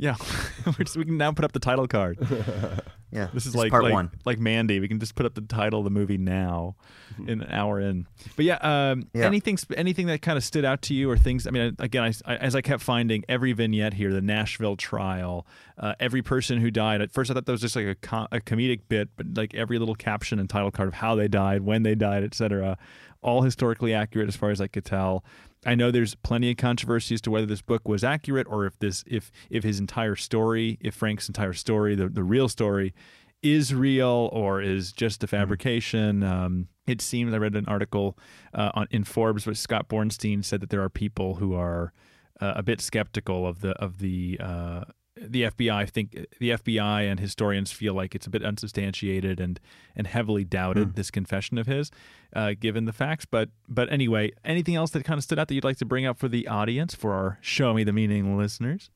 yeah. 0.00 0.16
yeah. 0.20 0.46
We're 0.78 0.84
just- 0.84 0.96
we 0.96 1.04
can 1.04 1.16
now 1.18 1.32
put 1.32 1.44
up 1.44 1.52
the 1.52 1.60
title 1.60 1.86
card. 1.86 2.18
Yeah. 3.12 3.28
This 3.34 3.44
is 3.44 3.56
like 3.56 3.72
part 3.72 3.82
like, 3.82 3.92
one. 3.92 4.12
like 4.24 4.38
Mandy. 4.38 4.78
We 4.78 4.86
can 4.86 5.00
just 5.00 5.16
put 5.16 5.26
up 5.26 5.34
the 5.34 5.40
title 5.40 5.80
of 5.80 5.84
the 5.84 5.90
movie 5.90 6.16
now, 6.16 6.76
in 7.18 7.42
an 7.42 7.50
hour 7.50 7.80
in. 7.80 8.06
But 8.36 8.44
yeah, 8.44 8.58
um, 8.62 9.08
Yeah. 9.12 9.24
anything 9.26 9.58
anything 9.76 10.06
that 10.06 10.22
kind 10.22 10.36
of 10.38 10.44
stood 10.44 10.64
out 10.64 10.80
to 10.82 10.94
you, 10.94 11.10
or 11.10 11.18
things? 11.18 11.44
I 11.46 11.50
mean, 11.50 11.74
again, 11.80 12.04
I, 12.04 12.12
I, 12.32 12.36
as 12.36 12.54
I 12.54 12.60
kept 12.60 12.84
finding 12.84 13.24
every 13.28 13.52
vignette 13.52 13.94
here, 13.94 14.12
the 14.12 14.20
Nashville 14.20 14.76
trial, 14.76 15.44
uh, 15.76 15.94
every 15.98 16.22
person 16.22 16.60
who 16.60 16.70
died. 16.70 17.00
At 17.02 17.10
first, 17.10 17.32
I 17.32 17.34
thought 17.34 17.46
that 17.46 17.50
was 17.52 17.60
just 17.60 17.74
like 17.74 17.86
a, 17.86 18.28
a 18.30 18.40
comedic 18.40 18.82
bit, 18.88 19.08
but 19.16 19.26
like 19.34 19.54
every 19.56 19.80
little 19.80 19.96
caption 19.96 20.38
and 20.38 20.48
title 20.48 20.70
card 20.70 20.86
of 20.86 20.94
how 20.94 21.16
they 21.16 21.26
died, 21.26 21.62
when 21.62 21.82
they 21.82 21.96
died, 21.96 22.22
etc. 22.22 22.78
All 23.22 23.42
historically 23.42 23.92
accurate 23.92 24.28
as 24.28 24.36
far 24.36 24.50
as 24.50 24.60
I 24.60 24.68
could 24.68 24.84
tell. 24.84 25.24
I 25.64 25.74
know 25.74 25.90
there's 25.90 26.14
plenty 26.14 26.50
of 26.50 26.56
controversy 26.56 27.14
as 27.14 27.20
to 27.22 27.30
whether 27.30 27.46
this 27.46 27.62
book 27.62 27.86
was 27.86 28.02
accurate 28.02 28.46
or 28.48 28.66
if 28.66 28.78
this 28.78 29.04
if 29.06 29.30
if 29.50 29.62
his 29.62 29.78
entire 29.78 30.16
story, 30.16 30.78
if 30.80 30.94
Frank's 30.94 31.28
entire 31.28 31.52
story, 31.52 31.94
the 31.94 32.08
the 32.08 32.24
real 32.24 32.48
story, 32.48 32.94
is 33.42 33.74
real 33.74 34.30
or 34.32 34.62
is 34.62 34.92
just 34.92 35.22
a 35.22 35.26
fabrication. 35.26 36.22
Um, 36.22 36.68
it 36.86 37.00
seems 37.00 37.32
I 37.34 37.38
read 37.38 37.56
an 37.56 37.66
article 37.66 38.18
uh, 38.54 38.70
on 38.74 38.88
in 38.90 39.04
Forbes, 39.04 39.46
where 39.46 39.54
Scott 39.54 39.88
Bornstein 39.88 40.44
said 40.44 40.60
that 40.60 40.70
there 40.70 40.82
are 40.82 40.88
people 40.88 41.36
who 41.36 41.54
are 41.54 41.92
uh, 42.40 42.54
a 42.56 42.62
bit 42.62 42.80
skeptical 42.80 43.46
of 43.46 43.60
the 43.60 43.70
of 43.72 43.98
the 43.98 44.38
uh, 44.40 44.84
the 45.20 45.44
FBI. 45.44 45.72
I 45.72 45.86
think 45.86 46.26
the 46.38 46.50
FBI 46.50 47.10
and 47.10 47.20
historians 47.20 47.70
feel 47.70 47.94
like 47.94 48.14
it's 48.14 48.26
a 48.26 48.30
bit 48.30 48.44
unsubstantiated 48.44 49.40
and 49.40 49.60
and 49.94 50.06
heavily 50.06 50.44
doubted 50.44 50.94
this 50.96 51.10
confession 51.10 51.58
of 51.58 51.66
his, 51.66 51.90
uh, 52.34 52.54
given 52.58 52.84
the 52.84 52.92
facts. 52.92 53.24
But 53.24 53.50
but 53.68 53.92
anyway, 53.92 54.32
anything 54.44 54.76
else 54.76 54.90
that 54.92 55.04
kind 55.04 55.18
of 55.18 55.24
stood 55.24 55.38
out 55.38 55.48
that 55.48 55.54
you'd 55.54 55.64
like 55.64 55.78
to 55.78 55.84
bring 55.84 56.06
up 56.06 56.18
for 56.18 56.28
the 56.28 56.48
audience 56.48 56.94
for 56.94 57.12
our 57.12 57.38
show 57.40 57.74
me 57.74 57.84
the 57.84 57.92
meaning 57.92 58.36
listeners? 58.36 58.90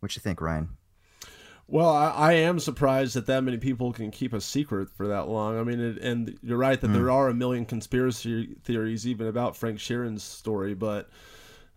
What 0.00 0.14
you 0.16 0.20
think, 0.20 0.40
Ryan? 0.40 0.70
Well, 1.66 1.88
I, 1.88 2.10
I 2.10 2.32
am 2.34 2.58
surprised 2.58 3.14
that 3.16 3.26
that 3.26 3.42
many 3.42 3.56
people 3.56 3.92
can 3.92 4.10
keep 4.10 4.34
a 4.34 4.40
secret 4.40 4.90
for 4.90 5.08
that 5.08 5.28
long. 5.28 5.58
I 5.58 5.62
mean, 5.62 5.80
it, 5.80 5.98
and 5.98 6.38
you're 6.42 6.58
right 6.58 6.78
that 6.78 6.88
there 6.88 7.10
are 7.10 7.28
a 7.28 7.34
million 7.34 7.64
conspiracy 7.64 8.54
theories 8.64 9.06
even 9.06 9.26
about 9.28 9.56
Frank 9.56 9.78
Sheeran's 9.78 10.22
story, 10.22 10.74
but 10.74 11.08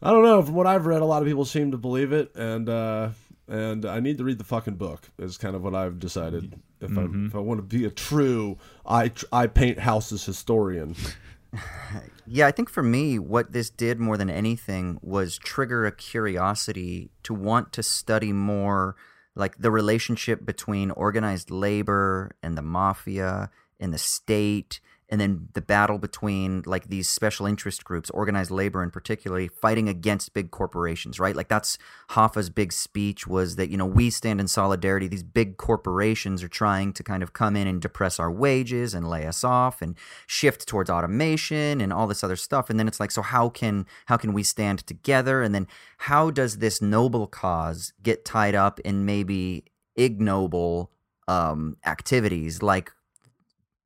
I 0.01 0.11
don't 0.11 0.23
know. 0.23 0.43
From 0.43 0.55
what 0.55 0.67
I've 0.67 0.85
read, 0.85 1.01
a 1.01 1.05
lot 1.05 1.21
of 1.21 1.27
people 1.27 1.45
seem 1.45 1.71
to 1.71 1.77
believe 1.77 2.11
it, 2.11 2.35
and 2.35 2.67
uh, 2.67 3.09
and 3.47 3.85
I 3.85 3.99
need 3.99 4.17
to 4.17 4.23
read 4.23 4.37
the 4.37 4.43
fucking 4.43 4.75
book. 4.75 5.09
Is 5.17 5.37
kind 5.37 5.55
of 5.55 5.63
what 5.63 5.75
I've 5.75 5.99
decided. 5.99 6.59
If 6.81 6.91
I 6.91 7.01
mm-hmm. 7.01 7.27
if 7.27 7.35
I 7.35 7.39
want 7.39 7.59
to 7.59 7.77
be 7.77 7.85
a 7.85 7.91
true 7.91 8.57
I 8.85 9.11
I 9.31 9.47
paint 9.47 9.79
houses 9.79 10.25
historian. 10.25 10.95
Yeah, 12.29 12.45
I 12.45 12.51
think 12.51 12.69
for 12.69 12.83
me, 12.83 13.17
what 13.17 13.53
this 13.53 13.69
did 13.69 13.99
more 14.01 14.17
than 14.17 14.29
anything 14.29 14.99
was 15.01 15.37
trigger 15.37 15.85
a 15.85 15.93
curiosity 15.93 17.09
to 17.23 17.33
want 17.33 17.71
to 17.73 17.83
study 17.83 18.33
more 18.33 18.97
like 19.33 19.57
the 19.57 19.71
relationship 19.71 20.45
between 20.45 20.91
organized 20.91 21.49
labor 21.49 22.35
and 22.43 22.57
the 22.57 22.61
mafia 22.61 23.49
and 23.79 23.93
the 23.93 23.97
state 23.97 24.81
and 25.09 25.21
then 25.21 25.47
the 25.53 25.61
battle 25.61 25.97
between 25.97 26.63
like 26.65 26.89
these 26.89 27.07
special 27.07 27.45
interest 27.45 27.83
groups 27.83 28.09
organized 28.09 28.51
labor 28.51 28.83
and 28.83 28.91
particularly 28.91 29.47
fighting 29.47 29.87
against 29.87 30.33
big 30.33 30.51
corporations 30.51 31.19
right? 31.19 31.35
Like 31.35 31.47
that's 31.47 31.77
hoffa's 32.09 32.49
big 32.49 32.73
speech 32.73 33.27
was 33.27 33.55
that 33.55 33.69
you 33.69 33.77
know 33.77 33.85
we 33.85 34.09
stand 34.09 34.39
in 34.39 34.47
solidarity. 34.47 35.07
These 35.07 35.23
big 35.23 35.57
corporations 35.57 36.43
are 36.43 36.47
trying 36.47 36.93
to 36.93 37.03
kind 37.03 37.23
of 37.23 37.33
come 37.33 37.55
in 37.55 37.67
and 37.67 37.81
depress 37.81 38.19
our 38.19 38.31
wages 38.31 38.93
and 38.93 39.09
lay 39.09 39.25
us 39.25 39.43
off 39.43 39.81
and 39.81 39.95
shift 40.25 40.67
towards 40.67 40.89
automation 40.89 41.81
and 41.81 41.93
all 41.93 42.07
this 42.07 42.23
other 42.23 42.35
stuff. 42.35 42.69
And 42.69 42.79
then 42.79 42.87
it's 42.87 42.99
like 42.99 43.11
so 43.11 43.21
how 43.21 43.49
can 43.49 43.85
how 44.05 44.17
can 44.17 44.33
we 44.33 44.43
stand 44.43 44.79
together? 44.85 45.41
And 45.41 45.53
then 45.55 45.67
how 45.99 46.31
does 46.31 46.57
this 46.57 46.81
noble 46.81 47.27
cause 47.27 47.93
get 48.03 48.25
tied 48.25 48.55
up 48.55 48.79
in 48.81 49.05
maybe 49.05 49.65
ignoble 49.95 50.91
um, 51.27 51.77
activities 51.85 52.61
like 52.61 52.91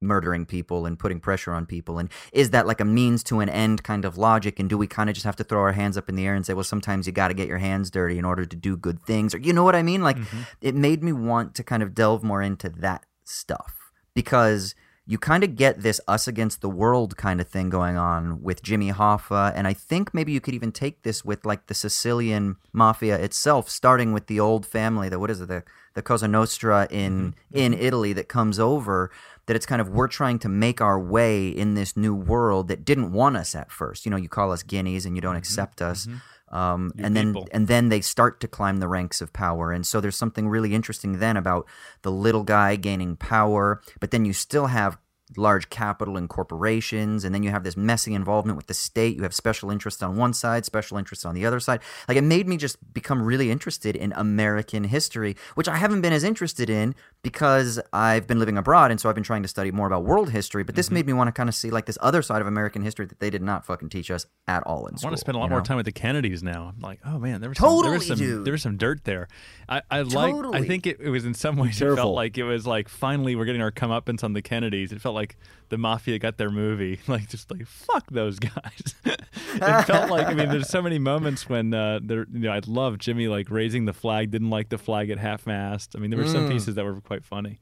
murdering 0.02 0.46
people 0.46 0.86
and 0.86 0.98
putting 0.98 1.20
pressure 1.20 1.54
on 1.54 1.66
people 1.66 2.00
and 2.00 2.10
is 2.34 2.50
that 2.50 2.66
like 2.66 2.82
a 2.82 2.86
means 2.86 3.24
to 3.24 3.40
an 3.40 3.50
end 3.50 3.84
kind 3.84 4.04
of 4.04 4.18
logic 4.18 4.60
and 4.60 4.70
do 4.70 4.78
we 4.78 4.88
kind 4.88 5.10
of 5.10 5.14
just 5.14 5.26
have 5.26 5.36
to 5.36 5.44
throw 5.44 5.62
our 5.62 5.74
hands 5.74 5.96
up 5.96 6.10
in 6.10 6.16
the 6.16 6.26
air 6.26 6.34
and 6.34 6.46
say 6.46 6.54
well 6.54 6.64
sometimes 6.64 7.06
you 7.06 7.14
got 7.14 7.28
to 7.28 7.34
get 7.34 7.48
your 7.48 7.60
hands 7.60 7.92
dirty 7.92 8.18
in 8.18 8.26
order 8.26 8.46
to 8.46 8.56
do 8.56 8.76
good 8.76 9.02
things 9.04 9.36
or 9.36 9.38
you 9.38 9.54
know 9.54 9.64
what 9.64 9.76
i 9.76 9.84
mean 9.84 10.02
like 10.02 10.18
mm-hmm. 10.18 10.42
it 10.62 10.76
made 10.76 11.04
me 11.04 11.14
want 11.14 11.54
to 11.54 11.64
kind 11.64 11.84
of 11.84 11.94
delve 11.94 12.24
more 12.24 12.42
into 12.42 12.68
that 12.68 13.06
stuff 13.24 13.92
because 14.14 14.76
you 15.12 15.18
kind 15.18 15.44
of 15.44 15.56
get 15.56 15.82
this 15.82 16.00
us 16.08 16.28
against 16.28 16.62
the 16.62 16.70
world 16.70 17.18
kind 17.18 17.42
of 17.42 17.48
thing 17.48 17.70
going 17.70 17.98
on 17.98 18.42
with 18.42 18.62
Jimmy 18.62 18.92
Hoffa. 18.92 19.52
And 19.56 19.68
I 19.68 19.74
think 19.74 20.14
maybe 20.14 20.32
you 20.32 20.40
could 20.40 20.54
even 20.54 20.72
take 20.72 21.02
this 21.02 21.26
with 21.26 21.44
like 21.44 21.68
the 21.68 21.74
Sicilian 21.74 22.58
mafia 22.72 23.18
itself, 23.18 23.70
starting 23.70 24.14
with 24.14 24.28
the 24.28 24.40
old 24.40 24.66
family, 24.66 25.10
the 25.10 25.20
what 25.20 25.32
is 25.32 25.42
it, 25.42 25.48
the, 25.48 25.64
the 25.96 26.02
Cosa 26.02 26.28
Nostra 26.28 26.88
in 26.90 27.34
mm-hmm. 27.34 27.58
in 27.58 27.74
Italy 27.74 28.14
that 28.14 28.30
comes 28.30 28.60
over. 28.60 29.12
That 29.48 29.56
it's 29.56 29.66
kind 29.66 29.82
of 29.82 29.90
we're 29.90 30.08
trying 30.08 30.40
to 30.40 30.50
make 30.50 30.82
our 30.82 31.00
way 31.00 31.50
in 31.50 31.74
this 31.74 31.98
new 31.98 32.14
world 32.14 32.68
that 32.68 32.86
didn't 32.86 33.12
want 33.12 33.38
us 33.38 33.56
at 33.56 33.72
first. 33.72 34.06
You 34.06 34.12
know, 34.12 34.18
you 34.18 34.30
call 34.30 34.52
us 34.52 34.64
guineas 34.64 35.06
and 35.06 35.16
you 35.16 35.22
don't 35.22 35.32
mm-hmm. 35.32 35.40
accept 35.40 35.82
us. 35.82 36.06
Mm-hmm. 36.06 36.56
Um, 36.56 36.92
and 36.98 37.16
then 37.16 37.34
people. 37.34 37.48
and 37.54 37.70
then 37.70 37.88
they 37.88 38.02
start 38.02 38.42
to 38.42 38.48
climb 38.48 38.78
the 38.78 38.88
ranks 38.90 39.22
of 39.22 39.32
power 39.32 39.72
and 39.72 39.88
so 39.88 40.02
there's 40.02 40.18
something 40.18 40.50
really 40.50 40.76
interesting 40.76 41.20
then 41.20 41.38
about 41.38 41.66
the 42.02 42.12
little 42.12 42.44
guy 42.44 42.76
gaining 42.76 43.16
power 43.16 43.82
but 44.02 44.12
then 44.12 44.26
you 44.26 44.34
still 44.34 44.68
have 44.68 44.98
large 45.38 45.70
capital 45.70 46.18
and 46.18 46.30
corporations 46.30 47.24
and 47.24 47.34
then 47.34 47.44
you 47.44 47.50
have 47.50 47.64
this 47.64 47.78
messy 47.78 48.14
involvement 48.14 48.58
with 48.58 48.68
the 48.68 48.74
state 48.74 49.16
you 49.16 49.24
have 49.24 49.34
special 49.34 49.70
interests 49.70 50.02
on 50.02 50.16
one 50.16 50.34
side 50.34 50.66
special 50.66 50.98
interests 50.98 51.26
on 51.26 51.36
the 51.36 51.46
other 51.46 51.60
side 51.60 51.80
like 52.08 52.18
it 52.18 52.24
made 52.24 52.48
me 52.48 52.58
just 52.58 52.78
become 52.94 53.22
really 53.22 53.52
interested 53.52 53.96
in 53.96 54.12
american 54.14 54.84
history 54.84 55.36
which 55.56 55.68
i 55.68 55.76
haven't 55.76 56.02
been 56.02 56.14
as 56.14 56.24
interested 56.24 56.70
in 56.70 56.94
because 57.22 57.80
i've 57.94 58.28
been 58.28 58.40
living 58.40 58.58
abroad 58.58 58.92
and 58.92 59.00
so 59.00 59.10
i've 59.10 59.16
been 59.16 59.24
trying 59.24 59.42
to 59.42 59.48
study 59.48 59.72
more 59.72 59.88
about 59.88 60.04
world 60.04 60.32
history 60.32 60.64
but 60.64 60.76
this 60.76 60.88
mm-hmm. 60.88 60.96
made 60.96 61.06
me 61.08 61.14
want 61.14 61.28
to 61.28 61.32
kind 61.32 61.48
of 61.48 61.56
see 61.56 61.70
like 61.70 61.86
this 61.86 61.98
other 62.02 62.22
side 62.22 62.42
of 62.42 62.48
american 62.48 62.82
history 62.82 63.06
that 63.06 63.20
they 63.20 63.30
did 63.30 63.42
not 63.42 63.66
fucking 63.66 63.90
teach 63.90 64.12
us 64.12 64.26
at 64.48 64.64
all 64.64 64.88
in 64.88 64.98
school 64.98 65.08
i 65.08 65.10
want 65.10 65.18
to 65.18 65.22
spend 65.22 65.36
a 65.36 65.40
lot 65.40 65.50
more 65.50 65.60
know? 65.60 65.66
time 65.66 65.78
with 65.78 65.86
the 65.86 65.92
kennedys 65.92 66.44
now 66.44 66.72
i'm 66.74 66.82
like 66.82 67.00
oh 67.06 67.20
man 67.20 67.40
there 67.42 67.50
was 67.50 67.58
totally, 67.58 67.82
some, 67.82 67.90
there 67.90 68.00
was 68.00 68.08
some, 68.08 68.18
dude. 68.18 68.46
there 68.46 68.54
was 68.54 68.62
some 68.62 68.78
dirt 68.78 69.04
there 69.04 69.28
i, 69.70 69.82
I 69.90 70.02
like 70.02 70.34
totally. 70.34 70.60
i 70.60 70.66
think 70.66 70.88
it, 70.88 71.00
it 71.00 71.10
was 71.10 71.26
in 71.26 71.34
some 71.34 71.56
ways 71.56 71.82
it 71.82 71.96
felt 71.96 72.16
like 72.16 72.38
it 72.38 72.44
was 72.44 72.68
like 72.68 72.90
finally 72.90 73.36
we're 73.36 73.46
getting 73.46 73.62
our 73.62 73.72
comeuppance 73.72 74.24
on 74.24 74.34
the 74.34 74.42
kennedys 74.42 74.92
it 74.92 75.02
felt 75.02 75.16
like 75.16 75.21
the 75.70 75.78
mafia 75.78 76.20
got 76.20 76.38
their 76.38 76.52
movie. 76.52 77.00
Like 77.08 77.28
just 77.28 77.52
like 77.52 77.68
fuck 77.68 78.10
those 78.10 78.40
guys. 78.40 78.96
it 79.06 79.84
felt 79.84 80.10
like 80.10 80.28
I 80.28 80.34
mean, 80.34 80.50
there's 80.50 80.70
so 80.70 80.82
many 80.82 80.98
moments 80.98 81.50
when 81.50 81.74
uh, 81.74 82.00
there. 82.02 82.26
You 82.32 82.40
know, 82.40 82.52
I 82.52 82.62
love 82.66 83.00
Jimmy 83.00 83.28
like 83.28 83.50
raising 83.50 83.86
the 83.86 83.94
flag. 83.94 84.32
Didn't 84.32 84.50
like 84.50 84.70
the 84.70 84.78
flag 84.78 85.10
at 85.10 85.18
half 85.18 85.46
mast. 85.46 85.96
I 85.96 86.00
mean, 86.00 86.10
there 86.10 86.20
were 86.20 86.26
mm. 86.26 86.32
some 86.32 86.50
pieces 86.50 86.76
that 86.76 86.86
were 86.86 87.02
quite 87.02 87.26
funny. 87.26 87.60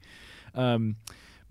Um, 0.53 0.97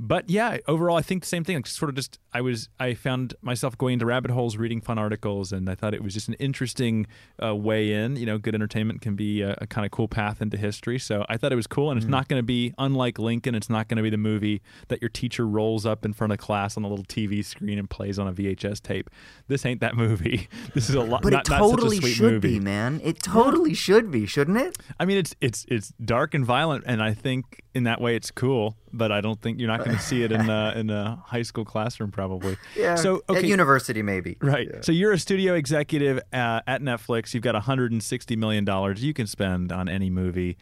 but 0.01 0.31
yeah, 0.31 0.59
overall, 0.69 0.97
I 0.97 1.03
think 1.03 1.23
the 1.23 1.29
same 1.29 1.43
thing. 1.43 1.57
Like 1.57 1.67
sort 1.67 1.89
of 1.89 1.97
just, 1.97 2.21
I 2.33 2.41
was, 2.41 2.69
I 2.79 2.95
found 2.95 3.35
myself 3.43 3.77
going 3.77 3.95
into 3.95 4.07
rabbit 4.07 4.31
holes, 4.31 4.57
reading 4.57 4.81
fun 4.81 4.97
articles, 4.97 5.51
and 5.51 5.69
I 5.69 5.75
thought 5.75 5.93
it 5.93 6.05
was 6.05 6.15
just 6.15 6.29
an 6.29 6.35
interesting 6.35 7.07
uh, 7.43 7.55
way 7.57 7.93
in. 7.93 8.15
You 8.15 8.27
know, 8.27 8.39
good 8.39 8.55
entertainment 8.55 9.01
can 9.01 9.17
be 9.17 9.43
a, 9.43 9.57
a 9.61 9.67
kind 9.67 9.85
of 9.85 9.91
cool 9.91 10.07
path 10.07 10.41
into 10.41 10.57
history. 10.57 11.01
So 11.01 11.27
I 11.29 11.37
thought 11.37 11.53
it 11.53 11.57
was 11.57 11.67
cool, 11.67 11.91
and 11.91 11.99
mm-hmm. 11.99 12.07
it's 12.07 12.11
not 12.11 12.29
going 12.29 12.39
to 12.39 12.45
be 12.47 12.73
unlike 12.79 13.19
Lincoln. 13.19 13.57
It's 13.57 13.69
not 13.69 13.89
going 13.89 13.97
to 13.97 14.03
be 14.05 14.11
the 14.11 14.17
movie 14.17 14.63
that 14.87 15.03
your 15.03 15.09
teacher 15.09 15.47
rolls 15.47 15.85
up 15.85 16.05
in 16.05 16.13
front 16.13 16.33
of 16.33 16.39
class 16.39 16.77
on 16.77 16.85
a 16.85 16.89
little 16.89 17.05
TV 17.05 17.45
screen 17.45 17.79
and 17.79 17.91
plays 17.91 18.21
on 18.21 18.29
a 18.29 18.33
VHS 18.33 18.81
tape. 18.81 19.11
This 19.49 19.67
ain't 19.67 19.81
that 19.81 19.97
movie. 19.97 20.49
This 20.75 20.89
is 20.89 20.95
a 20.95 21.03
lot. 21.03 21.23
But 21.23 21.33
not, 21.33 21.49
it 21.49 21.51
totally 21.51 22.01
should 22.01 22.35
movie. 22.35 22.59
be, 22.59 22.61
man. 22.61 23.01
It 23.03 23.21
totally 23.21 23.75
should 23.75 24.13
be, 24.13 24.27
shouldn't 24.27 24.59
it? 24.59 24.79
I 25.01 25.05
mean, 25.05 25.19
it's 25.19 25.35
it's 25.41 25.67
it's 25.69 25.93
dark 26.05 26.35
and 26.35 26.45
violent, 26.45 26.85
and 26.87 27.03
I 27.03 27.15
think 27.15 27.63
in 27.75 27.83
that 27.83 28.01
way 28.01 28.15
it's 28.15 28.31
cool 28.31 28.77
but 28.93 29.13
I 29.13 29.21
don't 29.21 29.41
think 29.41 29.59
you're 29.59 29.69
not 29.69 29.85
going 29.89 29.99
to 29.99 30.05
see 30.05 30.23
it 30.23 30.33
in 30.33 30.49
a, 30.49 30.73
in 30.77 30.91
a 30.91 31.23
high 31.27 31.43
school 31.43 31.65
classroom 31.65 32.11
probably. 32.11 32.57
Yeah. 32.77 32.95
So 32.95 33.23
okay. 33.29 33.41
at 33.41 33.45
university 33.45 34.03
maybe. 34.03 34.37
Right. 34.41 34.69
Yeah. 34.73 34.81
So 34.83 34.93
you're 34.93 35.13
a 35.13 35.19
studio 35.19 35.55
executive 35.55 36.19
uh, 36.33 36.61
at 36.67 36.83
Netflix. 36.83 37.35
You've 37.35 37.43
got 37.43 37.55
160 37.55 38.37
million 38.37 38.65
dollars 38.65 39.03
you 39.03 39.15
can 39.15 39.27
spend 39.27 39.73
on 39.73 39.89
any 39.89 40.11
movie. 40.11 40.57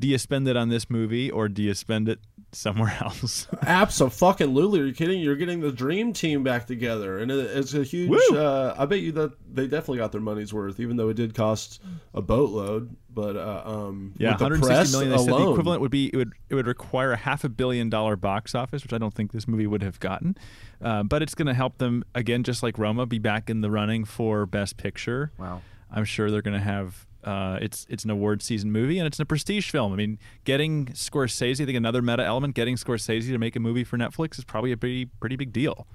Do 0.00 0.08
you 0.08 0.18
spend 0.18 0.48
it 0.48 0.56
on 0.56 0.70
this 0.70 0.88
movie 0.88 1.30
or 1.30 1.48
do 1.48 1.62
you 1.62 1.74
spend 1.74 2.08
it 2.08 2.20
somewhere 2.52 2.96
else? 3.02 3.46
Absolutely. 3.62 4.80
Are 4.80 4.86
you 4.86 4.94
kidding? 4.94 5.20
You're 5.20 5.36
getting 5.36 5.60
the 5.60 5.70
dream 5.70 6.12
team 6.12 6.42
back 6.42 6.66
together, 6.66 7.18
and 7.18 7.30
it's 7.30 7.74
a 7.74 7.84
huge. 7.84 8.18
Uh, 8.32 8.74
I 8.76 8.86
bet 8.86 9.00
you 9.00 9.12
that 9.12 9.32
they 9.52 9.66
definitely 9.66 9.98
got 9.98 10.12
their 10.12 10.20
money's 10.20 10.52
worth, 10.52 10.80
even 10.80 10.96
though 10.96 11.10
it 11.10 11.14
did 11.14 11.34
cost 11.34 11.82
a 12.14 12.22
boatload. 12.22 12.96
But 13.12 13.36
uh, 13.36 13.62
um, 13.64 14.14
yeah, 14.18 14.30
160 14.30 14.92
million. 14.92 15.10
They 15.10 15.16
alone, 15.16 15.26
said 15.26 15.46
the 15.46 15.50
equivalent 15.50 15.80
would 15.80 15.90
be 15.90 16.06
it 16.06 16.16
would 16.16 16.32
it 16.48 16.54
would 16.54 16.66
require 16.66 17.12
a 17.12 17.16
half 17.16 17.44
a 17.44 17.48
billion 17.48 17.90
dollar 17.90 18.16
box 18.16 18.54
office, 18.54 18.82
which 18.82 18.92
I 18.92 18.98
don't 18.98 19.14
think 19.14 19.32
this 19.32 19.46
movie 19.46 19.66
would 19.66 19.82
have 19.82 20.00
gotten. 20.00 20.36
Uh, 20.80 21.02
but 21.02 21.22
it's 21.22 21.34
going 21.34 21.46
to 21.46 21.54
help 21.54 21.78
them 21.78 22.04
again, 22.14 22.42
just 22.42 22.62
like 22.62 22.78
Roma, 22.78 23.06
be 23.06 23.18
back 23.18 23.50
in 23.50 23.60
the 23.60 23.70
running 23.70 24.04
for 24.04 24.46
Best 24.46 24.76
Picture. 24.76 25.32
Wow. 25.38 25.60
I'm 25.90 26.04
sure 26.04 26.30
they're 26.30 26.42
going 26.42 26.58
to 26.58 26.64
have 26.64 27.06
uh, 27.24 27.58
it's 27.60 27.86
it's 27.88 28.04
an 28.04 28.10
award 28.10 28.42
season 28.42 28.72
movie 28.72 28.98
and 28.98 29.06
it's 29.06 29.20
a 29.20 29.24
prestige 29.24 29.70
film. 29.70 29.92
I 29.92 29.96
mean, 29.96 30.18
getting 30.44 30.86
Scorsese, 30.86 31.62
I 31.62 31.66
think 31.66 31.76
another 31.76 32.02
meta 32.02 32.24
element, 32.24 32.54
getting 32.54 32.76
Scorsese 32.76 33.28
to 33.28 33.38
make 33.38 33.56
a 33.56 33.60
movie 33.60 33.84
for 33.84 33.98
Netflix 33.98 34.38
is 34.38 34.44
probably 34.44 34.72
a 34.72 34.76
pretty 34.76 35.06
pretty 35.06 35.36
big 35.36 35.52
deal. 35.52 35.86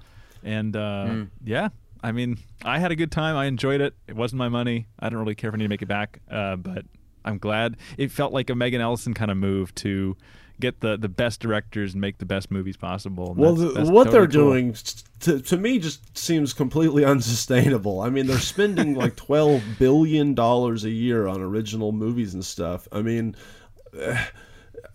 And 0.42 0.76
uh, 0.76 1.06
mm. 1.08 1.30
yeah, 1.44 1.70
I 2.02 2.12
mean, 2.12 2.38
I 2.64 2.78
had 2.78 2.92
a 2.92 2.96
good 2.96 3.10
time. 3.10 3.36
I 3.36 3.46
enjoyed 3.46 3.80
it. 3.80 3.94
It 4.06 4.14
wasn't 4.14 4.38
my 4.38 4.48
money. 4.48 4.86
I 4.98 5.08
don't 5.08 5.18
really 5.18 5.34
care 5.34 5.48
if 5.48 5.54
I 5.54 5.58
need 5.58 5.64
to 5.64 5.68
make 5.68 5.82
it 5.82 5.88
back, 5.88 6.20
uh, 6.30 6.56
but 6.56 6.84
I'm 7.24 7.38
glad. 7.38 7.76
It 7.98 8.12
felt 8.12 8.32
like 8.32 8.50
a 8.50 8.54
Megan 8.54 8.80
Ellison 8.80 9.14
kind 9.14 9.30
of 9.30 9.36
move 9.36 9.74
to 9.76 10.16
get 10.60 10.80
the 10.80 10.96
the 10.96 11.08
best 11.08 11.40
directors 11.40 11.92
and 11.92 12.00
make 12.00 12.18
the 12.18 12.26
best 12.26 12.50
movies 12.50 12.76
possible. 12.76 13.34
well, 13.36 13.54
that's, 13.54 13.74
that's 13.74 13.90
what 13.90 14.04
totally 14.04 14.12
they're 14.12 14.40
cool. 14.40 14.52
doing 14.52 14.76
to, 15.20 15.40
to 15.40 15.56
me 15.56 15.78
just 15.78 16.16
seems 16.16 16.52
completely 16.52 17.04
unsustainable. 17.14 18.00
I 18.00 18.10
mean, 18.10 18.26
they're 18.26 18.38
spending 18.38 18.94
like 18.96 19.16
twelve 19.16 19.62
billion 19.78 20.34
dollars 20.34 20.84
a 20.84 20.90
year 20.90 21.26
on 21.26 21.40
original 21.40 21.92
movies 21.92 22.34
and 22.34 22.44
stuff. 22.44 22.88
I 22.92 23.02
mean. 23.02 23.36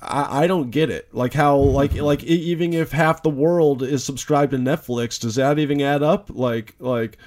I, 0.04 0.44
I 0.44 0.48
don't 0.48 0.72
get 0.72 0.90
it. 0.90 1.14
Like 1.14 1.34
how 1.34 1.58
like 1.58 1.94
like 1.96 2.24
even 2.24 2.74
if 2.74 2.92
half 2.92 3.22
the 3.22 3.30
world 3.30 3.84
is 3.84 4.04
subscribed 4.04 4.52
to 4.52 4.58
Netflix, 4.58 5.20
does 5.20 5.36
that 5.36 5.60
even 5.60 5.80
add 5.80 6.02
up? 6.02 6.32
Like 6.32 6.76
like 6.80 7.18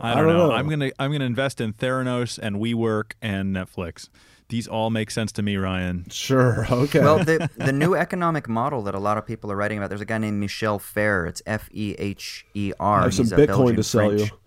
I 0.00 0.10
don't, 0.10 0.18
I 0.18 0.22
don't 0.22 0.32
know. 0.32 0.48
know. 0.48 0.52
I'm 0.52 0.68
gonna 0.68 0.90
I'm 0.98 1.12
gonna 1.12 1.24
invest 1.24 1.60
in 1.60 1.72
Theranos 1.72 2.38
and 2.38 2.56
WeWork 2.56 3.12
and 3.22 3.54
Netflix 3.54 4.08
these 4.48 4.68
all 4.68 4.90
make 4.90 5.10
sense 5.10 5.32
to 5.32 5.42
me, 5.42 5.56
Ryan. 5.56 6.06
Sure. 6.10 6.66
Okay. 6.76 7.00
Well, 7.00 7.24
the 7.24 7.48
the 7.56 7.72
new 7.72 7.94
economic 7.94 8.48
model 8.48 8.82
that 8.82 8.94
a 8.94 8.98
lot 8.98 9.18
of 9.18 9.26
people 9.26 9.50
are 9.50 9.56
writing 9.56 9.78
about. 9.78 9.88
There's 9.88 10.00
a 10.00 10.06
guy 10.06 10.18
named 10.18 10.38
Michel 10.38 10.78
Feher. 10.78 11.28
It's 11.28 11.42
F 11.46 11.68
E 11.72 11.94
H 11.98 12.46
E 12.54 12.72
R. 12.78 13.00
I 13.00 13.02
have 13.04 13.14
some 13.14 13.26
Bitcoin 13.26 13.76
to 13.76 13.82
sell 13.82 14.08
French. 14.08 14.30
you. 14.30 14.38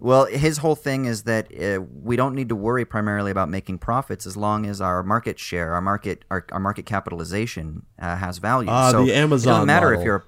Well, 0.00 0.26
his 0.26 0.58
whole 0.58 0.74
thing 0.74 1.06
is 1.06 1.22
that 1.22 1.46
uh, 1.58 1.80
we 2.02 2.16
don't 2.16 2.34
need 2.34 2.50
to 2.50 2.56
worry 2.56 2.84
primarily 2.84 3.30
about 3.30 3.48
making 3.48 3.78
profits 3.78 4.26
as 4.26 4.36
long 4.36 4.66
as 4.66 4.80
our 4.80 5.02
market 5.02 5.38
share, 5.38 5.72
our 5.72 5.80
market, 5.80 6.24
our, 6.30 6.44
our 6.52 6.60
market 6.60 6.84
capitalization 6.84 7.86
uh, 7.98 8.16
has 8.16 8.36
value. 8.38 8.68
Ah, 8.70 8.90
so 8.90 9.04
the 9.04 9.14
Amazon. 9.14 9.48
It 9.48 9.54
doesn't 9.54 9.66
matter 9.66 9.86
model. 9.86 10.00
if 10.00 10.04
you're 10.04 10.24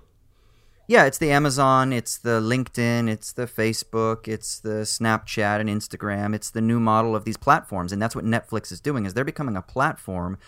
yeah, 0.89 1.05
it's 1.05 1.19
the 1.19 1.31
Amazon, 1.31 1.93
it's 1.93 2.17
the 2.17 2.41
LinkedIn, 2.41 3.09
it's 3.09 3.33
the 3.33 3.47
Facebook, 3.47 4.29
it's 4.29 4.61
the 4.61 4.85
Snapchat 4.85 5.61
and 5.61 5.69
Instagram. 5.69 6.35
It's 6.35 6.51
the 6.51 6.61
new 6.61 6.79
model 6.79 7.17
of 7.17 7.25
these 7.25 7.37
platforms, 7.37 7.93
and 7.93 8.01
that's 8.01 8.15
what 8.15 8.25
Netflix 8.25 8.71
is 8.71 8.81
doing. 8.81 9.05
Is 9.05 9.15
they're 9.15 9.25
becoming 9.25 9.57
a 9.57 9.63
platform 9.63 10.39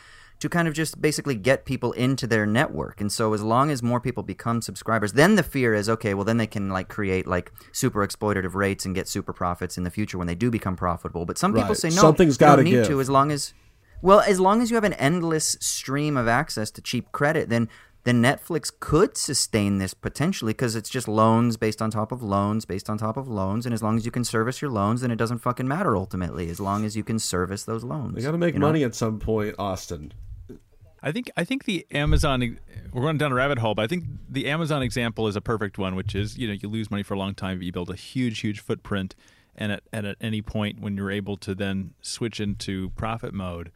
to 0.41 0.49
kind 0.49 0.69
of 0.69 0.75
just 0.75 1.01
basically 1.01 1.35
get 1.35 1.65
people 1.65 1.93
into 1.93 2.27
their 2.27 2.47
network. 2.47 3.01
And 3.01 3.11
so 3.11 3.33
as 3.33 3.43
long 3.43 3.71
as 3.71 3.83
more 3.83 4.01
people 4.01 4.23
become 4.23 4.63
subscribers, 4.63 5.15
then 5.15 5.35
the 5.35 5.43
fear 5.43 5.75
is 5.75 5.89
okay, 5.89 6.15
well 6.15 6.25
then 6.25 6.37
they 6.37 6.47
can 6.47 6.69
like 6.71 6.89
create 6.89 7.27
like 7.27 7.53
super 7.73 8.07
exploitative 8.07 8.55
rates 8.55 8.85
and 8.85 8.95
get 8.95 9.09
super 9.09 9.33
profits 9.33 9.77
in 9.77 9.85
the 9.85 9.91
future 9.91 10.17
when 10.17 10.29
they 10.29 10.37
do 10.37 10.51
become 10.51 10.77
profitable. 10.77 11.27
But 11.27 11.39
some 11.39 11.53
people 11.53 11.75
say 11.75 11.89
no, 11.89 11.97
something's 11.97 12.37
got 12.37 12.57
to 12.57 12.63
need 12.63 12.71
give. 12.71 12.87
to 12.87 13.01
as 13.01 13.11
long 13.11 13.33
as 13.33 13.53
well, 14.01 14.21
as 14.21 14.39
long 14.39 14.63
as 14.63 14.71
you 14.71 14.77
have 14.77 14.85
an 14.85 14.93
endless 14.95 15.57
stream 15.61 16.17
of 16.17 16.29
access 16.29 16.71
to 16.73 16.81
cheap 16.81 17.11
credit, 17.11 17.49
then 17.49 17.69
then 18.09 18.23
Netflix 18.23 18.73
could 18.81 19.19
sustain 19.19 19.77
this 19.77 19.93
potentially 19.93 20.55
because 20.55 20.75
it's 20.75 20.89
just 20.89 21.07
loans 21.07 21.59
based 21.59 21.83
on 21.83 21.91
top 21.91 22.11
of 22.11 22.23
loans 22.23 22.65
based 22.65 22.89
on 22.89 22.97
top 22.97 23.19
of 23.19 23.29
loans. 23.29 23.67
And 23.67 23.75
as 23.75 23.83
long 23.83 23.99
as 23.99 24.07
you 24.07 24.11
can 24.11 24.25
service 24.25 24.63
your 24.63 24.71
loans, 24.71 25.03
then 25.03 25.11
it 25.11 25.17
doesn't 25.17 25.39
fucking 25.39 25.69
matter 25.69 25.95
ultimately, 25.95 26.49
as 26.49 26.59
long 26.59 26.87
as 26.87 26.97
you 26.97 27.05
can 27.05 27.19
service 27.19 27.65
those 27.65 27.85
loans. 27.85 28.15
They 28.15 28.23
got 28.23 28.33
to 28.33 28.39
make 28.39 28.57
money 28.57 28.81
know? 28.81 28.87
at 28.87 28.95
some 28.95 29.19
point, 29.19 29.57
Austin. 29.59 30.15
I 31.03 31.13
think 31.13 31.31
I 31.37 31.45
think 31.45 31.65
the 31.65 31.87
Amazon 31.93 32.59
we're 32.93 33.03
going 33.03 33.19
down 33.19 33.31
a 33.31 33.35
rabbit 33.35 33.59
hole, 33.59 33.75
but 33.75 33.83
I 33.83 33.87
think 33.87 34.05
the 34.29 34.49
Amazon 34.49 34.83
example 34.83 35.29
is 35.29 35.37
a 35.37 35.41
perfect 35.41 35.77
one, 35.79 35.95
which 35.95 36.15
is 36.15 36.39
you 36.39 36.49
know 36.49 36.55
you 36.55 36.69
lose 36.69 36.91
money 36.91 37.03
for 37.03 37.15
a 37.15 37.19
long 37.19 37.35
time, 37.35 37.59
but 37.59 37.67
you 37.67 37.73
build 37.73 37.91
a 37.91 37.95
huge 37.95 38.41
huge 38.41 38.61
footprint, 38.61 39.15
and 39.55 39.71
at, 39.71 39.83
and 39.93 40.07
at 40.07 40.17
any 40.21 40.43
point 40.43 40.81
when 40.81 40.97
you're 40.97 41.11
able 41.11 41.37
to 41.37 41.55
then 41.55 41.93
switch 42.01 42.41
into 42.41 42.91
profit 42.91 43.33
mode, 43.33 43.71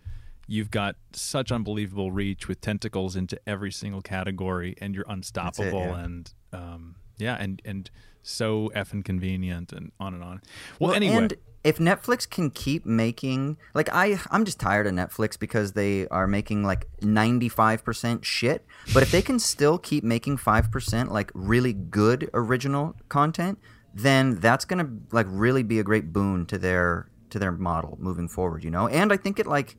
you've 0.47 0.71
got 0.71 0.97
such 1.13 1.53
unbelievable 1.53 2.13
reach 2.13 2.49
with 2.49 2.61
tentacles 2.61 3.17
into 3.17 3.39
every 3.47 3.73
single 3.73 4.03
category, 4.03 4.75
and 4.81 4.95
you're 4.95 5.07
unstoppable. 5.09 5.83
It, 5.83 5.89
yeah. 5.89 6.05
And 6.05 6.35
um, 6.53 6.97
yeah, 7.19 7.37
and 7.39 7.63
and 7.65 7.91
so 8.23 8.71
effing 8.75 9.05
convenient 9.05 9.73
and 9.73 9.93
on 9.99 10.15
and 10.15 10.23
on. 10.23 10.41
Well, 10.79 10.91
Well, 10.91 10.95
anyway, 10.95 11.17
and 11.17 11.35
if 11.65 11.79
Netflix 11.79 12.29
can 12.29 12.51
keep 12.51 12.85
making 12.85 13.57
like 13.75 13.89
I 13.93 14.19
I'm 14.31 14.45
just 14.45 14.59
tired 14.59 14.87
of 14.87 14.95
Netflix 14.95 15.39
because 15.39 15.73
they 15.73 16.09
are 16.09 16.27
making 16.27 16.65
like 16.65 16.89
95% 17.01 18.25
shit, 18.25 18.67
but 18.93 19.03
if 19.03 19.11
they 19.11 19.23
can 19.23 19.39
still 19.39 19.79
keep 19.79 20.03
making 20.05 20.39
5% 20.39 21.11
like 21.11 21.31
really 21.35 21.73
good 21.73 22.31
original 22.35 22.97
content, 23.09 23.59
then 23.95 24.41
that's 24.41 24.65
going 24.65 24.85
to 24.85 25.15
like 25.15 25.27
really 25.29 25.63
be 25.63 25.79
a 25.79 25.85
great 25.85 26.13
boon 26.13 26.47
to 26.47 26.59
their 26.59 27.09
to 27.31 27.39
their 27.39 27.53
model 27.53 27.97
moving 28.01 28.29
forward, 28.29 28.65
you 28.65 28.71
know? 28.71 28.89
And 28.89 29.13
I 29.13 29.17
think 29.17 29.39
it 29.39 29.47
like 29.47 29.77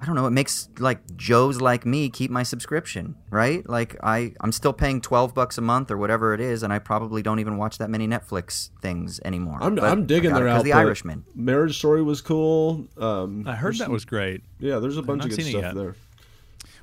I 0.00 0.06
don't 0.06 0.14
know, 0.14 0.26
it 0.26 0.30
makes 0.30 0.68
like 0.78 0.98
Joes 1.16 1.60
like 1.60 1.84
me 1.84 2.08
keep 2.08 2.30
my 2.30 2.42
subscription, 2.42 3.16
right? 3.30 3.68
Like 3.68 3.96
I 4.02 4.32
I'm 4.40 4.52
still 4.52 4.72
paying 4.72 5.00
12 5.00 5.34
bucks 5.34 5.58
a 5.58 5.60
month 5.60 5.90
or 5.90 5.98
whatever 5.98 6.32
it 6.32 6.40
is 6.40 6.62
and 6.62 6.72
I 6.72 6.78
probably 6.78 7.22
don't 7.22 7.38
even 7.38 7.58
watch 7.58 7.78
that 7.78 7.90
many 7.90 8.08
Netflix 8.08 8.70
things 8.80 9.20
anymore. 9.24 9.58
I'm, 9.60 9.78
I'm 9.80 10.06
digging 10.06 10.30
I 10.30 10.34
got 10.34 10.38
their 10.38 10.48
output. 10.48 10.64
The 10.64 10.72
Irishman. 10.72 11.24
Marriage 11.34 11.76
Story 11.76 12.02
was 12.02 12.20
cool. 12.22 12.86
Um, 12.96 13.44
I 13.46 13.54
heard 13.54 13.76
that 13.78 13.90
was 13.90 14.04
great. 14.04 14.42
yeah, 14.58 14.78
there's 14.78 14.96
a 14.96 15.02
bunch 15.02 15.24
of 15.24 15.30
good 15.30 15.44
stuff 15.44 15.74
there. 15.74 15.96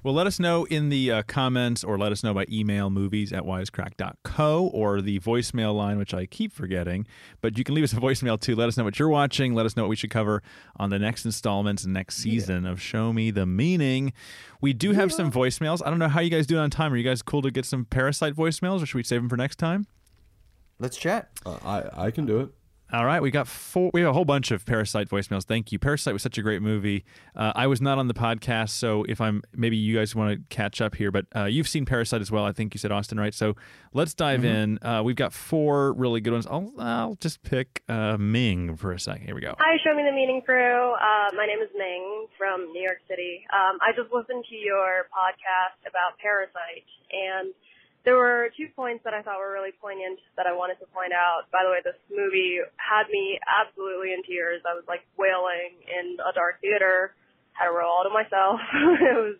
Well, 0.04 0.14
let 0.14 0.28
us 0.28 0.40
know 0.40 0.66
in 0.66 0.90
the 0.90 1.12
uh, 1.12 1.24
comments 1.24 1.84
or 1.84 1.98
let 1.98 2.12
us 2.12 2.24
know 2.24 2.34
by 2.34 2.46
email 2.50 2.90
movies 2.90 3.34
at 3.34 3.44
wisecrack.co 3.44 4.68
or 4.74 5.02
the 5.02 5.20
voicemail 5.20 5.76
line, 5.76 5.98
which 5.98 6.14
I 6.14 6.26
keep 6.26 6.54
forgetting. 6.54 7.08
But 7.42 7.58
you 7.58 7.64
can 7.64 7.76
leave 7.76 7.84
us 7.84 7.94
a 7.94 7.98
voicemail 7.98 8.40
too. 8.40 8.56
Let 8.56 8.68
us 8.68 8.78
know 8.78 8.84
what 8.84 9.00
you're 9.00 9.10
watching. 9.10 9.54
Let 9.54 9.66
us 9.66 9.76
know 9.76 9.84
what 9.84 9.90
we 9.90 9.96
should 9.96 10.12
cover 10.12 10.44
on 10.78 10.90
the 10.90 11.00
next 11.00 11.26
installments 11.26 11.84
and 11.84 11.94
next 11.94 12.18
season 12.18 12.66
of 12.66 12.82
Show 12.82 13.12
Me 13.12 13.32
the 13.32 13.46
Meaning. 13.46 14.14
We 14.62 14.74
do 14.74 14.92
have 14.94 15.12
some 15.12 15.32
voicemails. 15.32 15.82
I 15.86 15.90
don't 15.90 16.00
know 16.00 16.08
how 16.10 16.22
you 16.22 16.30
guys 16.30 16.48
do 16.48 16.58
it 16.58 16.62
on 16.62 16.70
time. 16.70 16.94
Are 16.94 16.98
you 16.98 17.04
guys 17.04 17.22
cool 17.22 17.42
to 17.42 17.52
get 17.52 17.66
some 17.66 17.86
Parasite 17.86 18.36
voicemails 18.36 18.82
or 18.84 18.86
should 18.86 18.98
we 18.98 19.04
save 19.04 19.22
them 19.22 19.30
for 19.30 19.38
next 19.38 19.58
time? 19.58 19.88
Let's 20.80 20.98
chat. 20.98 21.30
Uh, 21.46 21.58
I 21.64 22.06
I 22.06 22.12
can 22.12 22.26
do 22.26 22.40
it. 22.40 22.50
All 22.94 23.06
right, 23.06 23.22
we 23.22 23.32
got 23.32 23.50
four. 23.50 23.92
We 23.94 24.00
have 24.00 24.12
a 24.12 24.14
whole 24.14 24.24
bunch 24.24 24.50
of 24.52 24.66
Parasite 24.66 25.10
voicemails. 25.10 25.44
Thank 25.44 25.74
you. 25.74 25.80
Parasite 25.80 26.14
was 26.14 26.22
such 26.22 26.38
a 26.38 26.42
great 26.42 26.62
movie. 26.62 27.04
Uh, 27.36 27.52
I 27.54 27.68
was 27.68 27.82
not 27.82 27.98
on 27.98 28.08
the 28.08 28.14
podcast, 28.14 28.70
so 28.70 29.04
if 29.10 29.20
I'm 29.20 29.44
maybe 29.54 29.76
you 29.76 29.98
guys 29.98 30.16
want 30.16 30.32
to 30.32 30.56
catch 30.56 30.80
up 30.80 30.96
here, 30.96 31.12
but 31.12 31.26
uh, 31.36 31.44
you've 31.46 31.68
seen 31.68 31.84
Parasite 31.84 32.22
as 32.22 32.32
well. 32.32 32.46
I 32.46 32.54
think 32.54 32.74
you 32.74 32.80
said 32.80 32.94
Austin, 32.94 33.20
right? 33.20 33.34
So 33.34 33.58
let's 33.92 34.14
dive 34.14 34.46
in. 34.46 34.80
Uh, 34.82 35.02
we've 35.04 35.18
got 35.18 35.34
four 35.34 35.92
really 35.94 36.22
good 36.22 36.32
ones. 36.32 36.48
I'll 36.48 36.72
I'll 36.80 37.16
just 37.16 37.44
pick 37.44 37.84
uh, 37.90 38.16
Ming 38.18 38.78
for 38.78 38.94
a 38.94 39.00
second. 39.00 39.26
Here 39.26 39.36
we 39.36 39.42
go. 39.42 39.56
Hi, 39.60 39.78
Show 39.84 39.94
Me 39.94 40.04
the 40.04 40.16
Meaning 40.16 40.42
crew. 40.46 40.94
Uh, 40.94 41.36
my 41.36 41.46
name 41.46 41.60
is 41.60 41.70
Ming 41.78 42.28
from 42.38 42.72
New 42.72 42.82
York 42.82 43.00
City. 43.10 43.44
Um, 43.52 43.80
I 43.82 43.92
just 43.92 44.14
listened 44.14 44.46
to 44.50 44.56
your 44.56 45.08
podcast 45.12 45.84
about 45.84 46.16
Parasite, 46.24 46.88
and 47.12 47.54
there 48.08 48.16
were 48.16 48.48
two 48.56 48.72
points 48.72 49.04
that 49.04 49.12
I 49.12 49.20
thought 49.20 49.36
were 49.36 49.52
really 49.52 49.76
poignant 49.84 50.24
that 50.40 50.48
I 50.48 50.56
wanted 50.56 50.80
to 50.80 50.88
point 50.96 51.12
out. 51.12 51.52
By 51.52 51.68
the 51.68 51.72
way, 51.76 51.84
this 51.84 52.00
movie 52.08 52.64
had 52.80 53.12
me 53.12 53.36
absolutely 53.44 54.16
in 54.16 54.24
tears. 54.24 54.64
I 54.64 54.80
was 54.80 54.88
like 54.88 55.04
wailing 55.20 55.76
in 55.84 56.16
a 56.24 56.32
dark 56.32 56.64
theater. 56.64 57.12
Had 57.52 57.68
to 57.68 57.76
roll 57.76 57.92
all 57.92 58.08
to 58.08 58.14
myself. 58.16 58.64
it 59.12 59.20
was 59.20 59.36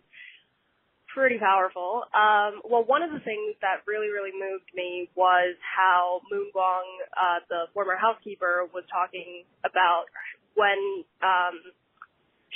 pretty 1.16 1.40
powerful. 1.40 2.04
Um, 2.12 2.60
well, 2.68 2.84
one 2.84 3.00
of 3.00 3.08
the 3.08 3.24
things 3.24 3.56
that 3.64 3.88
really, 3.88 4.12
really 4.12 4.36
moved 4.36 4.68
me 4.76 5.08
was 5.16 5.56
how 5.64 6.20
Moon 6.28 6.52
Gwang, 6.52 6.84
uh, 7.16 7.40
the 7.48 7.72
former 7.72 7.96
housekeeper, 7.96 8.68
was 8.76 8.84
talking 8.92 9.48
about 9.64 10.12
when 10.60 11.08
um, 11.24 11.56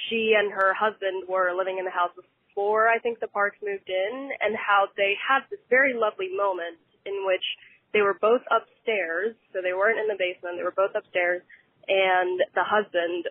she 0.08 0.34
and 0.36 0.52
her 0.52 0.74
husband 0.74 1.28
were 1.28 1.52
living 1.56 1.78
in 1.78 1.84
the 1.84 1.90
house 1.90 2.10
before 2.16 2.88
I 2.88 2.98
think 2.98 3.20
the 3.20 3.28
Parks 3.28 3.58
moved 3.62 3.88
in, 3.88 4.30
and 4.40 4.56
how 4.56 4.88
they 4.96 5.14
had 5.16 5.44
this 5.50 5.60
very 5.70 5.94
lovely 5.94 6.28
moment 6.34 6.78
in 7.06 7.24
which 7.26 7.44
they 7.92 8.00
were 8.00 8.16
both 8.20 8.42
upstairs, 8.48 9.36
so 9.52 9.60
they 9.60 9.72
weren't 9.72 9.98
in 9.98 10.08
the 10.08 10.16
basement, 10.16 10.56
they 10.56 10.64
were 10.64 10.76
both 10.76 10.94
upstairs, 10.96 11.42
and 11.88 12.40
the 12.54 12.64
husband 12.64 13.28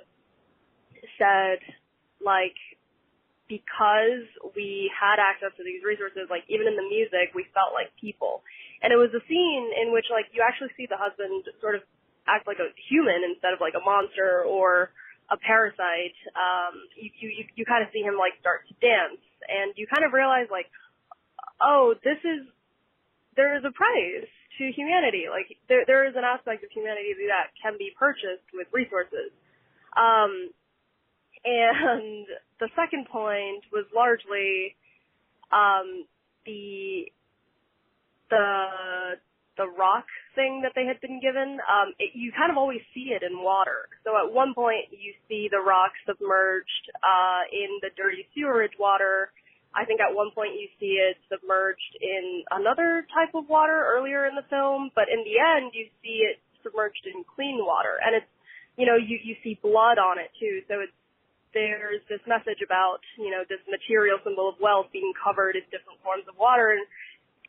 said, 1.18 1.60
like, 2.22 2.58
because 3.52 4.24
we 4.56 4.88
had 4.96 5.20
access 5.20 5.52
to 5.60 5.64
these 5.68 5.84
resources, 5.84 6.32
like 6.32 6.48
even 6.48 6.72
in 6.72 6.80
the 6.80 6.88
music, 6.88 7.36
we 7.36 7.44
felt 7.52 7.76
like 7.76 7.92
people. 8.00 8.48
And 8.80 8.96
it 8.96 9.00
was 9.02 9.12
a 9.12 9.20
scene 9.28 9.66
in 9.76 9.92
which 9.92 10.08
like 10.08 10.32
you 10.32 10.40
actually 10.40 10.72
see 10.80 10.88
the 10.88 10.96
husband 10.96 11.44
sort 11.60 11.76
of 11.76 11.84
act 12.32 12.48
like 12.48 12.64
a 12.64 12.72
human 12.88 13.28
instead 13.28 13.52
of 13.52 13.60
like 13.60 13.76
a 13.76 13.84
monster 13.84 14.48
or 14.48 14.96
a 15.32 15.38
parasite. 15.40 16.18
Um, 16.36 16.76
you, 17.00 17.10
you, 17.20 17.46
you, 17.56 17.66
kind 17.66 17.82
of 17.82 17.90
see 17.96 18.04
him 18.04 18.20
like 18.20 18.36
start 18.44 18.68
to 18.68 18.76
dance 18.84 19.24
and 19.48 19.72
you 19.80 19.88
kind 19.88 20.04
of 20.04 20.12
realize 20.12 20.52
like, 20.52 20.68
oh, 21.64 21.96
this 22.04 22.20
is, 22.22 22.46
there 23.40 23.56
is 23.56 23.64
a 23.64 23.72
price 23.72 24.28
to 24.60 24.64
humanity. 24.76 25.32
Like 25.32 25.56
there, 25.72 25.88
there 25.88 26.04
is 26.04 26.20
an 26.20 26.28
aspect 26.28 26.64
of 26.64 26.70
humanity 26.76 27.16
that 27.32 27.56
can 27.56 27.80
be 27.80 27.96
purchased 27.96 28.46
with 28.52 28.68
resources. 28.76 29.32
Um, 29.96 30.52
and 31.48 32.28
the 32.60 32.70
second 32.76 33.08
point 33.08 33.64
was 33.72 33.86
largely 33.96 34.76
um, 35.52 36.06
the 36.46 37.12
the 38.30 39.20
the 39.58 39.68
rock 39.68 40.06
thing 40.36 40.62
that 40.64 40.72
they 40.76 40.86
had 40.86 41.00
been 41.02 41.20
given. 41.20 41.60
Um, 41.68 41.94
it, 42.00 42.12
you 42.14 42.32
kind 42.32 42.52
of 42.52 42.58
always 42.58 42.82
see 42.94 43.12
it 43.12 43.24
in 43.24 43.44
water. 43.44 43.92
So 44.04 44.16
at 44.16 44.32
one 44.32 44.54
point 44.54 44.92
you 44.92 45.14
see 45.28 45.50
the 45.52 45.60
rock 45.60 45.92
submerged 46.08 46.86
uh, 47.04 47.44
in 47.52 47.80
the 47.82 47.92
dirty 47.96 48.28
sewerage 48.36 48.76
water. 48.80 49.32
I 49.76 49.86
think 49.86 50.00
at 50.04 50.12
one 50.12 50.32
point 50.36 50.60
you 50.60 50.68
see 50.80 51.00
it 51.00 51.16
submerged 51.32 51.96
in 52.02 52.44
another 52.52 53.08
type 53.16 53.36
of 53.36 53.48
water 53.48 53.88
earlier 53.88 54.28
in 54.28 54.36
the 54.36 54.48
film, 54.52 54.92
but 54.96 55.08
in 55.08 55.24
the 55.24 55.40
end 55.40 55.72
you 55.72 55.88
see 56.04 56.28
it 56.28 56.40
submerged 56.64 57.08
in 57.08 57.24
clean 57.24 57.60
water, 57.64 57.98
and 58.04 58.16
it's 58.16 58.32
you 58.76 58.86
know 58.86 58.96
you 58.96 59.20
you 59.24 59.36
see 59.44 59.60
blood 59.64 59.96
on 59.96 60.20
it 60.20 60.32
too. 60.40 60.62
So 60.68 60.84
it's 60.84 60.96
there's 61.54 62.04
this 62.08 62.24
message 62.28 62.64
about, 62.64 63.04
you 63.20 63.28
know, 63.28 63.44
this 63.48 63.60
material 63.68 64.16
symbol 64.24 64.48
of 64.48 64.56
wealth 64.64 64.88
being 64.96 65.12
covered 65.20 65.60
in 65.60 65.64
different 65.68 66.00
forms 66.00 66.24
of 66.28 66.40
water 66.40 66.72
and, 66.72 66.84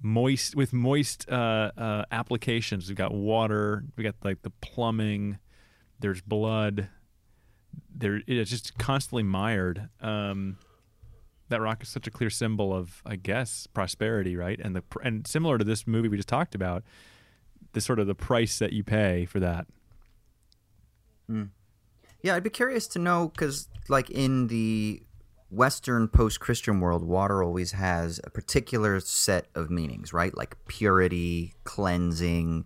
moist 0.00 0.54
with 0.54 0.72
moist 0.72 1.28
uh, 1.30 1.70
uh, 1.76 2.04
applications. 2.10 2.88
We've 2.88 2.96
got 2.96 3.12
water. 3.12 3.84
We 3.96 4.04
got 4.04 4.16
like 4.22 4.42
the 4.42 4.50
plumbing. 4.50 5.38
There's 6.00 6.20
blood. 6.20 6.88
There 7.94 8.20
it's 8.26 8.50
just 8.50 8.78
constantly 8.78 9.22
mired. 9.22 9.88
Um, 10.00 10.58
that 11.48 11.60
rock 11.60 11.82
is 11.82 11.88
such 11.88 12.06
a 12.06 12.10
clear 12.10 12.30
symbol 12.30 12.74
of, 12.74 13.02
I 13.04 13.16
guess, 13.16 13.66
prosperity, 13.66 14.36
right? 14.36 14.58
And 14.62 14.74
the 14.74 14.82
and 15.02 15.26
similar 15.26 15.58
to 15.58 15.64
this 15.64 15.86
movie 15.86 16.08
we 16.08 16.16
just 16.16 16.28
talked 16.28 16.54
about, 16.54 16.82
the 17.72 17.80
sort 17.80 17.98
of 17.98 18.06
the 18.06 18.14
price 18.14 18.58
that 18.58 18.72
you 18.72 18.82
pay 18.82 19.24
for 19.26 19.40
that. 19.40 19.66
Yeah, 22.22 22.34
I'd 22.34 22.42
be 22.42 22.50
curious 22.50 22.86
to 22.88 22.98
know 22.98 23.28
because, 23.28 23.68
like, 23.88 24.10
in 24.10 24.46
the 24.46 25.02
Western 25.54 26.08
post 26.08 26.40
Christian 26.40 26.80
world, 26.80 27.04
water 27.04 27.42
always 27.42 27.72
has 27.72 28.20
a 28.24 28.30
particular 28.30 29.00
set 29.00 29.46
of 29.54 29.70
meanings, 29.70 30.12
right? 30.12 30.36
Like 30.36 30.56
purity, 30.66 31.54
cleansing, 31.64 32.64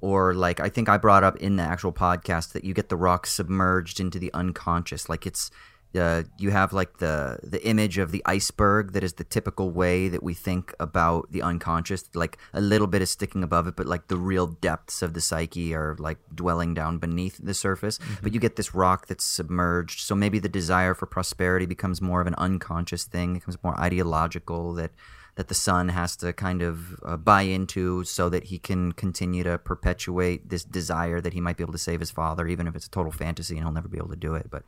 or 0.00 0.34
like 0.34 0.60
I 0.60 0.68
think 0.68 0.88
I 0.88 0.96
brought 0.96 1.24
up 1.24 1.36
in 1.36 1.56
the 1.56 1.62
actual 1.62 1.92
podcast 1.92 2.52
that 2.52 2.64
you 2.64 2.74
get 2.74 2.88
the 2.88 2.96
rock 2.96 3.26
submerged 3.26 3.98
into 4.00 4.18
the 4.18 4.32
unconscious. 4.32 5.08
Like 5.08 5.26
it's 5.26 5.50
uh, 5.96 6.24
you 6.36 6.50
have 6.50 6.72
like 6.72 6.98
the 6.98 7.38
the 7.42 7.66
image 7.66 7.98
of 7.98 8.12
the 8.12 8.22
iceberg 8.26 8.92
that 8.92 9.02
is 9.02 9.14
the 9.14 9.24
typical 9.24 9.70
way 9.70 10.08
that 10.08 10.22
we 10.22 10.34
think 10.34 10.74
about 10.78 11.30
the 11.32 11.42
unconscious. 11.42 12.04
Like 12.14 12.36
a 12.52 12.60
little 12.60 12.86
bit 12.86 13.02
is 13.02 13.10
sticking 13.10 13.42
above 13.42 13.66
it 13.66 13.76
but 13.76 13.86
like 13.86 14.08
the 14.08 14.16
real 14.16 14.46
depths 14.46 15.02
of 15.02 15.14
the 15.14 15.20
psyche 15.20 15.74
are 15.74 15.96
like 15.98 16.18
dwelling 16.34 16.74
down 16.74 16.98
beneath 16.98 17.38
the 17.42 17.54
surface. 17.54 17.98
Mm-hmm. 17.98 18.22
but 18.22 18.34
you 18.34 18.40
get 18.40 18.56
this 18.56 18.74
rock 18.74 19.06
that's 19.06 19.24
submerged. 19.24 20.00
So 20.00 20.14
maybe 20.14 20.38
the 20.38 20.48
desire 20.48 20.94
for 20.94 21.06
prosperity 21.06 21.66
becomes 21.66 22.02
more 22.02 22.20
of 22.20 22.26
an 22.26 22.34
unconscious 22.36 23.04
thing. 23.04 23.36
It 23.36 23.40
becomes 23.40 23.58
more 23.62 23.78
ideological 23.78 24.74
that 24.74 24.92
that 25.36 25.46
the 25.46 25.54
son 25.54 25.88
has 25.90 26.16
to 26.16 26.32
kind 26.32 26.62
of 26.62 26.98
uh, 27.04 27.16
buy 27.16 27.42
into 27.42 28.02
so 28.02 28.28
that 28.28 28.44
he 28.44 28.58
can 28.58 28.90
continue 28.90 29.44
to 29.44 29.56
perpetuate 29.56 30.48
this 30.48 30.64
desire 30.64 31.20
that 31.20 31.32
he 31.32 31.40
might 31.40 31.56
be 31.56 31.62
able 31.62 31.72
to 31.72 31.78
save 31.78 32.00
his 32.00 32.10
father 32.10 32.48
even 32.48 32.66
if 32.66 32.74
it's 32.74 32.88
a 32.88 32.90
total 32.90 33.12
fantasy 33.12 33.54
and 33.54 33.64
he'll 33.64 33.72
never 33.72 33.86
be 33.86 33.98
able 33.98 34.08
to 34.08 34.16
do 34.16 34.34
it. 34.34 34.50
But 34.50 34.64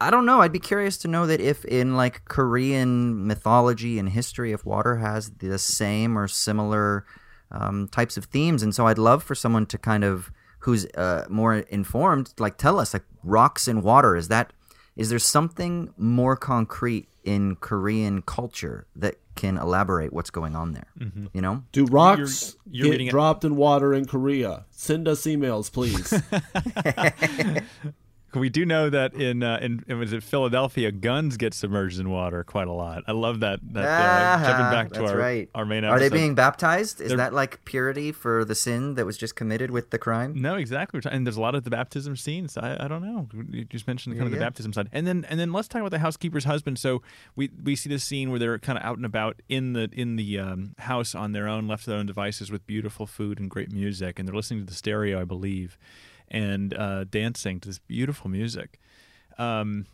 I 0.00 0.10
don't 0.10 0.26
know. 0.26 0.40
I'd 0.40 0.52
be 0.52 0.58
curious 0.58 0.96
to 0.98 1.08
know 1.08 1.26
that 1.26 1.40
if 1.40 1.64
in 1.64 1.96
like 1.96 2.24
Korean 2.26 3.26
mythology 3.26 3.98
and 3.98 4.08
history, 4.08 4.52
if 4.52 4.64
water 4.64 4.96
has 4.96 5.30
the 5.30 5.58
same 5.58 6.16
or 6.16 6.28
similar 6.28 7.04
um, 7.50 7.88
types 7.88 8.16
of 8.16 8.26
themes, 8.26 8.62
and 8.62 8.74
so 8.74 8.86
I'd 8.86 8.98
love 8.98 9.22
for 9.22 9.34
someone 9.34 9.66
to 9.66 9.78
kind 9.78 10.04
of 10.04 10.30
who's 10.60 10.86
uh, 10.96 11.24
more 11.28 11.56
informed, 11.56 12.32
like 12.38 12.58
tell 12.58 12.78
us 12.78 12.92
like 12.92 13.04
rocks 13.22 13.66
and 13.66 13.82
water. 13.82 14.14
Is 14.14 14.28
that 14.28 14.52
is 14.96 15.10
there 15.10 15.18
something 15.18 15.94
more 15.96 16.36
concrete 16.36 17.08
in 17.22 17.56
Korean 17.56 18.22
culture 18.22 18.86
that 18.96 19.16
can 19.36 19.56
elaborate 19.56 20.12
what's 20.12 20.30
going 20.30 20.56
on 20.56 20.72
there? 20.72 20.88
Mm-hmm. 20.98 21.26
You 21.32 21.40
know, 21.40 21.64
do 21.72 21.86
rocks 21.86 22.56
you're, 22.70 22.86
you're 22.86 22.98
get 22.98 23.10
dropped 23.10 23.44
it. 23.44 23.48
in 23.48 23.56
water 23.56 23.94
in 23.94 24.06
Korea? 24.06 24.66
Send 24.70 25.08
us 25.08 25.22
emails, 25.22 25.72
please. 25.72 26.12
we 28.34 28.50
do 28.50 28.66
know 28.66 28.90
that 28.90 29.14
in 29.14 29.42
uh, 29.42 29.58
in 29.60 29.98
was 29.98 30.12
it 30.12 30.22
Philadelphia, 30.22 30.92
guns 30.92 31.36
get 31.36 31.54
submerged 31.54 31.98
in 31.98 32.10
water 32.10 32.44
quite 32.44 32.68
a 32.68 32.72
lot. 32.72 33.04
I 33.06 33.12
love 33.12 33.40
that. 33.40 33.60
That 33.72 33.84
uh, 33.84 34.44
jumping 34.44 34.70
back 34.70 34.92
to 34.92 35.06
our 35.06 35.16
right. 35.16 35.48
our 35.54 35.64
main. 35.64 35.84
Episode. 35.84 35.94
Are 35.94 35.98
they 35.98 36.14
being 36.14 36.34
baptized? 36.34 37.00
Is 37.00 37.08
They're, 37.08 37.16
that 37.16 37.32
like 37.32 37.64
purity 37.64 38.12
for 38.12 38.44
the 38.44 38.54
sin 38.54 38.94
that 38.96 39.06
was 39.06 39.16
just 39.16 39.34
committed 39.34 39.70
with 39.70 39.90
the 39.90 39.98
crime? 39.98 40.34
No, 40.40 40.56
exactly. 40.56 41.00
And 41.10 41.26
there's 41.26 41.36
a 41.36 41.40
lot 41.40 41.54
of 41.54 41.64
the 41.64 41.70
baptism 41.70 42.16
scenes. 42.16 42.58
I, 42.58 42.76
I 42.84 42.88
don't 42.88 43.02
know. 43.02 43.28
You 43.50 43.64
just 43.64 43.86
mentioned 43.86 44.14
kind 44.16 44.24
yeah, 44.24 44.26
of 44.26 44.32
the 44.32 44.38
yeah. 44.38 44.44
baptism 44.44 44.72
side, 44.72 44.88
and 44.92 45.06
then 45.06 45.24
and 45.28 45.40
then 45.40 45.52
let's 45.52 45.68
talk 45.68 45.80
about 45.80 45.92
the 45.92 46.00
housekeeper's 46.00 46.44
husband. 46.44 46.78
So 46.78 47.02
we 47.34 47.50
we 47.62 47.76
see 47.76 47.88
this 47.88 48.04
scene 48.04 48.30
where 48.30 48.38
they're 48.38 48.58
kind 48.58 48.78
of 48.78 48.84
out 48.84 48.98
and 48.98 49.06
about 49.06 49.40
in 49.48 49.72
the 49.72 49.88
in 49.92 50.16
the 50.16 50.38
um, 50.38 50.74
house 50.78 51.14
on 51.14 51.32
their 51.32 51.48
own, 51.48 51.66
left 51.66 51.84
to 51.84 51.90
their 51.90 51.98
own 51.98 52.06
devices, 52.06 52.50
with 52.50 52.66
beautiful 52.66 53.06
food 53.06 53.40
and 53.40 53.48
great 53.48 53.72
music, 53.72 54.18
and 54.18 54.28
they're 54.28 54.36
listening 54.36 54.60
to 54.60 54.66
the 54.66 54.74
stereo, 54.74 55.20
I 55.20 55.24
believe 55.24 55.78
and 56.30 56.74
uh, 56.74 57.04
dancing 57.04 57.60
to 57.60 57.68
this 57.68 57.78
beautiful 57.78 58.30
music. 58.30 58.78
Um, 59.38 59.86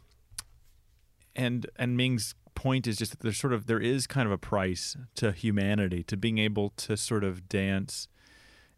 and 1.36 1.66
and 1.76 1.96
Ming's 1.96 2.34
point 2.54 2.86
is 2.86 2.96
just 2.96 3.10
that 3.10 3.20
there's 3.20 3.36
sort 3.36 3.52
of 3.52 3.66
there 3.66 3.80
is 3.80 4.06
kind 4.06 4.26
of 4.26 4.32
a 4.32 4.38
price 4.38 4.96
to 5.16 5.32
humanity 5.32 6.02
to 6.04 6.16
being 6.16 6.38
able 6.38 6.70
to 6.70 6.96
sort 6.96 7.24
of 7.24 7.48
dance 7.48 8.08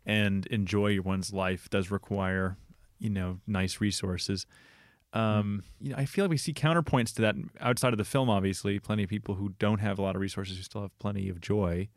and 0.04 0.46
enjoy 0.46 1.00
one's 1.00 1.32
life 1.32 1.68
does 1.68 1.90
require 1.90 2.56
you 2.98 3.10
know 3.10 3.38
nice 3.46 3.80
resources. 3.80 4.46
Um, 5.12 5.62
you 5.80 5.90
know, 5.90 5.96
I 5.96 6.04
feel 6.04 6.24
like 6.24 6.30
we 6.30 6.36
see 6.36 6.52
counterpoints 6.52 7.14
to 7.14 7.22
that 7.22 7.36
outside 7.60 7.92
of 7.92 7.98
the 7.98 8.04
film. 8.04 8.28
Obviously, 8.28 8.78
plenty 8.78 9.02
of 9.02 9.08
people 9.08 9.34
who 9.34 9.54
don't 9.58 9.78
have 9.78 9.98
a 9.98 10.02
lot 10.02 10.14
of 10.14 10.20
resources 10.20 10.56
who 10.56 10.62
still 10.62 10.82
have 10.82 10.98
plenty 10.98 11.28
of 11.28 11.40
joy 11.40 11.88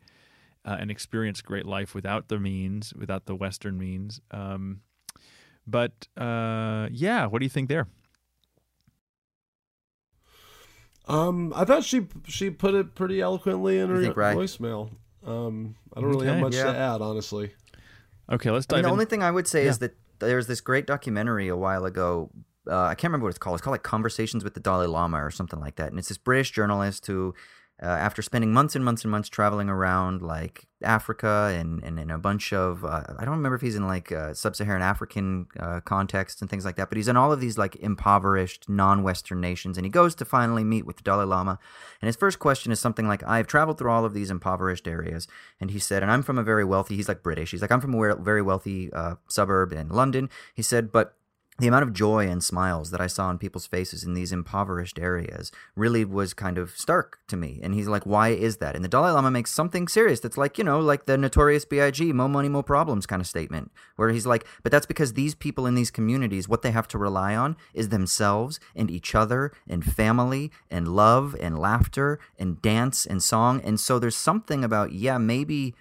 uh, 0.64 0.76
and 0.78 0.90
experience 0.90 1.42
great 1.42 1.66
life 1.66 1.94
without 1.94 2.28
the 2.28 2.38
means, 2.38 2.94
without 2.94 3.26
the 3.26 3.34
Western 3.34 3.78
means. 3.78 4.20
Um, 4.30 4.80
but 5.70 6.08
uh, 6.16 6.88
yeah, 6.90 7.26
what 7.26 7.38
do 7.38 7.44
you 7.44 7.50
think 7.50 7.68
there? 7.68 7.86
Um, 11.06 11.52
I 11.56 11.64
thought 11.64 11.84
she 11.84 12.06
she 12.28 12.50
put 12.50 12.74
it 12.74 12.94
pretty 12.94 13.20
eloquently 13.20 13.78
in 13.78 13.88
her 13.88 13.96
voicemail. 14.12 14.90
Um, 15.26 15.74
I 15.94 16.00
don't 16.00 16.10
really 16.10 16.26
okay, 16.26 16.34
have 16.34 16.40
much 16.40 16.54
yeah. 16.54 16.72
to 16.72 16.78
add, 16.78 17.00
honestly. 17.00 17.52
Okay, 18.30 18.50
let's 18.50 18.66
dive. 18.66 18.76
I 18.76 18.78
mean, 18.78 18.82
the 18.84 18.88
in. 18.88 18.92
only 18.92 19.04
thing 19.06 19.22
I 19.22 19.30
would 19.30 19.48
say 19.48 19.64
yeah. 19.64 19.70
is 19.70 19.78
that 19.80 19.96
there's 20.20 20.46
this 20.46 20.60
great 20.60 20.86
documentary 20.86 21.48
a 21.48 21.56
while 21.56 21.84
ago. 21.84 22.30
Uh, 22.70 22.82
I 22.82 22.94
can't 22.94 23.10
remember 23.10 23.24
what 23.24 23.30
it's 23.30 23.38
called. 23.38 23.54
It's 23.54 23.62
called 23.62 23.72
like 23.72 23.82
Conversations 23.82 24.44
with 24.44 24.54
the 24.54 24.60
Dalai 24.60 24.86
Lama 24.86 25.24
or 25.24 25.30
something 25.30 25.58
like 25.58 25.76
that. 25.76 25.88
And 25.90 25.98
it's 25.98 26.08
this 26.08 26.18
British 26.18 26.52
journalist 26.52 27.06
who 27.06 27.34
uh, 27.82 27.86
after 27.86 28.20
spending 28.20 28.52
months 28.52 28.76
and 28.76 28.84
months 28.84 29.02
and 29.02 29.10
months 29.10 29.28
traveling 29.28 29.70
around 29.70 30.20
like 30.20 30.66
Africa 30.82 31.54
and, 31.58 31.82
and 31.82 31.98
in 31.98 32.10
a 32.10 32.18
bunch 32.18 32.52
of, 32.52 32.84
uh, 32.84 33.04
I 33.18 33.24
don't 33.24 33.36
remember 33.36 33.56
if 33.56 33.62
he's 33.62 33.74
in 33.74 33.86
like 33.86 34.12
uh, 34.12 34.34
sub 34.34 34.54
Saharan 34.54 34.82
African 34.82 35.46
uh, 35.58 35.80
context 35.80 36.42
and 36.42 36.50
things 36.50 36.64
like 36.64 36.76
that, 36.76 36.90
but 36.90 36.96
he's 36.96 37.08
in 37.08 37.16
all 37.16 37.32
of 37.32 37.40
these 37.40 37.56
like 37.56 37.76
impoverished 37.76 38.68
non 38.68 39.02
Western 39.02 39.40
nations. 39.40 39.78
And 39.78 39.86
he 39.86 39.90
goes 39.90 40.14
to 40.16 40.24
finally 40.26 40.64
meet 40.64 40.84
with 40.84 40.96
the 40.96 41.02
Dalai 41.02 41.24
Lama. 41.24 41.58
And 42.02 42.06
his 42.06 42.16
first 42.16 42.38
question 42.38 42.70
is 42.70 42.80
something 42.80 43.08
like, 43.08 43.26
I've 43.26 43.46
traveled 43.46 43.78
through 43.78 43.90
all 43.90 44.04
of 44.04 44.12
these 44.12 44.30
impoverished 44.30 44.86
areas. 44.86 45.26
And 45.58 45.70
he 45.70 45.78
said, 45.78 46.02
and 46.02 46.12
I'm 46.12 46.22
from 46.22 46.38
a 46.38 46.42
very 46.42 46.64
wealthy, 46.64 46.96
he's 46.96 47.08
like 47.08 47.22
British. 47.22 47.50
He's 47.50 47.62
like, 47.62 47.72
I'm 47.72 47.80
from 47.80 47.94
a 47.94 48.14
very 48.16 48.42
wealthy 48.42 48.92
uh, 48.92 49.14
suburb 49.28 49.72
in 49.72 49.88
London. 49.88 50.28
He 50.54 50.62
said, 50.62 50.92
but 50.92 51.14
the 51.60 51.68
amount 51.68 51.82
of 51.82 51.92
joy 51.92 52.26
and 52.28 52.42
smiles 52.42 52.90
that 52.90 53.00
I 53.00 53.06
saw 53.06 53.26
on 53.26 53.38
people's 53.38 53.66
faces 53.66 54.02
in 54.02 54.14
these 54.14 54.32
impoverished 54.32 54.98
areas 54.98 55.52
really 55.76 56.04
was 56.04 56.34
kind 56.34 56.58
of 56.58 56.70
stark 56.70 57.18
to 57.28 57.36
me. 57.36 57.60
And 57.62 57.74
he's 57.74 57.88
like, 57.88 58.04
why 58.04 58.30
is 58.30 58.56
that? 58.56 58.74
And 58.74 58.84
the 58.84 58.88
Dalai 58.88 59.10
Lama 59.10 59.30
makes 59.30 59.50
something 59.50 59.86
serious 59.86 60.20
that's 60.20 60.38
like, 60.38 60.58
you 60.58 60.64
know, 60.64 60.80
like 60.80 61.04
the 61.04 61.18
notorious 61.18 61.64
B.I.G., 61.64 62.12
more 62.12 62.28
money, 62.28 62.48
more 62.48 62.62
problems 62.62 63.06
kind 63.06 63.20
of 63.20 63.26
statement, 63.28 63.70
where 63.96 64.10
he's 64.10 64.26
like, 64.26 64.46
but 64.62 64.72
that's 64.72 64.86
because 64.86 65.12
these 65.12 65.34
people 65.34 65.66
in 65.66 65.74
these 65.74 65.90
communities, 65.90 66.48
what 66.48 66.62
they 66.62 66.70
have 66.70 66.88
to 66.88 66.98
rely 66.98 67.36
on 67.36 67.56
is 67.74 67.90
themselves 67.90 68.58
and 68.74 68.90
each 68.90 69.14
other 69.14 69.52
and 69.68 69.84
family 69.84 70.50
and 70.70 70.88
love 70.88 71.36
and 71.40 71.58
laughter 71.58 72.18
and 72.38 72.60
dance 72.62 73.06
and 73.06 73.22
song. 73.22 73.60
And 73.62 73.78
so 73.78 73.98
there's 73.98 74.16
something 74.16 74.64
about, 74.64 74.92
yeah, 74.92 75.18
maybe 75.18 75.74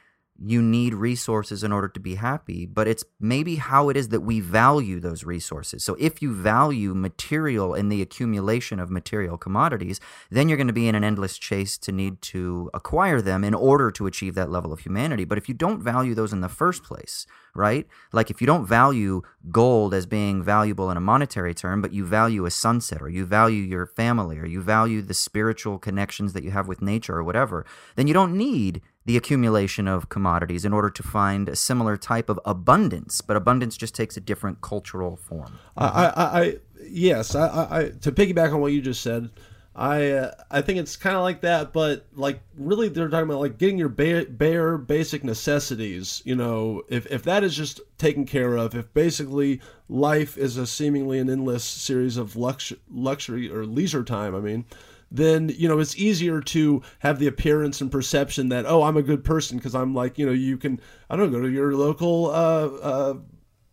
you 0.46 0.62
need 0.62 0.94
resources 0.94 1.64
in 1.64 1.72
order 1.72 1.90
to 1.90 2.00
be 2.00 2.16
happy, 2.16 2.66
but 2.66 2.88
it's 2.88 3.04
maybe 3.20 3.56
how 3.56 3.90
it 3.90 3.98
is 3.98 4.10
that 4.10 4.22
we 4.22 4.40
value 4.40 5.00
those 5.00 5.24
resources. 5.24 5.84
So 5.84 5.96
if 6.00 6.22
you 6.22 6.34
value 6.34 6.94
material 6.94 7.74
and 7.74 7.92
the 7.92 8.02
accumulation 8.02 8.80
of 8.80 8.90
material 8.90 9.38
commodities, 9.38 10.00
then 10.30 10.48
you're 10.48 10.58
going 10.58 10.68
to 10.68 10.74
be 10.74 10.88
in 10.88 10.96
an 10.96 11.04
endless 11.04 11.38
chase 11.38 11.78
to 11.80 11.92
need 11.92 12.22
to 12.22 12.70
acquire 12.74 13.22
them 13.22 13.44
in 13.44 13.54
order 13.54 13.92
to 13.92 14.08
achieve 14.08 14.36
that 14.36 14.50
level 14.50 14.72
of 14.72 14.80
humanity. 14.80 15.26
But 15.26 15.38
if 15.38 15.50
you 15.50 15.56
don't 15.56 15.82
value 15.82 16.16
those 16.16 16.32
in 16.32 16.42
the 16.42 16.50
first 16.50 16.84
place, 16.84 17.26
right? 17.56 17.88
Like 18.14 18.30
if 18.30 18.40
you 18.40 18.48
don't 18.48 18.66
value 18.66 19.22
gold 19.52 19.94
as 19.94 20.06
being 20.06 20.44
valuable 20.44 20.90
in 20.90 20.98
a 20.98 21.02
monetary 21.02 21.54
term, 21.54 21.82
but 21.82 21.94
you 21.94 22.06
value 22.06 22.46
a 22.46 22.52
sunset 22.52 23.02
or 23.02 23.10
you 23.10 23.26
value 23.26 23.64
your 23.64 23.86
family 23.86 24.38
or 24.38 24.46
you 24.46 24.62
value 24.62 25.02
the 25.02 25.14
spiritual 25.14 25.80
connections 25.80 26.34
that 26.34 26.44
you 26.44 26.52
have 26.52 26.68
with 26.68 26.82
nature 26.82 27.18
or 27.18 27.24
whatever, 27.24 27.66
then 27.96 28.08
you 28.08 28.14
don't 28.14 28.38
need 28.38 28.82
the 29.10 29.18
accumulation 29.18 29.88
of 29.88 30.08
commodities 30.08 30.66
in 30.66 30.72
order 30.72 30.92
to 30.92 31.02
find 31.02 31.50
a 31.50 31.56
similar 31.56 31.98
type 31.98 32.30
of 32.30 32.40
abundance, 32.46 33.22
but 33.22 33.36
abundance 33.36 33.76
just 33.76 33.96
takes 33.96 34.16
a 34.16 34.20
different 34.20 34.62
cultural 34.62 35.16
form. 35.16 35.58
I, 35.76 35.88
I, 35.88 36.42
I 36.42 36.58
yes, 36.88 37.34
I, 37.34 37.68
I, 37.72 37.84
to 38.02 38.12
piggyback 38.12 38.54
on 38.54 38.62
what 38.62 38.72
you 38.72 38.84
just 38.84 39.02
said, 39.02 39.32
I, 39.76 40.12
uh, 40.12 40.32
I 40.52 40.62
think 40.62 40.78
it's 40.78 40.96
kind 40.96 41.16
of 41.16 41.24
like 41.24 41.42
that, 41.42 41.74
but 41.74 42.06
like 42.14 42.42
really, 42.56 42.88
they're 42.88 43.10
talking 43.10 43.28
about 43.28 43.40
like 43.40 43.58
getting 43.58 43.80
your 43.80 43.90
bare, 43.90 44.26
bare 44.26 44.78
basic 44.78 45.24
necessities. 45.24 46.22
You 46.24 46.36
know, 46.36 46.84
if 46.88 47.08
if 47.08 47.24
that 47.24 47.44
is 47.44 47.56
just 47.56 47.82
taken 47.98 48.28
care 48.28 48.58
of, 48.58 48.76
if 48.76 48.94
basically 48.94 49.60
life 49.88 50.38
is 50.38 50.56
a 50.56 50.68
seemingly 50.68 51.18
an 51.18 51.32
endless 51.32 51.64
series 51.64 52.16
of 52.16 52.36
lux- 52.36 52.74
luxury 52.92 53.52
or 53.52 53.66
leisure 53.66 54.04
time, 54.04 54.36
I 54.36 54.40
mean 54.40 54.66
then 55.12 55.50
you 55.50 55.68
know 55.68 55.80
it's 55.80 55.98
easier 55.98 56.42
to 56.42 56.82
have 57.00 57.20
the 57.20 57.28
appearance 57.28 57.82
and 57.82 57.92
perception 57.92 58.50
that 58.50 58.66
oh 58.66 58.84
I'm 58.84 58.98
a 58.98 59.02
good 59.02 59.24
person 59.24 59.58
because 59.58 59.76
I'm 59.76 59.94
like 59.94 60.18
you 60.18 60.26
know 60.26 60.32
you 60.32 60.58
can 60.58 60.80
I 61.10 61.16
don't 61.16 61.32
know 61.32 61.40
go 61.40 61.44
to 61.44 61.52
your 61.52 61.74
local 61.74 62.28
uh, 62.28 62.68
uh, 62.82 63.14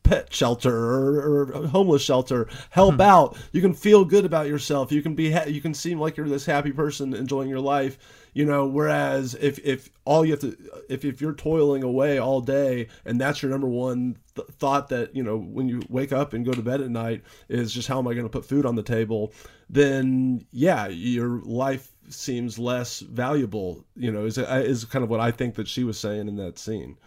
pet 0.02 0.32
shelter 0.32 0.74
or, 0.74 1.50
or 1.50 1.66
homeless 1.68 2.02
shelter 2.02 2.48
help 2.70 2.94
hmm. 2.94 3.00
out. 3.00 3.36
You 3.52 3.60
can 3.60 3.74
feel 3.74 4.04
good 4.04 4.24
about 4.24 4.46
yourself. 4.46 4.92
You 4.92 5.02
can 5.02 5.14
be 5.14 5.32
ha- 5.32 5.46
you 5.46 5.60
can 5.60 5.74
seem 5.74 6.00
like 6.00 6.16
you're 6.16 6.28
this 6.28 6.46
happy 6.46 6.72
person 6.72 7.12
enjoying 7.12 7.48
your 7.48 7.60
life 7.60 7.98
you 8.36 8.44
know 8.44 8.66
whereas 8.66 9.34
if 9.40 9.58
if 9.60 9.88
all 10.04 10.22
you 10.22 10.32
have 10.32 10.40
to 10.40 10.54
if, 10.90 11.06
if 11.06 11.22
you're 11.22 11.32
toiling 11.32 11.82
away 11.82 12.18
all 12.18 12.42
day 12.42 12.86
and 13.06 13.18
that's 13.18 13.40
your 13.40 13.50
number 13.50 13.66
one 13.66 14.14
th- 14.34 14.46
thought 14.58 14.90
that 14.90 15.16
you 15.16 15.22
know 15.22 15.38
when 15.38 15.70
you 15.70 15.80
wake 15.88 16.12
up 16.12 16.34
and 16.34 16.44
go 16.44 16.52
to 16.52 16.60
bed 16.60 16.82
at 16.82 16.90
night 16.90 17.22
is 17.48 17.72
just 17.72 17.88
how 17.88 17.98
am 17.98 18.06
i 18.06 18.12
going 18.12 18.26
to 18.26 18.30
put 18.30 18.44
food 18.44 18.66
on 18.66 18.74
the 18.74 18.82
table 18.82 19.32
then 19.70 20.44
yeah 20.52 20.86
your 20.86 21.40
life 21.44 21.92
seems 22.10 22.58
less 22.58 23.00
valuable 23.00 23.82
you 23.96 24.12
know 24.12 24.26
is, 24.26 24.36
uh, 24.36 24.62
is 24.62 24.84
kind 24.84 25.02
of 25.02 25.08
what 25.08 25.18
i 25.18 25.30
think 25.30 25.54
that 25.54 25.66
she 25.66 25.82
was 25.82 25.98
saying 25.98 26.28
in 26.28 26.36
that 26.36 26.58
scene. 26.58 26.98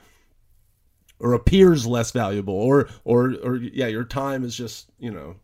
Or 1.22 1.34
appears 1.34 1.86
less 1.86 2.12
valuable 2.12 2.54
or 2.54 2.88
or 3.04 3.36
or 3.44 3.58
yeah 3.58 3.88
your 3.88 4.06
time 4.06 4.46
is 4.46 4.56
just 4.56 4.90
you 5.00 5.12
know 5.12 5.36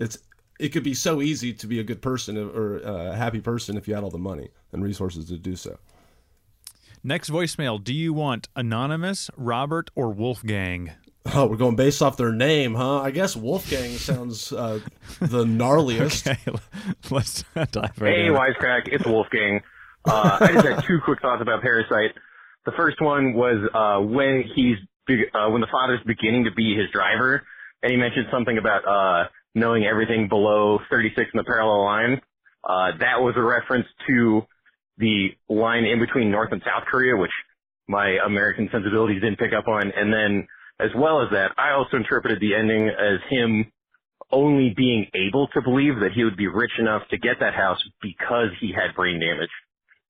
it's 0.00 0.18
it 0.60 0.68
could 0.70 0.84
be 0.84 0.94
so 0.94 1.20
easy 1.22 1.52
to 1.54 1.66
be 1.66 1.80
a 1.80 1.84
good 1.84 2.02
person 2.02 2.36
or 2.36 2.78
a 2.78 3.16
happy 3.16 3.40
person 3.40 3.76
if 3.76 3.88
you 3.88 3.94
had 3.94 4.04
all 4.04 4.10
the 4.10 4.18
money 4.18 4.50
and 4.72 4.82
resources 4.82 5.26
to 5.26 5.38
do 5.38 5.56
so. 5.56 5.78
Next 7.02 7.30
voicemail. 7.30 7.82
Do 7.82 7.94
you 7.94 8.12
want 8.12 8.48
Anonymous, 8.54 9.30
Robert, 9.36 9.90
or 9.94 10.10
Wolfgang? 10.10 10.92
Oh, 11.34 11.46
we're 11.46 11.56
going 11.56 11.76
based 11.76 12.02
off 12.02 12.16
their 12.16 12.32
name, 12.32 12.74
huh? 12.74 13.00
I 13.00 13.10
guess 13.10 13.34
Wolfgang 13.36 13.90
sounds 13.96 14.52
uh, 14.52 14.80
the 15.20 15.44
gnarliest. 15.44 16.26
Okay, 16.30 16.58
let's 17.10 17.42
dive 17.54 17.92
right 18.00 18.14
Hey, 18.14 18.26
in. 18.26 18.32
Wisecrack, 18.32 18.88
it's 18.88 19.06
Wolfgang. 19.06 19.60
Uh, 20.04 20.38
I 20.40 20.52
just 20.52 20.66
had 20.66 20.84
two 20.84 20.98
quick 21.04 21.20
thoughts 21.20 21.42
about 21.42 21.62
Parasite. 21.62 22.14
The 22.66 22.72
first 22.72 23.00
one 23.00 23.34
was 23.34 23.58
uh, 23.74 24.02
when 24.06 24.44
he's 24.54 24.76
be- 25.06 25.24
uh, 25.34 25.50
when 25.50 25.60
the 25.60 25.66
father's 25.70 26.00
beginning 26.06 26.44
to 26.44 26.50
be 26.52 26.74
his 26.76 26.86
driver, 26.92 27.42
and 27.82 27.90
he 27.92 27.96
mentioned 27.98 28.26
something 28.30 28.56
about 28.58 28.86
uh, 28.86 29.28
knowing 29.54 29.84
everything 29.84 30.28
below 30.28 30.78
36 30.90 31.30
in 31.32 31.38
the 31.38 31.44
parallel 31.44 31.84
line. 31.84 32.20
Uh, 32.62 32.92
that 32.98 33.20
was 33.20 33.34
a 33.36 33.42
reference 33.42 33.86
to 34.06 34.42
the 34.98 35.28
line 35.48 35.84
in 35.84 35.98
between 35.98 36.30
North 36.30 36.52
and 36.52 36.62
South 36.62 36.86
Korea, 36.90 37.16
which 37.16 37.30
my 37.88 38.18
American 38.24 38.68
sensibilities 38.70 39.20
didn't 39.22 39.38
pick 39.38 39.52
up 39.56 39.66
on. 39.66 39.90
And 39.96 40.12
then, 40.12 40.46
as 40.78 40.90
well 40.96 41.22
as 41.22 41.30
that, 41.32 41.52
I 41.58 41.72
also 41.72 41.96
interpreted 41.96 42.38
the 42.40 42.54
ending 42.54 42.88
as 42.88 43.18
him 43.28 43.72
only 44.30 44.72
being 44.76 45.06
able 45.14 45.48
to 45.48 45.60
believe 45.62 45.98
that 46.00 46.12
he 46.14 46.22
would 46.22 46.36
be 46.36 46.46
rich 46.46 46.70
enough 46.78 47.02
to 47.10 47.18
get 47.18 47.40
that 47.40 47.54
house 47.54 47.78
because 48.00 48.50
he 48.60 48.72
had 48.72 48.94
brain 48.94 49.18
damage, 49.18 49.50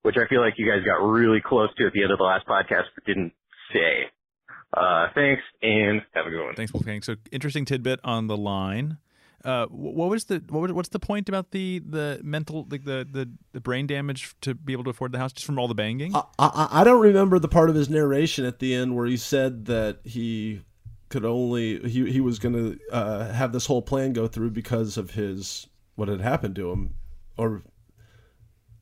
which 0.03 0.17
I 0.17 0.29
feel 0.29 0.41
like 0.41 0.55
you 0.59 0.71
guys 0.71 0.85
got 0.85 1.03
really 1.03 1.41
close 1.41 1.71
to 1.79 1.87
at 1.87 1.93
the 1.93 2.03
end 2.03 2.12
of 2.12 2.19
the 2.19 2.25
last 2.25 2.47
podcast, 2.47 2.85
but 2.95 3.05
didn't 3.07 3.33
say. 3.73 4.11
Uh, 4.73 5.09
thanks 5.15 5.43
and 5.62 6.03
have 6.15 6.27
a 6.27 6.31
good 6.31 6.45
one. 6.45 6.55
Thanks, 6.55 6.73
Wolfgang. 6.73 7.03
So 7.03 7.17
interesting 7.33 7.65
tidbit 7.65 8.01
on 8.05 8.27
the 8.27 8.37
line. 8.37 8.99
Uh, 9.45 9.67
what 9.67 10.11
was 10.11 10.25
the 10.25 10.43
what 10.51 10.61
was, 10.61 10.73
what's 10.73 10.89
the 10.91 10.99
point 10.99 11.29
about 11.29 11.51
the 11.51 11.79
the 11.79 12.21
mental 12.23 12.67
like 12.71 12.85
the, 12.85 13.07
the 13.11 13.29
the 13.53 13.61
brain 13.61 13.87
damage 13.87 14.35
to 14.43 14.55
be 14.55 14.73
able 14.73 14.85
to 14.85 14.91
afford 14.91 15.12
the 15.12 15.19
house 15.19 15.33
just 15.33 15.47
from 15.47 15.59
all 15.59 15.67
the 15.67 15.75
banging? 15.75 16.15
I, 16.15 16.23
I, 16.39 16.69
I 16.73 16.85
don't 16.85 17.01
remember 17.01 17.39
the 17.39 17.49
part 17.49 17.71
of 17.71 17.77
his 17.77 17.89
narration 17.89 18.45
at 18.45 18.59
the 18.59 18.75
end 18.75 18.95
where 18.97 19.07
he 19.07 19.17
said 19.17 19.65
that 19.67 20.01
he 20.05 20.61
could 21.09 21.25
only 21.25 21.81
he 21.89 22.11
he 22.11 22.21
was 22.21 22.39
going 22.39 22.55
to 22.55 22.79
uh, 22.93 23.33
have 23.33 23.53
this 23.53 23.67
whole 23.67 23.83
plan 23.83 24.12
go 24.12 24.27
through 24.27 24.51
because 24.51 24.99
of 24.99 25.12
his 25.12 25.67
what 25.97 26.09
had 26.09 26.21
happened 26.21 26.57
to 26.57 26.71
him, 26.71 26.95
or 27.39 27.62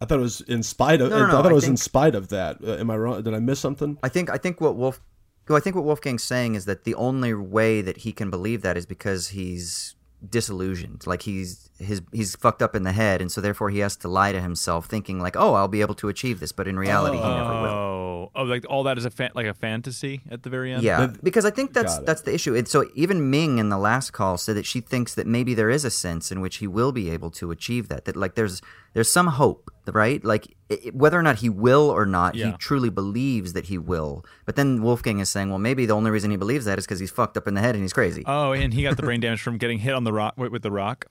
I 0.00 0.06
thought 0.06 0.18
it 0.18 0.22
was 0.22 0.40
in 0.40 0.64
spite 0.64 1.00
of. 1.00 1.10
No, 1.10 1.18
no, 1.18 1.24
I 1.24 1.26
no, 1.26 1.32
thought 1.32 1.46
it 1.46 1.50
I 1.50 1.54
was 1.54 1.68
in 1.68 1.76
spite 1.76 2.14
of 2.16 2.28
that. 2.28 2.58
Uh, 2.62 2.74
am 2.74 2.90
I 2.90 2.96
wrong? 2.96 3.22
Did 3.22 3.34
I 3.34 3.38
miss 3.38 3.60
something? 3.60 3.96
I 4.02 4.08
think 4.08 4.28
I 4.28 4.38
think 4.38 4.60
what 4.60 4.74
Wolf 4.74 5.00
well, 5.48 5.56
I 5.56 5.60
think 5.60 5.76
what 5.76 5.84
Wolfgang's 5.84 6.24
saying 6.24 6.54
is 6.54 6.66
that 6.66 6.84
the 6.84 6.94
only 6.94 7.32
way 7.32 7.80
that 7.80 7.98
he 7.98 8.12
can 8.12 8.30
believe 8.30 8.62
that 8.62 8.76
is 8.76 8.86
because 8.86 9.28
he's 9.28 9.94
disillusioned. 10.26 11.06
Like 11.06 11.22
he's 11.22 11.70
his 11.78 12.02
he's 12.12 12.34
fucked 12.36 12.62
up 12.62 12.74
in 12.74 12.82
the 12.82 12.92
head 12.92 13.20
and 13.20 13.30
so 13.30 13.40
therefore 13.40 13.70
he 13.70 13.78
has 13.80 13.96
to 13.98 14.08
lie 14.08 14.32
to 14.32 14.40
himself 14.40 14.86
thinking 14.86 15.20
like, 15.20 15.36
"Oh, 15.36 15.54
I'll 15.54 15.68
be 15.68 15.80
able 15.80 15.94
to 15.96 16.08
achieve 16.08 16.40
this," 16.40 16.52
but 16.52 16.66
in 16.66 16.78
reality 16.78 17.16
he 17.16 17.22
never 17.22 17.62
will. 17.62 17.68
oh, 17.68 18.30
oh, 18.34 18.42
like 18.42 18.64
all 18.68 18.82
that 18.84 18.98
is 18.98 19.04
a 19.04 19.10
fa- 19.10 19.30
like 19.34 19.46
a 19.46 19.54
fantasy 19.54 20.22
at 20.30 20.42
the 20.42 20.50
very 20.50 20.72
end. 20.72 20.82
Yeah, 20.82 21.06
But- 21.06 21.22
because 21.24 21.44
I 21.44 21.50
think 21.50 21.72
that's 21.72 21.94
Got 21.94 22.02
it. 22.02 22.06
that's 22.06 22.22
the 22.22 22.34
issue. 22.34 22.54
And 22.56 22.66
so 22.66 22.84
even 22.94 23.30
Ming 23.30 23.58
in 23.58 23.68
the 23.68 23.78
last 23.78 24.12
call 24.12 24.36
said 24.38 24.56
that 24.56 24.66
she 24.66 24.80
thinks 24.80 25.14
that 25.14 25.26
maybe 25.26 25.54
there 25.54 25.70
is 25.70 25.84
a 25.84 25.90
sense 25.90 26.32
in 26.32 26.40
which 26.40 26.56
he 26.56 26.66
will 26.66 26.92
be 26.92 27.10
able 27.10 27.30
to 27.32 27.50
achieve 27.50 27.88
that. 27.88 28.04
That 28.04 28.16
like 28.16 28.34
there's 28.34 28.60
there's 28.94 29.10
some 29.10 29.28
hope, 29.28 29.70
right? 29.94 30.22
Like 30.24 30.54
i 30.70 30.74
i- 30.86 30.90
whether 30.92 31.18
or 31.18 31.22
not 31.22 31.36
he 31.38 31.48
will 31.48 31.88
or 31.90 32.06
not, 32.06 32.34
he 32.34 32.52
truly 32.58 32.90
believes 32.90 33.52
that 33.54 33.66
he 33.66 33.78
will. 33.78 34.24
But 34.46 34.56
then 34.56 34.82
Wolfgang 34.82 35.18
is 35.20 35.28
saying, 35.28 35.48
well, 35.50 35.58
maybe 35.58 35.86
the 35.86 35.94
only 35.94 36.10
reason 36.10 36.30
he 36.30 36.36
believes 36.36 36.64
that 36.66 36.78
is 36.78 36.84
because 36.86 37.00
he's 37.00 37.10
fucked 37.10 37.36
up 37.36 37.46
in 37.48 37.54
the 37.54 37.60
head 37.60 37.74
and 37.74 37.82
he's 37.84 37.92
crazy. 37.92 38.22
Oh, 38.26 38.52
and 38.52 38.72
he 38.72 38.82
got 38.82 38.96
the 38.96 39.02
brain 39.08 39.20
damage 39.20 39.40
from 39.42 39.58
getting 39.58 39.78
hit 39.78 39.94
on 39.94 40.04
the 40.04 40.12
rock 40.12 40.34
with, 40.36 40.52
with 40.52 40.62
the 40.62 40.70
rock. 40.70 41.06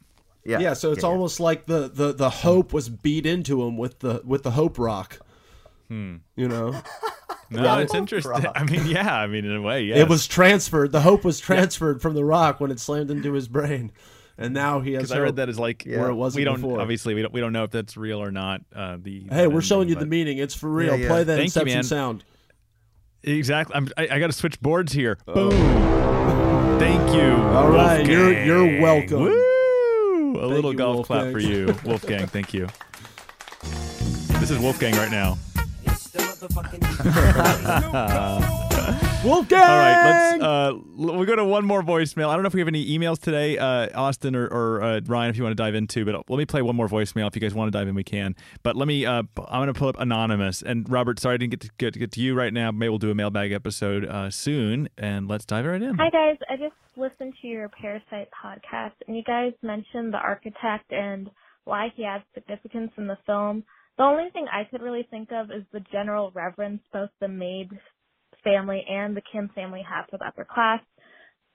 yeah, 0.45 0.59
Yeah, 0.59 0.73
so 0.73 0.91
it's 0.91 1.03
almost 1.03 1.39
like 1.39 1.65
the, 1.65 1.89
the, 1.93 2.13
the 2.13 2.29
hope 2.29 2.73
was 2.73 2.89
beat 2.89 3.25
into 3.25 3.63
him 3.63 3.77
with 3.77 3.99
the 3.99 4.21
with 4.25 4.43
the 4.43 4.51
hope 4.51 4.77
rock. 4.79 5.19
Hmm. 5.89 6.17
You 6.35 6.47
know, 6.49 6.79
No, 7.49 7.79
it's 7.79 7.95
interesting. 7.95 8.45
I 8.55 8.63
mean, 8.65 8.85
yeah, 8.87 9.15
I 9.15 9.25
mean, 9.27 9.45
in 9.45 9.55
a 9.55 9.61
way, 9.61 9.83
yes. 9.83 9.99
it 9.99 10.09
was 10.09 10.27
transferred. 10.27 10.91
The 10.91 10.99
hope 11.01 11.23
was 11.23 11.39
transferred 11.39 12.01
from 12.01 12.13
the 12.13 12.25
rock 12.25 12.59
when 12.59 12.71
it 12.71 12.79
slammed 12.79 13.09
into 13.09 13.31
his 13.31 13.47
brain, 13.47 13.93
and 14.37 14.53
now 14.53 14.79
he 14.81 14.93
has. 14.93 15.11
I 15.11 15.19
read 15.19 15.25
hope. 15.27 15.35
that 15.37 15.49
as 15.49 15.57
like 15.59 15.83
Where 15.85 16.09
it 16.09 16.15
wasn't 16.15 16.41
we 16.41 16.43
don't 16.45 16.61
before. 16.61 16.79
obviously 16.81 17.13
we 17.15 17.21
don't 17.21 17.33
we 17.33 17.39
don't 17.41 17.53
know 17.53 17.63
if 17.63 17.71
that's 17.71 17.97
real 17.97 18.21
or 18.21 18.31
not. 18.31 18.61
Uh, 18.75 18.97
the 19.01 19.25
Hey, 19.29 19.47
we're 19.47 19.55
the 19.61 19.65
showing 19.65 19.81
ending, 19.81 19.89
you 19.89 19.95
the 19.95 20.01
but- 20.01 20.09
meaning. 20.09 20.37
It's 20.37 20.53
for 20.55 20.69
real. 20.69 20.91
Yeah, 20.95 21.01
yeah. 21.03 21.07
Play 21.07 21.23
that 21.23 21.35
Thank 21.35 21.45
Inception 21.45 21.73
man. 21.77 21.83
sound. 21.83 22.23
Exactly. 23.23 23.75
I'm, 23.75 23.89
I, 23.97 24.07
I 24.11 24.19
got 24.19 24.27
to 24.27 24.33
switch 24.33 24.59
boards 24.61 24.93
here. 24.93 25.17
Boom. 25.25 25.51
Thank 26.79 27.13
you. 27.15 27.31
All 27.43 27.69
right, 27.71 28.05
you're- 28.07 28.45
you're 28.45 28.79
welcome. 28.81 29.21
Woo! 29.23 30.37
A 30.39 30.45
little 30.45 30.71
you, 30.71 30.77
golf 30.77 31.07
clap 31.07 31.31
for 31.31 31.39
you, 31.39 31.75
Wolfgang. 31.85 32.27
Thank 32.27 32.53
you. 32.53 32.67
This 34.39 34.51
is 34.51 34.59
Wolfgang 34.59 34.93
right 34.95 35.09
now. 35.11 35.37
Wolfgang. 39.23 39.59
All 39.59 39.65
right, 39.65 40.31
let's. 40.31 40.43
Uh, 40.43 40.73
we'll 40.95 41.25
go 41.25 41.35
to 41.35 41.43
one 41.43 41.65
more 41.65 41.81
voicemail. 41.81 42.29
I 42.29 42.33
don't 42.33 42.43
know 42.43 42.47
if 42.47 42.53
we 42.53 42.61
have 42.61 42.67
any 42.67 42.97
emails 42.97 43.19
today, 43.19 43.57
uh, 43.57 43.89
Austin 43.99 44.35
or, 44.35 44.45
or 44.47 44.81
uh, 44.81 45.01
Ryan, 45.05 45.29
if 45.29 45.37
you 45.37 45.43
want 45.43 45.57
to 45.57 45.61
dive 45.61 45.75
into. 45.75 46.05
But 46.05 46.29
let 46.29 46.37
me 46.37 46.45
play 46.45 46.61
one 46.61 46.75
more 46.75 46.87
voicemail. 46.87 47.27
If 47.27 47.35
you 47.35 47.41
guys 47.41 47.53
want 47.53 47.71
to 47.71 47.77
dive 47.77 47.87
in, 47.87 47.95
we 47.95 48.03
can. 48.03 48.35
But 48.63 48.75
let 48.75 48.87
me. 48.87 49.05
Uh, 49.05 49.23
p- 49.23 49.43
I'm 49.47 49.59
going 49.59 49.67
to 49.67 49.73
pull 49.73 49.89
up 49.89 49.99
anonymous. 49.99 50.61
And 50.61 50.89
Robert, 50.89 51.19
sorry 51.19 51.35
I 51.35 51.37
didn't 51.37 51.51
get 51.51 51.61
to 51.61 51.69
get, 51.77 51.93
get 51.97 52.11
to 52.13 52.21
you 52.21 52.35
right 52.35 52.53
now. 52.53 52.71
Maybe 52.71 52.89
we'll 52.89 52.99
do 52.99 53.11
a 53.11 53.15
mailbag 53.15 53.51
episode 53.51 54.05
uh, 54.05 54.29
soon, 54.29 54.89
and 54.97 55.27
let's 55.27 55.45
dive 55.45 55.65
right 55.65 55.81
in. 55.81 55.95
Hi 55.95 56.09
guys, 56.09 56.37
I 56.49 56.55
just 56.55 56.75
listened 56.95 57.33
to 57.41 57.47
your 57.47 57.69
Parasite 57.69 58.29
podcast 58.43 58.93
and 59.07 59.15
you 59.15 59.23
guys 59.23 59.53
mentioned 59.61 60.13
the 60.13 60.17
architect 60.17 60.91
and 60.91 61.29
why 61.65 61.89
he 61.95 62.05
adds 62.05 62.23
significance 62.33 62.91
in 62.97 63.07
the 63.07 63.17
film. 63.25 63.63
The 63.97 64.03
only 64.03 64.29
thing 64.31 64.45
I 64.51 64.63
could 64.63 64.81
really 64.81 65.07
think 65.09 65.29
of 65.31 65.51
is 65.51 65.63
the 65.73 65.79
general 65.91 66.31
reverence 66.33 66.81
both 66.93 67.09
the 67.19 67.27
maid 67.27 67.69
family 68.47 68.85
and 68.87 69.15
the 69.15 69.21
Kim 69.31 69.49
family 69.53 69.83
have 69.87 70.05
the 70.11 70.25
upper 70.25 70.45
class. 70.45 70.79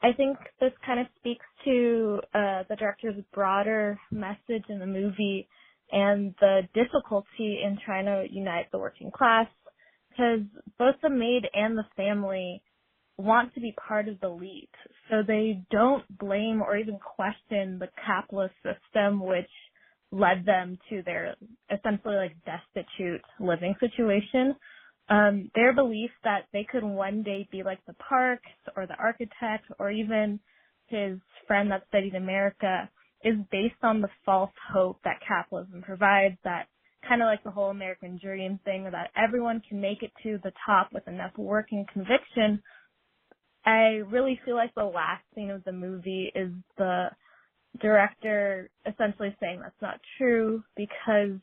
I 0.02 0.12
think 0.12 0.36
this 0.60 0.72
kind 0.84 1.00
of 1.00 1.06
speaks 1.18 1.46
to 1.64 2.20
uh, 2.34 2.64
the 2.68 2.76
director's 2.76 3.22
broader 3.32 3.98
message 4.10 4.64
in 4.68 4.78
the 4.78 4.86
movie 4.86 5.48
and 5.92 6.34
the 6.40 6.62
difficulty 6.74 7.60
in 7.64 7.78
trying 7.84 8.06
to 8.06 8.24
unite 8.30 8.66
the 8.72 8.78
working 8.78 9.10
class 9.10 9.46
because 10.10 10.40
both 10.78 10.96
the 11.02 11.10
maid 11.10 11.44
and 11.54 11.78
the 11.78 11.84
family 11.96 12.62
want 13.16 13.54
to 13.54 13.60
be 13.60 13.74
part 13.86 14.08
of 14.08 14.18
the 14.20 14.26
elite. 14.26 14.68
So 15.10 15.22
they 15.26 15.62
don't 15.70 16.04
blame 16.18 16.62
or 16.62 16.76
even 16.76 16.98
question 16.98 17.78
the 17.78 17.88
capitalist 18.04 18.54
system 18.62 19.20
which 19.20 19.50
led 20.10 20.44
them 20.44 20.78
to 20.90 21.02
their 21.02 21.36
essentially 21.70 22.16
like 22.16 22.36
destitute 22.44 23.22
living 23.40 23.74
situation. 23.80 24.56
Um, 25.08 25.50
their 25.54 25.72
belief 25.72 26.10
that 26.24 26.46
they 26.52 26.64
could 26.70 26.84
one 26.84 27.22
day 27.22 27.48
be 27.50 27.62
like 27.62 27.84
the 27.86 27.94
Parks 27.94 28.48
or 28.76 28.86
the 28.86 28.94
architect 28.94 29.64
or 29.78 29.90
even 29.90 30.40
his 30.86 31.18
friend 31.46 31.70
that 31.70 31.84
studied 31.88 32.14
America 32.14 32.88
is 33.24 33.36
based 33.50 33.82
on 33.82 34.00
the 34.00 34.08
false 34.24 34.52
hope 34.72 34.98
that 35.04 35.20
capitalism 35.26 35.82
provides 35.82 36.36
that 36.44 36.66
kind 37.08 37.22
of 37.22 37.26
like 37.26 37.42
the 37.44 37.50
whole 37.50 37.70
American 37.70 38.18
dream 38.22 38.58
thing 38.64 38.84
that 38.90 39.10
everyone 39.16 39.62
can 39.68 39.80
make 39.80 40.02
it 40.02 40.12
to 40.22 40.38
the 40.42 40.52
top 40.64 40.88
with 40.92 41.06
enough 41.08 41.36
work 41.36 41.66
and 41.72 41.88
conviction. 41.88 42.62
I 43.64 44.02
really 44.08 44.40
feel 44.44 44.56
like 44.56 44.74
the 44.74 44.84
last 44.84 45.24
scene 45.34 45.50
of 45.50 45.64
the 45.64 45.72
movie 45.72 46.32
is 46.34 46.50
the 46.78 47.08
director 47.80 48.70
essentially 48.86 49.34
saying 49.40 49.60
that's 49.60 49.80
not 49.80 50.00
true 50.18 50.62
because 50.76 51.38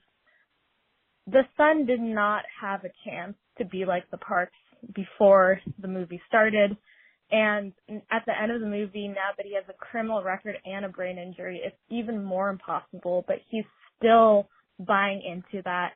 the 1.27 1.43
son 1.57 1.85
did 1.85 2.01
not 2.01 2.43
have 2.61 2.83
a 2.83 3.09
chance 3.09 3.35
to 3.59 3.65
be 3.65 3.85
like 3.85 4.09
the 4.11 4.17
parks 4.17 4.57
before 4.93 5.59
the 5.79 5.87
movie 5.87 6.21
started. 6.27 6.75
And 7.31 7.73
at 8.11 8.23
the 8.25 8.33
end 8.41 8.51
of 8.51 8.59
the 8.59 8.67
movie, 8.67 9.07
now 9.07 9.29
that 9.37 9.45
he 9.45 9.53
has 9.53 9.63
a 9.69 9.73
criminal 9.73 10.23
record 10.23 10.55
and 10.65 10.83
a 10.83 10.89
brain 10.89 11.19
injury, 11.19 11.61
it's 11.63 11.75
even 11.89 12.23
more 12.23 12.49
impossible, 12.49 13.23
but 13.27 13.37
he's 13.49 13.65
still 13.97 14.47
buying 14.79 15.21
into 15.21 15.61
that 15.63 15.91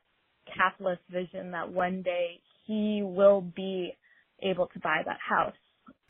capitalist 0.56 1.02
vision 1.10 1.52
that 1.52 1.72
one 1.72 2.03
day 2.03 2.40
he 2.68 3.02
will 3.03 3.41
be 3.41 3.94
able 4.44 4.68
to 4.68 4.80
buy 4.80 5.02
that 5.06 5.18
house. 5.27 5.56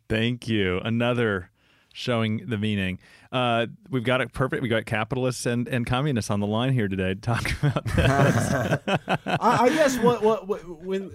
Thank 0.09 0.47
you. 0.47 0.79
Another 0.83 1.49
showing 1.93 2.45
the 2.47 2.57
meaning. 2.57 2.99
Uh, 3.31 3.67
we've 3.89 4.03
got 4.03 4.19
it 4.19 4.33
perfect. 4.33 4.61
We 4.61 4.67
got 4.67 4.85
capitalists 4.85 5.45
and, 5.45 5.67
and 5.67 5.85
communists 5.85 6.29
on 6.29 6.39
the 6.39 6.47
line 6.47 6.73
here 6.73 6.87
today 6.87 7.13
to 7.13 7.21
talk 7.21 7.51
about 7.63 7.85
this. 7.85 7.95
I, 9.25 9.37
I 9.37 9.69
guess 9.69 9.97
what, 9.99 10.21
what 10.21 10.47
what 10.47 10.83
when 10.83 11.11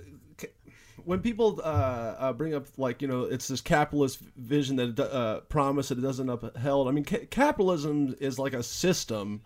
when 1.08 1.20
people 1.20 1.58
uh, 1.64 2.14
uh, 2.18 2.32
bring 2.34 2.54
up 2.54 2.66
like 2.76 3.00
you 3.00 3.08
know 3.08 3.22
it's 3.22 3.48
this 3.48 3.62
capitalist 3.62 4.20
vision 4.36 4.76
that 4.76 5.00
uh, 5.00 5.40
promise 5.48 5.88
that 5.88 5.96
it 5.96 6.02
doesn't 6.02 6.28
upheld. 6.28 6.86
I 6.86 6.90
mean, 6.90 7.04
ca- 7.04 7.24
capitalism 7.30 8.14
is 8.20 8.38
like 8.38 8.52
a 8.52 8.62
system 8.62 9.40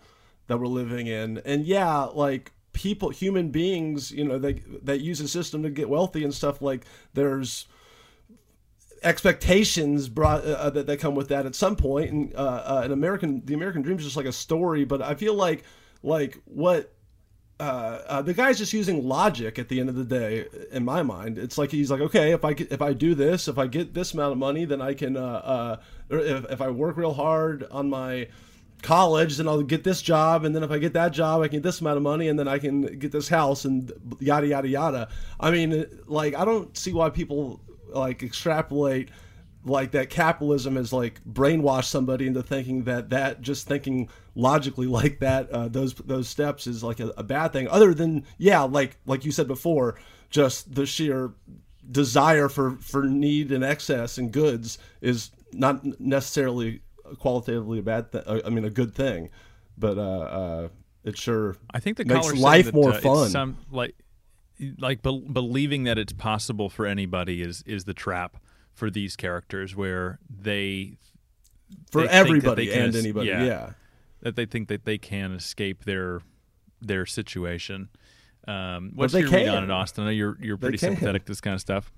that 0.48 0.58
we're 0.58 0.66
living 0.66 1.06
in, 1.06 1.40
and 1.44 1.64
yeah, 1.64 2.00
like 2.00 2.50
people, 2.72 3.10
human 3.10 3.50
beings, 3.50 4.10
you 4.10 4.24
know, 4.24 4.40
they 4.40 4.54
that 4.82 5.02
use 5.02 5.20
a 5.20 5.28
system 5.28 5.62
to 5.62 5.70
get 5.70 5.88
wealthy 5.88 6.24
and 6.24 6.34
stuff. 6.34 6.60
Like 6.60 6.84
there's 7.14 7.66
expectations 9.04 10.08
brought 10.08 10.44
uh, 10.44 10.68
that, 10.70 10.88
that 10.88 10.98
come 10.98 11.14
with 11.14 11.28
that 11.28 11.46
at 11.46 11.54
some 11.54 11.76
point 11.76 12.10
and 12.10 12.36
uh, 12.36 12.62
uh, 12.64 12.82
an 12.84 12.92
american 12.92 13.44
the 13.44 13.52
american 13.52 13.82
dream 13.82 13.98
is 13.98 14.04
just 14.04 14.16
like 14.16 14.26
a 14.26 14.32
story 14.32 14.84
but 14.84 15.02
i 15.02 15.12
feel 15.12 15.34
like 15.34 15.64
like 16.04 16.40
what 16.44 16.94
uh, 17.62 18.02
uh, 18.08 18.22
the 18.22 18.34
guy's 18.34 18.58
just 18.58 18.72
using 18.72 19.06
logic 19.06 19.56
at 19.56 19.68
the 19.68 19.78
end 19.78 19.88
of 19.88 19.94
the 19.94 20.04
day 20.04 20.46
in 20.72 20.84
my 20.84 21.00
mind. 21.04 21.38
It's 21.38 21.56
like 21.56 21.70
he's 21.70 21.92
like 21.92 22.00
okay 22.00 22.32
if 22.32 22.44
i 22.44 22.56
if 22.58 22.82
i 22.82 22.92
do 22.92 23.14
this 23.14 23.46
if 23.46 23.56
i 23.56 23.68
get 23.68 23.94
this 23.94 24.14
amount 24.14 24.32
of 24.32 24.38
money 24.38 24.64
then 24.64 24.82
i 24.82 24.94
can 24.94 25.16
uh, 25.16 25.20
uh, 25.20 25.76
if, 26.10 26.50
if 26.50 26.60
i 26.60 26.68
work 26.70 26.96
real 26.96 27.14
hard 27.14 27.64
on 27.70 27.88
my 27.88 28.26
college 28.82 29.36
then 29.36 29.46
i'll 29.46 29.62
get 29.62 29.84
this 29.84 30.02
job 30.02 30.44
and 30.44 30.56
then 30.56 30.64
if 30.64 30.72
i 30.72 30.78
get 30.78 30.92
that 30.94 31.12
job 31.12 31.40
i 31.40 31.46
can 31.46 31.58
get 31.58 31.62
this 31.62 31.80
amount 31.80 31.96
of 31.96 32.02
money 32.02 32.26
and 32.26 32.36
then 32.36 32.48
i 32.48 32.58
can 32.58 32.98
get 32.98 33.12
this 33.12 33.28
house 33.28 33.64
and 33.64 33.92
yada 34.18 34.48
yada 34.48 34.66
yada. 34.66 35.08
I 35.38 35.52
mean 35.52 35.86
like 36.06 36.34
i 36.34 36.44
don't 36.44 36.76
see 36.76 36.92
why 36.92 37.10
people 37.10 37.60
like 37.90 38.24
extrapolate 38.24 39.10
like 39.64 39.92
that 39.92 40.10
capitalism 40.10 40.76
has 40.76 40.92
like 40.92 41.22
brainwashed 41.24 41.86
somebody 41.86 42.26
into 42.26 42.42
thinking 42.42 42.84
that 42.84 43.10
that 43.10 43.40
just 43.40 43.66
thinking 43.66 44.08
logically 44.34 44.86
like 44.86 45.18
that 45.20 45.48
uh, 45.50 45.68
those 45.68 45.94
those 45.94 46.28
steps 46.28 46.66
is 46.66 46.82
like 46.82 47.00
a, 47.00 47.08
a 47.16 47.22
bad 47.22 47.52
thing 47.52 47.68
other 47.68 47.94
than 47.94 48.24
yeah 48.38 48.62
like 48.62 48.96
like 49.06 49.24
you 49.24 49.32
said 49.32 49.46
before 49.46 49.98
just 50.30 50.74
the 50.74 50.86
sheer 50.86 51.32
desire 51.90 52.48
for 52.48 52.72
for 52.76 53.04
need 53.04 53.52
and 53.52 53.64
excess 53.64 54.18
and 54.18 54.32
goods 54.32 54.78
is 55.00 55.30
not 55.52 55.84
necessarily 56.00 56.80
qualitatively 57.18 57.78
a 57.78 57.82
bad 57.82 58.10
thing 58.10 58.22
i 58.44 58.48
mean 58.48 58.64
a 58.64 58.70
good 58.70 58.94
thing 58.94 59.28
but 59.76 59.98
uh 59.98 60.20
uh 60.20 60.68
it 61.04 61.18
sure 61.18 61.56
I 61.70 61.80
think 61.80 61.96
the 61.96 62.04
makes 62.04 62.32
life 62.34 62.66
that, 62.66 62.74
more 62.74 62.92
uh, 62.92 63.00
fun. 63.00 63.30
Some 63.30 63.58
like 63.70 63.94
like 64.78 65.02
bel 65.02 65.20
believing 65.20 65.84
that 65.84 65.98
it's 65.98 66.12
possible 66.12 66.68
for 66.70 66.86
anybody 66.86 67.42
is 67.42 67.62
is 67.66 67.84
the 67.84 67.94
trap 67.94 68.36
for 68.74 68.90
these 68.90 69.16
characters 69.16 69.76
where 69.76 70.18
they 70.28 70.98
for 71.90 72.02
they 72.02 72.08
everybody 72.08 72.66
they 72.66 72.78
and 72.78 72.94
es- 72.94 73.00
anybody 73.02 73.28
yeah. 73.28 73.44
yeah. 73.44 73.70
that 74.22 74.36
they 74.36 74.46
think 74.46 74.68
that 74.68 74.84
they 74.84 74.98
can 74.98 75.32
escape 75.32 75.84
their 75.84 76.20
their 76.80 77.06
situation. 77.06 77.88
Um, 78.46 78.92
what's 78.94 79.14
your 79.14 79.30
read 79.30 79.48
on 79.48 79.64
it, 79.64 79.70
Austin? 79.70 80.04
I 80.04 80.06
know 80.06 80.10
you're 80.10 80.36
you're 80.40 80.56
pretty 80.56 80.78
sympathetic 80.78 81.24
to 81.26 81.32
this 81.32 81.40
kind 81.40 81.54
of 81.54 81.60
stuff. 81.60 81.92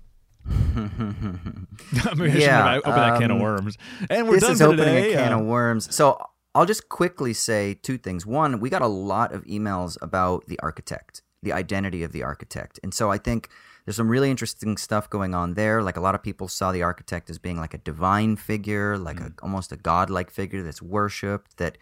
I 0.47 2.13
mean, 2.15 2.37
Yeah, 2.37 2.63
I 2.65 2.77
open 2.77 2.91
that 2.91 3.19
can 3.19 3.31
of 3.31 3.37
um, 3.37 3.43
worms, 3.43 3.77
and 4.09 4.27
we're 4.27 4.35
this 4.35 4.43
done 4.43 4.51
is 4.51 4.61
opening 4.61 4.85
today. 4.85 5.13
a 5.13 5.17
can 5.17 5.33
Uh, 5.33 5.39
of 5.39 5.45
worms. 5.45 5.93
So 5.93 6.19
I'll 6.53 6.65
just 6.65 6.87
quickly 6.89 7.33
say 7.33 7.73
two 7.81 7.97
things. 7.97 8.25
One, 8.25 8.59
we 8.59 8.69
got 8.69 8.81
a 8.83 8.87
lot 8.87 9.33
of 9.33 9.43
emails 9.45 9.97
about 10.01 10.45
the 10.45 10.59
architect, 10.59 11.23
the 11.41 11.51
identity 11.51 12.03
of 12.03 12.11
the 12.11 12.21
architect, 12.23 12.79
and 12.83 12.93
so 12.93 13.09
I 13.11 13.17
think 13.17 13.49
there's 13.85 13.95
some 13.95 14.09
really 14.09 14.31
interesting 14.31 14.77
stuff 14.77 15.09
going 15.09 15.35
on 15.35 15.53
there. 15.53 15.83
Like 15.83 15.97
a 15.97 16.01
lot 16.01 16.15
of 16.15 16.23
people 16.23 16.47
saw 16.47 16.71
the 16.71 16.81
architect 16.81 17.29
as 17.29 17.37
being 17.37 17.57
like 17.57 17.73
a 17.73 17.79
divine 17.79 18.35
figure, 18.35 18.97
like 18.97 19.19
a, 19.19 19.25
mm. 19.25 19.33
almost 19.43 19.71
a 19.71 19.77
godlike 19.77 20.31
figure 20.31 20.63
that's 20.63 20.81
worshipped, 20.81 21.57
that 21.57 21.77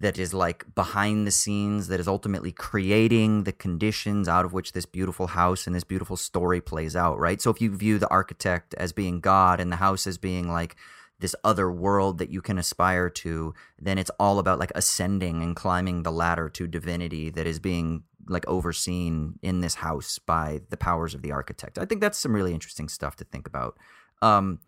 that 0.00 0.18
is 0.18 0.32
like 0.32 0.64
behind 0.74 1.26
the 1.26 1.30
scenes, 1.30 1.88
that 1.88 1.98
is 1.98 2.06
ultimately 2.06 2.52
creating 2.52 3.44
the 3.44 3.52
conditions 3.52 4.28
out 4.28 4.44
of 4.44 4.52
which 4.52 4.72
this 4.72 4.86
beautiful 4.86 5.28
house 5.28 5.66
and 5.66 5.74
this 5.74 5.84
beautiful 5.84 6.16
story 6.16 6.60
plays 6.60 6.94
out, 6.94 7.18
right? 7.18 7.40
So 7.40 7.50
if 7.50 7.60
you 7.60 7.74
view 7.74 7.98
the 7.98 8.08
architect 8.08 8.74
as 8.74 8.92
being 8.92 9.20
God 9.20 9.58
and 9.58 9.72
the 9.72 9.76
house 9.76 10.06
as 10.06 10.16
being 10.16 10.52
like 10.52 10.76
this 11.18 11.34
other 11.42 11.70
world 11.70 12.18
that 12.18 12.30
you 12.30 12.40
can 12.40 12.58
aspire 12.58 13.10
to, 13.10 13.54
then 13.78 13.98
it's 13.98 14.10
all 14.20 14.38
about 14.38 14.60
like 14.60 14.70
ascending 14.74 15.42
and 15.42 15.56
climbing 15.56 16.04
the 16.04 16.12
ladder 16.12 16.48
to 16.50 16.68
divinity 16.68 17.28
that 17.30 17.46
is 17.46 17.58
being 17.58 18.04
like 18.28 18.46
overseen 18.46 19.38
in 19.42 19.60
this 19.60 19.76
house 19.76 20.18
by 20.18 20.60
the 20.70 20.76
powers 20.76 21.14
of 21.14 21.22
the 21.22 21.32
architect. 21.32 21.78
I 21.78 21.84
think 21.84 22.00
that's 22.00 22.18
some 22.18 22.34
really 22.34 22.54
interesting 22.54 22.88
stuff 22.88 23.16
to 23.16 23.24
think 23.24 23.46
about. 23.46 23.78
Um, 24.22 24.60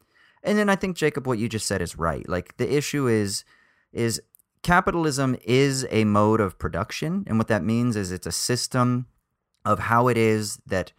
and 0.42 0.58
then 0.58 0.68
I 0.68 0.76
think 0.76 0.96
Jacob, 0.96 1.26
what 1.26 1.38
you 1.38 1.48
just 1.48 1.66
said 1.66 1.82
is 1.82 1.98
right. 1.98 2.28
Like 2.28 2.56
the 2.56 2.74
issue 2.74 3.06
is 3.06 3.44
is 3.92 4.20
capitalism 4.62 5.36
is 5.44 5.86
a 5.90 6.04
mode 6.04 6.40
of 6.40 6.58
production, 6.58 7.24
and 7.26 7.38
what 7.38 7.48
that 7.48 7.64
means 7.64 7.96
is 7.96 8.12
it's 8.12 8.26
a 8.26 8.32
system 8.32 9.06
of 9.64 9.78
how 9.78 10.08
it 10.08 10.16
is 10.16 10.58
that 10.66 10.92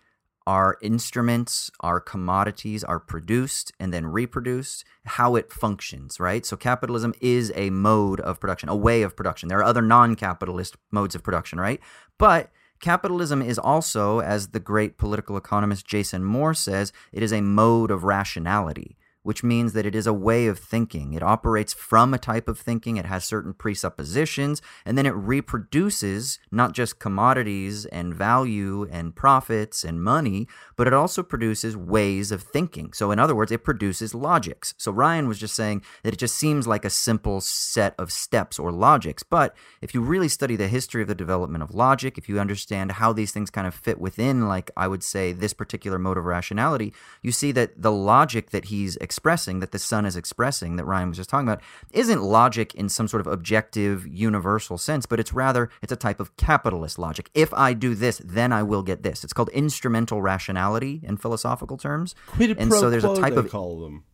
our 0.47 0.77
instruments, 0.81 1.69
our 1.81 1.99
commodities 1.99 2.83
are 2.83 2.99
produced 2.99 3.71
and 3.79 3.93
then 3.93 4.07
reproduced, 4.07 4.83
how 5.05 5.35
it 5.35 5.51
functions, 5.51 6.19
right? 6.19 6.45
So 6.45 6.57
capitalism 6.57 7.13
is 7.21 7.51
a 7.55 7.69
mode 7.69 8.19
of 8.21 8.39
production, 8.39 8.67
a 8.67 8.75
way 8.75 9.03
of 9.03 9.15
production. 9.15 9.49
There 9.49 9.59
are 9.59 9.63
other 9.63 9.83
non-capitalist 9.83 10.77
modes 10.91 11.13
of 11.13 11.23
production, 11.23 11.59
right? 11.59 11.79
But 12.22 12.52
capitalism 12.80 13.41
is 13.41 13.57
also, 13.57 14.19
as 14.19 14.49
the 14.49 14.60
great 14.60 14.99
political 14.99 15.38
economist 15.38 15.88
Jason 15.88 16.23
Moore 16.23 16.53
says, 16.53 16.93
it 17.11 17.23
is 17.23 17.34
a 17.34 17.41
mode 17.41 17.89
of 17.89 18.03
rationality 18.03 18.95
which 19.23 19.43
means 19.43 19.73
that 19.73 19.85
it 19.85 19.95
is 19.95 20.07
a 20.07 20.14
way 20.14 20.48
of 20.48 20.60
thinking. 20.60 21.14
It 21.14 21.23
operates 21.23 21.73
from 21.73 22.14
a 22.14 22.18
type 22.18 22.48
of 22.48 22.57
thinking, 22.57 22.98
it 22.98 23.06
has 23.06 23.23
certain 23.23 23.53
presuppositions, 23.53 24.61
and 24.85 24.98
then 24.98 25.06
it 25.06 25.15
reproduces 25.15 26.39
not 26.52 26.73
just 26.73 26.99
commodities 26.99 27.85
and 27.85 28.14
value 28.14 28.88
and 28.91 29.15
profits 29.15 29.84
and 29.84 30.03
money, 30.03 30.48
but 30.76 30.88
it 30.88 30.93
also 30.93 31.23
produces 31.23 31.77
ways 31.77 32.31
of 32.31 32.43
thinking. 32.43 32.93
So, 32.93 33.11
in 33.11 33.19
other 33.19 33.35
words, 33.35 33.52
it 33.52 33.64
produces 33.64 34.15
logics. 34.15 34.73
So, 34.77 34.91
Ryan 34.91 35.27
was 35.27 35.39
just 35.39 35.56
saying 35.56 35.84
that 36.03 36.14
it 36.14 36.18
just 36.18 36.35
seems 36.35 36.68
like 36.68 36.85
a 36.85 36.89
simple 36.89 37.41
set 37.41 37.95
of 37.98 38.11
steps 38.11 38.57
or 38.57 38.72
logics. 38.72 39.23
But 39.23 39.56
if 39.81 39.93
you 39.93 40.02
really 40.02 40.27
study 40.27 40.56
the 40.56 40.68
history 40.68 41.02
of 41.02 41.07
the 41.07 41.15
development 41.15 41.64
of 41.64 41.73
logic, 41.73 42.18
if 42.18 42.27
you 42.27 42.39
understand 42.39 42.93
how 42.93 43.14
these 43.14 43.31
things 43.31 43.49
kind 43.49 43.68
of 43.68 43.76
fit 43.76 43.99
within, 43.99 44.48
like 44.48 44.72
I 44.76 44.88
would 44.88 45.03
say, 45.03 45.31
this 45.31 45.53
particular 45.53 45.99
mode 45.99 46.18
of 46.18 46.26
rationality, 46.26 46.93
you 47.22 47.31
see 47.31 47.52
that 47.52 47.81
the 47.81 47.91
logic 47.91 48.52
that 48.52 48.65
he's 48.65 48.98
expressing, 49.11 49.59
that 49.59 49.71
the 49.71 49.79
son 49.79 50.05
is 50.05 50.15
expressing, 50.15 50.77
that 50.77 50.85
Ryan 50.85 51.09
was 51.09 51.17
just 51.17 51.29
talking 51.29 51.45
about, 51.45 51.61
isn't 51.91 52.21
logic 52.21 52.73
in 52.75 52.88
some 52.88 53.09
sort 53.09 53.19
of 53.19 53.27
objective, 53.27 54.07
universal 54.07 54.77
sense, 54.77 55.05
but 55.05 55.19
it's 55.19 55.33
rather 55.33 55.69
it's 55.81 55.91
a 55.91 55.97
type 55.97 56.21
of 56.21 56.38
capitalist 56.38 56.97
logic. 56.97 57.29
If 57.33 57.53
I 57.53 57.73
do 57.73 57.93
this, 57.93 58.21
then 58.23 58.53
I 58.53 58.63
will 58.63 58.83
get 58.83 59.03
this. 59.03 59.25
It's 59.25 59.33
called 59.33 59.49
instrumental 59.49 60.21
rationality 60.21 61.01
in 61.03 61.17
philosophical 61.17 61.75
terms. 61.75 62.15
Quid 62.27 62.57
and 62.57 62.71
pro 62.71 62.79
so 62.79 62.89
there's 62.89 63.03
a 63.03 63.13
type 63.15 63.35
of 63.35 63.49
call 63.49 63.81
them. 63.81 64.05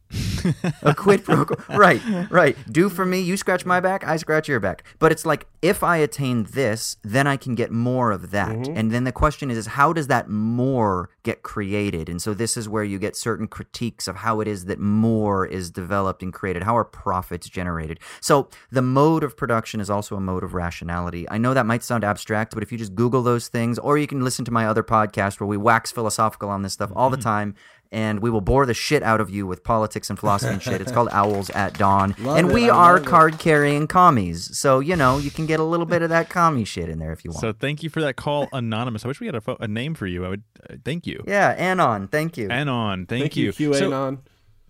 A 0.81 0.93
quid 0.93 1.23
pro 1.23 1.45
quo. 1.45 1.57
Right, 1.77 2.01
right. 2.29 2.57
Do 2.71 2.89
for 2.89 3.05
me, 3.05 3.19
you 3.19 3.37
scratch 3.37 3.65
my 3.65 3.79
back, 3.79 4.07
I 4.07 4.17
scratch 4.17 4.47
your 4.47 4.59
back. 4.59 4.83
But 4.99 5.11
it's 5.11 5.25
like 5.25 5.47
if 5.61 5.83
I 5.83 5.97
attain 5.97 6.45
this, 6.51 6.97
then 7.03 7.27
I 7.27 7.37
can 7.37 7.55
get 7.55 7.71
more 7.71 8.11
of 8.11 8.31
that. 8.31 8.49
Mm-hmm. 8.49 8.77
And 8.77 8.91
then 8.91 9.03
the 9.03 9.11
question 9.11 9.51
is, 9.51 9.57
is 9.57 9.67
how 9.67 9.91
does 9.93 10.07
that 10.07 10.29
more 10.29 11.09
get 11.23 11.43
created? 11.43 12.09
And 12.09 12.21
so 12.21 12.33
this 12.33 12.55
is 12.55 12.69
where 12.69 12.83
you 12.83 12.99
get 12.99 13.15
certain 13.15 13.47
critiques 13.47 14.07
of 14.07 14.17
how 14.17 14.39
it 14.39 14.47
is 14.47 14.65
that 14.65 14.79
more 14.79 15.45
is 15.45 15.69
developed 15.69 16.23
and 16.23 16.33
created. 16.33 16.63
How 16.63 16.77
are 16.77 16.85
profits 16.85 17.49
generated? 17.49 17.99
So 18.21 18.49
the 18.71 18.81
mode 18.81 19.23
of 19.23 19.35
production 19.35 19.79
is 19.79 19.89
also 19.89 20.15
a 20.15 20.21
mode 20.21 20.43
of 20.43 20.53
rationality. 20.53 21.29
I 21.29 21.37
know 21.37 21.53
that 21.53 21.65
might 21.65 21.83
sound 21.83 22.03
abstract, 22.03 22.53
but 22.53 22.63
if 22.63 22.71
you 22.71 22.77
just 22.77 22.95
Google 22.95 23.23
those 23.23 23.47
things, 23.47 23.77
or 23.79 23.97
you 23.97 24.07
can 24.07 24.23
listen 24.23 24.45
to 24.45 24.51
my 24.51 24.65
other 24.67 24.83
podcast 24.83 25.39
where 25.39 25.47
we 25.47 25.57
wax 25.57 25.91
philosophical 25.91 26.49
on 26.49 26.61
this 26.61 26.73
stuff 26.73 26.91
all 26.95 27.09
the 27.09 27.17
mm-hmm. 27.17 27.23
time 27.23 27.55
and 27.91 28.19
we 28.19 28.29
will 28.29 28.41
bore 28.41 28.65
the 28.65 28.73
shit 28.73 29.03
out 29.03 29.21
of 29.21 29.29
you 29.29 29.45
with 29.47 29.63
politics 29.63 30.09
and 30.09 30.17
philosophy 30.19 30.53
and 30.53 30.61
shit. 30.61 30.81
It's 30.81 30.91
called 30.91 31.09
Owls 31.13 31.49
at 31.51 31.77
Dawn. 31.77 32.15
Love 32.19 32.37
and 32.37 32.49
it, 32.49 32.53
we 32.53 32.69
I 32.69 32.75
are 32.75 32.99
card 32.99 33.39
carrying 33.39 33.87
commies. 33.87 34.57
So, 34.57 34.79
you 34.79 34.95
know, 34.95 35.17
you 35.17 35.31
can 35.31 35.45
get 35.45 35.59
a 35.59 35.63
little 35.63 35.85
bit 35.85 36.01
of 36.01 36.09
that 36.09 36.29
commie 36.29 36.65
shit 36.65 36.89
in 36.89 36.99
there 36.99 37.11
if 37.11 37.23
you 37.25 37.31
want. 37.31 37.41
So 37.41 37.53
thank 37.53 37.83
you 37.83 37.89
for 37.89 38.01
that 38.01 38.15
call, 38.15 38.47
anonymous. 38.53 39.05
I 39.05 39.07
wish 39.07 39.19
we 39.19 39.25
had 39.27 39.35
a, 39.35 39.41
pho- 39.41 39.57
a 39.59 39.67
name 39.67 39.93
for 39.95 40.07
you. 40.07 40.25
I 40.25 40.29
would 40.29 40.43
uh, 40.69 40.75
thank 40.83 41.07
you. 41.07 41.23
yeah, 41.27 41.55
Anon, 41.57 42.07
thank 42.07 42.37
you. 42.37 42.49
Anon, 42.49 43.05
thank, 43.05 43.21
Thank 43.21 43.35
you, 43.37 43.51
So, 43.51 43.71
QAnon. 43.71 44.19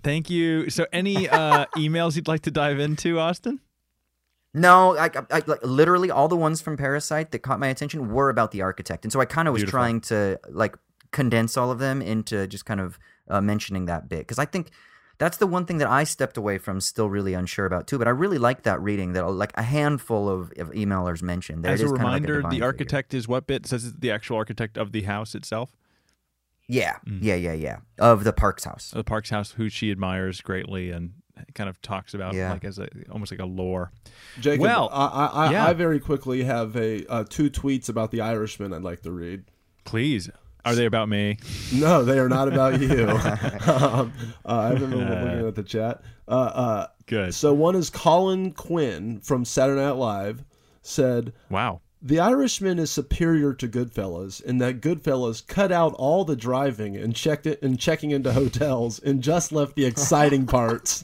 thank 0.04 0.30
you. 0.30 0.70
So, 0.70 0.86
any 0.94 1.28
uh, 1.30 1.66
emails 1.76 2.16
you'd 2.16 2.28
like 2.28 2.42
to 2.42 2.52
dive 2.52 2.80
into, 2.80 3.20
Austin? 3.20 3.60
No, 4.54 4.98
I, 4.98 5.06
I, 5.06 5.10
I 5.30 5.42
like, 5.46 5.64
literally 5.64 6.10
all 6.10 6.28
the 6.28 6.36
ones 6.38 6.62
from 6.62 6.78
Parasite 6.78 7.32
that 7.32 7.40
caught 7.40 7.60
my 7.60 7.68
attention 7.68 8.10
were 8.12 8.30
about 8.30 8.52
the 8.52 8.62
architect, 8.62 9.06
and 9.06 9.12
so 9.12 9.20
I 9.20 9.26
kind 9.26 9.48
of 9.48 9.54
was 9.54 9.62
Beautiful. 9.62 9.78
trying 9.80 10.02
to 10.02 10.40
like 10.50 10.76
condense 11.12 11.58
all 11.58 11.70
of 11.72 11.80
them 11.80 12.02
into 12.02 12.48
just 12.48 12.66
kind 12.66 12.80
of 12.80 12.98
uh, 13.30 13.42
mentioning 13.42 13.86
that 13.86 14.08
bit 14.10 14.20
because 14.20 14.40
I 14.40 14.46
think 14.46 14.70
that's 15.20 15.38
the 15.38 15.48
one 15.48 15.66
thing 15.66 15.80
that 15.80 15.88
I 15.88 16.04
stepped 16.04 16.38
away 16.38 16.58
from, 16.60 16.80
still 16.80 17.10
really 17.10 17.34
unsure 17.34 17.66
about 17.66 17.88
too. 17.88 17.98
But 17.98 18.08
I 18.08 18.12
really 18.12 18.38
like 18.38 18.64
that 18.64 18.80
reading 18.82 19.14
that 19.14 19.26
like 19.28 19.52
a 19.56 19.64
handful 19.64 20.30
of, 20.30 20.52
of 20.58 20.70
emailers 20.72 21.22
mentioned. 21.24 21.64
That 21.66 21.74
As 21.74 21.82
it 21.82 21.86
a 21.86 21.88
is 21.88 21.92
kind 21.94 22.02
of 22.02 22.06
like 22.06 22.22
reminder, 22.22 22.36
divine 22.38 22.50
the 22.52 22.56
figure. 22.58 22.66
architect 22.66 23.14
is 23.14 23.28
what 23.28 23.48
bit? 23.48 23.66
Says 23.66 23.86
it's 23.86 23.98
the 23.98 24.12
actual 24.12 24.38
architect 24.38 24.78
of 24.78 24.92
the 24.92 25.02
house 25.04 25.34
itself, 25.34 25.72
Yeah, 26.68 26.98
Mm. 27.08 27.20
yeah, 27.22 27.36
yeah, 27.36 27.54
yeah. 27.54 27.78
Of 27.98 28.24
the 28.26 28.34
Parks 28.34 28.64
house. 28.66 28.92
of 28.92 28.98
the 28.98 29.04
Parks 29.06 29.30
house, 29.30 29.52
who 29.54 29.70
she 29.70 29.90
admires 29.90 30.42
greatly 30.42 30.92
and 30.92 31.14
kind 31.56 31.70
of 31.70 31.82
talks 31.82 32.14
about 32.14 32.34
Yeah. 32.34 32.52
like 32.52 32.66
as 32.66 32.78
a 32.78 32.88
almost 33.12 33.32
like 33.32 33.40
a 33.40 33.46
lore. 33.46 33.92
Jacob, 34.40 34.62
Well, 34.62 34.90
I, 34.92 35.06
I, 35.06 35.26
I, 35.48 35.52
yeah. 35.52 35.66
I 35.68 35.74
very 35.74 36.00
quickly 36.00 36.44
have 36.44 36.76
a 36.76 37.06
uh, 37.08 37.24
two 37.28 37.50
tweets 37.50 37.90
about 37.90 38.12
the 38.12 38.22
Irishman 38.22 38.74
I'd 38.74 38.82
like 38.84 39.02
to 39.04 39.12
read. 39.12 39.46
Please, 39.84 40.30
are 40.68 40.76
they 40.76 40.86
about 40.86 41.10
me? 41.10 41.38
No, 41.74 42.04
they 42.04 42.20
are 42.20 42.30
not 42.30 42.48
about 42.48 42.80
you. 42.80 43.08
um, 43.68 44.14
uh, 44.46 44.56
I 44.56 44.68
haven't 44.70 44.90
been 44.90 45.10
looking 45.10 45.48
at 45.48 45.56
the 45.56 45.64
chat. 45.64 46.02
Uh, 46.28 46.32
uh, 46.32 46.88
Good. 47.06 47.34
so 47.34 47.54
one 47.54 47.76
is 47.76 47.90
Colin 47.90 48.52
Quinn 48.52 49.20
from 49.22 49.46
Saturday 49.46 49.82
Night 49.82 49.92
Live 49.92 50.44
said, 50.82 51.34
Wow. 51.50 51.82
The 52.00 52.20
Irishman 52.20 52.78
is 52.78 52.92
superior 52.92 53.56
to 53.56 53.68
Goodfellas 53.68 54.44
in 54.44 54.60
that 54.60 54.82
Goodfellas 54.82 55.46
cut 55.46 55.72
out 55.72 55.94
all 55.96 56.26
the 56.26 56.36
driving 56.36 56.96
and 56.96 57.16
checked 57.16 57.48
it 57.48 57.60
and 57.64 57.80
checking 57.80 58.12
into 58.12 58.34
hotels 58.34 59.00
and 59.00 59.24
just 59.24 59.52
left 59.52 59.76
the 59.76 59.86
exciting 59.86 60.46
parts. 60.48 61.00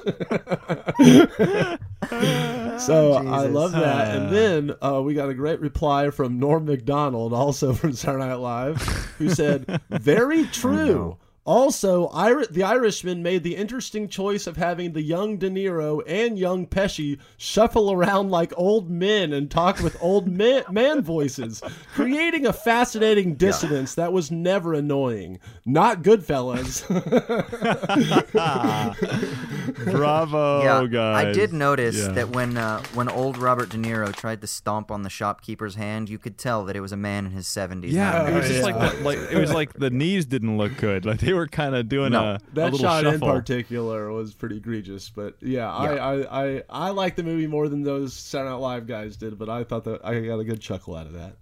so 2.78 3.14
I 3.14 3.48
love 3.48 3.72
that. 3.72 4.16
And 4.16 4.32
then 4.32 4.76
uh, 4.84 5.02
we 5.02 5.16
got 5.16 5.30
a 5.30 5.34
great 5.34 5.60
reply 5.62 6.12
from 6.12 6.40
Norm 6.40 6.66
Macdonald, 6.66 7.34
also 7.34 7.74
from 7.74 7.94
Saturday 7.94 8.28
Night 8.28 8.36
Live, 8.36 8.82
who 9.18 9.30
said, 9.30 9.82
"Very 9.90 10.46
true." 10.46 11.18
Also, 11.46 12.10
Ir- 12.16 12.46
the 12.50 12.64
Irishman 12.64 13.22
made 13.22 13.44
the 13.44 13.56
interesting 13.58 14.08
choice 14.08 14.48
of 14.48 14.56
having 14.56 14.94
the 14.94 15.02
young 15.02 15.38
De 15.38 15.50
Niro 15.50 16.02
and 16.08 16.40
young 16.40 16.66
Pesci 16.66 17.20
shuffle 17.38 17.92
around 17.92 18.32
like 18.32 18.54
old 18.56 18.90
men 18.90 19.34
and 19.34 19.52
talk 19.52 19.80
with 19.82 19.98
old 20.02 20.26
man, 20.28 20.64
man 20.72 21.02
voices, 21.02 21.62
creating 21.94 22.46
a 22.46 22.54
fascinating 22.54 23.36
dissonance 23.36 23.96
that 23.96 24.14
was 24.14 24.32
never 24.32 24.74
annoying. 24.74 25.38
Not 25.66 26.02
Goodfellas. 26.02 26.84
Bravo, 29.86 30.64
yeah, 30.64 30.86
guys. 30.88 31.26
I 31.26 31.32
did 31.32 31.54
notice 31.54 31.98
Yeah. 31.98 32.08
that 32.10 32.30
when 32.30 32.58
uh, 32.58 32.82
when 32.94 33.10
old 33.10 33.38
Robert 33.38 33.70
De 33.70 33.78
Niro 33.78 34.14
tried 34.16 34.42
to 34.42 34.48
stomp 34.48 34.92
on 34.92 35.04
the 35.04 35.10
shopkeeper's 35.10 35.76
hand, 35.76 36.10
you 36.10 36.18
could 36.18 36.38
tell 36.38 36.66
that 36.66 36.76
it 36.76 36.82
was 36.82 36.92
a 36.92 36.98
man 36.98 37.26
in 37.26 37.32
his 37.32 37.48
seventies. 37.48 37.94
Yeah, 37.94 38.28
it 38.30 38.34
was 38.34 38.48
just 38.48 38.60
yeah. 38.60 38.66
like 38.74 38.92
the, 38.98 39.04
like 39.04 39.18
it 39.32 39.38
was 39.40 39.54
like 39.54 39.74
the 39.74 39.90
knees 39.90 40.26
didn't 40.26 40.58
look 40.58 40.78
good. 40.78 41.06
Like 41.06 41.20
they 41.20 41.33
were 41.34 41.48
kind 41.48 41.76
of 41.76 41.90
doing 41.90 42.12
No. 42.12 42.24
a, 42.24 42.34
a 42.36 42.40
that 42.54 42.72
little 42.72 42.80
shot 42.80 43.06
in 43.06 43.20
particular 43.20 44.12
was 44.12 44.34
pretty 44.34 44.58
egregious, 44.58 45.10
but 45.10 45.36
yeah, 45.42 45.72
I, 45.72 45.96
I, 45.96 46.44
I, 46.46 46.64
I 46.70 46.90
like 46.90 47.16
the 47.16 47.24
movie 47.24 47.48
more 47.48 47.68
than 47.68 47.84
those 47.84 48.14
Saturday 48.14 48.50
Night 48.52 48.56
Live 48.58 48.88
guys 48.88 49.18
did. 49.18 49.38
But 49.38 49.50
I 49.50 49.64
thought 49.64 49.84
that 49.86 50.06
I 50.06 50.20
got 50.22 50.40
a 50.40 50.44
good 50.44 50.62
chuckle 50.62 50.96
out 50.96 51.06
of 51.08 51.14
that. 51.14 51.36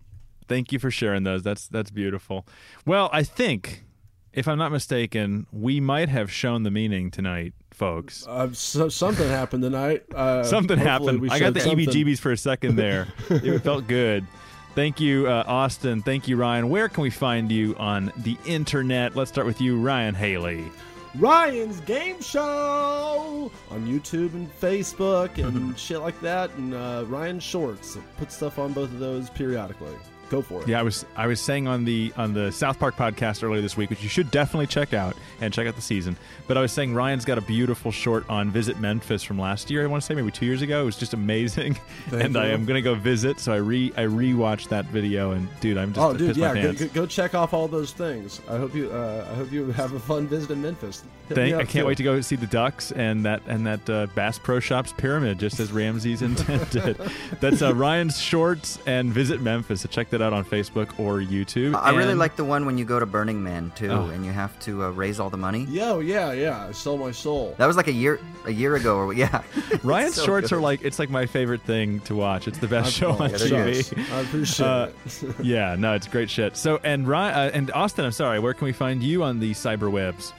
Thank 0.48 0.72
you 0.72 0.80
for 0.80 0.92
sharing 0.92 1.24
those. 1.24 1.44
That's 1.44 1.68
that's 1.68 1.92
beautiful. 1.92 2.46
Well, 2.86 3.10
I 3.14 3.24
think, 3.24 3.86
if 4.34 4.48
I'm 4.48 4.58
not 4.58 4.72
mistaken, 4.72 5.48
we 5.52 5.80
might 5.80 6.10
have 6.10 6.32
shown 6.32 6.64
the 6.64 6.72
meaning 6.72 7.10
tonight, 7.12 7.54
folks. 7.72 8.26
Uh, 8.28 8.50
so, 8.54 8.90
something 8.90 9.30
happened 9.30 9.64
tonight. 9.64 10.04
Uh, 10.14 10.44
something 10.44 10.78
happened. 10.78 11.22
we 11.22 11.30
I 11.30 11.40
got 11.40 11.46
showed 11.46 11.54
the 11.54 11.60
something. 11.62 11.88
EBGBs 11.88 12.20
for 12.20 12.32
a 12.32 12.38
second 12.38 12.76
there. 12.76 13.08
it 13.30 13.60
felt 13.60 13.88
good. 13.88 14.26
Thank 14.74 15.02
you, 15.02 15.28
uh, 15.28 15.44
Austin. 15.48 16.02
Thank 16.02 16.28
you, 16.28 16.38
Ryan. 16.38 16.70
Where 16.70 16.88
can 16.88 17.04
we 17.04 17.10
find 17.10 17.52
you 17.52 17.76
on 17.78 18.12
the 18.18 18.38
internet? 18.46 19.16
Let's 19.16 19.30
start 19.30 19.46
with 19.46 19.60
you, 19.60 19.78
Ryan 19.78 20.16
Haley. 20.16 20.72
Ryan's 21.16 21.82
Game 21.82 22.22
Show 22.22 23.52
on 23.70 23.86
YouTube 23.86 24.34
and 24.34 24.50
Facebook 24.62 25.38
and 25.46 25.78
shit 25.80 26.00
like 26.00 26.20
that, 26.22 26.54
and 26.56 26.74
uh, 26.74 27.04
Ryan 27.08 27.40
Shorts. 27.40 27.98
Put 28.18 28.32
stuff 28.32 28.60
on 28.60 28.72
both 28.72 28.92
of 28.94 29.00
those 29.00 29.30
periodically. 29.30 29.96
Go 30.32 30.42
for 30.42 30.62
it. 30.62 30.68
Yeah, 30.70 30.80
I 30.80 30.84
was 30.84 31.06
I 31.18 31.28
was 31.28 31.42
saying 31.42 31.68
on 31.68 31.84
the 31.84 32.14
on 32.16 32.34
the 32.34 32.52
South 32.54 32.80
Park 32.80 32.96
podcast 32.96 33.44
earlier 33.44 33.62
this 33.62 33.76
week, 33.76 33.90
which 33.90 34.02
you 34.02 34.08
should 34.08 34.32
definitely 34.32 34.66
check 34.66 34.94
out 34.94 35.16
and 35.42 35.54
check 35.54 35.68
out 35.68 35.76
the 35.76 35.82
season. 35.82 36.16
But 36.48 36.58
I 36.58 36.62
was 36.62 36.72
saying 36.72 36.94
Ryan's 36.94 37.26
got 37.26 37.38
a 37.38 37.42
beautiful 37.42 37.92
short 37.92 38.24
on 38.30 38.50
Visit 38.50 38.80
Memphis 38.80 39.24
from 39.24 39.38
last 39.38 39.70
year. 39.70 39.84
I 39.84 39.88
want 39.88 40.02
to 40.02 40.06
say 40.08 40.16
maybe 40.16 40.32
two 40.32 40.46
years 40.46 40.62
ago. 40.62 40.84
It 40.84 40.86
was 40.86 40.96
just 40.96 41.14
amazing, 41.14 41.74
Thank 42.10 42.24
and 42.24 42.38
I 42.38 42.48
am 42.48 42.66
gonna 42.66 42.82
go 42.82 42.96
visit. 42.96 43.42
So 43.42 43.52
I 43.52 43.58
re 43.58 43.92
I 43.98 44.04
rewatched 44.04 44.70
that 44.70 44.86
video, 44.86 45.32
and 45.32 45.50
dude, 45.60 45.78
I'm 45.78 45.92
just 45.94 46.00
Oh, 46.00 46.14
dude, 46.14 46.38
yeah, 46.38 46.54
go, 46.54 46.74
go, 46.74 46.88
go 46.88 47.06
check 47.06 47.36
off 47.36 47.54
all 47.54 47.68
those 47.68 47.92
things. 47.92 48.40
I 48.50 48.56
hope 48.58 48.74
you, 48.74 48.90
uh, 48.90 49.28
I 49.30 49.36
hope 49.36 49.52
you 49.52 49.70
have 49.72 49.92
a 49.94 50.00
fun 50.00 50.28
visit 50.28 50.52
in 50.52 50.62
Memphis. 50.62 51.04
Hit 51.28 51.36
Thank, 51.36 51.56
up, 51.56 51.60
I 51.60 51.64
can't 51.64 51.84
too. 51.84 51.86
wait 51.88 51.98
to 51.98 52.04
go 52.04 52.22
see 52.22 52.36
the 52.36 52.48
ducks 52.48 52.92
and 52.94 53.26
that 53.26 53.42
and 53.48 53.66
that 53.68 53.90
uh, 53.90 54.08
Bass 54.16 54.40
Pro 54.40 54.60
Shops 54.62 54.94
pyramid, 54.94 55.40
just 55.40 55.60
as 55.60 55.72
Ramses' 55.74 56.22
intended. 56.22 56.98
That's 57.42 57.62
uh, 57.62 57.76
Ryan's 57.76 58.20
shorts 58.20 58.80
and 58.86 59.12
visit 59.12 59.42
Memphis. 59.42 59.82
So 59.82 59.90
check 59.90 60.10
that 60.12 60.21
out 60.22 60.34
on 60.34 60.46
Facebook 60.46 61.00
or 61.00 61.18
YouTube. 61.20 61.76
I 61.76 61.92
really 61.92 62.14
like 62.16 62.36
the 62.36 62.44
one 62.44 62.66
when 62.66 62.78
you 62.78 62.86
go 62.86 63.00
to 63.00 63.06
Burning 63.06 63.44
Man 63.44 63.72
too, 63.76 63.90
Oh. 63.92 64.06
and 64.08 64.26
you 64.26 64.32
have 64.32 64.58
to 64.62 64.84
uh, 64.86 64.90
raise 64.92 65.20
all 65.20 65.30
the 65.30 65.38
money. 65.38 65.66
Yo, 65.66 66.00
yeah, 66.00 66.32
yeah. 66.32 66.68
I 66.68 66.72
sell 66.72 66.98
my 66.98 67.12
soul. 67.12 67.56
That 67.58 67.66
was 67.66 67.76
like 67.76 67.88
a 67.88 67.92
year 67.94 68.20
a 68.46 68.52
year 68.52 68.76
ago, 68.76 68.98
or 68.98 69.14
yeah. 69.14 69.42
Ryan's 69.84 70.16
So 70.16 70.26
shorts 70.26 70.50
good. 70.50 70.58
are 70.58 70.62
like 70.62 70.82
it's 70.84 71.00
like 71.00 71.10
my 71.10 71.26
favorite 71.26 71.62
thing 71.64 72.00
to 72.02 72.16
watch. 72.16 72.48
It's 72.48 72.60
the 72.60 72.68
best 72.68 72.88
I've- 72.88 72.96
show 72.96 73.10
oh, 73.20 73.24
on 73.24 73.30
Yeah, 73.32 73.38
TV. 73.38 74.12
I 74.14 74.20
appreciate 74.22 74.66
Uh, 74.68 74.88
it. 75.06 75.36
yeah, 75.46 75.76
no, 75.78 75.94
it's 75.94 76.08
great 76.08 76.30
shit. 76.30 76.56
So 76.58 76.80
and 76.84 77.08
Ryan 77.08 77.34
uh, 77.36 77.52
and 77.54 77.72
Austin, 77.72 78.06
I'm 78.06 78.12
sorry, 78.12 78.40
where 78.40 78.54
can 78.54 78.66
we 78.66 78.74
find 78.74 79.02
you 79.04 79.24
on 79.24 79.40
the 79.40 79.52
cyberwebs? 79.52 80.34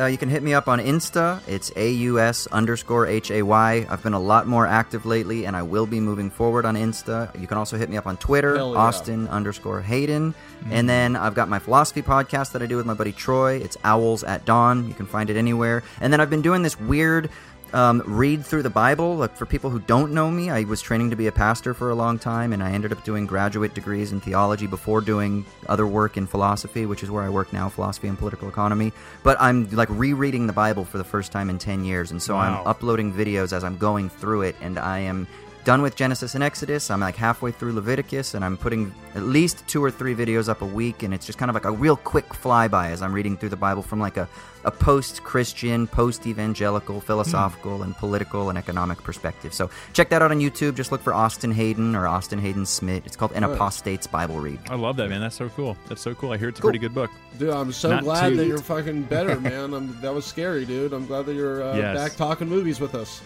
Uh, 0.00 0.06
you 0.06 0.16
can 0.16 0.30
hit 0.30 0.42
me 0.42 0.54
up 0.54 0.68
on 0.68 0.78
Insta. 0.78 1.40
It's 1.46 1.70
AUS 1.76 2.46
underscore 2.46 3.06
HAY. 3.06 3.42
I've 3.86 4.02
been 4.02 4.14
a 4.14 4.20
lot 4.20 4.46
more 4.46 4.66
active 4.66 5.04
lately, 5.04 5.44
and 5.44 5.54
I 5.54 5.62
will 5.62 5.86
be 5.86 6.00
moving 6.00 6.30
forward 6.30 6.64
on 6.64 6.76
Insta. 6.76 7.38
You 7.38 7.46
can 7.46 7.58
also 7.58 7.76
hit 7.76 7.90
me 7.90 7.98
up 7.98 8.06
on 8.06 8.16
Twitter, 8.16 8.56
yeah. 8.56 8.62
Austin 8.62 9.28
underscore 9.28 9.82
Hayden. 9.82 10.34
And 10.70 10.88
then 10.88 11.14
I've 11.14 11.34
got 11.34 11.48
my 11.48 11.58
philosophy 11.58 12.02
podcast 12.02 12.52
that 12.52 12.62
I 12.62 12.66
do 12.66 12.76
with 12.76 12.86
my 12.86 12.94
buddy 12.94 13.12
Troy. 13.12 13.56
It's 13.56 13.76
Owls 13.84 14.24
at 14.24 14.44
Dawn. 14.44 14.88
You 14.88 14.94
can 14.94 15.06
find 15.06 15.28
it 15.28 15.36
anywhere. 15.36 15.82
And 16.00 16.12
then 16.12 16.20
I've 16.20 16.30
been 16.30 16.42
doing 16.42 16.62
this 16.62 16.78
weird 16.80 17.28
um, 17.74 18.02
read 18.06 18.44
through 18.44 18.62
the 18.62 18.70
Bible. 18.70 19.16
Like 19.16 19.36
for 19.36 19.46
people 19.46 19.70
who 19.70 19.80
don't 19.80 20.12
know 20.12 20.30
me, 20.30 20.50
I 20.50 20.64
was 20.64 20.80
training 20.80 21.10
to 21.10 21.16
be 21.16 21.26
a 21.26 21.32
pastor 21.32 21.74
for 21.74 21.90
a 21.90 21.94
long 21.94 22.18
time, 22.18 22.52
and 22.52 22.62
I 22.62 22.72
ended 22.72 22.92
up 22.92 23.02
doing 23.04 23.26
graduate 23.26 23.74
degrees 23.74 24.12
in 24.12 24.20
theology 24.20 24.66
before 24.66 25.00
doing 25.00 25.44
other 25.68 25.86
work 25.86 26.16
in 26.16 26.26
philosophy, 26.26 26.86
which 26.86 27.02
is 27.02 27.10
where 27.10 27.22
I 27.22 27.28
work 27.28 27.52
now, 27.52 27.68
philosophy 27.68 28.08
and 28.08 28.18
political 28.18 28.48
economy. 28.48 28.92
But 29.22 29.36
I'm 29.40 29.68
like 29.70 29.88
rereading 29.90 30.46
the 30.46 30.52
Bible 30.52 30.84
for 30.84 30.98
the 30.98 31.04
first 31.04 31.32
time 31.32 31.50
in 31.50 31.58
10 31.58 31.84
years, 31.84 32.10
and 32.10 32.20
so 32.20 32.34
Wow. 32.34 32.60
I'm 32.60 32.66
uploading 32.66 33.12
videos 33.12 33.52
as 33.52 33.64
I'm 33.64 33.76
going 33.78 34.08
through 34.08 34.42
it, 34.42 34.56
and 34.60 34.78
I 34.78 34.98
am 35.00 35.26
done 35.64 35.80
with 35.82 35.94
Genesis 35.94 36.34
and 36.34 36.42
Exodus. 36.42 36.90
I'm 36.90 37.00
like 37.00 37.14
halfway 37.16 37.52
through 37.52 37.72
Leviticus, 37.72 38.34
and 38.34 38.44
I'm 38.44 38.56
putting 38.56 38.92
at 39.14 39.22
least 39.22 39.66
two 39.68 39.82
or 39.82 39.90
three 39.90 40.14
videos 40.14 40.48
up 40.48 40.60
a 40.62 40.66
week, 40.66 41.02
and 41.02 41.14
it's 41.14 41.24
just 41.24 41.38
kind 41.38 41.48
of 41.50 41.54
like 41.54 41.64
a 41.64 41.70
real 41.70 41.96
quick 41.96 42.28
flyby 42.30 42.90
as 42.90 43.00
I'm 43.02 43.12
reading 43.12 43.36
through 43.36 43.50
the 43.50 43.56
Bible 43.56 43.82
from 43.82 44.00
like 44.00 44.16
a, 44.16 44.28
a 44.64 44.70
post 44.70 45.22
Christian, 45.22 45.86
post 45.86 46.26
evangelical, 46.26 47.00
philosophical, 47.00 47.82
and 47.84 47.96
political 47.96 48.48
and 48.48 48.58
economic 48.58 48.98
perspective. 49.02 49.54
So 49.54 49.70
check 49.92 50.08
that 50.10 50.20
out 50.20 50.32
on 50.32 50.40
YouTube. 50.40 50.74
Just 50.74 50.90
look 50.90 51.00
for 51.00 51.14
Austin 51.14 51.52
Hayden 51.52 51.94
or 51.94 52.08
Austin 52.08 52.40
Hayden 52.40 52.66
Smith. 52.66 53.06
It's 53.06 53.14
called 53.16 53.32
An 53.32 53.44
Apostate's 53.44 54.06
Bible 54.06 54.40
Read. 54.40 54.58
I 54.68 54.74
love 54.74 54.96
that 54.96 55.08
man. 55.10 55.20
That's 55.20 55.36
so 55.36 55.48
cool. 55.50 55.76
That's 55.88 56.00
so 56.00 56.14
cool. 56.14 56.32
I 56.32 56.38
hear 56.38 56.48
it's 56.48 56.58
a 56.58 56.62
Cool. 56.62 56.70
pretty 56.70 56.80
good 56.80 56.94
book. 56.94 57.10
Dude, 57.38 57.50
I'm 57.50 57.70
so 57.72 57.90
Not 57.90 58.02
glad 58.02 58.30
too- 58.30 58.36
that 58.36 58.46
you're 58.46 58.58
fucking 58.58 59.02
better, 59.04 59.38
man. 59.40 59.74
I'm, 59.74 60.00
that 60.00 60.12
was 60.12 60.24
scary, 60.24 60.64
dude. 60.64 60.92
I'm 60.92 61.06
glad 61.06 61.26
that 61.26 61.34
you're 61.34 61.62
uh, 61.62 61.76
Yes. 61.76 61.96
back 61.96 62.16
talking 62.16 62.48
movies 62.48 62.80
with 62.80 62.94
us. 62.96 63.20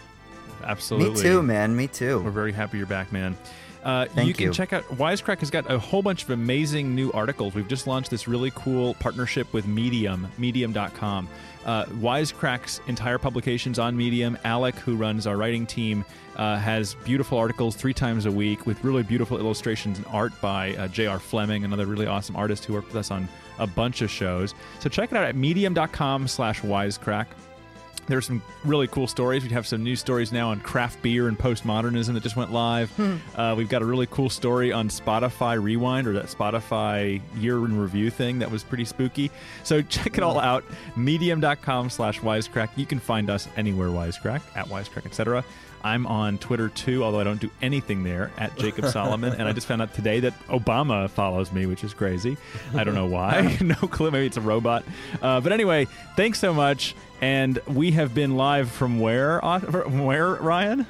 Absolutely. 0.65 1.23
Me 1.23 1.23
too, 1.23 1.43
man. 1.43 1.77
Me 1.77 1.87
too. 1.87 2.21
We're 2.21 2.31
very 2.31 2.53
happy 2.53 2.79
you're 2.79 2.87
back, 2.87 3.13
man. 3.13 3.37
Uh, 3.87 4.05
Thank 4.07 4.27
you 4.27 4.35
can 4.35 4.47
you. 4.47 4.53
check 4.53 4.73
out 4.73 4.83
Wisecrack 4.89 5.39
has 5.39 5.49
got 5.49 5.71
a 5.71 5.79
whole 5.79 6.03
bunch 6.03 6.25
of 6.25 6.31
amazing 6.31 6.93
new 6.97 7.13
articles. 7.13 7.55
We've 7.55 7.69
just 7.69 7.87
launched 7.87 8.11
this 8.11 8.27
really 8.27 8.51
cool 8.57 8.95
partnership 8.95 9.53
with 9.53 9.69
Medium, 9.69 10.27
Medium.com. 10.39 11.29
Uh, 11.65 11.85
Wisecrack's 11.85 12.81
entire 12.89 13.17
publications 13.19 13.79
on 13.79 13.97
Medium. 13.97 14.37
Alec, 14.43 14.75
who 14.75 14.97
runs 14.97 15.25
our 15.29 15.37
writing 15.37 15.67
team, 15.67 16.05
uh, 16.35 16.57
has 16.57 16.95
beautiful 17.05 17.39
articles 17.39 17.77
three 17.77 17.95
times 17.95 18.27
a 18.27 18.31
week 18.33 18.67
with 18.67 18.83
really 18.83 19.05
beautiful 19.05 19.39
illustrations 19.39 19.99
and 19.99 20.07
art 20.09 20.33
by 20.41 20.75
uh, 20.75 20.89
J.R. 20.89 21.21
Fleming, 21.21 21.65
another 21.65 21.87
really 21.87 22.09
awesome 22.09 22.35
artist 22.35 22.65
who 22.65 22.73
worked 22.73 22.89
with 22.89 22.97
us 22.97 23.13
on 23.13 23.29
a 23.61 23.69
bunch 23.69 24.03
of 24.03 24.11
shows. 24.11 24.53
So 24.81 24.89
check 24.89 25.13
it 25.13 25.17
out 25.17 25.25
at 25.25 25.37
medium.com 25.37 26.27
slash 26.27 26.61
wisecrack. 26.63 27.27
There's 28.09 28.27
some 28.27 28.43
really 28.65 28.87
cool 28.87 29.07
stories. 29.07 29.43
We 29.43 29.51
have 29.51 29.67
some 29.67 29.83
new 29.83 29.97
stories 29.97 30.33
now 30.33 30.51
on 30.51 30.61
craft 30.61 31.03
beer 31.03 31.29
and 31.29 31.39
postmodernism 31.39 32.15
that 32.15 32.23
just 32.23 32.37
went 32.37 32.53
live. 32.53 32.93
Uh, 33.35 33.55
we've 33.57 33.69
got 33.69 33.83
a 33.83 33.85
really 33.85 34.07
cool 34.07 34.31
story 34.31 34.73
on 34.73 34.89
Spotify 34.89 35.61
Rewind 35.61 36.07
or 36.07 36.13
that 36.15 36.27
Spotify 36.27 37.21
year 37.39 37.57
in 37.65 37.79
review 37.79 38.11
thing 38.11 38.39
that 38.39 38.51
was 38.51 38.63
pretty 38.63 38.85
spooky. 38.85 39.31
So 39.65 39.83
check 39.97 40.19
it 40.19 40.23
all 40.23 40.39
out. 40.39 40.65
Medium.com 40.97 41.91
slash 41.91 42.21
wisecrack. 42.21 42.69
You 42.77 42.87
can 42.87 42.99
find 42.99 43.29
us 43.29 43.49
anywhere 43.57 43.89
wisecrack, 43.89 44.43
at 44.55 44.67
wisecrack, 44.67 45.07
etc. 45.07 45.45
I'm 45.87 46.05
on 46.09 46.39
Twitter 46.39 46.69
too, 46.69 47.05
although 47.05 47.21
I 47.21 47.25
don't 47.25 47.41
do 47.41 47.49
anything 47.63 48.03
there 48.03 48.33
at 48.37 48.57
Jacob 48.59 48.85
Salamon. 48.95 49.35
and 49.39 49.43
I 49.43 49.53
just 49.53 49.69
found 49.69 49.81
out 49.81 49.95
today 49.95 50.19
that 50.21 50.35
Obama 50.49 51.09
follows 51.09 51.53
me, 51.53 51.67
which 51.67 51.85
is 51.85 51.95
crazy. 51.95 52.37
I 52.75 52.83
don't 52.83 52.95
know 52.97 53.07
why. 53.07 53.57
no 53.63 53.77
clue. 53.77 54.11
Maybe 54.11 54.27
it's 54.27 54.37
a 54.37 54.41
robot. 54.41 54.85
Uh, 55.23 55.41
but 55.41 55.53
anyway, 55.53 55.87
thanks 56.17 56.41
so 56.41 56.53
much. 56.53 56.97
And 57.21 57.61
we 57.69 57.93
have 57.93 58.15
been 58.15 58.37
live 58.37 58.71
from 58.73 58.99
where? 58.99 59.41
From 59.41 60.05
where, 60.05 60.35
Ryan? 60.35 60.87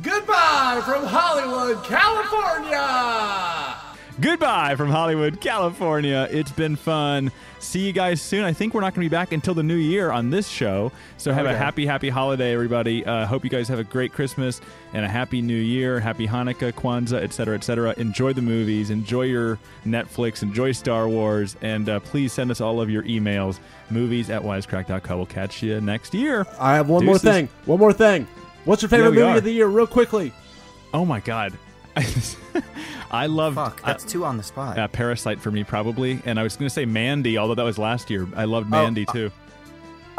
Goodbye 0.00 0.80
from 0.84 1.04
Hollywood, 1.06 1.84
California. 1.84 3.76
Goodbye 4.20 4.76
from 4.76 4.90
Hollywood, 4.90 5.40
California. 5.40 6.28
It's 6.30 6.50
been 6.50 6.76
fun. 6.76 7.32
See 7.58 7.86
you 7.86 7.92
guys 7.92 8.20
soon. 8.20 8.44
I 8.44 8.52
think 8.52 8.74
we're 8.74 8.82
not 8.82 8.94
going 8.94 9.06
to 9.06 9.08
be 9.08 9.16
back 9.16 9.32
until 9.32 9.54
the 9.54 9.62
new 9.62 9.76
year 9.76 10.10
on 10.10 10.28
this 10.28 10.46
show. 10.46 10.92
So 11.16 11.32
have 11.32 11.46
a 11.46 11.56
happy, 11.56 11.86
happy 11.86 12.10
holiday, 12.10 12.52
everybody. 12.52 13.02
Uh, 13.06 13.24
hope 13.24 13.44
you 13.44 13.50
guys 13.50 13.66
have 13.68 13.78
a 13.78 13.84
great 13.84 14.12
Christmas 14.12 14.60
and 14.92 15.06
a 15.06 15.08
happy 15.08 15.40
New 15.40 15.54
Year, 15.54 16.00
happy 16.00 16.26
Hanukkah, 16.26 16.72
Kwanzaa, 16.72 17.22
etc., 17.22 17.54
etc. 17.54 17.94
Enjoy 17.96 18.34
the 18.34 18.42
movies, 18.42 18.90
enjoy 18.90 19.22
your 19.22 19.58
Netflix, 19.86 20.42
enjoy 20.42 20.72
Star 20.72 21.08
Wars, 21.08 21.56
and 21.62 21.88
uh, 21.88 22.00
please 22.00 22.32
send 22.32 22.50
us 22.50 22.60
all 22.60 22.80
of 22.80 22.90
your 22.90 23.04
emails. 23.04 23.58
Movies 23.88 24.28
at 24.28 24.42
wisecrack.co. 24.42 25.16
We'll 25.16 25.26
catch 25.26 25.62
you 25.62 25.80
next 25.80 26.12
year. 26.12 26.46
I 26.58 26.74
have 26.74 26.90
one 26.90 27.06
more 27.06 27.18
thing. 27.18 27.48
One 27.64 27.78
more 27.78 27.94
thing. 27.94 28.26
What's 28.66 28.82
your 28.82 28.90
favorite 28.90 29.12
we 29.12 29.16
movie 29.16 29.30
are. 29.30 29.38
of 29.38 29.44
the 29.44 29.52
year, 29.52 29.68
real 29.68 29.86
quickly? 29.86 30.34
Oh 30.92 31.06
my 31.06 31.20
God. 31.20 31.56
I 33.10 33.26
loved 33.26 33.56
Fuck, 33.56 33.82
that's 33.82 34.04
two 34.04 34.24
on 34.24 34.36
the 34.36 34.42
spot. 34.42 34.78
uh, 34.78 34.86
Parasite 34.88 35.40
for 35.40 35.50
me 35.50 35.64
probably, 35.64 36.20
and 36.24 36.38
I 36.38 36.42
was 36.44 36.56
going 36.56 36.66
to 36.66 36.74
say 36.74 36.84
Mandy, 36.84 37.38
although 37.38 37.56
that 37.56 37.64
was 37.64 37.78
last 37.78 38.08
year. 38.10 38.26
I 38.36 38.44
loved 38.44 38.68
Oh, 38.68 38.70
Mandy 38.70 39.04
uh, 39.08 39.12
too. 39.12 39.30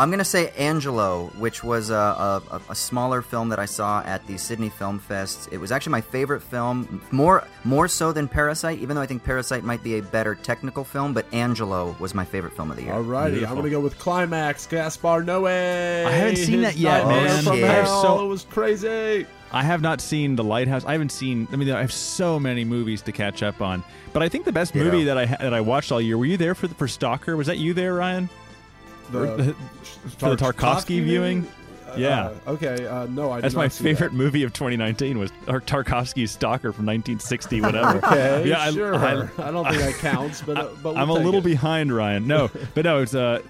I'm 0.02 0.10
gonna 0.10 0.26
say 0.26 0.50
Angelo, 0.58 1.28
which 1.38 1.64
was 1.64 1.92
a, 1.92 1.94
a, 1.96 2.42
a- 2.50 2.62
a 2.72 2.76
smaller 2.76 3.22
film 3.22 3.50
that 3.50 3.60
I 3.60 3.66
saw 3.66 4.02
at 4.02 4.26
the 4.26 4.36
Sydney 4.38 4.70
Film 4.70 4.98
Fest. 4.98 5.48
It 5.52 5.60
was 5.60 5.72
actually 5.72 5.92
my 5.92 6.02
favorite 6.02 6.42
film, 6.42 7.02
more 7.12 7.48
more 7.64 7.88
so 7.88 8.12
than 8.12 8.28
Parasite, 8.28 8.80
even 8.80 8.96
though 8.96 9.04
I 9.04 9.06
think 9.06 9.24
Parasite 9.24 9.64
might 9.64 9.84
be 9.84 10.00
a 10.00 10.02
better 10.02 10.34
technical 10.34 10.84
film. 10.84 11.14
But 11.14 11.32
Angelo 11.34 11.96
was 12.00 12.16
my 12.16 12.26
favorite 12.26 12.54
film 12.54 12.72
of 12.72 12.78
the 12.78 12.84
year. 12.84 12.94
Alrighty, 12.94 13.48
I'm 13.48 13.54
gonna 13.56 13.70
go 13.70 13.80
with 13.80 14.00
Climax, 14.00 14.66
Gaspar 14.66 15.22
Noé. 15.24 16.06
I 16.06 16.12
haven't 16.12 16.38
seen 16.38 16.62
that 16.64 16.78
yet, 16.78 17.06
man. 17.06 17.44
From 17.44 17.60
Yeah. 17.60 17.66
I 17.66 17.74
have 17.74 17.86
hell. 17.86 18.02
so- 18.02 18.26
it 18.26 18.28
was 18.28 18.44
crazy. 18.50 19.28
I 19.54 19.64
have 19.64 19.82
not 19.82 20.00
seen 20.00 20.38
The 20.38 20.46
Lighthouse. 20.46 20.86
I 20.86 20.94
haven't 20.94 21.12
seen. 21.12 21.46
I 21.52 21.58
mean, 21.58 21.70
I 21.70 21.82
have 21.82 21.92
so 21.92 22.40
many 22.40 22.64
movies 22.64 23.02
to 23.04 23.12
catch 23.12 23.44
up 23.44 23.62
on. 23.62 23.84
But 24.14 24.24
I 24.24 24.30
think 24.30 24.46
the 24.46 24.52
best 24.54 24.72
Ditto. 24.74 24.86
movie 24.86 25.04
that 25.04 25.18
I 25.18 25.26
that 25.26 25.54
I 25.54 25.62
watched 25.62 25.92
all 25.92 26.02
year. 26.02 26.18
Were 26.18 26.26
you 26.26 26.38
there 26.38 26.56
for 26.56 26.68
the, 26.68 26.76
for 26.76 26.88
Stalker? 26.88 27.36
Was 27.38 27.48
that 27.48 27.58
you 27.60 27.74
there, 27.74 27.94
Ryan? 27.94 28.30
The, 29.12 29.56
For 30.18 30.30
the 30.30 30.36
Tarkovsky 30.36 31.04
viewing? 31.04 31.48
Uh, 31.90 31.96
Yeah. 31.98 32.32
uh, 32.48 32.52
okay. 32.52 32.86
Uh, 32.88 33.06
no, 33.08 33.32
I. 33.32 33.42
That's 33.42 33.54
my 33.56 33.68
favorite 33.68 34.12
that. 34.12 34.18
movie 34.18 34.44
of 34.44 34.54
2019 34.54 35.20
was 35.20 35.30
Tarkovsky's 35.46 36.32
Stalker 36.32 36.72
from 36.72 36.86
1960, 36.86 37.62
whatever. 37.62 37.98
Okay, 38.06 38.48
Yeah, 38.50 38.62
I- 38.62 38.72
sure. 38.72 38.96
I- 38.96 39.28
I, 39.40 39.52
don't 39.52 39.68
think 39.68 39.82
that 39.82 39.96
counts, 40.00 40.42
but, 40.42 40.58
uh, 40.58 40.68
but 40.82 40.94
we'll 40.94 40.98
I'm 40.98 41.10
a 41.10 41.14
little 41.14 41.42
it. 41.42 41.44
behind 41.44 41.94
Ryan. 41.94 42.28
No, 42.28 42.50
but 42.76 42.86
no, 42.86 43.00
it's 43.00 43.14
uh, 43.14 43.42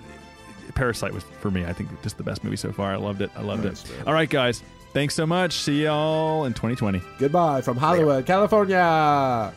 Parasite 0.73 1.13
was 1.13 1.23
for 1.39 1.51
me. 1.51 1.65
I 1.65 1.73
think 1.73 1.89
just 2.01 2.17
the 2.17 2.23
best 2.23 2.43
movie 2.43 2.55
so 2.57 2.71
far. 2.71 2.91
I 2.93 2.95
loved 2.97 3.21
it. 3.21 3.29
I 3.35 3.41
loved 3.41 3.65
it. 3.65 3.83
All 4.07 4.13
right, 4.13 4.29
guys. 4.29 4.63
Thanks 4.93 5.13
so 5.15 5.25
much. 5.25 5.53
See 5.53 5.83
y'all 5.83 6.43
in 6.45 6.53
2020. 6.53 7.01
Goodbye 7.19 7.61
from 7.61 7.77
Hollywood, 7.77 8.25
California. 8.25 9.53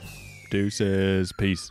Deuces. 0.50 1.32
Peace. 1.32 1.70